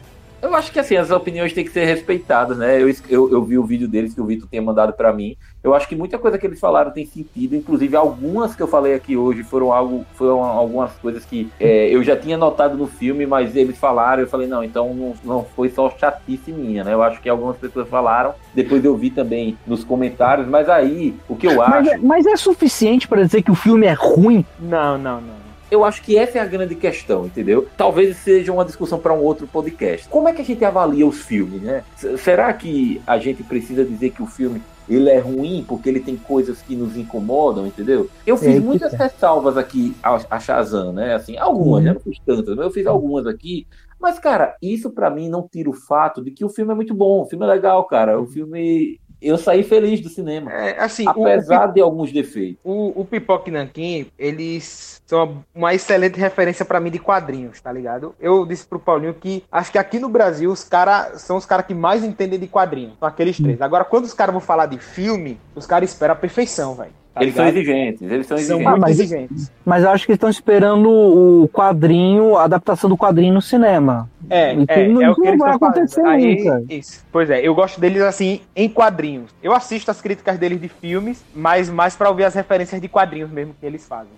Eu 0.46 0.54
acho 0.54 0.70
que 0.70 0.78
assim, 0.78 0.96
as 0.96 1.10
opiniões 1.10 1.52
têm 1.52 1.64
que 1.64 1.72
ser 1.72 1.84
respeitadas, 1.84 2.56
né? 2.56 2.80
Eu, 2.80 2.88
eu, 3.08 3.32
eu 3.32 3.42
vi 3.42 3.58
o 3.58 3.64
vídeo 3.64 3.88
deles 3.88 4.14
que 4.14 4.20
o 4.20 4.24
Vitor 4.24 4.48
tinha 4.48 4.62
mandado 4.62 4.92
pra 4.92 5.12
mim. 5.12 5.36
Eu 5.62 5.74
acho 5.74 5.88
que 5.88 5.96
muita 5.96 6.18
coisa 6.18 6.38
que 6.38 6.46
eles 6.46 6.60
falaram 6.60 6.92
tem 6.92 7.04
sentido. 7.04 7.56
Inclusive, 7.56 7.96
algumas 7.96 8.54
que 8.54 8.62
eu 8.62 8.68
falei 8.68 8.94
aqui 8.94 9.16
hoje 9.16 9.42
foram 9.42 9.72
algo, 9.72 10.06
foram 10.14 10.44
algumas 10.44 10.92
coisas 10.92 11.24
que 11.24 11.50
é, 11.58 11.88
eu 11.88 12.00
já 12.04 12.16
tinha 12.16 12.36
notado 12.38 12.76
no 12.76 12.86
filme, 12.86 13.26
mas 13.26 13.56
eles 13.56 13.76
falaram. 13.76 14.22
Eu 14.22 14.28
falei, 14.28 14.46
não, 14.46 14.62
então 14.62 14.94
não, 14.94 15.14
não 15.24 15.44
foi 15.44 15.68
só 15.68 15.90
chatice 15.90 16.52
minha, 16.52 16.84
né? 16.84 16.94
Eu 16.94 17.02
acho 17.02 17.20
que 17.20 17.28
algumas 17.28 17.56
pessoas 17.56 17.88
falaram. 17.88 18.32
Depois 18.54 18.84
eu 18.84 18.96
vi 18.96 19.10
também 19.10 19.58
nos 19.66 19.82
comentários. 19.82 20.46
Mas 20.46 20.68
aí, 20.68 21.16
o 21.28 21.34
que 21.34 21.48
eu 21.48 21.60
acho. 21.60 21.70
Mas, 21.70 21.88
é- 21.88 21.96
mas 21.98 22.26
é 22.26 22.36
suficiente 22.36 23.08
pra 23.08 23.24
dizer 23.24 23.42
que 23.42 23.50
o 23.50 23.54
filme 23.56 23.86
é 23.86 23.92
ruim? 23.94 24.44
Não, 24.60 24.96
não, 24.96 25.20
não. 25.20 25.45
Eu 25.70 25.84
acho 25.84 26.02
que 26.02 26.16
essa 26.16 26.38
é 26.38 26.40
a 26.40 26.46
grande 26.46 26.74
questão, 26.74 27.26
entendeu? 27.26 27.66
Talvez 27.76 28.16
seja 28.18 28.52
uma 28.52 28.64
discussão 28.64 28.98
para 28.98 29.12
um 29.12 29.20
outro 29.22 29.46
podcast. 29.46 30.08
Como 30.08 30.28
é 30.28 30.32
que 30.32 30.42
a 30.42 30.44
gente 30.44 30.64
avalia 30.64 31.06
os 31.06 31.20
filmes, 31.22 31.60
né? 31.60 31.82
Será 32.18 32.52
que 32.52 33.00
a 33.06 33.18
gente 33.18 33.42
precisa 33.42 33.84
dizer 33.84 34.10
que 34.10 34.22
o 34.22 34.26
filme 34.26 34.62
ele 34.88 35.10
é 35.10 35.18
ruim 35.18 35.64
porque 35.66 35.88
ele 35.88 35.98
tem 35.98 36.16
coisas 36.16 36.62
que 36.62 36.76
nos 36.76 36.96
incomodam, 36.96 37.66
entendeu? 37.66 38.08
Eu 38.24 38.36
fiz 38.36 38.54
É, 38.56 38.60
muitas 38.60 38.92
tá. 38.92 38.98
ressalvas 38.98 39.56
aqui 39.56 39.96
a, 40.00 40.20
a 40.30 40.38
Shazam, 40.38 40.92
né? 40.92 41.14
Assim, 41.14 41.36
algumas, 41.36 41.82
Uhum. 41.82 41.88
eu 41.88 41.94
não 41.94 42.00
fiz 42.00 42.18
tantas, 42.24 42.54
mas 42.54 42.64
eu 42.66 42.70
fiz 42.70 42.86
algumas 42.86 43.26
aqui. 43.26 43.66
Mas, 43.98 44.18
cara, 44.20 44.54
isso 44.62 44.90
pra 44.90 45.10
mim 45.10 45.28
não 45.28 45.48
tira 45.50 45.68
o 45.68 45.72
fato 45.72 46.22
de 46.22 46.30
que 46.30 46.44
o 46.44 46.48
filme 46.48 46.70
é 46.70 46.74
muito 46.76 46.94
bom, 46.94 47.22
o 47.22 47.26
filme 47.26 47.44
é 47.44 47.48
legal, 47.48 47.82
cara. 47.86 48.20
O 48.20 48.26
filme. 48.26 49.00
Eu 49.20 49.38
saí 49.38 49.62
feliz 49.62 50.00
do 50.00 50.08
cinema. 50.08 50.52
É, 50.52 50.78
assim, 50.78 51.06
o- 51.06 51.10
Apesar 51.10 51.66
de 51.72 51.80
alguns 51.80 52.12
defeitos. 52.12 52.58
O, 52.62 53.00
o 53.00 53.04
Pipoque 53.04 53.50
Nankin, 53.50 54.06
eles 54.18 55.00
são 55.06 55.42
uma 55.54 55.72
excelente 55.74 56.18
referência 56.20 56.64
pra 56.64 56.78
mim 56.80 56.90
de 56.90 56.98
quadrinhos, 56.98 57.60
tá 57.60 57.72
ligado? 57.72 58.14
Eu 58.20 58.44
disse 58.44 58.66
pro 58.66 58.78
Paulinho 58.78 59.14
que 59.14 59.42
acho 59.50 59.72
que 59.72 59.78
aqui 59.78 59.98
no 59.98 60.08
Brasil 60.08 60.50
os 60.50 60.62
caras 60.64 61.22
são 61.22 61.36
os 61.36 61.46
caras 61.46 61.66
que 61.66 61.74
mais 61.74 62.04
entendem 62.04 62.38
de 62.38 62.46
quadrinhos. 62.46 62.98
São 62.98 63.08
aqueles 63.08 63.36
três. 63.38 63.60
Agora, 63.62 63.84
quando 63.84 64.04
os 64.04 64.12
caras 64.14 64.32
vão 64.32 64.40
falar 64.40 64.66
de 64.66 64.78
filme, 64.78 65.40
os 65.54 65.66
caras 65.66 65.90
esperam 65.90 66.12
a 66.12 66.16
perfeição, 66.16 66.74
velho. 66.74 66.92
Tá 67.16 67.22
eles 67.22 67.34
são 67.34 67.46
exigentes, 67.48 68.02
eles 68.02 68.26
são 68.26 68.36
exigentes. 68.36 68.66
Ah, 68.66 68.70
muito 68.70 68.80
mas- 68.82 69.00
exigentes. 69.00 69.50
Mas 69.64 69.82
eu 69.84 69.90
acho 69.90 70.04
que 70.04 70.12
eles 70.12 70.16
estão 70.18 70.28
esperando 70.28 70.88
o 70.90 71.48
quadrinho, 71.48 72.36
a 72.36 72.44
adaptação 72.44 72.90
do 72.90 72.96
quadrinho 72.96 73.32
no 73.32 73.40
cinema. 73.40 74.08
É, 74.28 74.52
Isso 74.54 74.64
é, 74.68 74.88
não- 74.88 75.02
é 75.02 75.10
o 75.10 75.14
que 75.14 75.20
não 75.20 75.28
eles 75.28 75.38
vai 75.38 75.54
acontecer 75.54 76.00
Aí, 76.04 76.44
nunca. 76.44 76.62
isso. 76.68 77.04
Pois 77.12 77.30
é, 77.30 77.40
eu 77.46 77.54
gosto 77.54 77.80
deles 77.80 78.02
assim 78.02 78.40
em 78.56 78.68
quadrinhos. 78.68 79.30
Eu 79.42 79.52
assisto 79.54 79.88
as 79.90 80.00
críticas 80.00 80.36
deles 80.36 80.60
de 80.60 80.68
filmes, 80.68 81.24
mas 81.34 81.70
mais 81.70 81.94
pra 81.96 82.08
ouvir 82.10 82.24
as 82.24 82.34
referências 82.34 82.80
de 82.80 82.88
quadrinhos 82.88 83.30
mesmo 83.30 83.54
que 83.58 83.64
eles 83.64 83.86
fazem. 83.86 84.08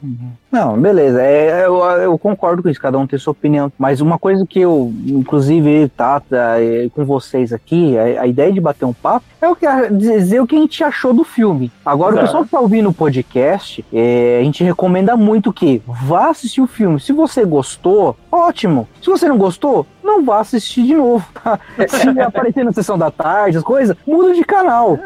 Não, 0.51 0.79
beleza. 0.81 1.23
É, 1.23 1.67
eu, 1.67 1.79
eu 1.85 2.19
concordo 2.19 2.63
com 2.63 2.69
isso, 2.71 2.81
cada 2.81 2.99
um 2.99 3.07
tem 3.07 3.19
sua 3.19 3.33
opinião. 3.33 3.71
Mas 3.79 4.01
uma 4.01 4.19
coisa 4.19 4.47
que 4.47 4.59
eu, 4.61 4.91
inclusive, 5.07 5.89
Tata, 5.91 6.55
é, 6.59 6.89
com 6.95 7.05
vocês 7.05 7.53
aqui, 7.53 7.97
a, 7.99 8.23
a 8.23 8.27
ideia 8.27 8.51
de 8.51 8.61
bater 8.61 8.87
um 8.87 8.95
papo 8.95 9.27
é 9.43 9.49
o 9.49 9.55
que 9.55 9.67
dizer 9.93 10.41
o 10.41 10.47
que 10.47 10.57
a 10.57 10.59
gente 10.59 10.83
achou 10.83 11.13
do 11.13 11.23
filme. 11.23 11.71
Agora, 11.85 12.13
o 12.13 12.15
Exato. 12.15 12.27
pessoal 12.27 12.45
que 12.45 12.51
tá 12.51 12.61
ouvindo 12.61 12.88
o 12.89 12.93
podcast, 12.93 13.85
é, 13.93 14.39
a 14.41 14.45
gente 14.45 14.65
recomenda 14.65 15.17
muito 15.17 15.53
que 15.53 15.83
vá 15.87 16.31
assistir 16.31 16.61
o 16.61 16.67
filme. 16.67 17.01
Se 17.01 17.13
você 17.13 17.45
gostou, 17.45 18.17
ótimo. 18.31 18.89
Se 19.03 19.09
você 19.09 19.29
não 19.29 19.39
gostou, 19.39 19.87
não 20.03 20.25
vá 20.25 20.41
assistir 20.41 20.85
de 20.85 20.95
novo. 20.95 21.27
tá? 21.43 21.59
Se 21.89 22.09
aparecer 22.21 22.65
na 22.65 22.73
sessão 22.73 22.99
da 22.99 23.11
tarde, 23.11 23.59
as 23.59 23.65
coisas, 23.65 23.97
muda 24.07 24.35
de 24.35 24.45
canal. 24.45 24.99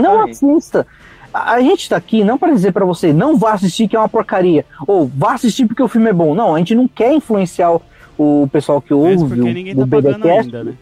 Não 0.00 0.22
assista. 0.22 0.86
A 1.32 1.60
gente 1.60 1.88
tá 1.88 1.96
aqui 1.96 2.24
não 2.24 2.38
para 2.38 2.52
dizer 2.52 2.72
pra 2.72 2.86
você 2.86 3.12
não 3.12 3.36
vá 3.36 3.52
assistir 3.52 3.86
que 3.86 3.94
é 3.94 3.98
uma 3.98 4.08
porcaria 4.08 4.64
ou 4.86 5.06
vá 5.14 5.34
assistir 5.34 5.66
porque 5.66 5.82
o 5.82 5.88
filme 5.88 6.08
é 6.08 6.12
bom. 6.12 6.34
Não, 6.34 6.54
a 6.54 6.58
gente 6.58 6.74
não 6.74 6.88
quer 6.88 7.12
influenciar 7.12 7.78
o, 8.16 8.48
pessoal 8.50 8.80
que 8.80 8.94
ouve 8.94 9.18
porque 9.18 9.40
o, 9.40 9.44
ninguém 9.44 9.74
o 9.74 9.78
tá 9.78 9.86
pagando 9.86 10.18
BDcast. 10.18 10.56
ainda, 10.56 10.64
né? 10.64 10.74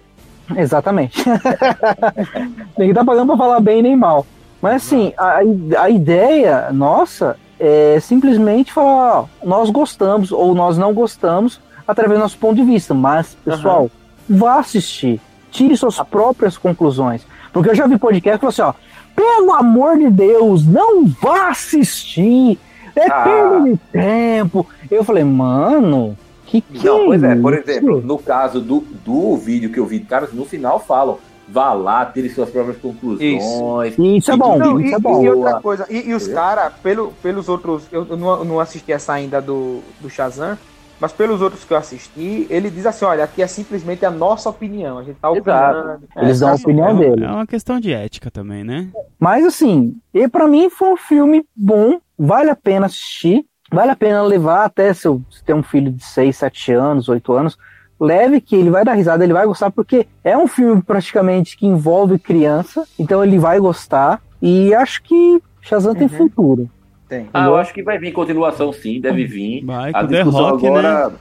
Exatamente. 0.57 1.25
ninguém 2.79 2.95
tá 2.95 3.05
pagando 3.05 3.27
pra 3.27 3.37
falar 3.37 3.61
bem 3.61 3.83
nem 3.83 3.97
mal. 3.97 4.25
Mas 4.67 4.85
assim, 4.85 5.13
a, 5.17 5.43
a 5.83 5.91
ideia 5.91 6.73
nossa 6.73 7.37
é 7.57 8.01
simplesmente 8.01 8.73
falar, 8.73 9.21
ó, 9.21 9.25
nós 9.45 9.71
gostamos 9.71 10.33
ou 10.33 10.57
nós 10.57 10.77
não 10.77 10.93
gostamos 10.93 11.61
através 11.87 12.19
do 12.19 12.23
nosso 12.25 12.37
ponto 12.37 12.57
de 12.57 12.65
vista. 12.65 12.93
Mas, 12.93 13.37
pessoal, 13.45 13.89
vá 14.29 14.59
assistir. 14.59 15.21
Tire 15.53 15.77
suas 15.77 16.01
próprias 16.01 16.59
conclusões. 16.59 17.25
Porque 17.53 17.71
eu 17.71 17.77
já 17.77 17.87
vi 17.87 17.97
podcast 17.97 18.39
que 18.45 18.53
falou 18.53 18.71
assim, 18.73 18.77
ó, 18.77 18.97
pelo 19.15 19.53
amor 19.53 19.99
de 19.99 20.11
Deus, 20.11 20.67
não 20.67 21.07
vá 21.07 21.51
assistir. 21.51 22.59
É 22.97 23.07
Ah. 23.09 23.23
perda 23.23 23.71
de 23.71 23.77
tempo. 23.93 24.67
Eu 24.91 25.05
falei, 25.05 25.23
mano, 25.23 26.19
que 26.45 26.61
que 26.61 26.85
Não, 26.85 27.07
pois 27.07 27.23
é, 27.23 27.37
por 27.37 27.55
exemplo, 27.55 28.01
no 28.01 28.19
caso 28.19 28.61
do, 28.61 28.81
do 29.05 29.37
vídeo 29.37 29.71
que 29.71 29.79
eu 29.79 29.87
vi, 29.87 30.01
caras 30.01 30.33
no 30.33 30.45
final 30.45 30.81
falam, 30.81 31.19
vá 31.49 31.73
lá, 31.73 32.05
tire 32.07 32.29
suas 32.29 32.51
próprias 32.51 32.77
conclusões. 32.79 33.97
Isso 33.99 34.33
é 34.33 34.37
bom, 34.37 34.59
Não, 34.59 34.81
isso 34.81 34.91
e, 34.91 34.95
é 34.95 34.99
bom. 34.99 35.25
e 35.25 35.29
outra 35.31 35.61
coisa, 35.61 35.87
e, 35.89 36.09
e 36.09 36.15
os 36.15 36.27
caras, 36.29 36.73
pelo, 36.83 37.13
pelos 37.23 37.49
outros, 37.49 37.85
eu, 37.93 38.05
não, 38.17 38.45
não 38.45 38.61
assisti 38.61 38.93
essa 38.93 39.13
ainda 39.13 39.41
do, 39.41 39.81
do 40.01 40.11
Shazam, 40.11 40.59
mas 40.99 41.13
pelos 41.13 41.43
outros 41.43 41.63
que 41.63 41.73
eu 41.73 41.77
assisti, 41.77 42.47
ele 42.49 42.71
diz 42.71 42.87
assim, 42.87 43.05
olha, 43.05 43.23
aqui 43.25 43.43
é 43.43 43.47
simplesmente 43.47 44.05
a 44.07 44.11
nossa 44.11 44.49
opinião, 44.49 44.99
a 44.99 45.03
gente 45.05 45.17
tá 45.21 45.31
Exato. 45.31 45.79
opinando. 45.79 46.03
Eles 46.17 46.41
dão 46.41 46.49
a 46.49 46.57
sabe? 46.57 46.63
opinião 46.63 46.89
É, 46.89 46.95
dele. 46.95 47.25
é 47.25 47.29
uma 47.29 47.47
questão 47.47 47.79
de 47.79 47.93
ética 47.93 48.31
também, 48.31 48.65
né? 48.65 48.89
Mas 49.21 49.45
assim, 49.45 49.95
e 50.13 50.27
para 50.29 50.49
mim 50.49 50.71
foi 50.71 50.89
um 50.93 50.97
filme 50.97 51.45
bom, 51.55 52.01
vale 52.19 52.51
a 52.51 52.57
pena 52.57 52.87
assistir, 52.87 53.45
vale 53.71 53.91
a 53.91 53.97
pena 53.97 54.23
levar 54.23 54.65
até 54.65 54.93
se 54.95 55.07
eu 55.07 55.23
se 55.31 55.45
tem 55.45 55.55
um 55.55 55.63
filho 55.63 55.93
de 55.93 56.03
6, 56.03 56.35
7 56.37 56.73
anos, 56.73 57.09
8 57.09 57.33
anos, 57.33 57.59
leve 58.01 58.41
que 58.41 58.55
ele 58.57 58.71
vai 58.71 58.85
dar 58.85 58.95
risada, 58.95 59.25
ele 59.25 59.33
vai 59.33 59.47
gostar, 59.47 59.71
porque 59.71 60.07
é 60.23 60.37
um 60.37 60.47
filme 60.47 60.83
praticamente 60.83 61.57
que 61.57 61.67
envolve 61.67 62.19
criança, 62.19 62.85
então 62.99 63.23
ele 63.25 63.39
vai 63.39 63.59
gostar, 63.59 64.21
e 64.41 64.75
acho 64.75 65.03
que 65.03 65.41
Shazam 65.63 65.95
tem 65.95 66.03
Uhum. 66.09 66.09
futuro. 66.17 66.71
Tem. 67.09 67.29
Ah, 67.33 67.47
eu 67.47 67.57
acho 67.57 67.73
que 67.73 67.83
vai 67.83 67.99
vir 67.99 68.13
continuação 68.13 68.73
sim, 68.73 69.01
deve 69.01 69.25
vir. 69.25 69.65
Vai 69.65 69.93
A 69.95 70.03
discussão 70.03 70.51
Rock, 70.51 70.63
né? 70.65 70.69
agora. 70.69 71.13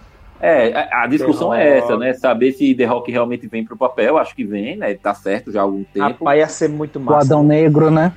É, 0.41 0.73
a, 0.73 1.03
a 1.03 1.07
discussão 1.07 1.51
The 1.51 1.55
é 1.63 1.73
Rock. 1.80 1.84
essa, 1.86 1.97
né? 1.97 2.13
Saber 2.13 2.51
se 2.51 2.76
The 2.76 2.86
Rock 2.86 3.11
realmente 3.11 3.47
vem 3.47 3.63
pro 3.63 3.78
papel, 3.78 4.17
acho 4.17 4.36
que 4.36 4.43
vem, 4.43 4.76
né? 4.76 4.93
Tá 4.95 5.13
certo 5.13 5.51
já 5.51 5.59
há 5.61 5.63
algum 5.63 5.84
tempo. 5.84 6.05
Rapaz, 6.07 6.39
ia 6.39 6.47
ser 6.47 6.69
muito 6.69 6.97
O 6.97 7.01
massa. 7.01 7.28
Adão 7.28 7.43
Negro, 7.43 7.89
né? 7.89 8.11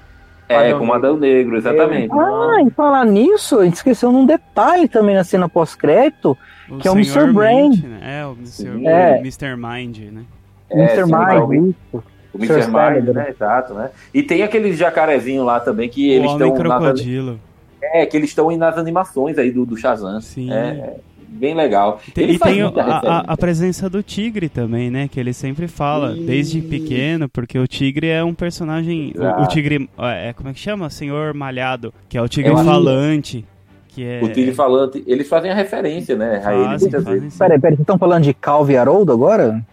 É, 0.48 0.68
Adão 0.68 0.78
com 0.78 0.86
o 0.86 0.92
Adão 0.92 1.16
Negro, 1.16 1.56
exatamente. 1.56 2.12
Ah, 2.12 2.60
em 2.60 2.70
falar 2.70 3.04
nisso, 3.04 3.58
a 3.58 3.64
gente 3.64 3.74
esqueceu 3.74 4.10
num 4.10 4.24
detalhe 4.24 4.88
também 4.88 5.14
na 5.14 5.24
cena 5.24 5.48
pós-crédito, 5.48 6.36
que 6.80 6.88
é 6.88 6.90
o 6.90 6.94
Sr. 6.94 7.20
Mr. 7.20 7.32
Brain. 7.32 7.70
Mint, 7.70 7.84
né? 7.84 8.20
É, 8.20 8.26
o 8.26 8.32
Mr. 8.32 8.86
É. 8.86 9.18
Mr. 9.18 9.56
Mind, 9.56 9.98
né? 10.12 10.22
É, 10.70 10.94
Mr. 10.94 11.04
Mind, 11.04 11.70
isso. 11.70 12.04
O. 12.32 12.38
Mr. 12.38 12.66
Mind, 12.66 13.14
né? 13.14 13.30
Exato, 13.30 13.74
né? 13.74 13.90
E 14.12 14.22
tem 14.22 14.42
aqueles 14.42 14.76
jacarezinho 14.76 15.44
lá 15.44 15.60
também 15.60 15.88
que 15.88 16.08
o 16.08 16.12
eles 16.12 16.30
estão 16.30 16.48
nas, 16.50 16.58
Crocodilo. 16.58 17.40
é, 17.82 18.06
que 18.06 18.16
eles 18.16 18.30
estão 18.30 18.54
nas 18.56 18.76
animações 18.78 19.38
aí 19.38 19.50
do, 19.50 19.66
do 19.66 19.76
Shazam. 19.76 20.20
Sim. 20.20 20.52
É, 20.52 20.56
é 20.56 20.96
bem 21.28 21.54
legal. 21.54 22.00
Tem- 22.14 22.24
Ele 22.24 22.34
e 22.34 22.38
tem 22.38 22.62
a, 22.62 22.68
a- 22.68 23.24
a 23.28 23.36
presença 23.36 23.88
do 23.88 24.02
Tigre 24.02 24.48
também, 24.48 24.90
né? 24.90 25.06
Que 25.08 25.20
ele 25.20 25.32
sempre 25.32 25.68
fala, 25.68 26.14
desde 26.14 26.58
Isso. 26.58 26.68
pequeno, 26.68 27.28
porque 27.28 27.58
o 27.58 27.66
Tigre 27.66 28.08
é 28.08 28.24
um 28.24 28.34
personagem. 28.34 29.12
O, 29.16 29.42
o. 29.42 29.46
Tigre. 29.48 29.88
É, 29.98 30.32
como 30.32 30.48
é 30.48 30.52
que 30.52 30.60
chama? 30.60 30.88
Senhor 30.90 31.34
Malhado, 31.34 31.92
que 32.08 32.16
é 32.18 32.22
o 32.22 32.28
Tigre 32.28 32.52
acho- 32.52 32.64
falante. 32.64 33.44
Que 33.88 34.04
é. 34.04 34.20
O 34.22 34.28
Tigre 34.32 34.54
falante, 34.54 35.02
eles 35.06 35.28
fazem 35.28 35.50
a 35.50 35.54
referência, 35.54 36.16
né? 36.16 36.40
A 36.44 36.52
ele 36.54 36.64
Fazem, 36.64 36.78
muitas 36.88 37.04
fazem 37.04 37.20
vezes. 37.20 37.38
Peraí, 37.38 37.58
peraí, 37.58 37.76
vocês 37.76 37.80
estão 37.84 37.98
falando 37.98 38.22
de 38.24 38.34
Calvo 38.34 38.70
e 38.70 38.76
Haroldo 38.76 39.12
agora? 39.12 39.64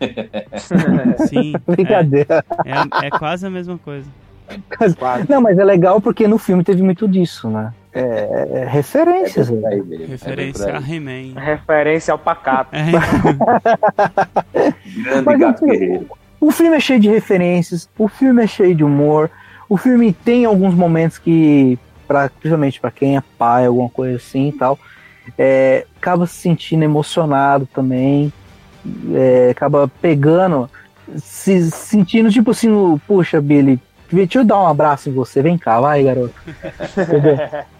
Sim. 1.28 1.52
Brincadeira. 1.66 2.44
É, 2.64 3.04
é, 3.04 3.06
é 3.06 3.10
quase 3.10 3.46
a 3.46 3.50
mesma 3.50 3.78
coisa. 3.78 4.06
Quase. 4.98 5.26
Não, 5.28 5.40
mas 5.40 5.58
é 5.58 5.64
legal 5.64 6.00
porque 6.00 6.28
no 6.28 6.38
filme 6.38 6.62
teve 6.62 6.82
muito 6.82 7.08
disso, 7.08 7.48
né? 7.50 7.72
É, 7.98 8.48
é 8.60 8.64
referências. 8.66 9.48
É 9.48 9.52
bem 9.52 9.60
por 9.62 9.70
né? 9.70 9.74
aí 9.74 9.82
mesmo, 9.82 10.04
é 10.04 10.08
Referência 10.08 10.76
a. 10.76 10.80
He-Man. 10.80 11.40
Referência 11.40 12.12
ao 12.12 12.18
pacato. 12.18 12.76
É, 12.76 12.90
Grande 15.02 15.24
Mas, 15.24 15.38
gato 15.38 15.64
assim, 15.64 15.78
guerreiro. 15.78 16.06
O 16.38 16.50
filme 16.50 16.76
é 16.76 16.80
cheio 16.80 17.00
de 17.00 17.08
referências, 17.08 17.88
o 17.96 18.06
filme 18.06 18.44
é 18.44 18.46
cheio 18.46 18.74
de 18.74 18.84
humor, 18.84 19.30
o 19.66 19.78
filme 19.78 20.12
tem 20.12 20.44
alguns 20.44 20.74
momentos 20.74 21.16
que, 21.16 21.78
pra, 22.06 22.28
principalmente 22.28 22.78
pra 22.78 22.90
quem 22.90 23.16
é 23.16 23.22
pai, 23.38 23.64
alguma 23.64 23.88
coisa 23.88 24.16
assim 24.16 24.48
e 24.48 24.52
tal, 24.52 24.78
é, 25.38 25.86
acaba 25.96 26.26
se 26.26 26.34
sentindo 26.34 26.84
emocionado 26.84 27.66
também, 27.72 28.30
é, 29.14 29.48
acaba 29.50 29.90
pegando, 30.02 30.68
se 31.16 31.70
sentindo 31.70 32.30
tipo 32.30 32.50
assim, 32.50 33.00
puxa, 33.06 33.40
Billy, 33.40 33.80
deixa 34.12 34.40
eu 34.40 34.44
dar 34.44 34.62
um 34.62 34.66
abraço 34.66 35.08
em 35.08 35.14
você, 35.14 35.40
vem 35.40 35.56
cá, 35.56 35.80
vai, 35.80 36.04
garoto. 36.04 36.34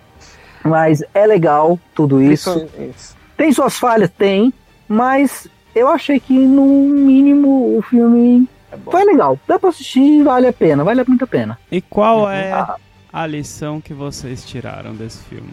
Mas 0.67 1.03
é 1.14 1.27
legal 1.27 1.79
tudo 1.95 2.21
isso. 2.23 2.67
Isso. 2.79 3.17
Tem 3.37 3.53
suas 3.53 3.79
falhas? 3.79 4.11
Tem. 4.11 4.53
mas 4.89 5.49
eu 5.75 5.89
achei 5.89 6.19
que 6.21 6.33
no 6.33 6.64
mínimo 6.64 7.77
o 7.77 7.83
filme 7.83 8.49
É 8.73 8.77
foi 8.91 9.05
legal. 9.05 9.39
Dá 9.47 9.59
pra 9.59 9.69
assistir, 9.71 10.23
vale 10.23 10.47
a 10.47 10.53
pena, 10.53 10.83
vale 10.85 11.05
muito 11.07 11.25
a 11.25 11.27
pena. 11.27 11.59
E 11.71 11.81
qual 11.81 12.31
é 12.31 12.53
Ah. 12.53 12.77
a 13.12 13.27
lição 13.27 13.81
que 13.81 13.93
vocês 13.93 14.45
tiraram 14.45 14.95
desse 14.95 15.23
filme? 15.25 15.51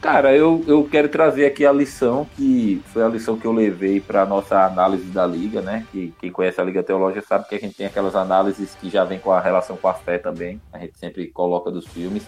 Cara, 0.00 0.36
eu, 0.36 0.62
eu 0.66 0.84
quero 0.84 1.08
trazer 1.08 1.46
aqui 1.46 1.64
a 1.64 1.72
lição 1.72 2.26
que 2.36 2.82
foi 2.92 3.02
a 3.02 3.08
lição 3.08 3.38
que 3.38 3.46
eu 3.46 3.52
levei 3.52 4.00
para 4.00 4.26
nossa 4.26 4.62
análise 4.66 5.04
da 5.06 5.26
liga, 5.26 5.62
né? 5.62 5.86
Que 5.90 6.12
quem 6.20 6.30
conhece 6.30 6.60
a 6.60 6.64
Liga 6.64 6.82
Teológica 6.82 7.24
sabe 7.26 7.48
que 7.48 7.54
a 7.54 7.58
gente 7.58 7.74
tem 7.74 7.86
aquelas 7.86 8.14
análises 8.14 8.76
que 8.78 8.90
já 8.90 9.02
vem 9.02 9.18
com 9.18 9.32
a 9.32 9.40
relação 9.40 9.76
com 9.78 9.88
a 9.88 9.94
fé 9.94 10.18
também. 10.18 10.60
A 10.72 10.78
gente 10.78 10.98
sempre 10.98 11.26
coloca 11.28 11.70
dos 11.70 11.86
filmes. 11.86 12.22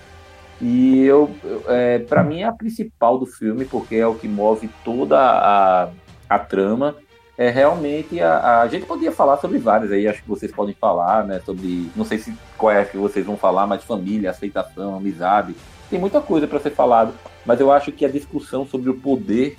E 0.60 1.04
eu, 1.04 1.30
é, 1.68 1.98
para 1.98 2.22
mim, 2.22 2.40
é 2.40 2.44
a 2.44 2.52
principal 2.52 3.18
do 3.18 3.26
filme, 3.26 3.64
porque 3.64 3.96
é 3.96 4.06
o 4.06 4.14
que 4.14 4.26
move 4.26 4.70
toda 4.84 5.18
a, 5.18 5.88
a 6.28 6.38
trama. 6.38 6.96
É 7.38 7.50
realmente 7.50 8.18
a, 8.20 8.62
a 8.62 8.68
gente 8.68 8.86
podia 8.86 9.12
falar 9.12 9.36
sobre 9.36 9.58
várias 9.58 9.92
aí, 9.92 10.08
acho 10.08 10.22
que 10.22 10.28
vocês 10.28 10.50
podem 10.50 10.74
falar, 10.74 11.24
né? 11.24 11.40
Sobre, 11.44 11.90
não 11.94 12.04
sei 12.04 12.18
se 12.18 12.34
qual 12.56 12.72
é 12.72 12.82
que 12.84 12.96
vocês 12.96 13.26
vão 13.26 13.36
falar, 13.36 13.66
mas 13.66 13.84
família, 13.84 14.30
aceitação, 14.30 14.96
amizade. 14.96 15.54
Tem 15.90 16.00
muita 16.00 16.20
coisa 16.20 16.46
para 16.46 16.58
ser 16.58 16.70
falado, 16.70 17.12
mas 17.44 17.60
eu 17.60 17.70
acho 17.70 17.92
que 17.92 18.04
a 18.04 18.08
discussão 18.08 18.66
sobre 18.66 18.88
o 18.88 18.94
poder 18.94 19.56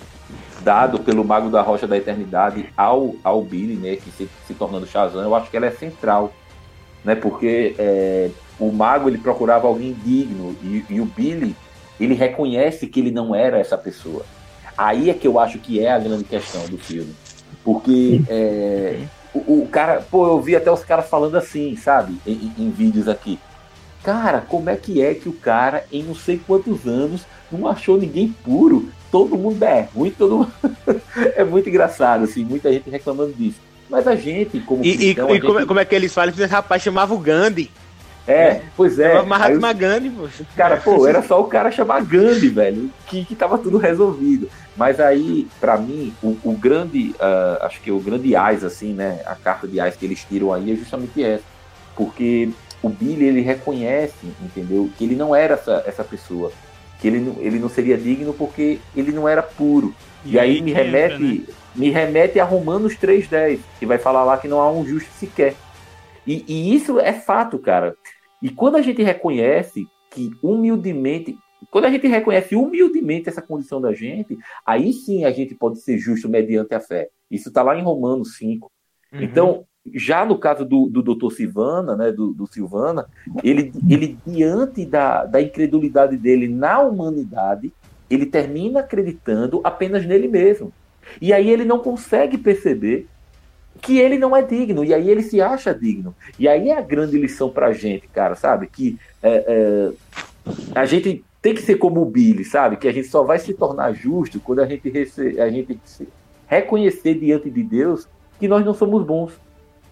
dado 0.62 0.98
pelo 0.98 1.24
Mago 1.24 1.48
da 1.48 1.62
Rocha 1.62 1.86
da 1.86 1.96
Eternidade 1.96 2.68
ao, 2.76 3.14
ao 3.22 3.42
Billy, 3.42 3.76
né, 3.76 3.96
que 3.96 4.10
se, 4.10 4.28
se 4.46 4.54
tornando 4.54 4.86
Shazam, 4.86 5.22
eu 5.22 5.34
acho 5.34 5.48
que 5.50 5.56
ela 5.56 5.66
é 5.66 5.70
central, 5.70 6.32
né? 7.04 7.14
Porque 7.14 7.74
é, 7.78 8.30
o 8.58 8.70
Mago 8.72 9.08
ele 9.08 9.18
procurava 9.18 9.66
alguém 9.66 9.96
digno 10.04 10.56
e, 10.62 10.84
e 10.90 11.00
o 11.00 11.04
Billy 11.04 11.54
ele 12.00 12.14
reconhece 12.14 12.86
que 12.86 13.00
ele 13.00 13.10
não 13.10 13.34
era 13.34 13.58
essa 13.58 13.76
pessoa. 13.76 14.24
Aí 14.76 15.10
é 15.10 15.14
que 15.14 15.26
eu 15.26 15.38
acho 15.38 15.58
que 15.58 15.80
é 15.84 15.90
a 15.90 15.98
grande 15.98 16.24
questão 16.24 16.64
do 16.66 16.78
filme, 16.78 17.12
porque 17.64 18.22
é, 18.28 19.00
o, 19.34 19.62
o 19.62 19.68
cara, 19.68 20.00
pô, 20.08 20.26
eu 20.26 20.40
vi 20.40 20.54
até 20.54 20.70
os 20.70 20.84
caras 20.84 21.08
falando 21.08 21.36
assim, 21.36 21.76
sabe, 21.76 22.16
em, 22.26 22.52
em 22.58 22.70
vídeos 22.70 23.08
aqui. 23.08 23.38
Cara, 24.04 24.40
como 24.40 24.70
é 24.70 24.76
que 24.76 25.02
é 25.02 25.12
que 25.14 25.28
o 25.28 25.32
cara, 25.32 25.84
em 25.92 26.02
não 26.04 26.14
sei 26.14 26.40
quantos 26.46 26.86
anos, 26.86 27.22
não 27.50 27.66
achou 27.66 27.98
ninguém 27.98 28.28
puro? 28.44 28.88
Todo 29.10 29.36
mundo 29.36 29.60
é 29.64 29.88
ruim, 29.92 30.10
todo 30.10 30.38
mundo. 30.38 30.52
é 31.34 31.42
muito 31.42 31.68
engraçado, 31.68 32.24
assim, 32.24 32.44
muita 32.44 32.72
gente 32.72 32.88
reclamando 32.88 33.32
disso. 33.32 33.58
Mas 33.90 34.06
a 34.06 34.14
gente, 34.14 34.60
como 34.60 34.84
E, 34.84 34.90
e- 34.90 34.96
cristão, 34.96 35.34
e 35.34 35.40
como, 35.40 35.58
gente- 35.58 35.66
como 35.68 35.80
é 35.80 35.84
que 35.84 35.94
eles 35.94 36.14
falam? 36.14 36.30
Esse 36.32 36.44
rapaz 36.46 36.82
chamava 36.82 37.12
o 37.14 37.18
Gandhi. 37.18 37.70
É, 38.28 38.62
pois 38.76 38.98
é. 38.98 39.12
chamava 39.12 39.28
Aí 39.40 39.56
os- 39.56 39.60
Mahatma 39.60 39.72
Gandhi, 39.72 40.10
poxa. 40.10 40.44
Cara, 40.54 40.76
pô, 40.76 41.06
era 41.06 41.22
só 41.22 41.40
o 41.40 41.48
cara 41.48 41.70
chamar 41.70 42.04
Gandhi, 42.04 42.48
velho, 42.50 42.92
que, 43.06 43.24
que 43.24 43.34
tava 43.36 43.58
tudo 43.58 43.78
resolvido. 43.78 44.50
Mas 44.76 45.00
aí, 45.00 45.48
pra 45.58 45.78
mim, 45.78 46.14
o, 46.22 46.36
o 46.44 46.52
grande, 46.58 47.14
ah, 47.20 47.60
acho 47.62 47.80
que 47.80 47.90
o 47.90 48.00
grande 48.00 48.36
AIS, 48.36 48.64
assim, 48.64 48.92
né, 48.92 49.22
a 49.26 49.34
carta 49.36 49.66
de 49.66 49.80
AIS 49.80 49.96
que 49.96 50.04
eles 50.04 50.24
tiram 50.24 50.52
aí 50.52 50.72
é 50.72 50.76
justamente 50.76 51.22
essa. 51.24 51.44
Porque 51.96 52.52
o 52.82 52.88
Billy, 52.90 53.24
ele 53.26 53.40
reconhece, 53.40 54.36
entendeu, 54.40 54.92
que 54.96 55.04
ele 55.04 55.16
não 55.16 55.34
era 55.34 55.54
essa, 55.54 55.82
essa 55.86 56.04
pessoa. 56.04 56.52
Que 56.98 57.08
ele, 57.08 57.20
não- 57.20 57.36
ele 57.40 57.58
não 57.58 57.68
seria 57.68 57.96
digno 57.96 58.34
porque 58.34 58.82
ele 58.94 59.12
não 59.12 59.28
era 59.28 59.42
puro. 59.42 59.96
E, 60.24 60.38
aí 60.38 60.60
me 60.60 60.72
que 60.72 60.80
entra, 60.82 61.18
remete, 61.18 61.18
né? 61.18 61.54
me 61.74 61.90
remete 61.90 62.38
a 62.40 62.44
Romanos 62.44 62.96
3,10, 62.96 63.60
que 63.78 63.86
vai 63.86 63.98
falar 63.98 64.24
lá 64.24 64.36
que 64.38 64.48
não 64.48 64.60
há 64.60 64.70
um 64.70 64.84
justo 64.86 65.10
sequer. 65.12 65.56
E, 66.26 66.44
e 66.46 66.74
isso 66.74 66.98
é 67.00 67.12
fato, 67.12 67.58
cara. 67.58 67.96
E 68.42 68.50
quando 68.50 68.76
a 68.76 68.82
gente 68.82 69.02
reconhece 69.02 69.86
que 70.10 70.30
humildemente, 70.42 71.36
quando 71.70 71.86
a 71.86 71.90
gente 71.90 72.06
reconhece 72.06 72.54
humildemente 72.54 73.28
essa 73.28 73.42
condição 73.42 73.80
da 73.80 73.92
gente, 73.92 74.38
aí 74.64 74.92
sim 74.92 75.24
a 75.24 75.30
gente 75.30 75.54
pode 75.54 75.80
ser 75.80 75.98
justo 75.98 76.28
mediante 76.28 76.74
a 76.74 76.80
fé. 76.80 77.08
Isso 77.30 77.48
está 77.48 77.62
lá 77.62 77.76
em 77.76 77.82
Romanos 77.82 78.36
5. 78.36 78.70
Uhum. 79.12 79.22
Então, 79.22 79.64
já 79.94 80.24
no 80.24 80.38
caso 80.38 80.64
do, 80.64 80.86
do 80.86 81.02
Dr. 81.02 81.30
Silvana, 81.32 81.96
né, 81.96 82.12
do, 82.12 82.32
do 82.32 82.46
Silvana, 82.46 83.06
ele, 83.42 83.72
ele 83.88 84.18
diante 84.26 84.84
da, 84.84 85.24
da 85.24 85.40
incredulidade 85.40 86.16
dele 86.16 86.48
na 86.48 86.80
humanidade, 86.80 87.72
ele 88.08 88.26
termina 88.26 88.80
acreditando 88.80 89.60
apenas 89.64 90.06
nele 90.06 90.28
mesmo. 90.28 90.72
E 91.20 91.32
aí 91.32 91.50
ele 91.50 91.64
não 91.64 91.78
consegue 91.78 92.36
perceber 92.36 93.06
que 93.80 93.98
ele 93.98 94.18
não 94.18 94.36
é 94.36 94.42
digno, 94.42 94.84
e 94.84 94.92
aí 94.92 95.08
ele 95.10 95.22
se 95.22 95.40
acha 95.40 95.74
digno. 95.74 96.14
E 96.38 96.48
aí 96.48 96.70
é 96.70 96.76
a 96.76 96.80
grande 96.82 97.18
lição 97.18 97.50
pra 97.50 97.72
gente, 97.72 98.08
cara, 98.08 98.34
sabe? 98.34 98.66
Que 98.66 98.98
é, 99.22 99.44
é, 99.46 100.52
a 100.74 100.84
gente 100.84 101.24
tem 101.40 101.54
que 101.54 101.62
ser 101.62 101.76
como 101.76 102.02
o 102.02 102.04
Billy, 102.04 102.44
sabe? 102.44 102.76
Que 102.76 102.88
a 102.88 102.92
gente 102.92 103.08
só 103.08 103.22
vai 103.22 103.38
se 103.38 103.54
tornar 103.54 103.92
justo 103.92 104.40
quando 104.40 104.60
a 104.60 104.66
gente, 104.66 104.88
rece- 104.88 105.40
a 105.40 105.48
gente 105.48 105.78
reconhecer 106.46 107.14
diante 107.14 107.48
de 107.48 107.62
Deus 107.62 108.08
que 108.38 108.48
nós 108.48 108.64
não 108.64 108.74
somos 108.74 109.04
bons. 109.04 109.32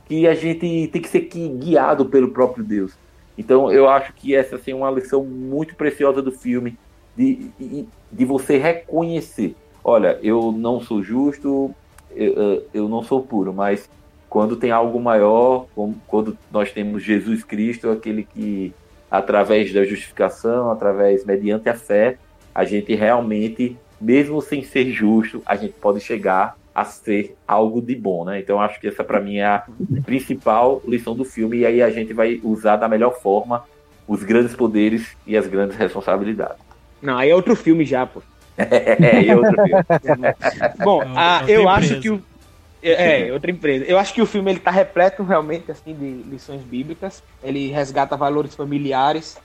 Que 0.07 0.27
a 0.27 0.35
gente 0.35 0.89
tem 0.89 1.03
que 1.03 1.09
ser 1.09 1.21
guiado 1.21 2.07
pelo 2.07 2.31
próprio 2.31 2.65
Deus. 2.65 2.93
Então 3.37 3.71
eu 3.71 3.89
acho 3.89 4.13
que 4.13 4.35
essa 4.35 4.57
assim, 4.57 4.71
é 4.71 4.75
uma 4.75 4.91
lição 4.91 5.25
muito 5.25 5.75
preciosa 5.75 6.23
do 6.23 6.33
filme, 6.33 6.79
de, 7.17 7.51
de, 7.59 7.87
de 8.11 8.25
você 8.25 8.57
reconhecer. 8.57 9.55
Olha, 9.83 10.19
eu 10.23 10.53
não 10.53 10.81
sou 10.81 11.03
justo, 11.03 11.75
eu- 12.73 12.89
não 12.89 13.03
sou 13.03 13.23
puro, 13.23 13.53
mas 13.53 13.89
quando 14.29 14.57
tem 14.57 14.71
algo 14.71 15.01
maior, 15.01 15.67
como 15.75 15.95
quando 16.07 16.37
nós 16.51 16.73
temos 16.73 17.03
Jesus 17.03 17.45
Cristo, 17.45 17.91
aquele 17.91 18.25
que, 18.25 18.73
através 19.11 19.73
da 19.73 19.85
justificação, 19.85 20.71
através, 20.71 21.25
mediante 21.25 21.69
a 21.69 21.75
fé, 21.75 22.19
a 22.55 22.65
gente 22.65 22.95
realmente, 22.95 23.77
mesmo 24.01 24.41
sem 24.43 24.63
ser 24.63 24.91
justo, 24.91 25.43
a 25.47 25.57
gente 25.57 25.75
pode 25.75 26.01
chegar 26.01 26.57
a 26.75 26.85
ser 26.85 27.35
algo 27.49 27.81
de 27.81 27.95
bom, 27.95 28.25
né? 28.25 28.39
Então 28.39 28.61
acho 28.61 28.79
que 28.79 28.89
essa 28.89 29.03
para 29.03 29.21
mim 29.21 29.37
é 29.37 29.47
a 29.47 29.65
principal 30.05 30.83
lição 30.87 31.15
do 31.15 31.25
filme 31.25 31.59
e 31.59 31.67
aí 31.67 31.83
a 31.83 31.89
gente 31.89 32.13
vai 32.13 32.39
usar 32.45 32.77
da 32.77 32.89
melhor 32.89 33.19
forma 33.21 33.65
os 34.07 34.23
grandes 34.23 34.55
poderes 34.55 35.17
e 35.27 35.37
as 35.37 35.47
grandes 35.47 35.77
responsabilidades. 35.77 36.59
Não, 37.01 37.17
aí 37.17 37.31
é 37.31 37.35
outro 37.35 37.57
filme 37.57 37.85
já, 37.85 38.05
pô. 38.07 38.23
É, 38.59 39.23
e 39.23 39.35
outro. 39.35 39.57
Bom, 40.79 41.03
É 41.03 41.07
ah, 41.15 41.39
outra 41.41 41.53
eu 41.53 41.69
acho 41.69 42.01
que 42.01 42.11
o. 42.11 42.23
É, 42.83 43.29
é, 43.29 43.33
outra 43.33 43.51
empresa. 43.51 43.85
Eu 43.85 43.99
acho 43.99 44.15
que 44.15 44.23
o 44.23 44.27
filme 44.27 44.51
ele 44.51 44.61
tá 44.61 44.71
repleto 44.71 45.23
realmente 45.23 45.71
assim 45.71 45.95
de 45.95 46.23
lições 46.29 46.63
bíblicas. 46.63 47.23
Ele 47.43 47.71
resgata 47.71 48.17
valores 48.17 48.55
familiares 48.55 49.37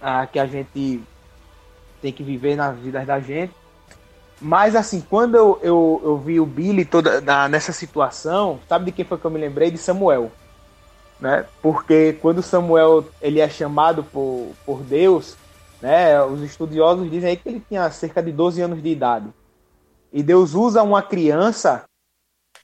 ah, 0.00 0.26
que 0.26 0.38
a 0.38 0.46
gente 0.46 1.00
tem 2.00 2.12
que 2.12 2.22
viver 2.22 2.56
na 2.56 2.72
vida 2.72 3.04
da 3.04 3.20
gente. 3.20 3.52
Mas 4.40 4.74
assim, 4.74 5.00
quando 5.00 5.36
eu, 5.36 5.60
eu, 5.62 6.00
eu 6.04 6.18
vi 6.18 6.40
o 6.40 6.46
Billy 6.46 6.84
toda 6.84 7.20
na- 7.20 7.48
nessa 7.48 7.72
situação, 7.72 8.58
sabe 8.68 8.86
de 8.86 8.92
quem 8.92 9.04
foi 9.04 9.16
que 9.16 9.24
eu 9.24 9.30
me 9.30 9.38
lembrei? 9.38 9.70
De 9.70 9.78
Samuel. 9.78 10.32
Né? 11.20 11.44
Porque 11.62 12.14
quando 12.20 12.42
Samuel 12.42 13.04
ele 13.20 13.38
é 13.38 13.48
chamado 13.48 14.02
por, 14.02 14.50
por 14.66 14.82
Deus, 14.82 15.36
né, 15.82 16.22
os 16.22 16.40
estudiosos 16.40 17.10
dizem 17.10 17.30
aí 17.30 17.36
que 17.36 17.48
ele 17.48 17.60
tinha 17.68 17.90
cerca 17.90 18.22
de 18.22 18.30
12 18.32 18.62
anos 18.62 18.82
de 18.82 18.88
idade. 18.88 19.26
E 20.12 20.22
Deus 20.22 20.54
usa 20.54 20.82
uma 20.82 21.02
criança 21.02 21.84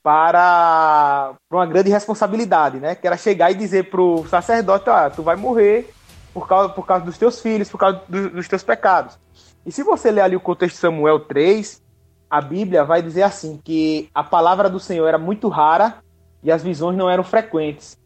para, 0.02 1.34
para 1.48 1.58
uma 1.58 1.66
grande 1.66 1.90
responsabilidade, 1.90 2.78
né? 2.78 2.94
Que 2.94 3.06
era 3.06 3.16
chegar 3.16 3.50
e 3.50 3.54
dizer 3.54 3.90
para 3.90 4.00
o 4.00 4.26
sacerdote, 4.26 4.88
ah, 4.88 5.10
tu 5.10 5.22
vai 5.22 5.36
morrer 5.36 5.92
por 6.32 6.46
causa, 6.46 6.68
por 6.68 6.86
causa 6.86 7.04
dos 7.04 7.18
teus 7.18 7.40
filhos, 7.40 7.68
por 7.68 7.78
causa 7.78 8.00
do- 8.08 8.30
dos 8.30 8.46
teus 8.46 8.62
pecados. 8.62 9.18
E 9.66 9.72
se 9.72 9.82
você 9.82 10.10
ler 10.10 10.20
ali 10.20 10.36
o 10.36 10.40
contexto 10.40 10.74
de 10.74 10.80
Samuel 10.80 11.20
3, 11.20 11.82
a 12.30 12.40
Bíblia 12.40 12.84
vai 12.84 13.02
dizer 13.02 13.22
assim, 13.22 13.58
que 13.62 14.08
a 14.14 14.22
palavra 14.22 14.70
do 14.70 14.78
Senhor 14.78 15.06
era 15.06 15.18
muito 15.18 15.48
rara 15.48 15.96
e 16.42 16.52
as 16.52 16.62
visões 16.62 16.96
não 16.96 17.10
eram 17.10 17.24
frequentes. 17.24 17.98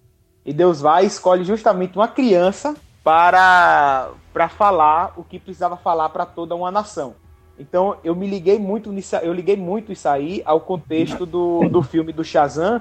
E 0.45 0.53
Deus 0.53 0.81
vai 0.81 1.05
e 1.05 1.07
escolhe 1.07 1.45
justamente 1.45 1.97
uma 1.97 2.09
criança 2.09 2.75
para, 3.05 4.11
para 4.33 4.49
falar 4.49 5.13
o 5.17 5.23
que 5.25 5.39
precisava 5.39 5.77
falar 5.77 6.09
para 6.09 6.25
toda 6.27 6.55
uma 6.55 6.71
nação. 6.71 7.15
Então 7.59 7.97
eu 8.03 8.15
me 8.17 8.27
liguei 8.27 8.59
muito 8.59 8.91
nisso, 8.91 9.15
eu 9.17 9.33
liguei 9.33 9.57
muito 9.57 9.93
isso 9.93 10.09
aí 10.09 10.43
ao 10.45 10.61
contexto 10.61 11.27
do, 11.27 11.69
do 11.69 11.83
filme 11.83 12.13
do 12.13 12.25
Shazam, 12.25 12.81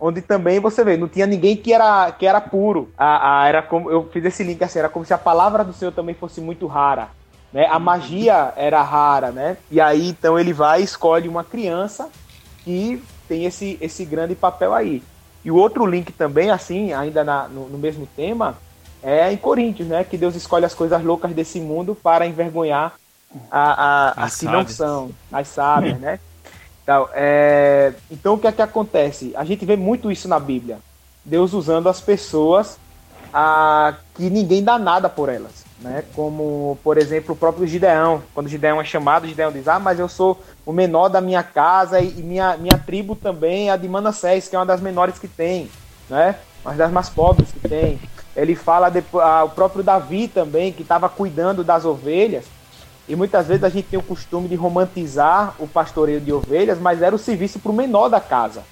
onde 0.00 0.20
também 0.20 0.60
você 0.60 0.84
vê, 0.84 0.96
não 0.96 1.08
tinha 1.08 1.26
ninguém 1.26 1.56
que 1.56 1.72
era, 1.72 2.10
que 2.12 2.26
era 2.26 2.40
puro. 2.40 2.90
A, 2.98 3.42
a- 3.42 3.48
era 3.48 3.62
como 3.62 3.90
eu 3.90 4.08
fiz 4.12 4.24
esse 4.24 4.42
link 4.42 4.62
assim, 4.62 4.80
era 4.80 4.88
como 4.88 5.04
se 5.04 5.14
a 5.14 5.18
palavra 5.18 5.64
do 5.64 5.72
Senhor 5.72 5.92
também 5.92 6.14
fosse 6.14 6.40
muito 6.40 6.66
rara. 6.66 7.08
Né? 7.52 7.66
A 7.66 7.78
magia 7.78 8.52
era 8.56 8.82
rara, 8.82 9.30
né? 9.30 9.56
E 9.70 9.80
aí 9.80 10.08
então 10.10 10.38
ele 10.38 10.52
vai 10.52 10.80
e 10.80 10.84
escolhe 10.84 11.28
uma 11.28 11.42
criança 11.44 12.10
que 12.64 13.02
tem 13.26 13.44
esse, 13.44 13.78
esse 13.80 14.04
grande 14.04 14.34
papel 14.34 14.74
aí. 14.74 15.02
E 15.44 15.50
o 15.50 15.56
outro 15.56 15.86
link 15.86 16.12
também, 16.12 16.50
assim, 16.50 16.92
ainda 16.92 17.22
na- 17.24 17.48
no, 17.48 17.68
no 17.68 17.78
mesmo 17.78 18.06
tema, 18.16 18.56
é 19.02 19.32
em 19.32 19.36
Coríntios, 19.36 19.88
né? 19.88 20.04
Que 20.04 20.16
Deus 20.16 20.34
escolhe 20.34 20.64
as 20.64 20.74
coisas 20.74 21.02
loucas 21.02 21.32
desse 21.32 21.60
mundo 21.60 21.94
para 21.94 22.26
envergonhar 22.26 22.94
a, 23.50 24.12
a, 24.20 24.24
As 24.24 24.36
que 24.36 24.46
não 24.46 24.66
são, 24.66 25.10
as 25.32 25.48
sábias, 25.48 25.98
né? 25.98 26.18
Então, 26.82 27.08
é, 27.12 27.92
então, 28.10 28.34
o 28.34 28.38
que 28.38 28.46
é 28.46 28.52
que 28.52 28.62
acontece? 28.62 29.32
A 29.36 29.44
gente 29.44 29.64
vê 29.66 29.76
muito 29.76 30.10
isso 30.10 30.26
na 30.26 30.40
Bíblia. 30.40 30.78
Deus 31.22 31.52
usando 31.52 31.86
as 31.88 32.00
pessoas 32.00 32.78
a, 33.32 33.94
que 34.14 34.30
ninguém 34.30 34.64
dá 34.64 34.78
nada 34.78 35.08
por 35.08 35.28
elas. 35.28 35.64
né? 35.80 36.02
Como, 36.14 36.78
por 36.82 36.96
exemplo, 36.96 37.34
o 37.34 37.36
próprio 37.36 37.66
Gideão. 37.66 38.22
Quando 38.34 38.48
Gideão 38.48 38.80
é 38.80 38.84
chamado, 38.84 39.28
Gideão 39.28 39.52
diz: 39.52 39.68
Ah, 39.68 39.78
mas 39.78 39.98
eu 39.98 40.08
sou 40.08 40.42
o 40.64 40.72
menor 40.72 41.08
da 41.08 41.20
minha 41.20 41.42
casa 41.42 42.00
e 42.00 42.22
minha, 42.22 42.56
minha 42.56 42.78
tribo 42.78 43.14
também 43.14 43.68
é 43.68 43.72
a 43.72 43.76
de 43.76 43.86
Manassés, 43.86 44.48
que 44.48 44.56
é 44.56 44.58
uma 44.58 44.66
das 44.66 44.80
menores 44.80 45.18
que 45.18 45.28
tem, 45.28 45.70
né? 46.08 46.36
Uma 46.64 46.74
das 46.74 46.90
mais 46.90 47.10
pobres 47.10 47.52
que 47.52 47.68
tem. 47.68 48.00
Ele 48.38 48.54
fala 48.54 48.88
depois, 48.88 49.24
ah, 49.26 49.42
o 49.42 49.48
próprio 49.50 49.82
Davi 49.82 50.28
também, 50.28 50.72
que 50.72 50.82
estava 50.82 51.08
cuidando 51.08 51.64
das 51.64 51.84
ovelhas. 51.84 52.44
E 53.08 53.16
muitas 53.16 53.48
vezes 53.48 53.64
a 53.64 53.68
gente 53.68 53.88
tem 53.88 53.98
o 53.98 54.02
costume 54.02 54.48
de 54.48 54.54
romantizar 54.54 55.54
o 55.58 55.66
pastoreio 55.66 56.20
de 56.20 56.32
ovelhas, 56.32 56.78
mas 56.78 57.02
era 57.02 57.12
o 57.12 57.18
serviço 57.18 57.58
para 57.58 57.72
o 57.72 57.74
menor 57.74 58.08
da 58.08 58.20
casa, 58.20 58.62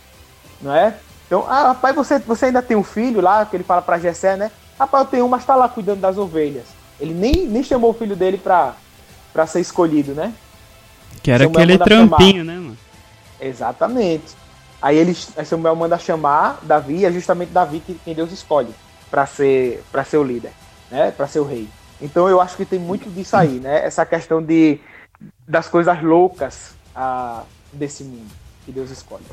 não 0.62 0.72
é? 0.72 0.94
Então, 1.26 1.44
ah, 1.48 1.68
rapaz, 1.68 1.96
você, 1.96 2.20
você 2.20 2.46
ainda 2.46 2.62
tem 2.62 2.76
um 2.76 2.84
filho 2.84 3.20
lá, 3.20 3.44
que 3.44 3.56
ele 3.56 3.64
fala 3.64 3.82
para 3.82 3.98
Jessé, 3.98 4.36
né? 4.36 4.52
Rapaz, 4.78 5.04
eu 5.04 5.10
tenho 5.10 5.24
um, 5.24 5.28
mas 5.28 5.40
está 5.40 5.56
lá 5.56 5.68
cuidando 5.68 6.00
das 6.00 6.16
ovelhas. 6.16 6.66
Ele 7.00 7.12
nem, 7.12 7.48
nem 7.48 7.64
chamou 7.64 7.90
o 7.90 7.94
filho 7.94 8.14
dele 8.14 8.38
para 8.38 9.46
ser 9.48 9.60
escolhido, 9.60 10.12
né? 10.12 10.32
Que 11.24 11.32
era 11.32 11.42
Samuel 11.42 11.64
aquele 11.64 11.78
trampinho, 11.78 12.44
chamar. 12.44 12.52
né, 12.52 12.54
mano? 12.60 12.78
Exatamente. 13.40 14.36
Aí 14.80 14.96
ele, 14.96 15.12
Samuel 15.14 15.74
manda 15.74 15.98
chamar 15.98 16.60
Davi, 16.62 16.98
e 16.98 17.04
é 17.04 17.10
justamente 17.10 17.50
Davi 17.50 17.80
que, 17.80 17.94
quem 18.04 18.14
Deus 18.14 18.30
escolhe 18.30 18.72
para 19.10 19.26
ser, 19.26 19.82
para 19.90 20.04
ser 20.04 20.18
o 20.18 20.24
líder, 20.24 20.52
né? 20.90 21.10
Para 21.10 21.26
ser 21.26 21.40
o 21.40 21.44
rei. 21.44 21.68
Então 22.00 22.28
eu 22.28 22.40
acho 22.40 22.56
que 22.56 22.64
tem 22.64 22.78
muito 22.78 23.10
disso 23.10 23.36
aí, 23.36 23.60
né? 23.60 23.84
Essa 23.84 24.04
questão 24.04 24.42
de 24.42 24.80
das 25.48 25.68
coisas 25.68 26.02
loucas 26.02 26.74
a, 26.94 27.42
desse 27.72 28.04
mundo 28.04 28.30
que 28.64 28.72
Deus 28.72 28.90
escolhe. 28.90 29.24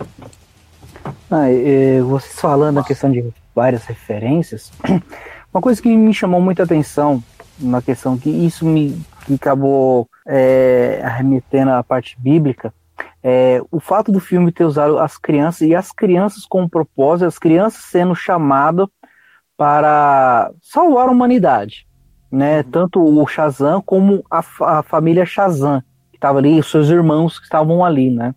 Ah, 1.29 1.51
e, 1.51 2.01
vocês 2.01 2.39
falando 2.39 2.79
a 2.79 2.83
questão 2.83 3.11
de 3.11 3.33
várias 3.55 3.83
referências, 3.85 4.71
uma 5.53 5.61
coisa 5.61 5.81
que 5.81 5.95
me 5.95 6.13
chamou 6.13 6.39
muita 6.39 6.63
atenção 6.63 7.23
na 7.59 7.81
questão 7.81 8.17
que 8.17 8.29
isso 8.29 8.65
me 8.65 8.99
que 9.25 9.35
acabou 9.35 10.07
é, 10.27 11.01
arremetendo 11.03 11.71
a 11.71 11.83
parte 11.83 12.19
bíblica 12.19 12.73
é 13.23 13.61
o 13.71 13.79
fato 13.79 14.11
do 14.11 14.19
filme 14.19 14.51
ter 14.51 14.65
usado 14.65 14.99
as 14.99 15.17
crianças 15.17 15.61
e 15.61 15.73
as 15.73 15.93
crianças 15.93 16.45
com 16.45 16.67
propósito, 16.67 17.27
as 17.27 17.39
crianças 17.39 17.85
sendo 17.85 18.13
chamadas 18.13 18.87
para 19.63 20.51
salvar 20.61 21.07
a 21.07 21.11
humanidade 21.11 21.87
né? 22.33 22.57
Uhum. 22.57 22.63
Tanto 22.63 23.21
o 23.21 23.27
Shazam 23.27 23.79
como 23.79 24.25
a, 24.29 24.39
a 24.61 24.81
família 24.81 25.23
Shazam, 25.23 25.83
que 26.09 26.17
estava 26.17 26.39
ali, 26.39 26.59
os 26.59 26.69
seus 26.69 26.89
irmãos 26.89 27.37
que 27.37 27.45
estavam 27.45 27.85
ali, 27.85 28.09
né? 28.09 28.33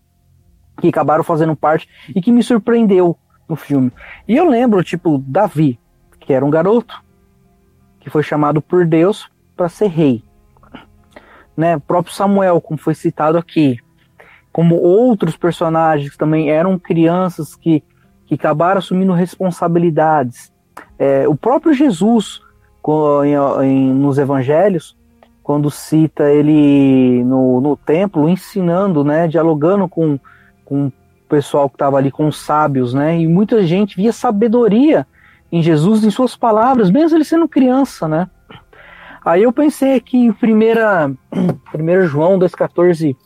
Que 0.78 0.89
acabaram 0.89 1.24
fazendo 1.24 1.57
parte 1.57 1.89
e 2.15 2.20
que 2.20 2.31
me 2.31 2.43
surpreendeu 2.43 3.19
no 3.48 3.57
filme. 3.57 3.90
E 4.28 4.36
eu 4.36 4.47
lembro, 4.47 4.85
tipo, 4.85 5.16
Davi, 5.27 5.81
que 6.20 6.35
era 6.35 6.44
um 6.44 6.51
garoto 6.51 7.03
que 7.98 8.11
foi 8.11 8.23
chamado 8.23 8.61
por 8.61 8.85
Deus 8.85 9.31
para 9.57 9.70
ser 9.70 9.86
rei. 9.86 10.23
Né? 11.57 11.77
O 11.77 11.81
próprio 11.81 12.15
Samuel, 12.15 12.61
como 12.61 12.78
foi 12.78 12.94
citado 12.94 13.39
aqui, 13.39 13.78
como 14.53 14.77
outros 14.77 15.39
personagens 15.39 16.11
que 16.11 16.19
também 16.19 16.51
eram 16.51 16.78
crianças 16.78 17.57
que, 17.57 17.82
que 18.27 18.35
acabaram 18.35 18.78
assumindo 18.78 19.15
responsabilidades. 19.15 20.53
É, 20.98 21.28
o 21.28 21.35
próprio 21.36 21.74
Jesus, 21.74 22.40
em, 23.24 23.64
em, 23.64 23.93
nos 23.93 24.18
evangelhos, 24.18 24.97
quando 25.43 25.70
cita 25.70 26.31
ele 26.31 27.23
no, 27.24 27.60
no 27.60 27.77
templo, 27.77 28.28
ensinando, 28.28 29.05
né, 29.05 29.28
dialogando 29.28 29.89
com, 29.89 30.18
com 30.64 30.86
o 30.86 30.93
pessoal 31.28 31.68
que 31.68 31.77
estava 31.77 31.98
ali, 31.98 32.10
com 32.10 32.27
os 32.27 32.39
sábios, 32.39 32.93
né, 32.93 33.18
e 33.18 33.27
muita 33.27 33.64
gente 33.64 33.97
via 33.97 34.12
sabedoria 34.12 35.06
em 35.52 35.62
Jesus, 35.62 36.02
em 36.02 36.10
suas 36.10 36.35
palavras, 36.35 36.90
mesmo 36.90 37.16
ele 37.16 37.24
sendo 37.24 37.48
criança, 37.48 38.09
né. 38.09 38.28
Aí 39.24 39.43
eu 39.43 39.52
pensei 39.52 39.94
aqui 39.94 40.18
em 40.18 40.31
1 40.31 40.35
primeira, 40.35 41.10
primeira 41.73 42.06
João 42.06 42.39
2,14, 42.39 43.16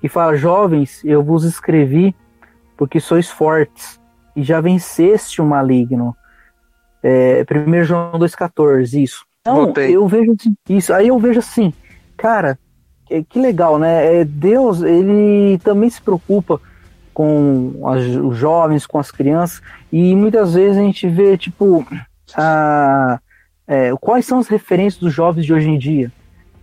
que 0.00 0.08
fala, 0.08 0.36
jovens, 0.36 1.04
eu 1.04 1.22
vos 1.22 1.44
escrevi 1.44 2.14
porque 2.76 3.00
sois 3.00 3.28
fortes 3.28 4.00
e 4.36 4.42
já 4.44 4.60
venceste 4.60 5.42
o 5.42 5.44
maligno. 5.44 6.16
É, 7.02 7.44
1 7.50 7.84
João 7.84 8.12
2,14, 8.12 9.02
isso. 9.02 9.24
Então, 9.40 9.64
Voltei. 9.64 9.94
eu 9.94 10.06
vejo 10.06 10.32
assim, 10.32 10.54
isso. 10.68 10.92
Aí 10.92 11.08
eu 11.08 11.18
vejo 11.18 11.38
assim, 11.38 11.72
cara, 12.16 12.58
que, 13.06 13.24
que 13.24 13.40
legal, 13.40 13.78
né? 13.78 14.20
É, 14.20 14.24
Deus, 14.24 14.82
ele 14.82 15.58
também 15.58 15.88
se 15.88 16.00
preocupa 16.00 16.60
com 17.14 17.72
as, 17.88 18.04
os 18.04 18.36
jovens, 18.36 18.86
com 18.86 18.98
as 18.98 19.10
crianças, 19.10 19.60
e 19.90 20.14
muitas 20.14 20.54
vezes 20.54 20.78
a 20.78 20.82
gente 20.82 21.08
vê, 21.08 21.36
tipo, 21.36 21.84
a, 22.36 23.18
é, 23.66 23.90
quais 24.00 24.24
são 24.26 24.38
as 24.38 24.46
referências 24.46 25.00
dos 25.00 25.12
jovens 25.12 25.44
de 25.44 25.52
hoje 25.52 25.68
em 25.68 25.78
dia, 25.78 26.12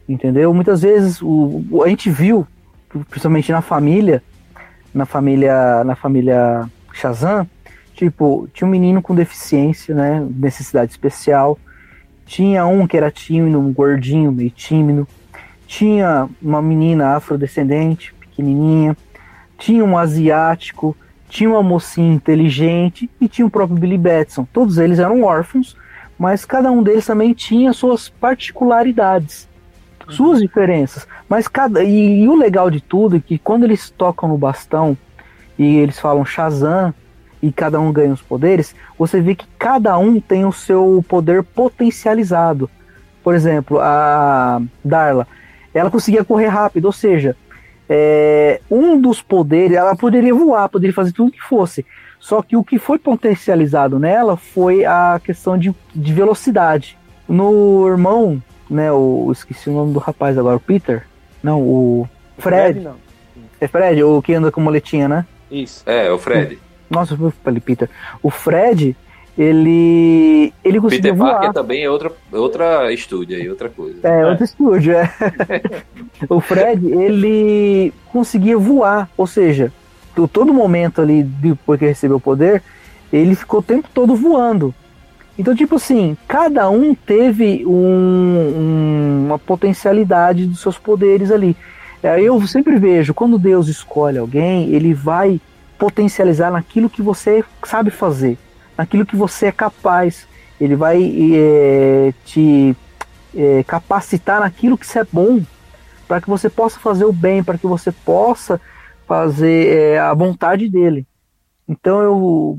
entendeu? 0.07 0.53
Muitas 0.53 0.81
vezes 0.81 1.21
o, 1.21 1.83
a 1.83 1.89
gente 1.89 2.09
viu, 2.09 2.47
principalmente 3.09 3.51
na 3.51 3.61
família, 3.61 4.23
na 4.93 5.05
família, 5.05 5.83
na 5.83 5.95
família 5.95 6.69
Shazam, 6.93 7.45
Tipo, 7.95 8.47
tinha 8.53 8.67
um 8.67 8.71
menino 8.71 9.01
com 9.01 9.15
deficiência, 9.15 9.95
né? 9.95 10.25
Necessidade 10.35 10.91
especial. 10.91 11.57
Tinha 12.25 12.65
um 12.65 12.85
que 12.85 12.97
era 12.97 13.09
tímido, 13.09 13.57
um 13.57 13.71
gordinho, 13.71 14.31
meio 14.31 14.49
tímido. 14.49 15.07
Tinha 15.65 16.27
uma 16.41 16.61
menina 16.61 17.15
afrodescendente, 17.15 18.13
pequenininha. 18.13 18.97
Tinha 19.57 19.83
um 19.83 19.97
asiático. 19.97 20.95
Tinha 21.29 21.49
uma 21.49 21.63
mocinha 21.63 22.13
inteligente. 22.13 23.09
E 23.21 23.29
tinha 23.29 23.45
o 23.45 23.49
próprio 23.49 23.79
Billy 23.79 23.97
Batson. 23.97 24.45
Todos 24.51 24.77
eles 24.77 24.99
eram 24.99 25.23
órfãos, 25.23 25.77
mas 26.19 26.43
cada 26.43 26.69
um 26.69 26.83
deles 26.83 27.05
também 27.05 27.33
tinha 27.33 27.71
suas 27.71 28.09
particularidades 28.09 29.47
suas 30.09 30.39
diferenças. 30.39 31.07
Mas 31.27 31.47
cada 31.47 31.83
e, 31.83 32.21
e, 32.21 32.27
o 32.27 32.35
legal 32.35 32.69
de 32.69 32.79
tudo 32.79 33.15
é 33.15 33.19
que 33.19 33.39
quando 33.39 33.63
eles 33.63 33.89
tocam 33.89 34.29
no 34.29 34.37
bastão 34.37 34.95
e 35.57 35.77
eles 35.77 35.99
falam 35.99 36.23
Shazam, 36.23 36.93
e 37.45 37.51
cada 37.51 37.79
um 37.79 37.91
ganha 37.91 38.11
os 38.11 38.23
poderes, 38.23 38.75
você 38.97 39.21
vê 39.21 39.35
que 39.35 39.45
cada 39.59 39.95
um 39.99 40.19
tem 40.19 40.45
o 40.45 40.51
seu 40.51 41.05
poder 41.07 41.43
potencializado. 41.43 42.67
Por 43.23 43.35
exemplo, 43.35 43.79
a 43.79 44.59
Darla, 44.83 45.27
ela 45.71 45.91
conseguia 45.91 46.25
correr 46.25 46.47
rápido, 46.47 46.85
ou 46.85 46.91
seja, 46.91 47.35
é, 47.87 48.59
um 48.69 48.99
dos 48.99 49.21
poderes, 49.21 49.77
ela 49.77 49.95
poderia 49.95 50.33
voar, 50.33 50.67
poderia 50.69 50.93
fazer 50.93 51.11
tudo 51.11 51.31
que 51.31 51.41
fosse. 51.41 51.85
Só 52.19 52.41
que 52.41 52.57
o 52.57 52.63
que 52.63 52.79
foi 52.79 52.97
potencializado 52.97 53.99
nela 53.99 54.35
foi 54.35 54.83
a 54.83 55.21
questão 55.23 55.55
de, 55.55 55.71
de 55.93 56.13
velocidade. 56.13 56.97
No 57.29 57.87
irmão, 57.87 58.41
né, 58.67 58.91
o 58.91 59.29
esqueci 59.31 59.69
o 59.69 59.73
nome 59.73 59.93
do 59.93 59.99
rapaz 59.99 60.35
agora, 60.35 60.55
o 60.55 60.59
Peter, 60.59 61.05
não, 61.43 61.61
o 61.61 62.09
Fred. 62.39 62.79
Fred 62.79 62.79
não. 62.79 62.95
É 63.61 63.67
Fred, 63.67 64.03
o 64.03 64.19
que 64.19 64.33
anda 64.33 64.51
com 64.51 64.61
moletinha, 64.61 65.07
né? 65.07 65.27
Isso. 65.51 65.83
É, 65.85 66.11
o 66.11 66.17
Fred. 66.17 66.59
Nossa, 66.95 67.17
falei 67.43 67.59
Peter. 67.59 67.89
O 68.23 68.29
Fred, 68.29 68.95
ele 69.37 70.53
ele 70.63 70.79
conseguiu 70.79 71.01
Peter 71.01 71.15
voar. 71.15 71.33
Parker 71.33 71.53
também 71.53 71.83
é 71.83 71.89
outra, 71.89 72.11
outra 72.31 72.93
estúdio 72.93 73.37
aí, 73.37 73.49
outra 73.49 73.69
coisa. 73.69 73.99
É, 74.03 74.21
é. 74.21 74.25
outro 74.25 74.45
estúdio, 74.45 74.93
é. 74.93 75.11
o 76.29 76.39
Fred, 76.39 76.87
ele 76.87 77.93
conseguia 78.11 78.57
voar, 78.57 79.09
ou 79.17 79.27
seja, 79.27 79.71
todo 80.31 80.53
momento 80.53 81.01
ali, 81.01 81.21
depois 81.23 81.79
que 81.79 81.85
recebeu 81.85 82.17
o 82.17 82.21
poder, 82.21 82.63
ele 83.11 83.35
ficou 83.35 83.59
o 83.59 83.63
tempo 83.63 83.89
todo 83.93 84.15
voando. 84.15 84.73
Então, 85.37 85.53
tipo 85.53 85.75
assim, 85.75 86.15
cada 86.27 86.69
um 86.69 86.95
teve 86.95 87.65
um, 87.65 87.71
um, 87.71 89.25
uma 89.25 89.37
potencialidade 89.37 90.45
dos 90.45 90.61
seus 90.61 90.77
poderes 90.77 91.29
ali. 91.29 91.57
Aí 92.01 92.25
eu 92.25 92.39
sempre 92.47 92.77
vejo, 92.77 93.13
quando 93.13 93.37
Deus 93.37 93.67
escolhe 93.67 94.17
alguém, 94.17 94.69
ele 94.73 94.93
vai 94.93 95.41
potencializar 95.77 96.51
naquilo 96.51 96.89
que 96.89 97.01
você 97.01 97.43
sabe 97.63 97.91
fazer, 97.91 98.37
naquilo 98.77 99.05
que 99.05 99.15
você 99.15 99.47
é 99.47 99.51
capaz. 99.51 100.27
Ele 100.59 100.75
vai 100.75 101.01
é, 101.33 102.13
te 102.23 102.75
é, 103.35 103.63
capacitar 103.63 104.39
naquilo 104.39 104.77
que 104.77 104.87
você 104.87 104.99
é 104.99 105.07
bom, 105.11 105.41
para 106.07 106.21
que 106.21 106.29
você 106.29 106.49
possa 106.49 106.79
fazer 106.79 107.05
o 107.05 107.13
bem, 107.13 107.43
para 107.43 107.57
que 107.57 107.67
você 107.67 107.91
possa 107.91 108.59
fazer 109.07 109.67
é, 109.67 109.99
a 109.99 110.13
vontade 110.13 110.69
dele. 110.69 111.05
Então 111.67 112.01
eu 112.01 112.57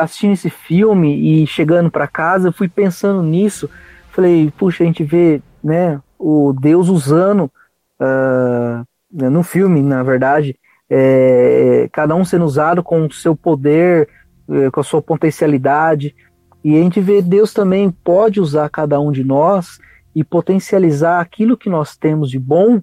assistindo 0.00 0.32
esse 0.32 0.48
filme 0.48 1.42
e 1.42 1.46
chegando 1.46 1.90
para 1.90 2.06
casa, 2.06 2.48
eu 2.48 2.52
fui 2.52 2.68
pensando 2.68 3.22
nisso. 3.22 3.68
Falei, 4.12 4.52
puxa, 4.56 4.84
a 4.84 4.86
gente 4.86 5.04
vê, 5.04 5.42
né, 5.62 6.00
o 6.18 6.52
Deus 6.52 6.88
usando 6.88 7.50
uh, 8.00 8.86
no 9.10 9.42
filme, 9.42 9.82
na 9.82 10.02
verdade, 10.02 10.56
é, 10.88 11.88
cada 11.92 12.14
um 12.14 12.24
sendo 12.24 12.44
usado 12.44 12.82
com 12.82 13.06
o 13.06 13.12
seu 13.12 13.34
poder, 13.36 14.08
é, 14.48 14.70
com 14.70 14.80
a 14.80 14.84
sua 14.84 15.02
potencialidade. 15.02 16.14
E 16.64 16.76
a 16.76 16.82
gente 16.82 17.00
vê 17.00 17.22
Deus 17.22 17.52
também 17.52 17.90
pode 17.90 18.40
usar 18.40 18.68
cada 18.70 19.00
um 19.00 19.12
de 19.12 19.24
nós 19.24 19.78
e 20.14 20.24
potencializar 20.24 21.20
aquilo 21.20 21.56
que 21.56 21.68
nós 21.68 21.96
temos 21.96 22.30
de 22.30 22.38
bom 22.38 22.80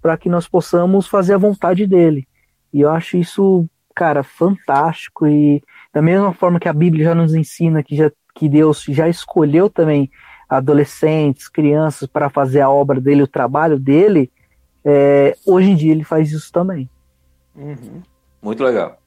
para 0.00 0.16
que 0.16 0.28
nós 0.28 0.46
possamos 0.46 1.08
fazer 1.08 1.34
a 1.34 1.38
vontade 1.38 1.86
dele. 1.86 2.26
E 2.72 2.80
eu 2.80 2.90
acho 2.90 3.16
isso, 3.16 3.68
cara, 3.94 4.22
fantástico. 4.22 5.26
E 5.26 5.62
da 5.92 6.00
mesma 6.00 6.32
forma 6.32 6.60
que 6.60 6.68
a 6.68 6.72
Bíblia 6.72 7.06
já 7.06 7.14
nos 7.14 7.34
ensina 7.34 7.82
que, 7.82 7.96
já, 7.96 8.10
que 8.34 8.48
Deus 8.48 8.84
já 8.88 9.08
escolheu 9.08 9.68
também 9.68 10.10
adolescentes, 10.48 11.48
crianças 11.48 12.08
para 12.08 12.30
fazer 12.30 12.60
a 12.60 12.70
obra 12.70 13.00
dele, 13.00 13.22
o 13.22 13.28
trabalho 13.28 13.78
dele, 13.78 14.30
é, 14.84 15.36
hoje 15.44 15.70
em 15.70 15.76
dia 15.76 15.92
ele 15.92 16.04
faz 16.04 16.32
isso 16.32 16.50
também. 16.50 16.88
Uhum. 17.58 18.02
Muito 18.40 18.62
legal. 18.62 19.00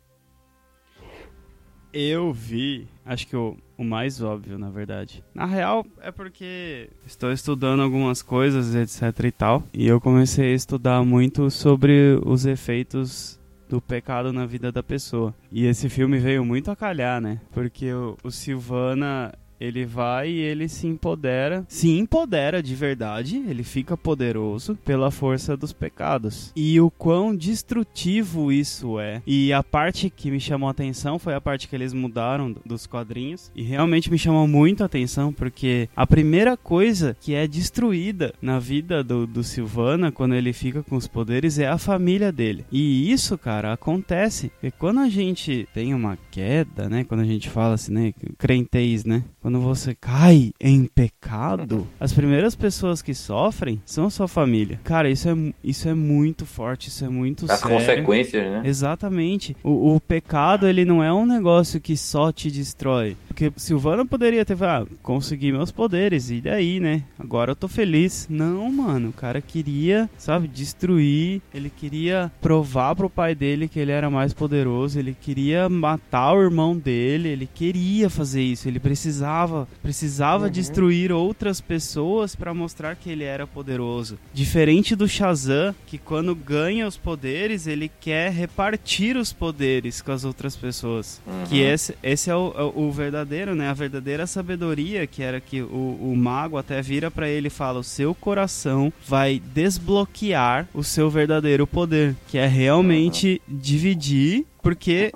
Eu 1.94 2.32
vi, 2.32 2.88
acho 3.06 3.28
que 3.28 3.36
o, 3.36 3.58
o 3.78 3.84
mais 3.84 4.22
óbvio, 4.22 4.58
na 4.58 4.70
verdade. 4.70 5.24
Na 5.34 5.46
real, 5.46 5.86
é 6.02 6.10
porque 6.12 6.90
estou 7.06 7.32
estudando 7.32 7.82
algumas 7.82 8.22
coisas, 8.22 8.76
etc 8.76 9.26
e 9.26 9.32
tal, 9.32 9.64
e 9.74 9.88
eu 9.88 10.00
comecei 10.00 10.52
a 10.52 10.56
estudar 10.56 11.04
muito 11.04 11.50
sobre 11.50 12.18
os 12.26 12.46
efeitos 12.46 13.38
do 13.68 13.82
pecado 13.82 14.32
na 14.32 14.46
vida 14.46 14.72
da 14.72 14.84
pessoa. 14.84 15.34
E 15.52 15.66
esse 15.66 15.90
filme 15.90 16.18
veio 16.18 16.46
muito 16.46 16.72
a 16.72 16.76
calhar, 16.76 17.20
né? 17.20 17.40
Porque 17.52 17.92
o, 17.94 18.18
o 18.24 18.32
Silvana, 18.32 19.34
ele 19.62 19.86
vai 19.86 20.30
e 20.32 20.40
ele 20.40 20.68
se 20.68 20.88
empodera, 20.88 21.64
se 21.68 21.88
empodera 21.90 22.64
de 22.64 22.74
verdade, 22.74 23.38
ele 23.48 23.64
fica 23.64 23.96
poderoso 23.96 24.76
pela 24.84 25.12
força 25.12 25.56
dos 25.56 25.72
pecados. 25.72 26.52
E 26.56 26.82
o 26.82 26.90
quão 26.90 27.36
destrutivo 27.36 28.52
isso 28.52 29.00
é. 29.00 29.22
E 29.28 29.54
a 29.54 29.62
parte 29.62 30.10
que 30.10 30.32
me 30.32 30.40
chamou 30.40 30.68
a 30.68 30.72
atenção 30.72 31.20
foi 31.20 31.36
a 31.36 31.42
parte 31.42 31.68
que 31.68 31.76
eles 31.76 31.94
mudaram 31.94 32.56
dos 32.66 32.88
quadrinhos 32.88 33.52
e 33.56 33.62
realmente 33.62 34.10
me 34.10 34.18
chamou 34.18 34.48
muito 34.48 34.82
a 34.82 34.88
atenção 34.88 35.32
porque 35.32 35.88
a 35.96 36.08
primeira 36.08 36.58
coisa 36.58 37.16
que 37.20 37.36
é 37.36 37.48
destruída 37.48 38.34
na 38.42 38.58
vida 38.58 39.04
do, 39.04 39.28
do 39.28 39.44
Silvana 39.44 40.12
quando 40.12 40.34
ele 40.34 40.54
fica 40.54 40.82
com 40.82 40.96
os 40.96 41.08
poderes 41.08 41.60
é 41.60 41.68
a 41.68 41.78
família 41.78 42.32
dele. 42.32 42.66
E 42.72 43.12
isso, 43.12 43.38
cara, 43.38 43.74
acontece. 43.74 44.52
E 44.64 44.72
quando 44.72 45.02
a 45.02 45.10
gente 45.10 45.68
tem 45.74 45.94
uma 45.94 46.18
queda, 46.32 46.90
né, 46.90 47.04
quando 47.04 47.22
a 47.22 47.26
gente 47.26 47.50
fala 47.50 47.76
assim, 47.76 47.94
né, 47.94 48.14
crentez, 48.38 49.06
né, 49.06 49.24
quando 49.42 49.51
você 49.60 49.96
cai 49.96 50.52
em 50.60 50.86
pecado, 50.86 51.88
as 52.00 52.14
primeiras 52.14 52.56
pessoas 52.56 53.02
que 53.02 53.14
sofrem 53.14 53.82
são 53.86 54.06
a 54.06 54.10
sua 54.10 54.28
família. 54.28 54.80
Cara, 54.84 55.10
isso 55.10 55.28
é, 55.28 55.36
isso 55.64 55.90
é 55.90 55.94
muito 55.94 56.46
forte, 56.46 56.90
isso 56.90 57.04
é 57.04 57.10
muito 57.10 57.52
As 57.52 57.60
sério. 57.60 57.78
consequências, 57.78 58.44
né? 58.44 58.62
Exatamente. 58.64 59.56
O, 59.64 59.96
o 59.96 60.00
pecado, 60.00 60.68
ele 60.68 60.86
não 60.86 61.04
é 61.04 61.12
um 61.12 61.26
negócio 61.26 61.82
que 61.82 61.98
só 61.98 62.32
te 62.32 62.52
destrói. 62.52 63.18
Porque 63.28 63.52
Silvana 63.56 64.06
poderia 64.06 64.46
ter 64.46 64.56
falado, 64.56 64.90
ah, 64.92 64.96
consegui 65.02 65.52
meus 65.52 65.72
poderes, 65.72 66.30
e 66.30 66.40
daí, 66.42 66.80
né? 66.80 67.04
Agora 67.18 67.52
eu 67.52 67.56
tô 67.56 67.68
feliz. 67.68 68.28
Não, 68.30 68.72
mano, 68.72 69.10
o 69.10 69.14
cara 69.14 69.42
queria, 69.42 70.10
sabe, 70.18 70.48
destruir, 70.48 71.42
ele 71.54 71.70
queria 71.70 72.32
provar 72.42 72.96
pro 72.96 73.10
pai 73.10 73.34
dele 73.34 73.68
que 73.68 73.80
ele 73.80 73.92
era 73.92 74.10
mais 74.10 74.34
poderoso, 74.34 75.00
ele 75.00 75.16
queria 75.20 75.68
matar 75.70 76.34
o 76.34 76.42
irmão 76.42 76.78
dele, 76.78 77.30
ele 77.30 77.50
queria 77.52 78.10
fazer 78.10 78.42
isso, 78.42 78.68
ele 78.68 78.80
precisava, 78.80 79.41
precisava 79.82 80.50
destruir 80.50 81.12
outras 81.12 81.62
pessoas 81.62 82.36
para 82.36 82.54
mostrar 82.54 82.96
que 82.96 83.10
ele 83.10 83.24
era 83.24 83.46
poderoso. 83.48 84.18
Diferente 84.34 84.96
do 84.96 85.08
Shazam, 85.08 85.76
que 85.86 85.98
quando 85.98 86.36
ganha 86.36 86.88
os 86.88 86.98
poderes, 86.98 87.68
ele 87.68 87.92
quer 88.00 88.32
repartir 88.32 89.18
os 89.18 89.32
poderes 89.34 90.02
com 90.02 90.12
as 90.12 90.26
outras 90.26 90.56
pessoas. 90.56 91.22
Que 91.48 91.60
esse, 91.60 91.96
esse 92.04 92.30
é 92.30 92.36
o, 92.36 92.54
é 92.56 92.64
o 92.64 92.92
verdadeiro, 92.92 93.56
né? 93.56 93.70
A 93.70 93.74
verdadeira 93.74 94.28
sabedoria, 94.28 95.08
que 95.08 95.24
era 95.24 95.40
que 95.40 95.62
o, 95.62 95.98
o 96.02 96.16
mago 96.16 96.58
até 96.58 96.82
vira 96.82 97.10
para 97.10 97.30
ele 97.30 97.48
e 97.48 97.52
fala: 97.52 97.80
o 97.80 97.84
seu 97.84 98.14
coração 98.14 98.92
vai 99.08 99.42
desbloquear 99.54 100.68
o 100.74 100.84
seu 100.84 101.10
verdadeiro 101.10 101.68
poder, 101.68 102.16
que 102.28 102.38
é 102.38 102.48
realmente 102.48 103.42
dividir, 103.48 104.46
porque 104.62 105.12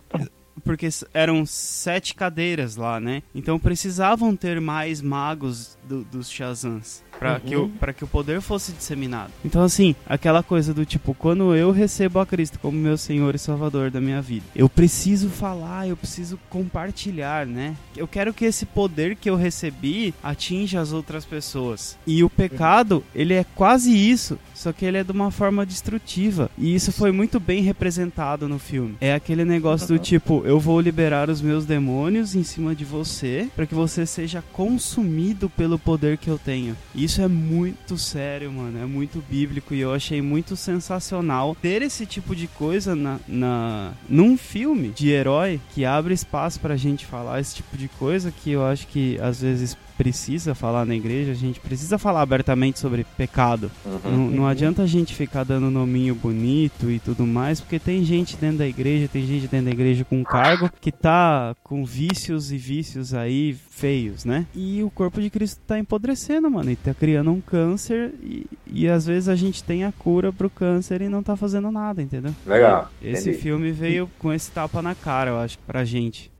porque 0.65 0.89
eram 1.13 1.45
sete 1.45 2.13
cadeiras 2.15 2.75
lá, 2.75 2.99
né? 2.99 3.21
Então 3.33 3.57
precisavam 3.59 4.35
ter 4.35 4.59
mais 4.59 5.01
magos 5.01 5.77
do- 5.87 6.03
dos 6.05 6.29
Shazams. 6.29 7.05
Pra, 7.17 7.39
que 7.39 7.55
o, 7.55 7.71
que 7.95 8.03
o 8.03 8.07
poder 8.07 8.41
fosse 8.41 8.73
disseminado. 8.73 9.31
Então, 9.45 9.63
assim, 9.63 9.95
aquela 10.05 10.43
coisa 10.43 10.73
do 10.73 10.85
tipo, 10.85 11.13
quando 11.13 11.55
eu 11.55 11.71
recebo 11.71 12.19
a 12.19 12.25
Cristo 12.25 12.59
como 12.59 12.77
meu 12.77 12.97
Senhor 12.97 13.33
e 13.33 13.39
Salvador 13.39 13.89
da 13.89 14.01
minha 14.01 14.21
vida, 14.21 14.43
eu 14.53 14.67
preciso 14.67 15.29
falar, 15.29 15.87
eu 15.87 15.95
preciso 15.95 16.37
compartilhar, 16.49 17.45
né? 17.45 17.73
Eu 17.95 18.05
quero 18.05 18.33
que 18.33 18.43
esse 18.43 18.65
poder 18.65 19.15
que 19.15 19.29
eu 19.29 19.37
recebi 19.37 20.13
atinja 20.21 20.81
as 20.81 20.91
outras 20.91 21.23
pessoas. 21.23 21.97
E 22.05 22.21
o 22.21 22.29
pecado, 22.29 23.01
ele 23.15 23.33
é 23.33 23.45
quase 23.55 23.91
isso, 23.95 24.37
só 24.65 24.73
que 24.73 24.83
ele 24.83 24.97
é 24.97 25.03
de 25.03 25.11
uma 25.11 25.29
forma 25.29 25.63
destrutiva. 25.63 26.49
E 26.57 26.73
isso 26.73 26.91
foi 26.91 27.11
muito 27.11 27.39
bem 27.39 27.61
representado 27.61 28.49
no 28.49 28.57
filme. 28.57 28.95
É 28.99 29.13
aquele 29.13 29.45
negócio 29.45 29.87
do 29.87 29.99
tipo, 29.99 30.41
eu 30.43 30.59
vou 30.59 30.81
liberar 30.81 31.29
os 31.29 31.39
meus 31.39 31.65
demônios 31.65 32.33
em 32.33 32.41
cima 32.41 32.73
de 32.73 32.83
você 32.83 33.47
para 33.55 33.67
que 33.67 33.75
você 33.75 34.07
seja 34.07 34.43
consumido 34.51 35.51
pelo 35.51 35.77
poder 35.77 36.17
que 36.17 36.31
eu 36.31 36.39
tenho. 36.39 36.75
Isso 36.95 37.21
é 37.21 37.27
muito 37.27 37.95
sério, 37.95 38.51
mano. 38.51 38.81
É 38.81 38.87
muito 38.87 39.23
bíblico 39.29 39.75
e 39.75 39.81
eu 39.81 39.93
achei 39.93 40.19
muito 40.19 40.55
sensacional 40.55 41.55
ter 41.61 41.83
esse 41.83 42.07
tipo 42.07 42.35
de 42.35 42.47
coisa 42.47 42.95
na, 42.95 43.19
na 43.27 43.91
num 44.09 44.35
filme 44.35 44.89
de 44.89 45.09
herói 45.09 45.61
que 45.75 45.85
abre 45.85 46.15
espaço 46.15 46.59
pra 46.59 46.75
gente 46.75 47.05
falar 47.05 47.39
esse 47.39 47.53
tipo 47.53 47.77
de 47.77 47.87
coisa 47.87 48.31
que 48.31 48.49
eu 48.49 48.65
acho 48.65 48.87
que 48.87 49.19
às 49.21 49.41
vezes 49.41 49.77
precisa 49.97 50.53
falar 50.53 50.85
na 50.85 50.95
igreja, 50.95 51.31
a 51.31 51.35
gente 51.35 51.59
precisa 51.59 51.97
falar 51.97 52.21
abertamente 52.21 52.79
sobre 52.79 53.05
pecado. 53.17 53.71
Uhum. 53.85 53.99
Não, 54.03 54.17
não 54.31 54.47
adianta 54.47 54.83
a 54.83 54.87
gente 54.87 55.13
ficar 55.13 55.43
dando 55.43 55.69
nominho 55.71 56.15
bonito 56.15 56.89
e 56.89 56.99
tudo 56.99 57.25
mais, 57.25 57.59
porque 57.59 57.79
tem 57.79 58.03
gente 58.03 58.37
dentro 58.37 58.59
da 58.59 58.67
igreja, 58.67 59.07
tem 59.07 59.25
gente 59.25 59.47
dentro 59.47 59.65
da 59.65 59.71
igreja 59.71 60.03
com 60.05 60.23
cargo 60.23 60.69
que 60.79 60.91
tá 60.91 61.55
com 61.63 61.85
vícios 61.85 62.51
e 62.51 62.57
vícios 62.57 63.13
aí 63.13 63.55
feios, 63.69 64.25
né? 64.25 64.45
E 64.53 64.83
o 64.83 64.89
corpo 64.89 65.21
de 65.21 65.29
Cristo 65.29 65.61
tá 65.65 65.77
empodrecendo, 65.77 66.49
mano, 66.49 66.71
e 66.71 66.75
tá 66.75 66.93
criando 66.93 67.31
um 67.31 67.41
câncer 67.41 68.13
e, 68.21 68.45
e 68.67 68.87
às 68.87 69.05
vezes 69.05 69.29
a 69.29 69.35
gente 69.35 69.63
tem 69.63 69.83
a 69.83 69.91
cura 69.91 70.31
pro 70.31 70.49
câncer 70.49 71.01
e 71.01 71.09
não 71.09 71.21
tá 71.21 71.35
fazendo 71.35 71.71
nada, 71.71 72.01
entendeu? 72.01 72.33
Legal. 72.45 72.89
Esse 73.01 73.29
entendi. 73.29 73.43
filme 73.43 73.71
veio 73.71 74.09
com 74.19 74.31
esse 74.31 74.51
tapa 74.51 74.81
na 74.81 74.95
cara, 74.95 75.31
eu 75.31 75.39
acho, 75.39 75.57
pra 75.59 75.83
gente. 75.83 76.34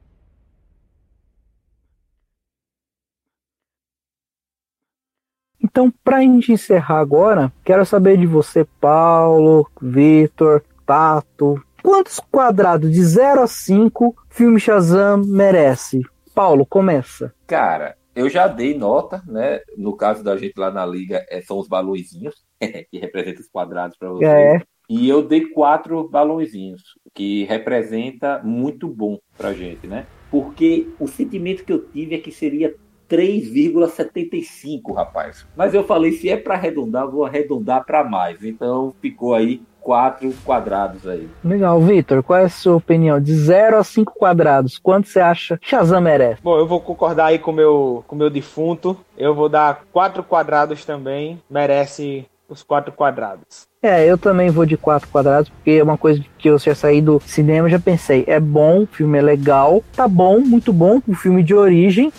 Então, 5.76 5.92
pra 6.06 6.22
gente 6.22 6.54
encerrar 6.54 7.00
agora, 7.00 7.52
quero 7.62 7.86
saber 7.86 8.16
de 8.16 8.26
você, 8.26 8.66
Paulo, 8.80 9.70
Vitor, 9.82 10.64
Tato. 10.86 11.62
Quantos 11.84 12.18
quadrados 12.32 12.90
de 12.90 13.04
0 13.04 13.42
a 13.42 13.46
5 13.46 14.16
filme 14.30 14.58
Shazam 14.58 15.22
merece? 15.26 16.02
Paulo, 16.34 16.66
começa. 16.66 17.34
Cara, 17.46 17.98
eu 18.16 18.30
já 18.30 18.48
dei 18.48 18.78
nota, 18.78 19.22
né? 19.28 19.60
No 19.78 19.98
caso 19.98 20.24
da 20.24 20.38
gente 20.38 20.58
lá 20.58 20.72
na 20.72 20.86
liga, 20.86 21.26
é, 21.30 21.42
são 21.42 21.60
os 21.60 21.68
balõezinhos, 21.68 22.36
que 22.90 22.98
representam 22.98 23.42
os 23.42 23.50
quadrados 23.50 23.98
para 23.98 24.12
vocês. 24.12 24.32
É, 24.32 24.62
E 24.90 25.10
eu 25.10 25.22
dei 25.22 25.48
quatro 25.50 26.08
balõezinhos, 26.08 26.84
que 27.14 27.44
representa 27.44 28.42
muito 28.42 28.88
bom 28.88 29.20
pra 29.38 29.52
gente, 29.52 29.88
né? 29.88 30.06
Porque 30.32 30.88
o 30.98 31.06
sentimento 31.06 31.66
que 31.66 31.74
eu 31.74 31.86
tive 31.86 32.16
é 32.16 32.20
que 32.20 32.32
seria 32.32 32.74
3,75, 33.10 34.94
rapaz. 34.94 35.46
Mas 35.56 35.74
eu 35.74 35.84
falei, 35.84 36.12
se 36.14 36.30
é 36.30 36.38
para 36.38 36.56
arredondar, 36.56 37.10
vou 37.10 37.26
arredondar 37.26 37.86
para 37.86 38.04
mais. 38.04 38.44
Então 38.44 38.94
ficou 39.02 39.34
aí 39.34 39.62
quatro 39.82 40.34
quadrados 40.44 41.08
aí. 41.08 41.30
legal. 41.44 41.80
Vitor, 41.80 42.24
qual 42.24 42.40
é 42.40 42.46
a 42.46 42.50
sua 42.50 42.76
opinião? 42.76 43.22
De 43.22 43.34
0 43.34 43.78
a 43.78 43.84
5 43.84 44.14
quadrados, 44.18 44.80
quanto 44.80 45.08
você 45.08 45.20
acha 45.20 45.60
Shazam 45.62 46.02
merece? 46.02 46.42
Bom, 46.42 46.58
eu 46.58 46.66
vou 46.66 46.82
concordar 46.82 47.28
aí 47.28 47.38
com 47.38 47.52
o 47.52 47.54
meu, 47.54 48.04
com 48.08 48.16
o 48.16 48.18
meu 48.18 48.32
defunto. 48.32 48.98
Eu 49.16 49.36
vou 49.36 49.48
dar 49.48 49.84
quatro 49.92 50.24
quadrados 50.24 50.84
também. 50.84 51.40
Merece 51.48 52.26
os 52.50 52.64
quatro 52.64 52.92
quadrados. 52.92 53.68
É, 53.82 54.04
eu 54.06 54.18
também 54.18 54.50
vou 54.50 54.66
de 54.66 54.78
4 54.78 55.08
quadrados, 55.10 55.50
porque 55.50 55.72
é 55.72 55.84
uma 55.84 55.98
coisa 55.98 56.24
que 56.38 56.50
eu 56.50 56.58
já 56.58 56.74
saí 56.74 57.02
do 57.02 57.22
cinema, 57.24 57.70
já 57.70 57.80
pensei, 57.80 58.24
é 58.28 58.40
bom, 58.40 58.82
o 58.82 58.88
filme 58.88 59.18
é 59.18 59.22
legal, 59.22 59.84
tá 59.96 60.08
bom, 60.08 60.40
muito 60.40 60.74
bom, 60.74 61.02
um 61.08 61.14
filme 61.14 61.44
de 61.44 61.54
origem, 61.54 62.12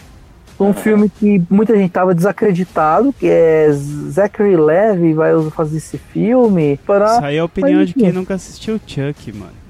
um 0.59 0.73
filme 0.73 1.09
que 1.09 1.43
muita 1.51 1.77
gente 1.77 1.91
tava 1.91 2.15
desacreditado, 2.15 3.13
que 3.13 3.27
é 3.29 3.69
Zachary 3.73 4.57
Levy 4.57 5.13
vai 5.13 5.33
fazer 5.51 5.79
esse 5.79 5.99
filme 5.99 6.79
para 6.87 7.17
Isso 7.17 7.25
aí 7.25 7.37
é 7.37 7.41
a 7.41 7.45
opinião 7.45 7.81
mas, 7.81 7.89
de 7.89 7.95
quem 7.95 8.13
nunca 8.13 8.35
assistiu 8.35 8.81
Chuck, 8.87 9.33
mano. 9.33 9.67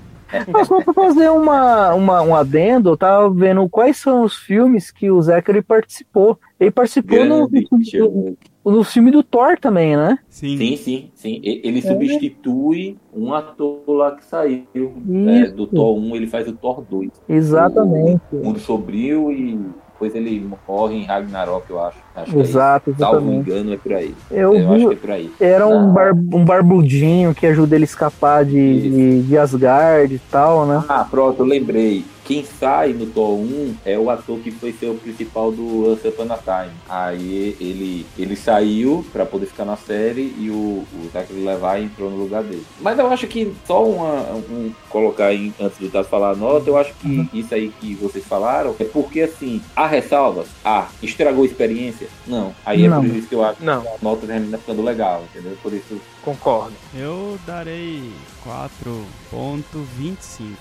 Mas 0.52 0.66
só 0.66 0.82
pra 0.82 0.92
fazer 0.92 1.30
uma, 1.30 1.94
uma, 1.94 2.22
um 2.22 2.34
adendo, 2.34 2.90
eu 2.90 2.96
tava 2.96 3.30
vendo 3.30 3.68
quais 3.68 3.96
são 3.96 4.22
os 4.22 4.36
filmes 4.36 4.90
que 4.90 5.10
o 5.10 5.20
Zachary 5.22 5.62
participou. 5.62 6.38
Ele 6.58 6.70
participou 6.70 7.24
no, 7.24 7.48
no, 7.48 7.84
Chuck. 7.84 8.36
no 8.64 8.84
filme 8.84 9.10
do 9.10 9.22
Thor 9.22 9.58
também, 9.58 9.96
né? 9.96 10.18
Sim. 10.28 10.56
Sim, 10.56 10.76
sim, 10.76 11.10
sim. 11.14 11.40
E- 11.42 11.60
Ele 11.64 11.80
substitui 11.80 12.96
um 13.14 13.32
ator 13.32 13.82
lá 13.86 14.16
que 14.16 14.24
saiu 14.24 14.66
é, 14.74 15.46
do 15.48 15.66
Thor 15.66 15.96
1, 15.96 16.16
ele 16.16 16.26
faz 16.26 16.48
o 16.48 16.52
Thor 16.52 16.82
2. 16.82 17.10
Exatamente. 17.28 18.20
O 18.32 18.36
mundo 18.44 18.58
sombrio 18.58 19.30
e 19.30 19.58
depois 19.96 20.14
ele 20.14 20.46
morre 20.68 20.96
em 20.96 21.04
Ragnarok, 21.04 21.70
eu 21.70 21.80
acho. 21.82 21.96
acho 22.14 22.36
é 22.36 22.40
Exato, 22.42 22.90
isso. 22.90 22.98
Salvo 23.00 23.32
engano, 23.32 23.72
é 23.72 23.76
por 23.78 23.94
aí. 23.94 24.14
Eu 24.30 24.54
Eu 24.54 24.72
acho 24.72 24.80
que 24.80 24.88
vi, 24.88 24.92
é 24.92 24.96
por 24.96 25.10
aí. 25.10 25.32
era 25.40 25.66
um, 25.66 25.90
bar, 25.90 26.12
um 26.14 26.44
barbudinho 26.44 27.34
que 27.34 27.46
ajuda 27.46 27.74
ele 27.74 27.84
a 27.84 27.86
escapar 27.86 28.44
de, 28.44 28.90
de, 28.90 29.22
de 29.22 29.38
Asgard 29.38 30.14
e 30.14 30.18
tal, 30.30 30.66
né? 30.66 30.84
Ah, 30.86 31.06
pronto, 31.10 31.40
eu 31.40 31.46
lembrei. 31.46 32.04
Quem 32.26 32.44
sai 32.44 32.92
no 32.92 33.06
Thor 33.06 33.38
1 33.38 33.76
é 33.84 33.96
o 33.96 34.10
ator 34.10 34.40
que 34.40 34.50
foi 34.50 34.72
ser 34.72 34.88
o 34.88 34.96
principal 34.96 35.52
do 35.52 35.92
Once 35.92 36.06
Upon 36.08 36.26
a 36.32 36.36
Time. 36.38 36.74
Aí 36.88 37.56
ele, 37.60 38.04
ele 38.18 38.34
saiu 38.36 39.06
pra 39.12 39.24
poder 39.24 39.46
ficar 39.46 39.64
na 39.64 39.76
série 39.76 40.34
e 40.36 40.50
o, 40.50 40.84
o 40.92 41.08
Zachary 41.12 41.44
Levi 41.44 41.84
entrou 41.84 42.10
no 42.10 42.16
lugar 42.16 42.42
dele. 42.42 42.66
Mas 42.80 42.98
eu 42.98 43.06
acho 43.06 43.28
que 43.28 43.54
só 43.64 43.84
uma, 43.84 44.22
um 44.50 44.72
colocar 44.90 45.26
aí 45.26 45.52
antes 45.60 45.78
do 45.78 45.88
Tato 45.88 46.08
falar 46.08 46.32
a 46.32 46.36
nota, 46.36 46.68
eu 46.68 46.76
acho 46.76 46.92
que 46.94 47.28
isso 47.32 47.54
aí 47.54 47.72
que 47.80 47.94
vocês 47.94 48.24
falaram 48.24 48.74
é 48.80 48.84
porque 48.84 49.20
assim, 49.20 49.62
há 49.76 49.86
ressalvas? 49.86 50.48
Ah, 50.64 50.88
estragou 51.02 51.44
a 51.44 51.46
experiência? 51.46 52.08
Não. 52.26 52.52
Aí 52.64 52.84
é 52.84 52.88
Não. 52.88 53.02
por 53.02 53.14
isso 53.16 53.28
que 53.28 53.34
eu 53.36 53.44
acho 53.44 53.62
Não, 53.64 53.82
que 53.82 53.88
a 53.88 53.96
nota 54.02 54.26
termina 54.26 54.58
ficando 54.58 54.82
legal, 54.82 55.22
entendeu? 55.30 55.56
Por 55.62 55.72
isso. 55.72 56.00
concordo. 56.24 56.72
Eu 56.92 57.38
darei 57.46 58.10
4.25. 58.44 60.56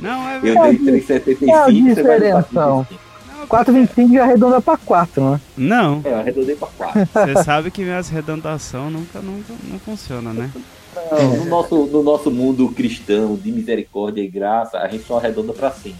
Não, 0.00 0.28
é 0.28 0.36
Eu 0.36 0.40
verdade. 0.40 0.78
dei 0.78 1.00
3,75. 1.00 1.48
É 1.48 1.52
a 1.54 1.64
você 1.66 2.02
vai 2.02 2.20
dar 2.20 2.42
diferença. 2.42 2.48
4,25. 2.52 2.54
Não, 2.54 3.46
4,25 3.46 4.12
já 4.14 4.22
arredonda 4.24 4.60
pra 4.60 4.76
4, 4.76 5.30
né? 5.30 5.40
Não, 5.56 6.00
É, 6.04 6.08
eu 6.08 6.16
arredondei 6.18 6.56
pra 6.56 6.68
4. 6.68 7.06
você 7.12 7.44
sabe 7.44 7.70
que 7.70 7.82
minhas 7.82 8.08
arredondação 8.10 8.90
nunca, 8.90 9.20
nunca 9.20 9.52
não 9.70 9.78
funciona, 9.78 10.32
né? 10.32 10.50
No 11.38 11.44
nosso, 11.46 11.86
no 11.86 12.02
nosso 12.02 12.30
mundo 12.30 12.68
cristão 12.70 13.36
de 13.36 13.50
misericórdia 13.50 14.22
e 14.22 14.28
graça, 14.28 14.78
a 14.78 14.88
gente 14.88 15.04
só 15.04 15.18
arredonda 15.18 15.52
pra 15.52 15.70
cima. 15.70 15.96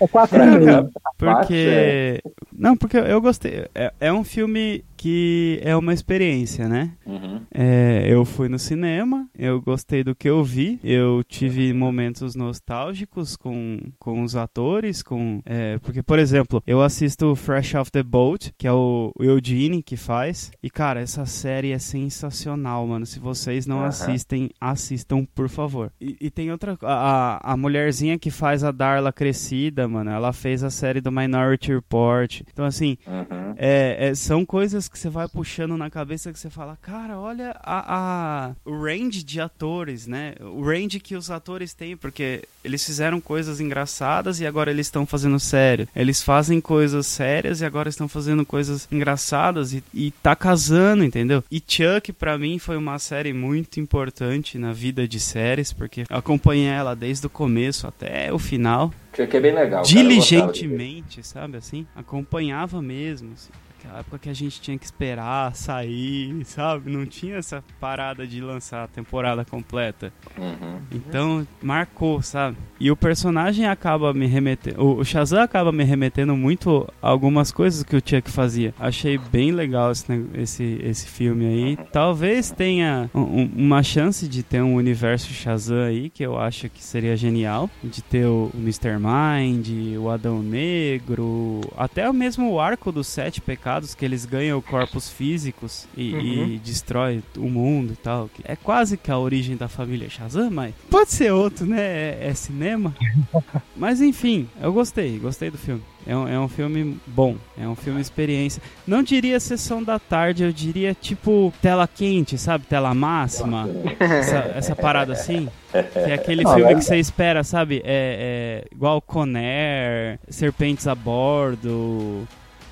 É 0.00 0.06
4,5. 0.06 0.90
Porque. 1.16 2.22
Não, 2.52 2.76
porque 2.76 2.96
eu 2.96 3.20
gostei. 3.20 3.66
É, 3.74 3.92
é 4.00 4.12
um 4.12 4.24
filme 4.24 4.84
que 4.96 5.60
é 5.62 5.76
uma 5.76 5.94
experiência, 5.94 6.68
né? 6.68 6.90
Uhum. 7.06 7.40
É, 7.54 8.04
eu 8.08 8.24
fui 8.24 8.48
no 8.48 8.58
cinema, 8.58 9.28
eu 9.38 9.60
gostei 9.62 10.02
do 10.02 10.12
que 10.12 10.28
eu 10.28 10.42
vi, 10.42 10.80
eu 10.82 11.22
tive 11.22 11.72
momentos 11.72 12.34
nostálgicos 12.34 13.36
com, 13.36 13.78
com 13.96 14.22
os 14.24 14.34
atores, 14.34 15.00
com 15.00 15.40
é, 15.46 15.78
porque, 15.78 16.02
por 16.02 16.18
exemplo, 16.18 16.60
eu 16.66 16.82
assisto 16.82 17.36
Fresh 17.36 17.76
Off 17.76 17.92
the 17.92 18.02
Boat, 18.02 18.52
que 18.58 18.66
é 18.66 18.72
o, 18.72 19.12
o 19.16 19.22
Eugene 19.22 19.84
que 19.84 19.96
faz, 19.96 20.50
e 20.60 20.68
cara, 20.68 21.00
essa 21.00 21.24
série 21.26 21.70
é 21.70 21.78
sensacional, 21.78 22.84
mano. 22.84 23.06
Se 23.06 23.20
vocês 23.20 23.66
não 23.68 23.78
Aham. 23.78 23.86
assistem, 23.88 24.50
assistam, 24.60 25.24
por 25.32 25.48
favor. 25.48 25.92
E, 26.00 26.16
e 26.20 26.28
tem 26.28 26.50
outra, 26.50 26.76
a, 26.82 27.52
a- 27.52 27.56
mulherzinha 27.56 28.18
que 28.18 28.32
faz 28.32 28.64
a 28.64 28.72
Darla 28.98 29.12
crescida, 29.12 29.86
mano, 29.86 30.10
ela 30.10 30.32
fez 30.32 30.64
a 30.64 30.70
série 30.70 31.00
do 31.00 31.12
Minority 31.12 31.72
Report. 31.72 32.40
Então, 32.52 32.64
assim, 32.64 32.98
Uhum. 33.06 33.54
é, 33.56 34.08
é, 34.08 34.14
são 34.16 34.44
coisas 34.44 34.88
que 34.88 34.98
você 34.98 35.08
vai 35.08 35.28
puxando 35.28 35.76
na 35.76 35.88
cabeça 35.88 36.32
que 36.32 36.38
você 36.38 36.50
fala, 36.50 36.76
cara, 36.82 37.16
olha 37.16 37.54
a, 37.62 38.48
a- 38.48 38.52
o 38.64 38.82
range 38.82 39.22
de 39.22 39.40
atores, 39.40 40.08
né? 40.08 40.34
O 40.40 40.62
range 40.64 40.98
que 40.98 41.14
os 41.14 41.30
atores 41.30 41.74
têm, 41.74 41.96
porque 41.96 42.42
eles 42.64 42.84
fizeram 42.84 43.20
coisas 43.20 43.60
engraçadas 43.60 44.40
e 44.40 44.46
agora 44.46 44.70
eles 44.72 44.86
estão 44.88 45.06
fazendo 45.06 45.38
sério. 45.38 45.86
Eles 45.94 46.20
fazem 46.20 46.60
coisas 46.60 47.06
sérias 47.06 47.60
e 47.60 47.64
agora 47.64 47.88
estão 47.88 48.08
fazendo 48.08 48.44
coisas 48.44 48.88
engraçadas 48.90 49.72
e, 49.72 49.84
e 49.94 50.10
tá 50.10 50.34
casando, 50.34 51.04
entendeu? 51.04 51.44
E 51.52 51.62
Chuck, 51.64 52.12
pra 52.12 52.36
mim, 52.36 52.58
foi 52.58 52.76
uma 52.76 52.98
série 52.98 53.32
muito 53.32 53.78
importante 53.78 54.58
na 54.58 54.72
vida 54.72 55.06
de 55.06 55.20
séries, 55.20 55.72
porque 55.72 56.00
eu 56.10 56.16
acompanhei 56.16 56.66
ela 56.66 56.96
desde 56.96 57.26
o 57.26 57.30
começo 57.30 57.86
até 57.86 58.32
o 58.32 58.38
final 58.40 58.87
Que 59.12 59.22
é 59.22 59.40
bem 59.40 59.52
legal. 59.54 59.82
diligentemente, 59.82 61.22
sabe 61.22 61.56
assim? 61.56 61.86
Acompanhava 61.94 62.80
mesmo, 62.80 63.32
assim. 63.34 63.50
Aquela 63.78 64.00
época 64.00 64.18
que 64.18 64.28
a 64.28 64.34
gente 64.34 64.60
tinha 64.60 64.76
que 64.76 64.84
esperar 64.84 65.54
sair, 65.54 66.44
sabe? 66.44 66.90
Não 66.90 67.06
tinha 67.06 67.36
essa 67.36 67.62
parada 67.80 68.26
de 68.26 68.40
lançar 68.40 68.84
a 68.84 68.88
temporada 68.88 69.44
completa. 69.44 70.12
Uhum. 70.36 70.80
Então, 70.92 71.46
marcou, 71.62 72.20
sabe? 72.20 72.56
E 72.80 72.90
o 72.90 72.96
personagem 72.96 73.66
acaba 73.66 74.12
me 74.12 74.26
remetendo. 74.26 74.82
O 74.84 75.04
Shazam 75.04 75.40
acaba 75.42 75.70
me 75.70 75.84
remetendo 75.84 76.36
muito 76.36 76.88
a 77.00 77.08
algumas 77.08 77.52
coisas 77.52 77.82
que 77.84 77.94
o 77.96 78.02
Chuck 78.04 78.30
fazia. 78.30 78.74
Achei 78.80 79.16
bem 79.16 79.52
legal 79.52 79.92
esse, 79.92 80.26
esse, 80.34 80.80
esse 80.82 81.06
filme 81.08 81.46
aí. 81.46 81.76
Talvez 81.92 82.50
tenha 82.50 83.08
um- 83.14 83.20
um- 83.20 83.50
uma 83.56 83.82
chance 83.82 84.26
de 84.28 84.42
ter 84.42 84.60
um 84.62 84.74
universo 84.74 85.32
Shazam 85.32 85.82
aí, 85.82 86.10
que 86.10 86.22
eu 86.24 86.38
acho 86.38 86.68
que 86.68 86.82
seria 86.82 87.16
genial. 87.16 87.70
De 87.82 88.02
ter 88.02 88.26
o 88.26 88.50
Mr. 88.54 88.96
Mind, 88.98 89.68
o 89.98 90.10
Adão 90.10 90.42
Negro, 90.42 91.60
até 91.76 92.08
o 92.08 92.12
mesmo 92.12 92.58
arco 92.58 92.90
dos 92.90 93.06
Sete 93.06 93.40
Pecados, 93.40 93.67
que 93.94 94.04
eles 94.04 94.24
ganham 94.24 94.60
corpos 94.60 95.08
físicos 95.10 95.86
e, 95.96 96.14
e 96.14 96.60
destrói 96.64 97.22
o 97.36 97.48
mundo 97.48 97.92
e 97.92 97.96
tal. 97.96 98.30
É 98.44 98.56
quase 98.56 98.96
que 98.96 99.10
a 99.10 99.18
origem 99.18 99.56
da 99.56 99.68
família 99.68 100.08
Shazam, 100.08 100.50
mas 100.50 100.74
pode 100.90 101.10
ser 101.10 101.32
outro, 101.32 101.66
né? 101.66 101.80
É, 101.80 102.18
é 102.30 102.34
cinema. 102.34 102.94
mas 103.76 104.00
enfim, 104.00 104.48
eu 104.60 104.72
gostei, 104.72 105.18
gostei 105.18 105.50
do 105.50 105.58
filme. 105.58 105.82
É 106.06 106.16
um, 106.16 106.28
é 106.28 106.40
um 106.40 106.48
filme 106.48 106.98
bom, 107.06 107.36
é 107.60 107.68
um 107.68 107.74
filme 107.74 108.00
experiência. 108.00 108.62
Não 108.86 109.02
diria 109.02 109.38
sessão 109.38 109.82
da 109.82 109.98
tarde, 109.98 110.42
eu 110.42 110.50
diria 110.52 110.94
tipo 110.94 111.52
tela 111.60 111.86
quente, 111.86 112.38
sabe? 112.38 112.64
Tela 112.64 112.94
máxima. 112.94 113.68
Essa, 114.00 114.36
essa 114.54 114.76
parada 114.76 115.12
assim. 115.12 115.48
Que 115.70 116.10
é 116.10 116.14
aquele 116.14 116.42
Ah, 116.46 116.54
filme 116.54 116.62
vai- 116.62 116.74
que 116.76 116.80
você 116.84 116.96
espera, 116.96 117.44
sabe? 117.44 117.82
É, 117.84 118.62
é 118.64 118.74
igual 118.74 119.02
Conair, 119.02 120.18
Serpentes 120.30 120.86
a 120.86 120.94
Bordo. 120.94 122.26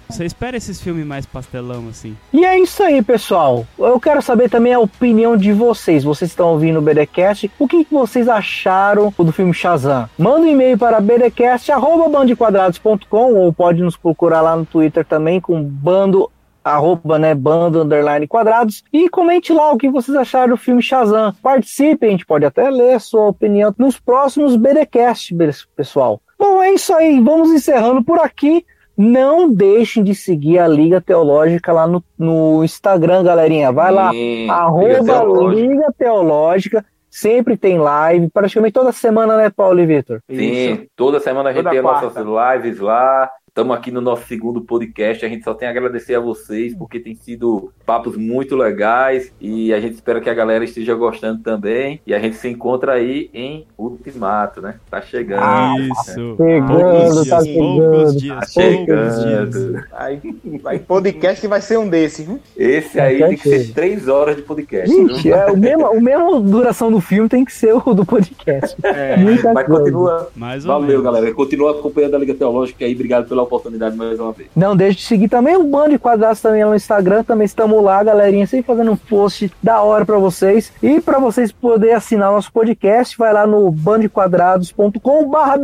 Você 0.08 0.24
espera 0.24 0.56
esses 0.56 0.80
filmes 0.80 1.04
mais 1.04 1.26
pastelão, 1.26 1.88
assim. 1.88 2.16
E 2.32 2.44
é 2.44 2.56
isso 2.58 2.82
aí, 2.82 3.02
pessoal. 3.02 3.66
Eu 3.78 4.00
quero 4.00 4.22
saber 4.22 4.48
também 4.48 4.72
a 4.72 4.78
opinião 4.78 5.36
de 5.36 5.52
vocês. 5.52 6.02
Vocês 6.04 6.30
estão 6.30 6.48
ouvindo 6.50 6.78
o 6.78 6.82
BDcast. 6.82 7.50
O 7.58 7.68
que 7.68 7.86
vocês 7.90 8.26
acharam 8.28 9.12
do 9.18 9.32
filme 9.32 9.52
Shazam? 9.52 10.08
Manda 10.18 10.46
um 10.46 10.48
e-mail 10.48 10.78
para 10.78 11.00
bdcast.bandequadrados.com 11.00 13.34
ou 13.34 13.52
pode 13.52 13.82
nos 13.82 13.96
procurar 13.96 14.40
lá 14.40 14.56
no 14.56 14.64
Twitter 14.64 15.04
também 15.04 15.40
com 15.40 15.60
bando 15.62 16.30
arroba, 16.66 17.18
né, 17.18 17.32
bando 17.32 17.82
underline 17.82 18.26
quadrados 18.26 18.82
e 18.92 19.08
comente 19.08 19.52
lá 19.52 19.70
o 19.70 19.78
que 19.78 19.88
vocês 19.88 20.16
acharam 20.16 20.50
do 20.50 20.56
filme 20.56 20.82
Shazam. 20.82 21.32
Participe, 21.40 22.06
a 22.06 22.10
gente 22.10 22.26
pode 22.26 22.44
até 22.44 22.68
ler 22.68 22.94
a 22.94 22.98
sua 22.98 23.28
opinião 23.28 23.72
nos 23.78 24.00
próximos 24.00 24.56
BDcast, 24.56 25.34
pessoal. 25.76 26.20
Bom, 26.38 26.62
é 26.62 26.72
isso 26.72 26.92
aí. 26.92 27.20
Vamos 27.20 27.50
encerrando 27.50 28.02
por 28.02 28.18
aqui. 28.18 28.66
Não 28.96 29.52
deixem 29.52 30.02
de 30.02 30.14
seguir 30.14 30.58
a 30.58 30.66
Liga 30.66 31.00
Teológica 31.00 31.72
lá 31.72 31.86
no, 31.86 32.02
no 32.18 32.64
Instagram, 32.64 33.22
galerinha. 33.24 33.70
Vai 33.70 33.92
lá, 33.92 34.10
Sim, 34.10 34.42
Liga 34.42 34.52
arroba 34.54 35.04
Teológica. 35.04 35.60
Liga 35.60 35.94
Teológica. 35.98 36.84
Sempre 37.10 37.56
tem 37.56 37.78
live, 37.78 38.28
praticamente 38.30 38.72
toda 38.74 38.92
semana, 38.92 39.36
né, 39.36 39.48
Paulo 39.48 39.80
e 39.80 39.86
Vitor? 39.86 40.20
Sim, 40.30 40.86
toda 40.94 41.18
semana 41.18 41.48
a 41.48 41.52
gente 41.52 41.62
Toda 41.62 41.70
tem 41.70 41.78
as 41.78 41.84
quarta. 41.84 42.22
nossas 42.22 42.56
lives 42.56 42.78
lá. 42.80 43.30
Estamos 43.56 43.74
aqui 43.74 43.90
no 43.90 44.02
nosso 44.02 44.26
segundo 44.26 44.60
podcast. 44.60 45.24
A 45.24 45.28
gente 45.30 45.42
só 45.42 45.54
tem 45.54 45.66
a 45.66 45.70
agradecer 45.70 46.14
a 46.14 46.20
vocês, 46.20 46.74
porque 46.74 47.00
tem 47.00 47.14
sido 47.14 47.72
papos 47.86 48.14
muito 48.14 48.54
legais. 48.54 49.32
E 49.40 49.72
a 49.72 49.80
gente 49.80 49.94
espera 49.94 50.20
que 50.20 50.28
a 50.28 50.34
galera 50.34 50.62
esteja 50.62 50.94
gostando 50.94 51.42
também. 51.42 51.98
E 52.06 52.12
a 52.12 52.18
gente 52.18 52.36
se 52.36 52.50
encontra 52.50 52.92
aí 52.92 53.30
em 53.32 53.66
Ultimato, 53.78 54.60
né? 54.60 54.74
Tá 54.90 55.00
chegando. 55.00 55.40
Ah, 55.40 55.74
Isso. 55.80 56.36
chegando, 56.36 56.66
poucos 56.66 57.28
tá 57.30 57.38
dias, 57.40 57.56
poucos 57.56 58.12
chegando. 58.12 58.18
dias, 58.18 58.52
Tá 58.52 58.60
poucos 58.60 59.24
dias. 59.24 59.54
chegando. 59.54 59.84
Aí, 59.94 60.20
aí 60.66 60.78
podcast 60.80 61.46
vai 61.46 61.60
ser 61.62 61.78
um 61.78 61.88
desses. 61.88 62.26
viu? 62.26 62.38
Esse 62.58 63.00
aí 63.00 63.20
Tá 63.20 63.28
tem 63.28 63.36
que 63.38 63.42
ser 63.42 63.58
chegando. 63.60 63.74
três 63.74 64.06
horas 64.06 64.36
de 64.36 64.42
podcast. 64.42 64.94
Ixi, 64.94 65.32
é, 65.32 65.46
o 65.46 65.56
mesmo, 65.56 65.86
o 65.92 66.00
mesmo 66.02 66.40
duração 66.40 66.92
do 66.92 67.00
filme 67.00 67.26
tem 67.26 67.42
que 67.42 67.54
ser 67.54 67.72
o 67.72 67.94
do 67.94 68.04
podcast. 68.04 68.76
É, 68.84 69.16
Muita 69.16 69.50
Mas 69.54 69.64
coisa. 69.66 69.80
continua. 69.82 70.28
Mais 70.36 70.62
Valeu, 70.62 70.88
menos. 70.88 71.04
galera. 71.04 71.32
Continua 71.32 71.70
acompanhando 71.70 72.16
a 72.16 72.18
Liga 72.18 72.34
Teológica 72.34 72.84
aí. 72.84 72.92
Obrigado 72.94 73.26
pela 73.26 73.45
oportunidade 73.46 73.96
mais 73.96 74.18
uma 74.18 74.32
vez. 74.32 74.48
Não 74.54 74.76
deixe 74.76 74.98
de 74.98 75.04
seguir 75.04 75.28
também 75.28 75.56
o 75.56 75.64
Bando 75.64 75.90
de 75.90 75.98
Quadrados 75.98 76.40
também 76.40 76.64
lá 76.64 76.70
no 76.70 76.76
Instagram. 76.76 77.24
Também 77.24 77.44
estamos 77.44 77.82
lá, 77.82 78.02
galerinha, 78.02 78.46
sempre 78.46 78.66
fazendo 78.66 78.92
um 78.92 78.96
post 78.96 79.52
da 79.62 79.82
hora 79.82 80.04
pra 80.04 80.18
vocês. 80.18 80.72
E 80.82 81.00
pra 81.00 81.18
vocês 81.18 81.50
poderem 81.52 81.94
assinar 81.94 82.30
nosso 82.30 82.52
podcast, 82.52 83.16
vai 83.16 83.32
lá 83.32 83.46
no 83.46 83.70
bandequadrados.com 83.70 85.28
barra. 85.28 85.56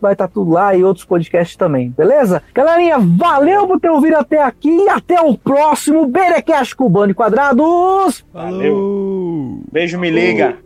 Vai 0.00 0.12
estar 0.12 0.28
tudo 0.28 0.52
lá 0.52 0.74
e 0.74 0.84
outros 0.84 1.04
podcasts 1.04 1.56
também, 1.56 1.90
beleza? 1.90 2.42
Galerinha, 2.54 2.98
valeu 2.98 3.66
por 3.66 3.80
ter 3.80 3.90
ouvido 3.90 4.16
até 4.16 4.42
aqui 4.42 4.70
e 4.70 4.88
até 4.88 5.20
o 5.20 5.36
próximo 5.36 6.06
BDcast 6.06 6.74
com 6.76 6.84
o 6.84 6.88
Bando 6.88 7.08
de 7.08 7.14
Quadrados. 7.14 8.24
Falou! 8.32 9.60
Beijo, 9.70 9.98
me 9.98 10.10
liga. 10.10 10.58